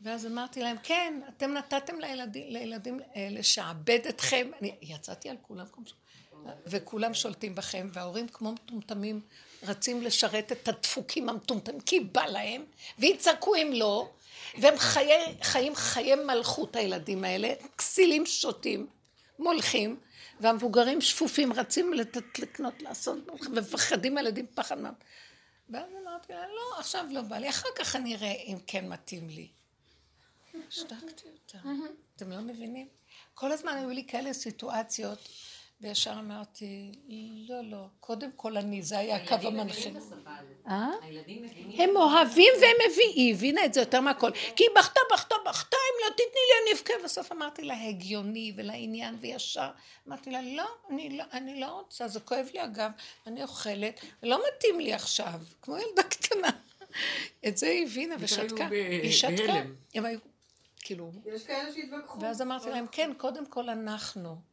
ואז 0.00 0.26
אמרתי 0.26 0.60
להם, 0.60 0.76
כן, 0.82 1.20
אתם 1.28 1.52
נתתם 1.52 2.00
לילדים, 2.00 2.44
לילדים 2.48 3.00
אה, 3.16 3.28
לשעבד 3.30 3.98
אתכם. 4.08 4.50
אני 4.60 4.74
יצאתי 4.82 5.28
על 5.28 5.36
כולם, 5.42 5.64
וכולם 6.66 7.14
שולטים 7.14 7.54
בכם, 7.54 7.88
וההורים 7.92 8.28
כמו 8.28 8.52
מטומטמים 8.52 9.20
רצים 9.62 10.02
לשרת 10.02 10.52
את 10.52 10.68
הדפוקים 10.68 11.28
המטומטמים, 11.28 11.80
כי 11.80 12.00
בא 12.00 12.26
להם, 12.26 12.64
ויצעקו 12.98 13.54
אם 13.54 13.70
לא, 13.74 14.08
והם 14.58 14.78
חיי, 14.78 15.34
חיים 15.42 15.74
חיי 15.74 16.14
מלכות 16.14 16.76
הילדים 16.76 17.24
האלה, 17.24 17.52
כסילים 17.78 18.26
שוטים, 18.26 18.86
מולכים, 19.38 19.96
והמבוגרים 20.40 21.00
שפופים, 21.00 21.52
רצים 21.52 21.92
לתת, 21.92 22.38
לקנות, 22.38 22.82
לעשות, 22.82 23.18
ומפחדים 23.46 24.18
ילדים 24.18 24.46
פחד 24.54 24.78
מה... 24.78 24.90
ואז 25.70 25.90
אמרתי 26.02 26.32
לה, 26.32 26.46
לא, 26.46 26.78
עכשיו 26.78 27.06
לא 27.10 27.22
בא 27.22 27.38
לי, 27.38 27.48
אחר 27.48 27.68
כך 27.78 27.96
אני 27.96 28.16
אראה 28.16 28.32
אם 28.32 28.58
כן 28.66 28.88
מתאים 28.88 29.28
לי. 29.28 29.48
השתקתי 30.68 31.28
אותה. 31.28 31.58
אתם 32.16 32.30
לא 32.30 32.40
מבינים? 32.40 32.88
כל 33.34 33.52
הזמן 33.52 33.72
היו 33.72 33.90
לי 33.90 34.06
כאלה 34.08 34.32
סיטואציות 34.32 35.28
וישר 35.80 36.12
אמרתי, 36.12 36.92
לא, 37.48 37.60
לא, 37.64 37.86
קודם 38.00 38.30
כל 38.36 38.56
אני, 38.56 38.82
זה 38.82 38.98
היה 38.98 39.16
הקו 39.16 39.48
המנחה. 39.48 39.90
אה? 40.68 40.90
הילדים 41.02 41.42
מבינים. 41.42 41.80
הם 41.80 41.96
אוהבים 41.96 42.52
והם 42.60 42.76
מביאים, 42.90 43.34
הבינה 43.34 43.64
את 43.64 43.74
זה 43.74 43.80
יותר 43.80 44.00
מהכל. 44.00 44.30
כי 44.32 44.64
היא 44.64 44.70
בכתה, 44.78 45.00
בכתה, 45.12 45.34
בכתה, 45.46 45.76
אם 45.76 46.04
לא 46.04 46.12
תתני 46.12 46.24
לי 46.24 46.54
אני 46.62 46.80
אבכה. 46.80 46.92
בסוף 47.04 47.32
אמרתי 47.32 47.62
לה, 47.62 47.88
הגיוני 47.88 48.52
ולעניין 48.56 49.16
וישר. 49.20 49.70
אמרתי 50.08 50.30
לה, 50.30 50.42
לא, 50.42 50.68
אני 50.90 51.16
לא, 51.16 51.24
אני 51.32 51.60
לא 51.60 51.66
רוצה, 51.66 52.08
זה 52.08 52.20
כואב 52.20 52.46
לי 52.54 52.64
אגב, 52.64 52.90
אני 53.26 53.42
אוכלת, 53.42 54.00
לא 54.22 54.42
מתאים 54.48 54.80
לי 54.80 54.92
עכשיו, 54.92 55.40
כמו 55.62 55.76
ילדה 55.76 56.02
קטנה. 56.02 56.50
את 57.48 57.56
זה 57.56 57.66
היא 57.66 57.86
הבינה 57.86 58.14
ושתקה. 58.18 58.68
היא 58.68 59.12
שתקה. 59.12 59.62
הם 59.94 60.04
היו 60.04 60.18
כאילו... 60.80 61.12
יש 61.34 61.46
כאלה 61.46 61.72
שהתווכחו. 61.72 62.20
ואז 62.20 62.42
אמרתי 62.42 62.70
להם, 62.70 62.86
כן, 62.92 63.10
קודם 63.16 63.46
כל 63.46 63.68
אנחנו. 63.68 64.47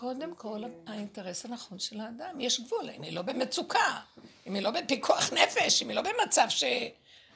קודם 0.00 0.34
כל 0.34 0.60
האינטרס 0.86 1.44
הנכון 1.44 1.78
של 1.78 2.00
האדם. 2.00 2.40
יש 2.40 2.60
גבול, 2.60 2.90
אם 2.96 3.02
היא 3.02 3.12
לא 3.12 3.22
במצוקה, 3.22 4.00
אם 4.46 4.54
היא 4.54 4.62
לא 4.62 4.70
בפיקוח 4.70 5.32
נפש, 5.32 5.82
אם 5.82 5.88
היא 5.88 5.96
לא 5.96 6.02
במצב 6.02 6.46
ש... 6.48 6.64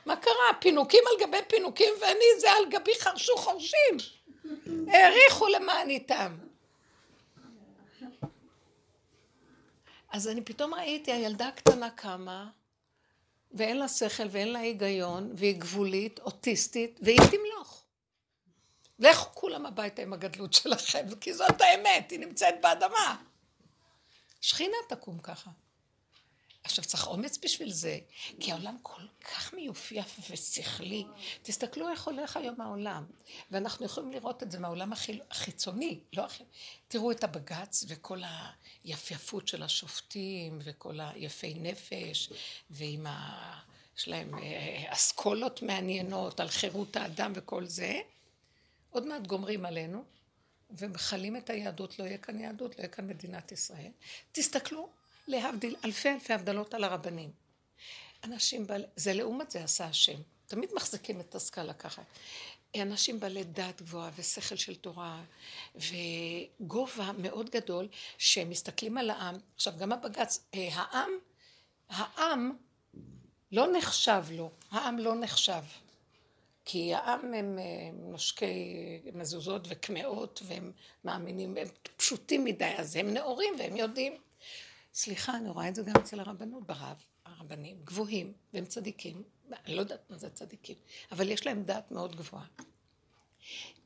מה 0.07 0.17
קרה? 0.17 0.61
פינוקים 0.61 1.01
על 1.11 1.27
גבי 1.27 1.37
פינוקים 1.49 1.95
ואני 2.01 2.25
זה 2.41 2.51
על 2.51 2.65
גבי 2.71 2.91
חרשו 3.01 3.37
חורשים. 3.37 3.97
העריכו 4.89 5.49
למען 5.49 5.91
איתם. 5.91 6.37
אז 10.13 10.29
אני 10.29 10.41
פתאום 10.41 10.75
ראיתי, 10.75 11.13
הילדה 11.13 11.49
הקטנה 11.49 11.91
קמה, 11.91 12.49
ואין 13.53 13.79
לה 13.79 13.89
שכל 13.89 14.27
ואין 14.31 14.53
לה 14.53 14.59
היגיון, 14.59 15.33
והיא 15.35 15.57
גבולית, 15.59 16.19
אוטיסטית, 16.19 17.01
והיא 17.03 17.19
תמלוך. 17.19 17.74
לכו 18.99 19.35
כולם 19.35 19.67
הביתה 19.67 20.03
עם 20.03 20.13
הגדלות 20.13 20.53
שלכם, 20.53 21.07
כי 21.21 21.35
זאת 21.35 21.61
האמת, 21.61 22.11
היא 22.11 22.19
נמצאת 22.19 22.55
באדמה. 22.63 23.17
שכינה 24.41 24.77
תקום 24.89 25.19
ככה. 25.19 25.51
עכשיו 26.65 26.85
צריך 26.85 27.07
אומץ 27.07 27.39
בשביל 27.43 27.73
זה, 27.73 27.99
כי 28.41 28.53
העולם 28.53 28.77
כל 28.83 29.03
כך 29.21 29.55
מיופייף 29.55 30.19
ושכלי. 30.31 31.05
תסתכלו 31.43 31.89
איך 31.89 32.07
הולך 32.07 32.37
היום 32.37 32.61
העולם, 32.61 33.05
ואנחנו 33.51 33.87
יכולים 33.87 34.13
לראות 34.13 34.43
את 34.43 34.51
זה 34.51 34.59
מהעולם 34.59 34.93
החיצוני, 35.31 36.01
לא 36.13 36.25
הכי... 36.25 36.45
תראו 36.89 37.11
את 37.11 37.25
הבג"ץ 37.25 37.85
וכל 37.89 38.21
היפייפות 38.85 39.49
של 39.49 39.63
השופטים, 39.63 40.59
וכל 40.65 41.01
היפי 41.01 41.55
נפש, 41.55 42.31
ועם 42.71 43.07
ה... 43.07 43.75
יש 43.99 44.09
להם 44.09 44.39
אה, 44.39 44.85
אסכולות 44.89 45.63
מעניינות 45.63 46.41
על 46.41 46.49
חירות 46.49 46.97
האדם 46.97 47.33
וכל 47.35 47.67
זה. 47.67 48.01
עוד 48.95 49.07
מעט 49.07 49.27
גומרים 49.27 49.67
עלינו, 49.67 50.05
ומכלים 50.71 51.37
את 51.37 51.51
היהדות, 51.51 51.99
לא 51.99 52.05
יהיה 52.05 52.19
כאן 52.19 52.41
יהדות, 52.41 52.79
לא 52.79 52.81
יהיה 52.81 52.89
כאן 52.89 53.07
מדינת 53.07 53.53
ישראל. 53.53 53.91
תסתכלו 54.33 54.89
להבדיל 55.29 55.77
אלפי 55.85 56.11
אלפי 56.11 56.33
הבדלות 56.33 56.75
על 56.75 56.85
הרבנים. 56.85 57.31
אנשים 58.25 58.67
בעלי, 58.67 58.85
זה 58.97 59.13
לעומת 59.13 59.51
זה 59.51 59.65
עשה 59.65 59.85
השם. 59.85 60.21
תמיד 60.47 60.71
מחזיקים 60.75 61.21
את 61.21 61.35
הסקאלה 61.35 61.75
ככה. 61.75 62.03
אנשים 62.77 63.21
בעלי 63.21 63.45
דעת 63.45 63.83
גבוהה 63.83 64.11
ושכל 64.17 64.57
של 64.57 64.75
תורה 64.75 65.23
וגובה 65.75 67.13
מאוד 67.19 67.51
גדול 67.51 67.89
שמסתכלים 68.19 68.99
על 68.99 69.11
העם. 69.11 69.35
עכשיו 69.55 69.73
גם 69.79 69.93
הבג"ץ, 69.93 70.45
אה, 70.55 70.69
העם, 70.73 71.11
העם 71.89 72.53
לא 73.53 73.67
נחשב 73.73 74.25
לו, 74.31 74.51
העם 74.71 74.99
לא 74.99 75.15
נחשב. 75.15 75.63
כי 76.65 76.95
העם 76.95 77.35
הם 77.35 77.59
אה, 77.59 77.91
נושקי 77.93 78.77
מזוזות 79.15 79.67
וקמעות 79.69 80.43
והם 80.47 80.73
מאמינים, 81.05 81.57
הם 81.57 81.67
פשוטים 81.97 82.45
מדי, 82.45 82.75
אז 82.79 82.97
הם 82.97 83.15
נאורים 83.15 83.55
והם 83.59 83.77
יודעים. 83.77 84.17
סליחה, 84.95 85.37
אני 85.37 85.49
רואה 85.49 85.69
את 85.69 85.75
זה 85.75 85.83
גם 85.83 85.95
אצל 86.01 86.21
הרבנות 86.21 86.67
ברב, 86.67 87.05
הרבנים 87.25 87.77
גבוהים, 87.85 88.33
והם 88.55 88.65
צדיקים, 88.65 89.23
אני 89.67 89.75
לא 89.75 89.81
יודעת 89.81 90.11
מה 90.11 90.19
זה 90.19 90.31
צדיקים, 90.31 90.77
אבל 91.13 91.31
יש 91.31 91.47
להם 91.47 91.63
דעת 91.63 91.91
מאוד 91.91 92.17
גבוהה. 92.17 92.47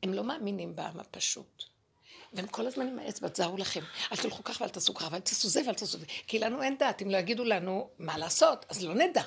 הם 0.02 0.14
לא 0.14 0.24
מאמינים 0.24 0.76
בעם 0.76 1.00
הפשוט. 1.00 1.64
והם 2.32 2.46
כל 2.46 2.66
הזמן 2.66 2.88
עם 2.88 2.98
האצבע, 2.98 3.28
תזהרו 3.28 3.56
לכם, 3.56 3.80
אל 4.12 4.16
תלכו 4.16 4.44
ככה 4.44 4.64
ואל 4.64 4.70
תעשו 4.70 4.94
ככה, 4.94 5.08
ואל 5.10 5.20
תעשו 5.20 5.48
זה 5.48 5.60
ואל 5.66 5.74
תעשו 5.74 5.98
זה. 5.98 6.06
כי 6.26 6.38
לנו 6.38 6.62
אין 6.62 6.78
דעת, 6.78 7.02
אם 7.02 7.10
לא 7.10 7.16
יגידו 7.16 7.44
לנו 7.44 7.90
מה 7.98 8.18
לעשות, 8.18 8.66
אז 8.68 8.84
לא 8.84 8.94
נדע. 8.94 9.22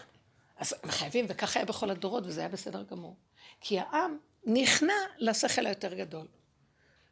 אז 0.58 0.76
הם 0.84 0.92
חייבים, 0.92 1.26
וככה 1.30 1.60
היה 1.60 1.66
בכל 1.66 1.90
הדורות, 1.90 2.24
וזה 2.26 2.40
היה 2.40 2.50
בסדר 2.50 2.84
גמור. 2.84 3.16
כי 3.62 3.80
העם 3.80 4.18
נכנע 4.44 4.94
לשכל 5.18 5.66
היותר 5.66 5.94
גדול. 5.94 6.28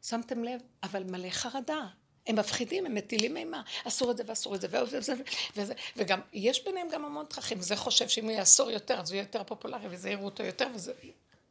שמתם 0.03 0.43
לב? 0.43 0.61
אבל 0.83 1.03
מלא 1.03 1.29
חרדה. 1.29 1.87
הם 2.27 2.35
מפחידים, 2.35 2.85
הם 2.85 2.95
מטילים 2.95 3.37
אימה, 3.37 3.61
אסור 3.87 4.11
את 4.11 4.17
זה 4.17 4.23
ואסור 4.25 4.55
את 4.55 4.61
זה, 4.61 4.67
וזה, 4.71 5.13
וזה, 5.55 5.73
וגם, 5.97 6.19
יש 6.33 6.65
ביניהם 6.65 6.89
גם 6.89 7.05
המון 7.05 7.25
תככים, 7.25 7.61
זה 7.61 7.75
חושב 7.75 8.09
שאם 8.09 8.23
הוא 8.25 8.31
יאסור 8.31 8.71
יותר, 8.71 8.99
אז 8.99 9.11
הוא 9.11 9.15
יהיה 9.15 9.23
יותר 9.23 9.43
פופולרי, 9.43 9.87
וזה 9.89 10.09
יראו 10.09 10.25
אותו 10.25 10.43
יותר, 10.43 10.67
וזה... 10.73 10.93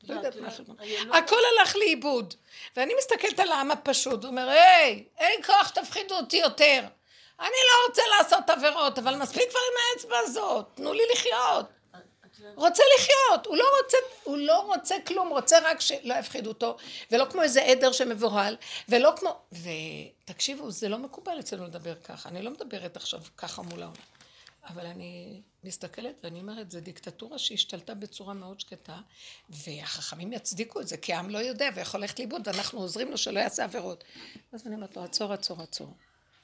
לא 0.02 0.14
יודעת 0.14 0.36
מה 0.36 1.18
הכל 1.18 1.36
הלך 1.36 1.76
לאיבוד. 1.76 2.34
ואני 2.76 2.94
מסתכלת 2.98 3.40
על 3.40 3.52
העם 3.52 3.70
הפשוט, 3.70 4.24
הוא 4.24 4.30
אומר, 4.30 4.48
היי, 4.48 5.04
אין 5.18 5.42
כוח, 5.42 5.68
תפחידו 5.68 6.14
אותי 6.14 6.36
יותר. 6.36 6.84
אני 7.40 7.48
לא 7.48 7.88
רוצה 7.88 8.02
לעשות 8.18 8.50
עבירות, 8.50 8.98
אבל 8.98 9.16
מספיק 9.16 9.50
כבר 9.50 9.60
עם 9.72 9.76
האצבע 9.92 10.16
הזאת, 10.18 10.66
תנו 10.74 10.92
לי 10.92 11.02
לחיות. 11.12 11.66
רוצה 12.54 12.82
לחיות, 12.98 13.46
הוא 13.46 13.56
לא 13.56 13.64
רוצה, 13.82 13.96
הוא 14.24 14.36
לא 14.36 14.60
רוצה 14.60 14.94
כלום, 15.06 15.28
רוצה 15.28 15.58
רק 15.64 15.80
שלא 15.80 16.14
יפחידו 16.14 16.48
אותו, 16.48 16.76
ולא 17.10 17.24
כמו 17.30 17.42
איזה 17.42 17.62
עדר 17.62 17.92
שמבוהל, 17.92 18.56
ולא 18.88 19.12
כמו... 19.16 19.40
ותקשיבו, 19.52 20.70
זה 20.70 20.88
לא 20.88 20.98
מקובל 20.98 21.40
אצלנו 21.40 21.64
לדבר 21.64 21.94
ככה, 21.94 22.28
אני 22.28 22.42
לא 22.42 22.50
מדברת 22.50 22.96
עכשיו 22.96 23.20
ככה 23.36 23.62
מול 23.62 23.82
העולם, 23.82 23.96
אבל 24.68 24.86
אני 24.86 25.40
מסתכלת 25.64 26.14
ואני 26.24 26.40
אומרת, 26.40 26.70
זו 26.70 26.80
דיקטטורה 26.80 27.38
שהשתלטה 27.38 27.94
בצורה 27.94 28.34
מאוד 28.34 28.60
שקטה, 28.60 28.96
והחכמים 29.50 30.32
יצדיקו 30.32 30.80
את 30.80 30.88
זה, 30.88 30.96
כי 30.96 31.12
העם 31.12 31.30
לא 31.30 31.38
יודע 31.38 31.68
ויכול 31.74 32.00
ללכת 32.00 32.18
לאיבוד, 32.18 32.42
ואנחנו 32.48 32.80
עוזרים 32.80 33.10
לו 33.10 33.18
שלא 33.18 33.40
יעשה 33.40 33.64
עבירות. 33.64 34.04
אז 34.52 34.66
אני 34.66 34.74
אומרת 34.74 34.96
לו, 34.96 35.04
עצור, 35.04 35.32
עצור, 35.32 35.62
עצור. 35.62 35.94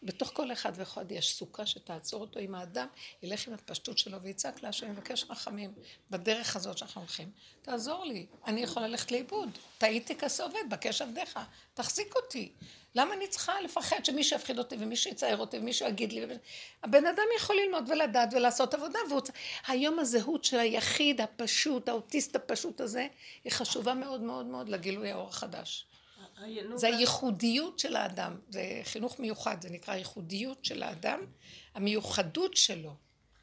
בתוך 0.04 0.30
כל 0.34 0.52
אחד 0.52 0.72
ואחד 0.74 1.12
יש 1.12 1.34
סוכה 1.34 1.66
שתעצור 1.66 2.20
אותו 2.20 2.40
עם 2.40 2.54
האדם, 2.54 2.86
ילך 3.22 3.48
עם 3.48 3.54
הפשטות 3.54 3.98
שלו 3.98 4.22
ויצעק 4.22 4.62
לה 4.62 4.72
שאני 4.72 4.90
מבקש 4.90 5.24
רחמים 5.30 5.72
בדרך 6.10 6.56
הזאת 6.56 6.78
שאנחנו 6.78 7.00
הולכים. 7.00 7.30
תעזור 7.62 8.04
לי, 8.04 8.26
אני 8.46 8.60
יכולה 8.60 8.88
ללכת 8.88 9.12
לאיבוד. 9.12 9.50
טעיתי 9.78 10.14
כעובד, 10.18 10.70
בקש 10.70 11.02
עבדיך, 11.02 11.38
תחזיק 11.74 12.16
אותי. 12.16 12.52
למה 12.94 13.14
אני 13.14 13.28
צריכה 13.28 13.60
לפחד 13.60 14.04
שמישהו 14.04 14.36
יפחיד 14.36 14.58
אותי 14.58 14.76
ומישהו 14.78 15.10
יצייר 15.10 15.36
אותי 15.36 15.58
ומישהו 15.58 15.88
יגיד 15.88 16.12
לי? 16.12 16.26
הבן 16.82 17.06
אדם 17.06 17.24
יכול 17.36 17.56
ללמוד 17.56 17.90
ולדעת 17.90 18.28
ולעשות 18.32 18.74
עבודה, 18.74 18.98
והוא... 19.08 19.20
היום 19.66 19.98
הזהות 19.98 20.44
של 20.44 20.58
היחיד 20.58 21.20
הפשוט, 21.20 21.88
האוטיסט 21.88 22.36
הפשוט 22.36 22.80
הזה, 22.80 23.06
היא 23.44 23.52
חשובה 23.52 23.94
מאוד 23.94 24.20
מאוד 24.20 24.46
מאוד 24.46 24.68
לגילוי 24.68 25.10
האור 25.10 25.28
החדש. 25.28 25.86
זה 26.74 26.86
הייחודיות 26.86 27.78
של 27.78 27.96
האדם, 27.96 28.36
זה 28.48 28.80
חינוך 28.84 29.20
מיוחד, 29.20 29.62
זה 29.62 29.70
נקרא 29.70 29.94
ייחודיות 29.94 30.64
של 30.64 30.82
האדם, 30.82 31.20
המיוחדות 31.74 32.56
שלו, 32.56 32.94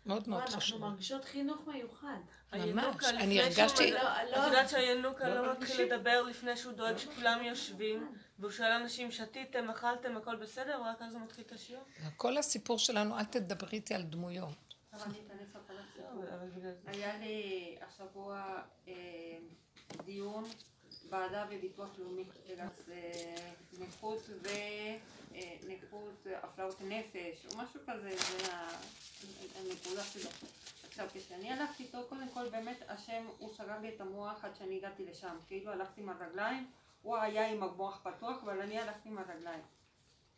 מאוד 0.05 0.29
מאוד 0.29 0.49
חשוב. 0.49 0.73
אנחנו 0.73 0.79
מרגישות 0.79 1.25
חינוך 1.25 1.67
מיוחד. 1.67 2.17
ממש, 2.53 3.05
אני 3.05 3.41
הרגשתי... 3.41 3.91
לא, 3.91 3.99
את 3.99 4.47
יודעת 4.47 4.69
שהינוקה 4.69 5.29
לא 5.29 5.51
מתחיל 5.51 5.81
לדבר 5.81 6.21
לפני 6.21 6.57
שהוא 6.57 6.73
דואג 6.73 6.97
שכולם 6.97 7.43
יושבים, 7.43 8.15
והוא 8.39 8.51
שואל 8.51 8.71
אנשים, 8.71 9.11
שתיתם, 9.11 9.69
אכלתם, 9.69 10.17
הכל 10.17 10.35
בסדר, 10.35 10.81
רק 10.83 11.01
אז 11.01 11.13
הוא 11.13 11.21
מתחיל 11.21 11.43
את 11.47 11.51
השיעור? 11.51 11.83
כל 12.17 12.37
הסיפור 12.37 12.79
שלנו, 12.79 13.17
אל 13.17 13.23
תדברי 13.23 13.71
איתי 13.71 13.93
על 13.93 14.01
דמויות. 14.01 14.73
היה 16.87 17.17
לי 17.17 17.77
השבוע 17.87 18.61
אה, 18.87 18.93
דיון 20.05 20.43
ועדה 21.11 21.45
בביטוח 21.45 21.89
לאומי, 21.97 22.23
זה 22.85 23.05
נכות 23.79 24.29
ונכות 25.65 26.27
הפרעות 26.43 26.81
נפש 26.81 27.45
או 27.45 27.57
משהו 27.57 27.79
כזה, 27.87 28.15
זה 28.17 28.53
הנקודה 29.55 30.03
שלו. 30.03 30.29
עכשיו 30.87 31.07
כשאני 31.13 31.51
הלכתי 31.51 31.83
איתו 31.83 31.97
קודם 32.09 32.29
כל 32.33 32.49
באמת 32.49 32.77
השם 32.87 33.25
הוא 33.37 33.53
סגר 33.53 33.79
לי 33.81 33.95
את 33.95 34.01
המוח 34.01 34.45
עד 34.45 34.55
שאני 34.55 34.77
הגעתי 34.77 35.05
לשם, 35.05 35.37
כאילו 35.47 35.71
הלכתי 35.71 36.01
עם 36.01 36.09
הרגליים, 36.09 36.67
הוא 37.01 37.17
היה 37.17 37.47
עם 37.47 37.63
המוח 37.63 37.99
פתוח 38.03 38.43
אבל 38.43 38.61
אני 38.61 38.79
הלכתי 38.79 39.09
עם 39.09 39.17
הרגליים. 39.17 39.61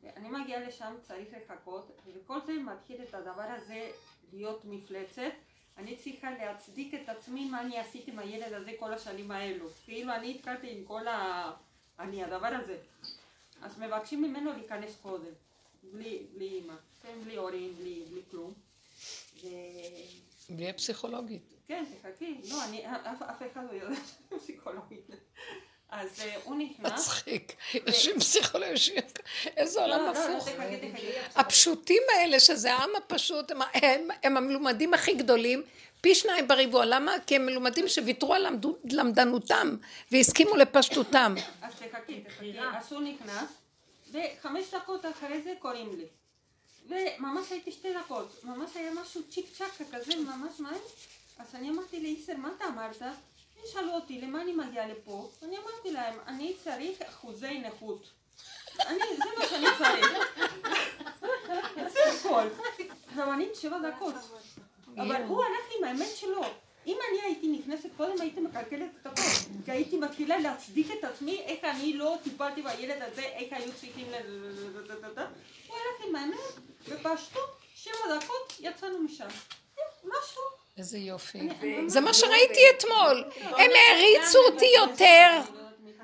ואני 0.03 0.29
מגיעה 0.29 0.67
לשם 0.67 0.95
צריך 1.01 1.27
לחכות 1.33 2.01
וכל 2.13 2.41
זה 2.45 2.53
מתחיל 2.53 3.03
את 3.03 3.13
הדבר 3.13 3.41
הזה 3.41 3.91
להיות 4.33 4.65
מפלצת 4.65 5.33
אני 5.77 5.95
צריכה 5.97 6.31
להצדיק 6.31 6.93
את 6.93 7.09
עצמי 7.09 7.49
מה 7.49 7.61
אני 7.61 7.79
עשיתי 7.79 8.11
עם 8.11 8.19
הילד 8.19 8.53
הזה 8.53 8.71
כל 8.79 8.93
השנים 8.93 9.31
האלו. 9.31 9.65
כאילו 9.85 10.13
אני 10.13 10.35
התקלתי 10.35 10.71
עם 10.71 10.85
כל 10.85 11.07
ה... 11.07 11.51
אני 11.99 12.23
הדבר 12.23 12.47
הזה. 12.63 12.77
אז 13.61 13.79
מבקשים 13.79 14.21
ממנו 14.21 14.53
להיכנס 14.53 14.95
קודם, 15.01 15.31
בלי, 15.93 16.25
בלי 16.35 16.45
אימא, 16.45 16.73
כן, 17.01 17.19
בלי 17.23 17.35
הורים, 17.35 17.75
בלי, 17.75 18.03
בלי 18.09 18.21
כלום. 18.31 18.53
ו... 19.43 19.47
בלי 20.49 20.69
הפסיכולוגית. 20.69 21.41
כן, 21.67 21.85
תחכי, 22.01 22.41
לא, 22.49 22.65
אני, 22.65 22.87
אף, 22.87 23.21
אף 23.21 23.41
אחד 23.51 23.65
לא 23.65 23.71
יודע 23.71 23.95
שאני 23.95 24.39
פסיכולוגית. 24.39 25.05
אז 25.94 26.22
אה, 26.22 26.36
הוא 26.44 26.56
נכנס. 26.56 26.91
מצחיק, 26.91 27.53
יושבים 27.88 28.20
פסיכולוגים, 28.20 29.03
איזה 29.57 29.82
עולם 29.82 29.99
לא, 29.99 30.06
לא, 30.06 30.11
הפוך. 30.11 30.49
הפשוטים 31.36 32.02
האלה, 32.15 32.40
שזה 32.40 32.74
העם 32.74 32.90
הפשוט, 32.98 33.52
הם 34.24 34.38
המלומדים 34.38 34.94
הכי 34.94 35.14
גדולים, 35.14 35.64
פי 36.02 36.15
שניים 36.15 36.48
בריבוע. 36.48 36.86
למה? 36.86 37.15
כי 37.28 37.36
הם 37.36 37.45
מלומדים 37.45 37.88
שוויתרו 37.88 38.34
על 38.34 38.48
למדנותם 38.84 39.76
והסכימו 40.11 40.56
לפשטותם. 40.56 41.36
אז 41.61 41.74
תחכי, 41.74 42.22
תחכי. 42.22 42.60
אז 42.60 42.94
הוא 42.94 43.02
נכנס, 43.02 43.49
וחמש 44.11 44.65
דקות 44.74 45.06
אחרי 45.06 45.41
זה 45.41 45.53
קוראים 45.60 45.95
לי. 45.98 46.06
וממש 46.88 47.52
הייתי 47.52 47.72
שתי 47.72 47.94
דקות, 47.94 48.44
ממש 48.44 48.72
היה 48.76 48.91
משהו 48.94 49.22
צ'יק 49.30 49.45
צ'אק 49.57 49.82
כזה, 49.91 50.15
ממש 50.15 50.60
מהר. 50.60 50.78
אז 51.40 51.56
אני 51.56 51.70
אמרתי 51.70 51.99
לאיסר, 51.99 52.34
מה 52.38 52.49
אתה 52.57 52.65
אמרת? 52.65 53.02
שאלו 53.72 53.94
אותי 53.94 54.22
למה 54.22 54.41
אני 54.41 54.53
מגיעה 54.53 54.88
לפה, 54.88 55.30
אני 55.44 55.57
אמרתי 55.57 55.91
להם, 55.91 56.15
אני 56.27 56.53
צריך 56.64 57.02
אחוזי 57.02 57.60
נכות. 57.60 58.07
אני, 58.80 58.99
זה 59.18 59.23
מה 59.40 59.45
שאני 59.45 59.68
צריך. 59.77 60.07
זה 61.94 61.99
הכל. 62.19 62.48
גם 63.18 63.34
אני 63.34 63.48
שבע 63.53 63.77
דקות. 63.90 64.15
אבל 64.98 65.23
הוא 65.23 65.44
הלך 65.44 65.65
עם 65.77 65.84
האמת 65.84 66.15
שלו. 66.15 66.44
אם 66.88 66.98
אני 67.10 67.22
הייתי 67.22 67.48
נכנסת 67.48 67.90
קודם 67.98 68.22
הייתי 68.22 68.41
מקלקלת 68.41 68.90
את 69.02 69.07
הכל. 69.07 69.22
כי 69.65 69.72
הייתי 69.72 69.98
מתחילה 69.98 70.40
להצדיק 70.40 70.88
את 70.99 71.03
עצמי, 71.03 71.41
איך 71.45 71.64
אני 71.64 71.94
לא 71.94 72.18
טיפלתי 72.23 72.61
בילד 72.61 73.02
הזה, 73.02 73.22
איך 73.22 73.53
היו 73.53 73.72
צריכים 73.73 74.07
ל... 74.11 74.15
הוא 75.68 75.77
הלך 75.77 76.07
עם 76.07 76.15
האמת, 76.15 76.53
ופשטות, 76.88 77.49
שבע 77.76 78.18
דקות, 78.18 78.53
יצאנו 78.60 78.99
משם. 78.99 79.27
משהו. 80.03 80.62
איזה 80.77 80.97
יופי. 80.97 81.49
זה 81.87 82.01
מה 82.01 82.13
שראיתי 82.13 82.59
אתמול. 82.77 83.31
הם 83.41 83.71
העריצו 83.75 84.39
אותי 84.51 84.65
יותר. 84.75 85.41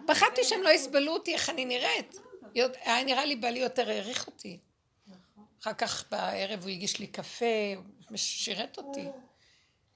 פחדתי 0.07 0.43
שהם 0.43 0.61
לא 0.61 0.69
יסבלו 0.69 1.13
אותי, 1.13 1.33
איך 1.33 1.49
אני 1.49 1.65
נראית. 1.65 2.19
היה 2.55 3.03
נראה 3.03 3.25
לי 3.25 3.35
בעלי 3.35 3.59
יותר 3.59 3.89
העריך 3.89 4.27
אותי. 4.27 4.57
אחר 5.61 5.73
כך 5.73 6.05
בערב 6.11 6.61
הוא 6.61 6.69
הגיש 6.69 6.99
לי 6.99 7.07
קפה, 7.07 7.45
הוא 8.07 8.17
שירת 8.17 8.77
אותי. 8.77 9.05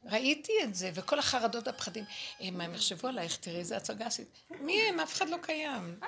ראיתי 0.06 0.54
את 0.64 0.76
זה, 0.76 0.92
וכל 0.94 1.20
החרדות 1.20 1.68
והפחדים. 1.68 2.04
מה 2.52 2.64
הם 2.64 2.74
יחשבו 2.74 3.08
עלייך? 3.08 3.38
תראי 3.38 3.56
איזה 3.56 3.78
הצגה 3.78 4.06
עשית. 4.06 4.28
מי 4.60 4.82
הם? 4.82 5.00
אף 5.00 5.14
אחד 5.14 5.30
לא 5.30 5.38
קיים. 5.42 6.00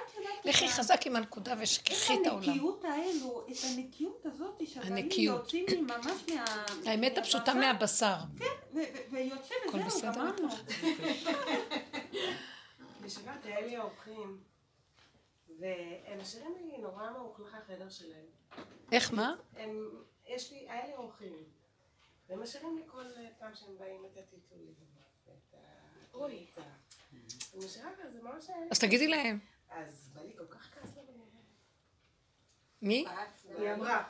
לכי 0.46 0.68
חזק 0.68 1.08
עם 1.08 1.16
הנקודה 1.16 1.54
ושכחי 1.60 2.14
את 2.22 2.28
העולם. 2.28 2.50
הנקיות 2.50 2.86
האלו, 2.86 3.46
את 3.52 3.58
הנקיות 3.64 4.26
הזאת, 4.26 4.62
שהדברים. 4.66 5.10
יוצאים 5.12 5.66
לי 5.68 5.82
ממש 5.82 6.22
מה... 6.36 6.66
האמת 6.86 7.18
הפשוטה 7.18 7.54
מהבשר, 7.54 8.16
ו- 8.74 8.80
ויוצא 9.12 9.56
וזהו, 9.74 10.02
גמרנו. 10.14 10.48
בשבת 13.02 13.46
היה 13.46 13.62
לי 13.62 13.78
אורחים, 13.78 14.38
והם 15.60 16.20
משאירים 16.22 16.56
לי 16.72 16.78
נורא 16.78 17.12
מרוכלך 17.12 17.56
החדר 17.56 17.90
שלהם. 17.90 18.26
איך, 18.92 19.14
מה? 19.14 19.36
הם, 19.56 19.90
יש 20.28 20.52
לי, 20.52 20.58
היה 20.70 20.88
לי 20.88 20.94
אורחים, 20.94 21.44
והם 22.28 22.44
משאירים 22.44 22.78
לי 22.78 22.84
כל 22.88 23.06
פעם 23.40 23.56
שהם 23.56 23.78
באים 23.78 24.06
את 24.06 24.18
הטיטולים. 24.18 24.74
ואת 25.28 25.54
ה... 25.54 25.58
אוי. 26.14 26.46
את 26.54 26.58
ה... 26.58 26.62
אני 27.54 27.66
משאירה 27.66 27.90
כזה, 28.04 28.22
מה 28.22 28.42
ש... 28.42 28.50
אז 28.72 28.80
תגידי 28.80 29.08
להם. 29.08 29.40
אז 29.70 30.10
בא 30.14 30.22
לי 30.22 30.34
כל 30.38 30.48
כך 30.48 30.74
כעס 30.74 30.98
לבן 30.98 31.16
מי? 32.82 33.06
היא 33.58 33.74
אמרה. 33.74 34.04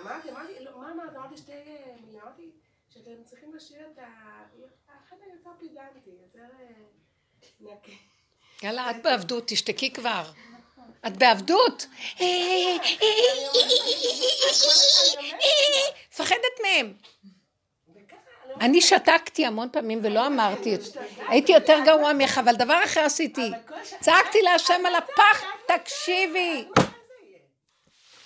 אמרתי, 0.00 0.30
אמרתי, 0.30 0.64
לא, 0.64 0.80
מה 0.80 0.92
אמרת? 0.92 1.16
אמרתי 1.16 1.36
שתי 1.36 1.52
אה, 1.52 1.96
מילים, 2.00 2.20
אמרתי 2.20 2.50
שאתם 2.88 3.24
צריכים 3.24 3.54
לשיר 3.54 3.90
את 3.92 3.98
ה... 3.98 4.44
החדר 4.88 5.24
יותר 5.34 5.50
פידנטי, 5.58 6.10
יותר 6.10 6.46
אה, 6.60 6.68
נקי. 7.60 7.98
יאללה, 8.62 8.90
את 8.90 8.96
בעבדות, 9.04 9.44
תשתקי 9.46 9.92
כבר. 9.92 10.32
את 11.06 11.16
בעבדות. 11.16 11.86
מפחדת 16.10 16.60
מהם. 16.62 16.92
אני 18.60 18.80
שתקתי 18.80 19.46
המון 19.46 19.68
פעמים 19.72 20.00
ולא 20.02 20.26
אמרתי 20.26 20.74
את 20.74 20.82
זה. 20.82 21.00
הייתי 21.28 21.52
יותר 21.52 21.78
גרוע 21.84 22.12
ממך, 22.12 22.40
אבל 22.44 22.54
דבר 22.54 22.80
אחר 22.84 23.00
עשיתי. 23.00 23.50
צעקתי 24.00 24.42
להשם 24.42 24.86
על 24.86 24.94
הפח, 24.94 25.42
תקשיבי. 25.66 26.64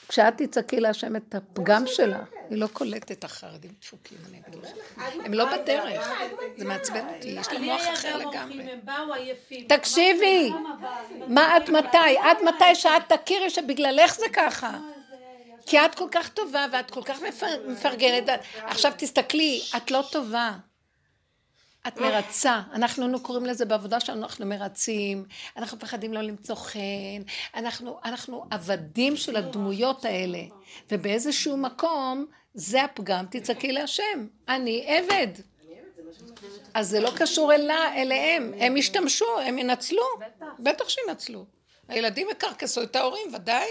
כשאת 0.08 0.34
תצעקי 0.42 0.80
להשם 0.80 1.16
את 1.16 1.34
הפגם 1.34 1.82
שלה, 1.86 2.18
היא 2.50 2.58
לא 2.58 2.66
קולטת 2.72 3.24
החרדים 3.24 3.70
דפוקים, 3.80 4.18
אני 4.28 4.40
אגיד 4.48 4.60
לך. 4.62 4.70
הם 5.24 5.34
לא 5.34 5.44
בדרך, 5.56 6.08
זה 6.56 6.64
מעצבן 6.64 7.06
אותי, 7.14 7.28
יש 7.28 7.52
להם 7.52 7.62
מוח 7.64 7.82
אחר 7.92 8.16
לגמרי. 8.16 8.64
תקשיבי, 9.68 10.52
מה 11.28 11.54
עד 11.54 11.70
מתי? 11.70 12.18
עד 12.22 12.36
מתי 12.44 12.74
שאת 12.74 13.12
תכירי 13.12 13.50
שבגללך 13.50 14.16
זה 14.18 14.26
ככה? 14.32 14.78
כי 15.66 15.78
את 15.84 15.94
כל 15.94 16.08
כך 16.10 16.28
טובה 16.28 16.66
ואת 16.72 16.90
כל 16.90 17.02
כך 17.02 17.22
מפ- 17.22 17.42
מפרגנת. 17.68 18.28
עכשיו 18.56 18.92
תסתכלי, 18.98 19.60
את 19.76 19.90
לא 19.90 20.04
טובה. 20.12 20.52
את 21.88 21.98
מרצה. 21.98 22.60
אנחנו 22.72 23.06
נו 23.06 23.20
קוראים 23.20 23.46
לזה 23.46 23.64
בעבודה 23.64 24.00
שלנו, 24.00 24.22
אנחנו 24.22 24.46
מרצים, 24.46 25.24
אנחנו 25.56 25.76
מפחדים 25.76 26.12
לא 26.12 26.20
למצוא 26.20 26.54
חן, 26.54 27.22
אנחנו, 27.54 28.00
אנחנו 28.04 28.44
עבדים 28.50 29.16
של 29.16 29.36
הדמויות 29.36 30.04
האלה. 30.04 30.42
ובאיזשהו 30.90 31.56
מקום, 31.56 32.26
זה 32.54 32.84
הפגם, 32.84 33.26
תצעקי 33.30 33.72
להשם. 33.72 34.26
אני 34.48 34.84
עבד. 34.86 35.28
אז 36.74 36.88
זה 36.88 37.00
לא 37.00 37.10
קשור 37.16 37.52
אלה, 37.52 37.94
אליהם. 37.94 38.52
הם 38.58 38.76
ישתמשו, 38.76 39.38
הם 39.40 39.58
ינצלו. 39.58 40.02
בטח 40.58 40.88
שינצלו. 40.88 41.44
הילדים 41.88 42.28
יקרקסו 42.30 42.82
את 42.82 42.96
ההורים, 42.96 43.34
ודאי. 43.34 43.66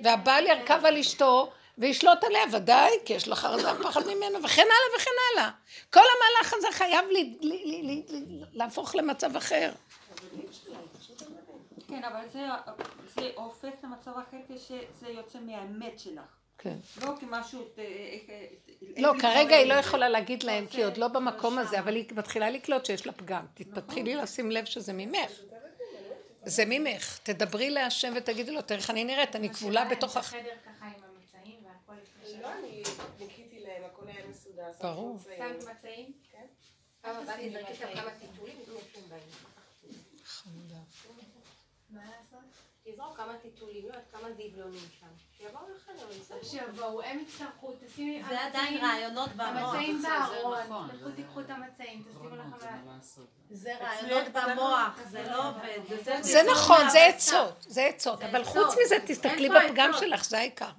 והבעל 0.00 0.46
ירכב 0.46 0.80
על 0.84 0.96
אשתו 0.96 1.52
וישלוט 1.78 2.24
עליה, 2.24 2.42
ודאי, 2.52 2.90
כי 3.04 3.12
יש 3.12 3.28
לו 3.28 3.34
חרדה 3.34 3.74
ופחד 3.80 4.06
ממנו, 4.06 4.42
וכן 4.42 4.62
הלאה 4.62 4.96
וכן 4.96 5.10
הלאה. 5.32 5.50
כל 5.90 6.00
המהלך 6.00 6.54
הזה 6.54 6.66
חייב 6.72 7.04
לי, 7.10 7.36
לי, 7.40 7.62
לי, 7.64 7.82
לי, 7.82 8.02
לי, 8.08 8.44
להפוך 8.52 8.94
למצב 8.94 9.36
אחר. 9.36 9.72
כן, 11.88 12.04
אבל 12.04 12.20
זה, 12.32 12.46
זה 13.14 13.30
הופך 13.34 13.72
למצב 13.84 14.10
אחר 14.10 14.36
כשזה 14.48 15.08
יוצא 15.08 15.38
מהאמת 15.38 15.98
שלך. 15.98 16.22
כן. 16.58 16.76
לא 17.02 17.12
כמשהו... 17.20 17.64
לא, 18.96 19.12
כרגע 19.20 19.56
היא 19.56 19.66
לא. 19.66 19.74
יכולה 19.74 20.08
להגיד 20.08 20.42
להם, 20.42 20.66
כי 20.66 20.76
היא 20.76 20.86
עוד 20.86 20.96
לא 20.96 21.08
במקום 21.08 21.58
הזה, 21.58 21.78
אבל 21.78 21.94
היא 21.94 22.04
מתחילה 22.12 22.50
לקלוט 22.50 22.86
שיש 22.86 23.06
לה 23.06 23.12
פגם. 23.12 23.44
תתחילי 23.54 24.14
לשים 24.14 24.50
לב 24.50 24.64
שזה 24.64 24.92
ממך. 24.92 25.30
זה 26.44 26.64
ממך. 26.66 27.18
תדברי 27.22 27.70
להשם 27.70 28.12
ותגידי 28.16 28.50
לו, 28.50 28.62
תראה 28.62 28.80
איך 28.80 28.90
אני 28.90 29.04
נראית, 29.04 29.36
אני 29.36 29.50
כבולה 29.50 29.84
בתוך 29.84 30.16
הח... 30.16 30.34
החדר 30.34 30.48
ככה 30.64 30.86
עם 30.86 30.92
המצעים 30.92 31.58
והכל 31.64 31.92
לפני 32.02 32.42
לא, 32.42 32.48
שבת. 32.48 32.56
אני 32.58 32.82
ניקיתי 33.20 33.60
להם, 33.60 33.82
הכל 33.84 34.08
היה 34.08 34.26
מסודר. 34.30 34.44
שמתי 34.44 34.54
ברור. 34.80 35.14
מצעים. 35.14 35.38
שמת 35.60 35.76
מצעים? 35.76 36.12
כן. 36.32 36.46
שם 38.94 39.00
בהם. 39.08 39.20
חמודה. 40.24 40.74
מה 41.90 42.00
לעשות? 42.04 42.40
תזרוק 42.84 43.16
כמה 43.16 43.38
טיטולים, 43.42 43.82
לא 43.82 43.86
יודעת 43.86 44.04
כמה 44.12 44.28
דבלונים 44.30 44.80
שם. 45.00 45.06
שיבואו 45.38 45.62
לחדר 45.76 46.06
ויסתכלו. 46.08 46.44
שיבואו, 46.44 47.02
הם 47.02 47.18
יצטרכו, 47.18 47.72
תשימי... 47.86 48.22
זה 48.28 48.40
עדיין 48.44 48.84
רעיונות 48.84 49.30
במוח. 49.30 49.46
המצעים 49.74 50.02
בארון, 50.02 50.58
נכון, 50.64 50.88
לכו 50.88 51.10
זה 51.10 51.16
תיקחו 51.16 51.40
את 51.40 51.50
המצעים, 51.50 52.02
תשימו 52.10 52.36
לכם... 52.36 52.76
זה 53.50 53.74
רעיונות 53.80 54.32
במוח, 54.32 55.00
זה 55.10 55.22
לא 55.30 55.48
עובד. 55.48 55.78
זה- 56.04 56.22
זה 56.22 56.42
נכון, 56.52 56.90
זה. 56.90 57.06
עצות, 57.06 57.54
זה 57.68 57.82
עצות, 57.86 58.22
אבל. 58.22 58.44
חוץ 58.44 58.74
מזה 58.84 58.96
תסתכלי 59.06 59.48
בפגם? 59.48 59.90
שלך, 60.00 60.24
זה 60.24 60.38
העיקר. 60.38 60.70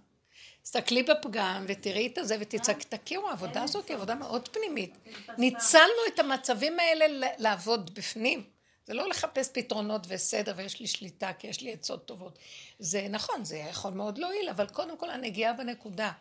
תסתכלי 0.67 1.03
בפגם 1.03 1.65
ותראי 1.67 2.07
את 2.07 2.17
הזה 2.17 2.37
ותצעקי, 2.39 2.85
תכירו, 2.85 3.29
העבודה 3.29 3.63
הזאת 3.63 3.87
היא 3.87 3.95
עבודה 3.95 4.15
מאוד 4.15 4.47
פנימית. 4.47 4.93
ניצלנו 5.37 6.01
את 6.07 6.19
המצבים 6.19 6.79
האלה 6.79 7.31
לעבוד 7.37 7.93
בפנים. 7.93 8.43
זה 8.85 8.93
לא 8.93 9.09
לחפש 9.09 9.49
פתרונות 9.53 10.01
וסדר 10.07 10.53
ויש 10.55 10.79
לי 10.79 10.87
שליטה 10.87 11.33
כי 11.33 11.47
יש 11.47 11.61
לי 11.61 11.73
עצות 11.73 12.05
טובות. 12.05 12.39
זה 12.79 13.07
נכון, 13.09 13.45
זה 13.45 13.57
יכול 13.57 13.93
מאוד 13.93 14.17
להועיל, 14.17 14.49
אבל 14.49 14.67
קודם 14.67 14.97
כל 14.97 15.09
הנגיעה 15.09 15.53
בנקודה. 15.53 16.11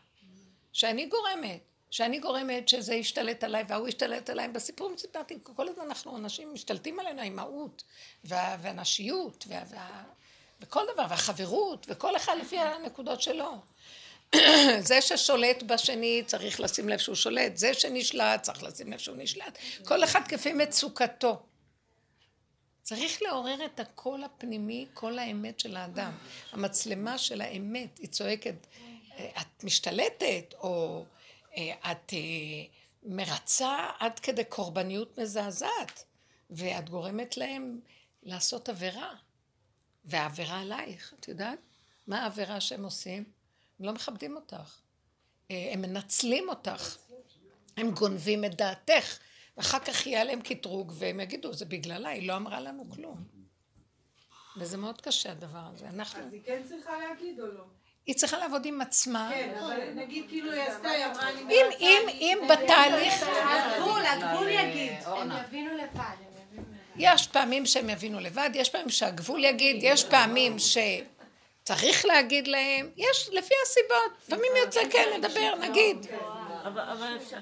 שאני 0.73 1.07
גורמת, 1.07 1.61
שאני 1.91 2.19
גורמת 2.19 2.69
שזה 2.69 2.95
ישתלט 2.95 3.45
עליי 3.45 3.65
וההוא 3.69 3.89
ישתלט 3.89 4.31
עליי. 4.31 4.49
בסיפורים 4.49 4.99
סיפרתי, 4.99 5.39
כל 5.43 5.69
הזמן 5.69 5.85
אנחנו 5.85 6.17
אנשים 6.17 6.55
משתלטים 6.55 7.01
עלינו, 7.01 7.21
האימהות 7.21 7.83
וה, 8.25 8.57
והנשיות 8.61 9.45
וה, 9.49 9.63
וה, 9.69 10.03
וכל 10.61 10.85
דבר, 10.95 11.07
והחברות, 11.11 11.87
וכל 11.89 12.17
אחד 12.17 12.37
לפי 12.41 12.59
הנקודות 12.59 13.23
שלו. 13.23 13.61
זה 14.89 15.01
ששולט 15.01 15.63
בשני 15.63 16.23
צריך 16.27 16.61
לשים 16.61 16.89
לב 16.89 16.99
שהוא 16.99 17.15
שולט, 17.15 17.57
זה 17.57 17.75
שנשלט 17.75 18.43
צריך 18.43 18.63
לשים 18.63 18.93
לב 18.93 18.99
שהוא 18.99 19.17
נשלט. 19.17 19.59
כל 19.85 20.05
אחד 20.05 20.21
כפי 20.29 20.53
מצוקתו. 20.53 21.43
צריך 22.83 23.23
לעורר 23.23 23.65
את 23.65 23.81
הקול 23.81 24.25
הפנימי, 24.25 24.87
קול 24.95 25.19
האמת 25.19 25.61
של 25.61 25.77
האדם. 25.77 26.13
המצלמה 26.53 27.19
של 27.19 27.41
האמת, 27.41 27.99
היא 27.99 28.09
צועקת, 28.09 28.55
אה, 29.19 29.29
את 29.41 29.65
משתלטת, 29.65 30.55
או 30.61 31.05
אה, 31.57 31.93
את 31.93 32.13
אה, 32.13 32.19
מרצה 33.03 33.91
עד 33.99 34.19
כדי 34.19 34.45
קורבניות 34.45 35.19
מזעזעת, 35.19 36.05
ואת 36.51 36.91
גורמת 36.91 37.37
להם 37.37 37.81
לעשות 38.23 38.69
עבירה. 38.69 39.15
והעבירה 40.05 40.61
עלייך, 40.61 41.15
את 41.21 41.29
יודעת? 41.29 41.59
מה 42.07 42.23
העבירה 42.23 42.61
שהם 42.61 42.85
עושים? 42.85 43.25
הם 43.81 43.87
לא 43.87 43.93
מכבדים 43.93 44.37
אותך. 44.37 44.81
אה, 45.51 45.71
הם 45.73 45.83
מנצלים 45.83 46.49
אותך. 46.49 46.97
הם 47.77 47.91
גונבים 47.91 48.45
את 48.45 48.55
דעתך. 48.55 49.19
ואחר 49.57 49.79
כך 49.79 50.07
יהיה 50.07 50.25
להם 50.25 50.41
קטרוג, 50.41 50.93
והם 50.99 51.21
יגידו, 51.21 51.53
זה 51.53 51.65
בגללה, 51.65 52.09
היא 52.09 52.29
לא 52.29 52.37
אמרה 52.37 52.61
לנו 52.61 52.91
כלום. 52.95 53.25
וזה 54.57 54.77
מאוד 54.77 55.01
קשה 55.01 55.33
הדבר 55.33 55.63
הזה. 55.75 55.89
אנחנו... 55.89 56.23
אז 56.23 56.33
היא 56.33 56.41
כן 56.45 56.63
צריכה 56.69 56.93
להגיד 56.99 57.41
או 57.41 57.47
לא? 57.47 57.65
היא 58.07 58.15
צריכה 58.15 58.39
לעבוד 58.39 58.67
עם 58.67 58.81
עצמה. 58.81 59.31
כן, 59.35 59.55
אבל 59.59 59.93
נגיד 59.95 60.25
כאילו 60.29 60.53
היא 60.53 60.63
עשתה, 60.63 60.89
היא 60.89 61.07
אמרה 61.07 61.33
לי... 61.33 61.41
אם, 61.41 61.67
אם, 61.81 62.09
אם 62.09 62.39
בתהליך... 62.51 63.15
הגבול, 63.23 64.07
הגבול 64.07 64.49
יגיד. 64.49 64.93
אורנה. 65.07 65.39
הם 65.39 65.45
יבינו 65.45 65.75
לבד, 65.75 66.01
הם 66.01 66.33
יבינו 66.51 66.65
לבד. 66.73 66.97
יש 66.97 67.27
פעמים 67.27 67.67
שהם 67.67 67.91
יבינו 67.91 68.21
לבד, 68.21 68.51
יש 68.55 68.71
פעמים 68.71 68.91
שהגבול 68.91 69.45
יגיד, 69.45 69.77
יש 69.81 70.05
פעמים 70.05 70.59
שצריך 71.67 72.05
להגיד 72.05 72.49
להם, 72.49 72.91
יש 72.97 73.29
לפי 73.33 73.55
הסיבות, 73.63 74.19
לפעמים 74.27 74.53
יוצא 74.65 74.81
כן, 74.91 75.09
נדבר, 75.17 75.55
נגיד. 75.55 76.07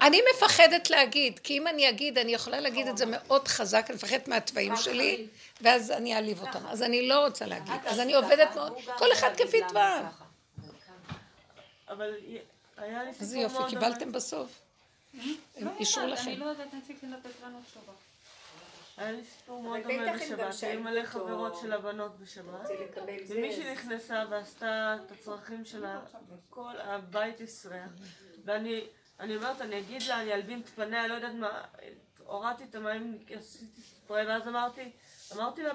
אני 0.02 0.20
מפחדת 0.34 0.90
להגיד, 0.90 1.38
כי 1.38 1.58
אם 1.58 1.66
אני 1.66 1.88
אגיד, 1.88 2.18
אני 2.18 2.34
יכולה 2.34 2.60
להגיד 2.60 2.86
את 2.86 2.98
זה 2.98 3.04
מאוד 3.06 3.48
חזק, 3.48 3.84
אני 3.88 3.96
מפחדת 3.96 4.28
מהתוואים 4.28 4.76
שלי, 4.76 5.26
ואז 5.60 5.90
אני 5.90 6.14
אעליב 6.14 6.40
אותם. 6.40 6.66
אז 6.66 6.82
אני 6.82 7.08
לא 7.08 7.24
רוצה 7.24 7.46
להגיד. 7.46 7.74
אז 7.86 8.00
אני 8.00 8.14
עובדת 8.14 8.48
מאוד, 8.54 8.72
כל 8.98 9.12
אחד 9.12 9.30
כפי 9.36 9.60
תוואיו. 9.68 10.04
אבל 11.88 12.14
היה 12.76 13.04
לי 13.04 13.10
איזה 13.20 13.38
יופי, 13.38 13.62
קיבלתם 13.68 14.12
בסוף. 14.12 14.50
הם 15.56 15.68
אישרו 15.80 16.06
לכם. 16.06 16.30
אני 16.30 16.36
לא 16.36 16.44
יודעת, 16.44 16.74
ניסיתי 16.74 17.06
לתת 17.06 17.30
לנו 17.44 17.58
תשובה. 17.70 17.92
היה 18.96 19.12
לי 19.12 19.24
סיפור 19.24 19.62
מאוד 19.62 19.80
דומה 19.82 20.12
בשבת, 20.14 20.54
היו 20.62 20.80
מלא 20.80 21.04
חברות 21.04 21.56
של 21.60 21.72
הבנות 21.72 22.18
בשבת, 22.18 22.68
ומישהי 23.28 23.72
נכנסה 23.72 24.24
ועשתה 24.30 24.96
את 25.06 25.10
הצרכים 25.10 25.64
שלה, 25.64 26.00
כל 26.50 26.74
הבית 26.78 27.40
הסריח, 27.40 27.90
ואני 28.44 28.88
אני 29.20 29.36
אומרת, 29.36 29.60
אני 29.60 29.78
אגיד 29.78 30.02
לה, 30.02 30.22
אני 30.22 30.34
אלבין 30.34 30.60
את 30.60 30.68
פניה, 30.68 31.08
לא 31.08 31.14
יודעת 31.14 31.34
מה, 31.34 31.64
הורדתי 32.18 32.64
את 32.64 32.74
המים, 32.74 33.18
עשיתי 33.30 33.80
ספרי, 33.80 34.26
ואז 34.26 34.48
אמרתי, 34.48 34.92
אמרתי 35.34 35.62
לה, 35.62 35.72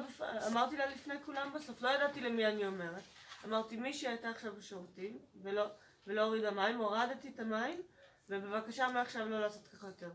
אמרתי 0.47 0.77
לה 0.77 0.85
לפני 0.85 1.15
כולם 1.25 1.53
בסוף, 1.55 1.81
לא 1.81 1.89
ידעתי 1.89 2.21
למי 2.21 2.47
אני 2.47 2.67
אומרת. 2.67 3.03
אמרתי, 3.45 3.77
מי 3.77 3.93
שהייתה 3.93 4.29
עכשיו 4.29 4.55
בשירותים, 4.55 5.19
ולא, 5.41 5.65
ולא 6.07 6.21
הורידה 6.21 6.51
מים, 6.51 6.77
הורדתי 6.77 7.29
את 7.35 7.39
המים, 7.39 7.81
ובבקשה 8.29 8.87
מעכשיו 8.87 9.29
לא 9.29 9.39
לעשות 9.39 9.67
ככה 9.67 9.87
יותר. 9.87 10.09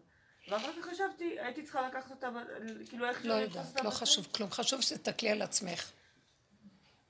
ואחר 0.48 0.70
כך 0.80 0.88
חשבתי, 0.90 1.40
הייתי 1.40 1.62
צריכה 1.62 1.88
לקחת 1.88 2.10
אותה, 2.10 2.28
כאילו 2.88 3.08
איך... 3.08 3.20
לא 3.24 3.34
יודעת, 3.34 3.84
לא 3.84 3.90
חשוב 3.90 4.26
כלום, 4.32 4.50
חשוב 4.50 4.80
שתסתכלי 4.80 5.30
על 5.30 5.42
עצמך. 5.42 5.90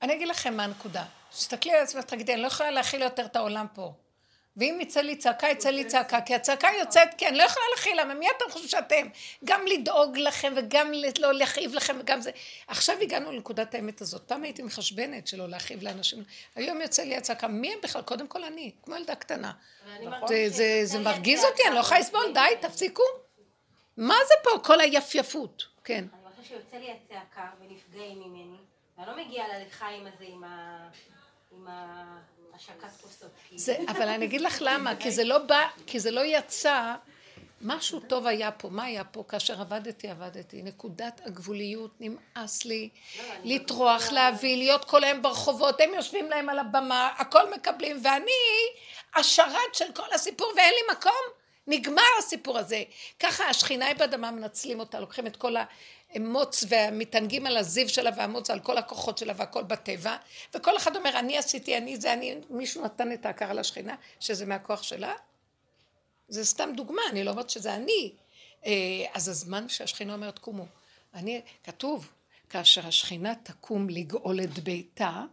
אני 0.01 0.13
אגיד 0.13 0.27
לכם 0.27 0.57
מה 0.57 0.63
הנקודה. 0.63 1.05
תסתכלי 1.29 1.73
על 1.73 1.83
עצמך, 1.83 2.03
תגידי, 2.03 2.33
אני 2.33 2.41
לא 2.41 2.47
יכולה 2.47 2.71
להכיל 2.71 3.01
יותר 3.01 3.25
את 3.25 3.35
העולם 3.35 3.65
פה. 3.73 3.93
ואם 4.57 4.77
יצא 4.81 5.01
לי 5.01 5.15
צעקה, 5.15 5.47
יצא 5.49 5.69
לי 5.69 5.85
צעקה, 5.85 6.21
כי 6.21 6.35
הצעקה 6.35 6.67
יוצאת, 6.79 7.09
כן, 7.17 7.35
לא 7.35 7.43
יכולה 7.43 7.65
להכיל, 7.75 8.01
למה 8.01 8.13
מי 8.13 8.27
אתם 8.37 8.45
חושבים 8.51 8.69
שאתם? 8.69 9.07
גם 9.45 9.67
לדאוג 9.67 10.17
לכם 10.17 10.53
וגם 10.55 10.91
לא 11.19 11.33
להכאיב 11.33 11.73
לכם 11.73 11.97
וגם 11.99 12.21
זה. 12.21 12.31
עכשיו 12.67 12.95
הגענו 13.01 13.31
לנקודת 13.31 13.75
האמת 13.75 14.01
הזאת. 14.01 14.21
פעם 14.27 14.43
הייתי 14.43 14.63
מחשבנת 14.63 15.27
שלא 15.27 15.49
להכאיב 15.49 15.83
לאנשים. 15.83 16.23
היום 16.55 16.81
יוצא 16.81 17.03
לי 17.03 17.17
הצעקה, 17.17 17.47
מי 17.47 17.73
הם 17.73 17.79
בכלל? 17.83 18.01
קודם 18.01 18.27
כל 18.27 18.43
אני, 18.43 18.71
כמו 18.83 18.95
ילדה 18.95 19.15
קטנה. 19.15 19.51
זה 20.83 20.99
מרגיז 20.99 21.43
אותי, 21.43 21.61
אני 21.67 21.75
לא 21.75 21.79
יכולה 21.79 21.99
לסבול, 21.99 22.33
די, 22.33 22.67
תפסיקו. 22.67 23.03
מה 23.97 24.15
זה 24.27 24.33
פה, 24.43 24.59
כל 24.63 24.79
היפייפות? 24.79 25.65
כן. 25.83 26.05
אני 26.13 26.31
חושבת 26.31 26.45
שיוצא 26.45 26.77
לי 26.77 26.91
הצעקה 26.91 27.49
ונפגעים 27.59 28.19
ממני, 28.19 28.57
ואני 28.97 29.07
לא 29.07 29.25
מגיעה 29.25 29.47
ללחיים 29.59 30.07
הזה 30.07 30.25
עם 30.27 30.43
ה... 30.43 30.87
עם 31.51 31.67
ה... 31.67 32.03
זה, 33.55 33.77
אבל 33.87 34.07
אני 34.07 34.25
אגיד 34.25 34.41
לך 34.41 34.57
למה, 34.61 34.95
כי 34.95 35.11
זה 35.11 35.23
לא 35.23 35.37
בא, 35.37 35.67
כי 35.87 35.99
זה 35.99 36.11
לא 36.11 36.21
יצא, 36.25 36.95
משהו 37.61 37.99
טוב 37.99 38.27
היה 38.27 38.51
פה, 38.51 38.69
מה 38.69 38.83
היה 38.83 39.03
פה? 39.03 39.23
כאשר 39.27 39.61
עבדתי, 39.61 40.09
עבדתי. 40.09 40.61
נקודת 40.61 41.21
הגבוליות, 41.25 41.91
נמאס 41.99 42.65
לי 42.65 42.89
לטרוח, 43.43 44.11
להביא, 44.11 44.57
להיות 44.57 44.85
כל 44.85 45.03
היום 45.03 45.21
ברחובות, 45.21 45.81
הם 45.81 45.93
יושבים 45.93 46.29
להם 46.29 46.49
על 46.49 46.59
הבמה, 46.59 47.09
הכל 47.17 47.53
מקבלים, 47.53 47.99
ואני 48.03 48.31
השרת 49.15 49.73
של 49.73 49.91
כל 49.95 50.13
הסיפור 50.13 50.51
ואין 50.55 50.73
לי 50.73 50.95
מקום. 50.97 51.44
נגמר 51.67 52.01
הסיפור 52.19 52.57
הזה. 52.57 52.83
ככה 53.19 53.43
השכינה 53.43 53.85
היא 53.85 53.95
באדמה 53.95 54.31
מנצלים 54.31 54.79
אותה, 54.79 54.99
לוקחים 54.99 55.27
את 55.27 55.35
כל 55.35 55.55
המוץ 56.13 56.63
ומתענגים 56.69 57.45
על 57.45 57.57
הזיו 57.57 57.89
שלה 57.89 58.09
והמוץ 58.17 58.49
על 58.49 58.59
כל 58.59 58.77
הכוחות 58.77 59.17
שלה 59.17 59.33
והכל 59.37 59.63
בטבע, 59.63 60.15
וכל 60.53 60.77
אחד 60.77 60.95
אומר 60.95 61.19
אני 61.19 61.37
עשיתי, 61.37 61.77
אני 61.77 61.97
זה, 61.97 62.13
אני, 62.13 62.35
מישהו 62.49 62.85
נתן 62.85 63.11
את 63.11 63.25
ההכרה 63.25 63.53
לשכינה, 63.53 63.95
שזה 64.19 64.45
מהכוח 64.45 64.83
שלה? 64.83 65.13
זה 66.27 66.45
סתם 66.45 66.69
דוגמה, 66.75 67.01
אני 67.09 67.23
לא 67.23 67.31
אומרת 67.31 67.49
שזה 67.49 67.75
אני. 67.75 68.11
אה, 68.65 68.71
אז 69.13 69.29
הזמן 69.29 69.69
שהשכינה 69.69 70.13
אומרת 70.13 70.39
קומו. 70.39 70.65
אני, 71.13 71.41
כתוב, 71.63 72.09
כאשר 72.49 72.87
השכינה 72.87 73.35
תקום 73.43 73.89
לגאול 73.89 74.41
את 74.41 74.59
ביתה, 74.59 75.23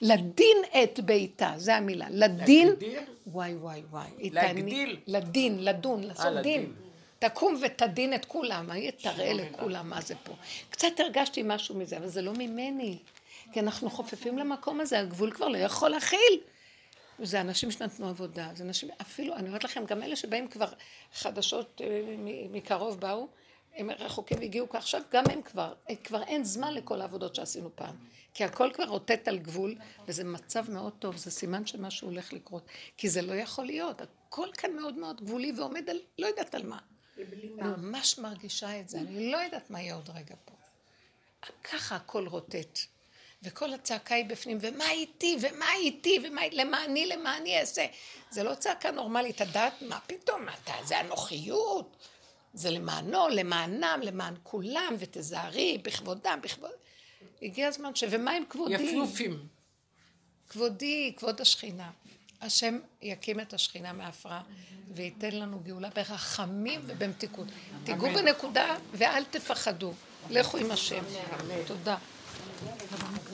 לדין 0.00 0.56
את 0.82 1.00
ביתה, 1.00 1.52
זה 1.56 1.76
המילה, 1.76 2.06
לדין, 2.10 2.68
להגדיר? 2.68 3.00
וואי 3.26 3.54
וואי 3.54 3.82
וואי, 3.90 4.30
להגדיל, 4.30 4.96
לדין, 5.06 5.64
לדון, 5.64 6.02
לעשות 6.02 6.36
אה, 6.36 6.42
דין, 6.42 6.72
תקום 7.18 7.60
ותדין 7.62 8.14
את 8.14 8.24
כולם, 8.24 8.70
היא 8.70 8.90
תראה 8.90 9.32
לכולם 9.32 9.90
מה 9.90 10.00
זה 10.00 10.14
פה. 10.22 10.32
קצת 10.70 10.88
הרגשתי 10.98 11.42
משהו 11.44 11.74
מזה, 11.74 11.96
אבל 11.96 12.08
זה 12.08 12.22
לא 12.22 12.32
ממני, 12.38 12.98
כי 13.52 13.60
אנחנו 13.60 13.90
חופפים 13.90 14.38
למקום 14.38 14.80
הזה, 14.80 15.00
הגבול 15.00 15.30
כבר 15.30 15.48
לא 15.48 15.58
יכול 15.58 15.88
להכיל. 15.88 16.40
זה 17.22 17.40
אנשים 17.40 17.70
שנתנו 17.70 18.08
עבודה, 18.08 18.48
זה 18.54 18.64
אנשים, 18.64 18.88
אפילו, 19.00 19.34
אני 19.34 19.48
אומרת 19.48 19.64
לכם, 19.64 19.84
גם 19.84 20.02
אלה 20.02 20.16
שבאים 20.16 20.48
כבר 20.48 20.68
חדשות 21.14 21.80
אה, 21.84 21.86
מקרוב 22.50 23.00
באו, 23.00 23.28
הם 23.76 23.90
רחוקים 23.90 24.38
והגיעו 24.38 24.66
עכשיו, 24.72 25.02
גם 25.12 25.24
הם 25.32 25.42
כבר, 25.42 25.74
כבר 26.04 26.22
אין 26.22 26.44
זמן 26.44 26.74
לכל 26.74 27.00
העבודות 27.00 27.34
שעשינו 27.34 27.70
פעם. 27.74 27.96
כי 28.34 28.44
הכל 28.44 28.70
כבר 28.74 28.84
רוטט 28.84 29.28
על 29.28 29.38
גבול, 29.38 29.74
וזה 30.08 30.24
מצב 30.24 30.70
מאוד 30.70 30.92
טוב, 30.98 31.16
זה 31.16 31.30
סימן 31.30 31.66
שמשהו 31.66 32.08
הולך 32.08 32.32
לקרות. 32.32 32.62
כי 32.96 33.08
זה 33.08 33.22
לא 33.22 33.32
יכול 33.34 33.64
להיות, 33.64 34.00
הכל 34.00 34.48
כאן 34.52 34.76
מאוד 34.76 34.94
מאוד 34.94 35.20
גבולי 35.20 35.52
ועומד 35.56 35.90
על, 35.90 35.98
לא 36.18 36.26
יודעת 36.26 36.54
על 36.54 36.66
מה. 36.66 36.78
אני 37.18 37.50
ממש 37.58 38.18
מרגישה 38.18 38.80
את 38.80 38.88
זה, 38.88 38.98
אני 38.98 39.32
לא 39.32 39.36
יודעת 39.36 39.70
מה 39.70 39.80
יהיה 39.80 39.94
עוד 39.94 40.10
רגע 40.14 40.34
פה. 40.44 40.54
ככה 41.64 41.96
הכל 41.96 42.26
רוטט. 42.26 42.78
וכל 43.42 43.72
הצעקה 43.72 44.14
היא 44.14 44.24
בפנים, 44.24 44.58
ומה 44.60 44.90
איתי, 44.90 45.36
ומה 45.40 45.72
איתי, 45.74 46.18
ומה, 46.24 46.40
למעני, 46.52 47.06
למעני 47.06 47.60
אעשה. 47.60 47.86
זה 48.30 48.42
לא 48.42 48.54
צעקה 48.54 48.90
נורמלית, 48.90 49.40
הדעת, 49.40 49.82
מה 49.82 50.00
פתאום, 50.06 50.48
אתה, 50.48 50.72
זה 50.84 51.00
אנוכיות, 51.00 51.96
זה 52.54 52.70
למענו, 52.70 53.28
למענם, 53.28 54.00
למען 54.02 54.34
כולם, 54.42 54.94
ותזהרי, 54.98 55.78
בכבודם, 55.84 56.38
בכבוד... 56.42 56.70
הגיע 57.42 57.68
הזמן 57.68 57.94
ש... 57.94 58.04
ומה 58.10 58.30
עם 58.30 58.42
כבודי? 58.50 58.74
יפיופים. 58.74 59.46
כבודי, 60.48 61.12
כבוד 61.16 61.40
השכינה. 61.40 61.90
השם 62.40 62.78
יקים 63.02 63.40
את 63.40 63.54
השכינה 63.54 63.92
מעפרה 63.92 64.42
וייתן 64.94 65.30
לנו 65.30 65.60
גאולה 65.60 65.88
ברחמים 65.90 66.80
ובמתיקות. 66.86 67.46
תיגעו 67.84 68.08
בנקודה 68.14 68.76
ואל 68.92 69.24
תפחדו. 69.24 69.92
לכו 70.30 70.56
עם 70.56 70.70
השם. 70.70 71.04
תודה. 71.66 71.96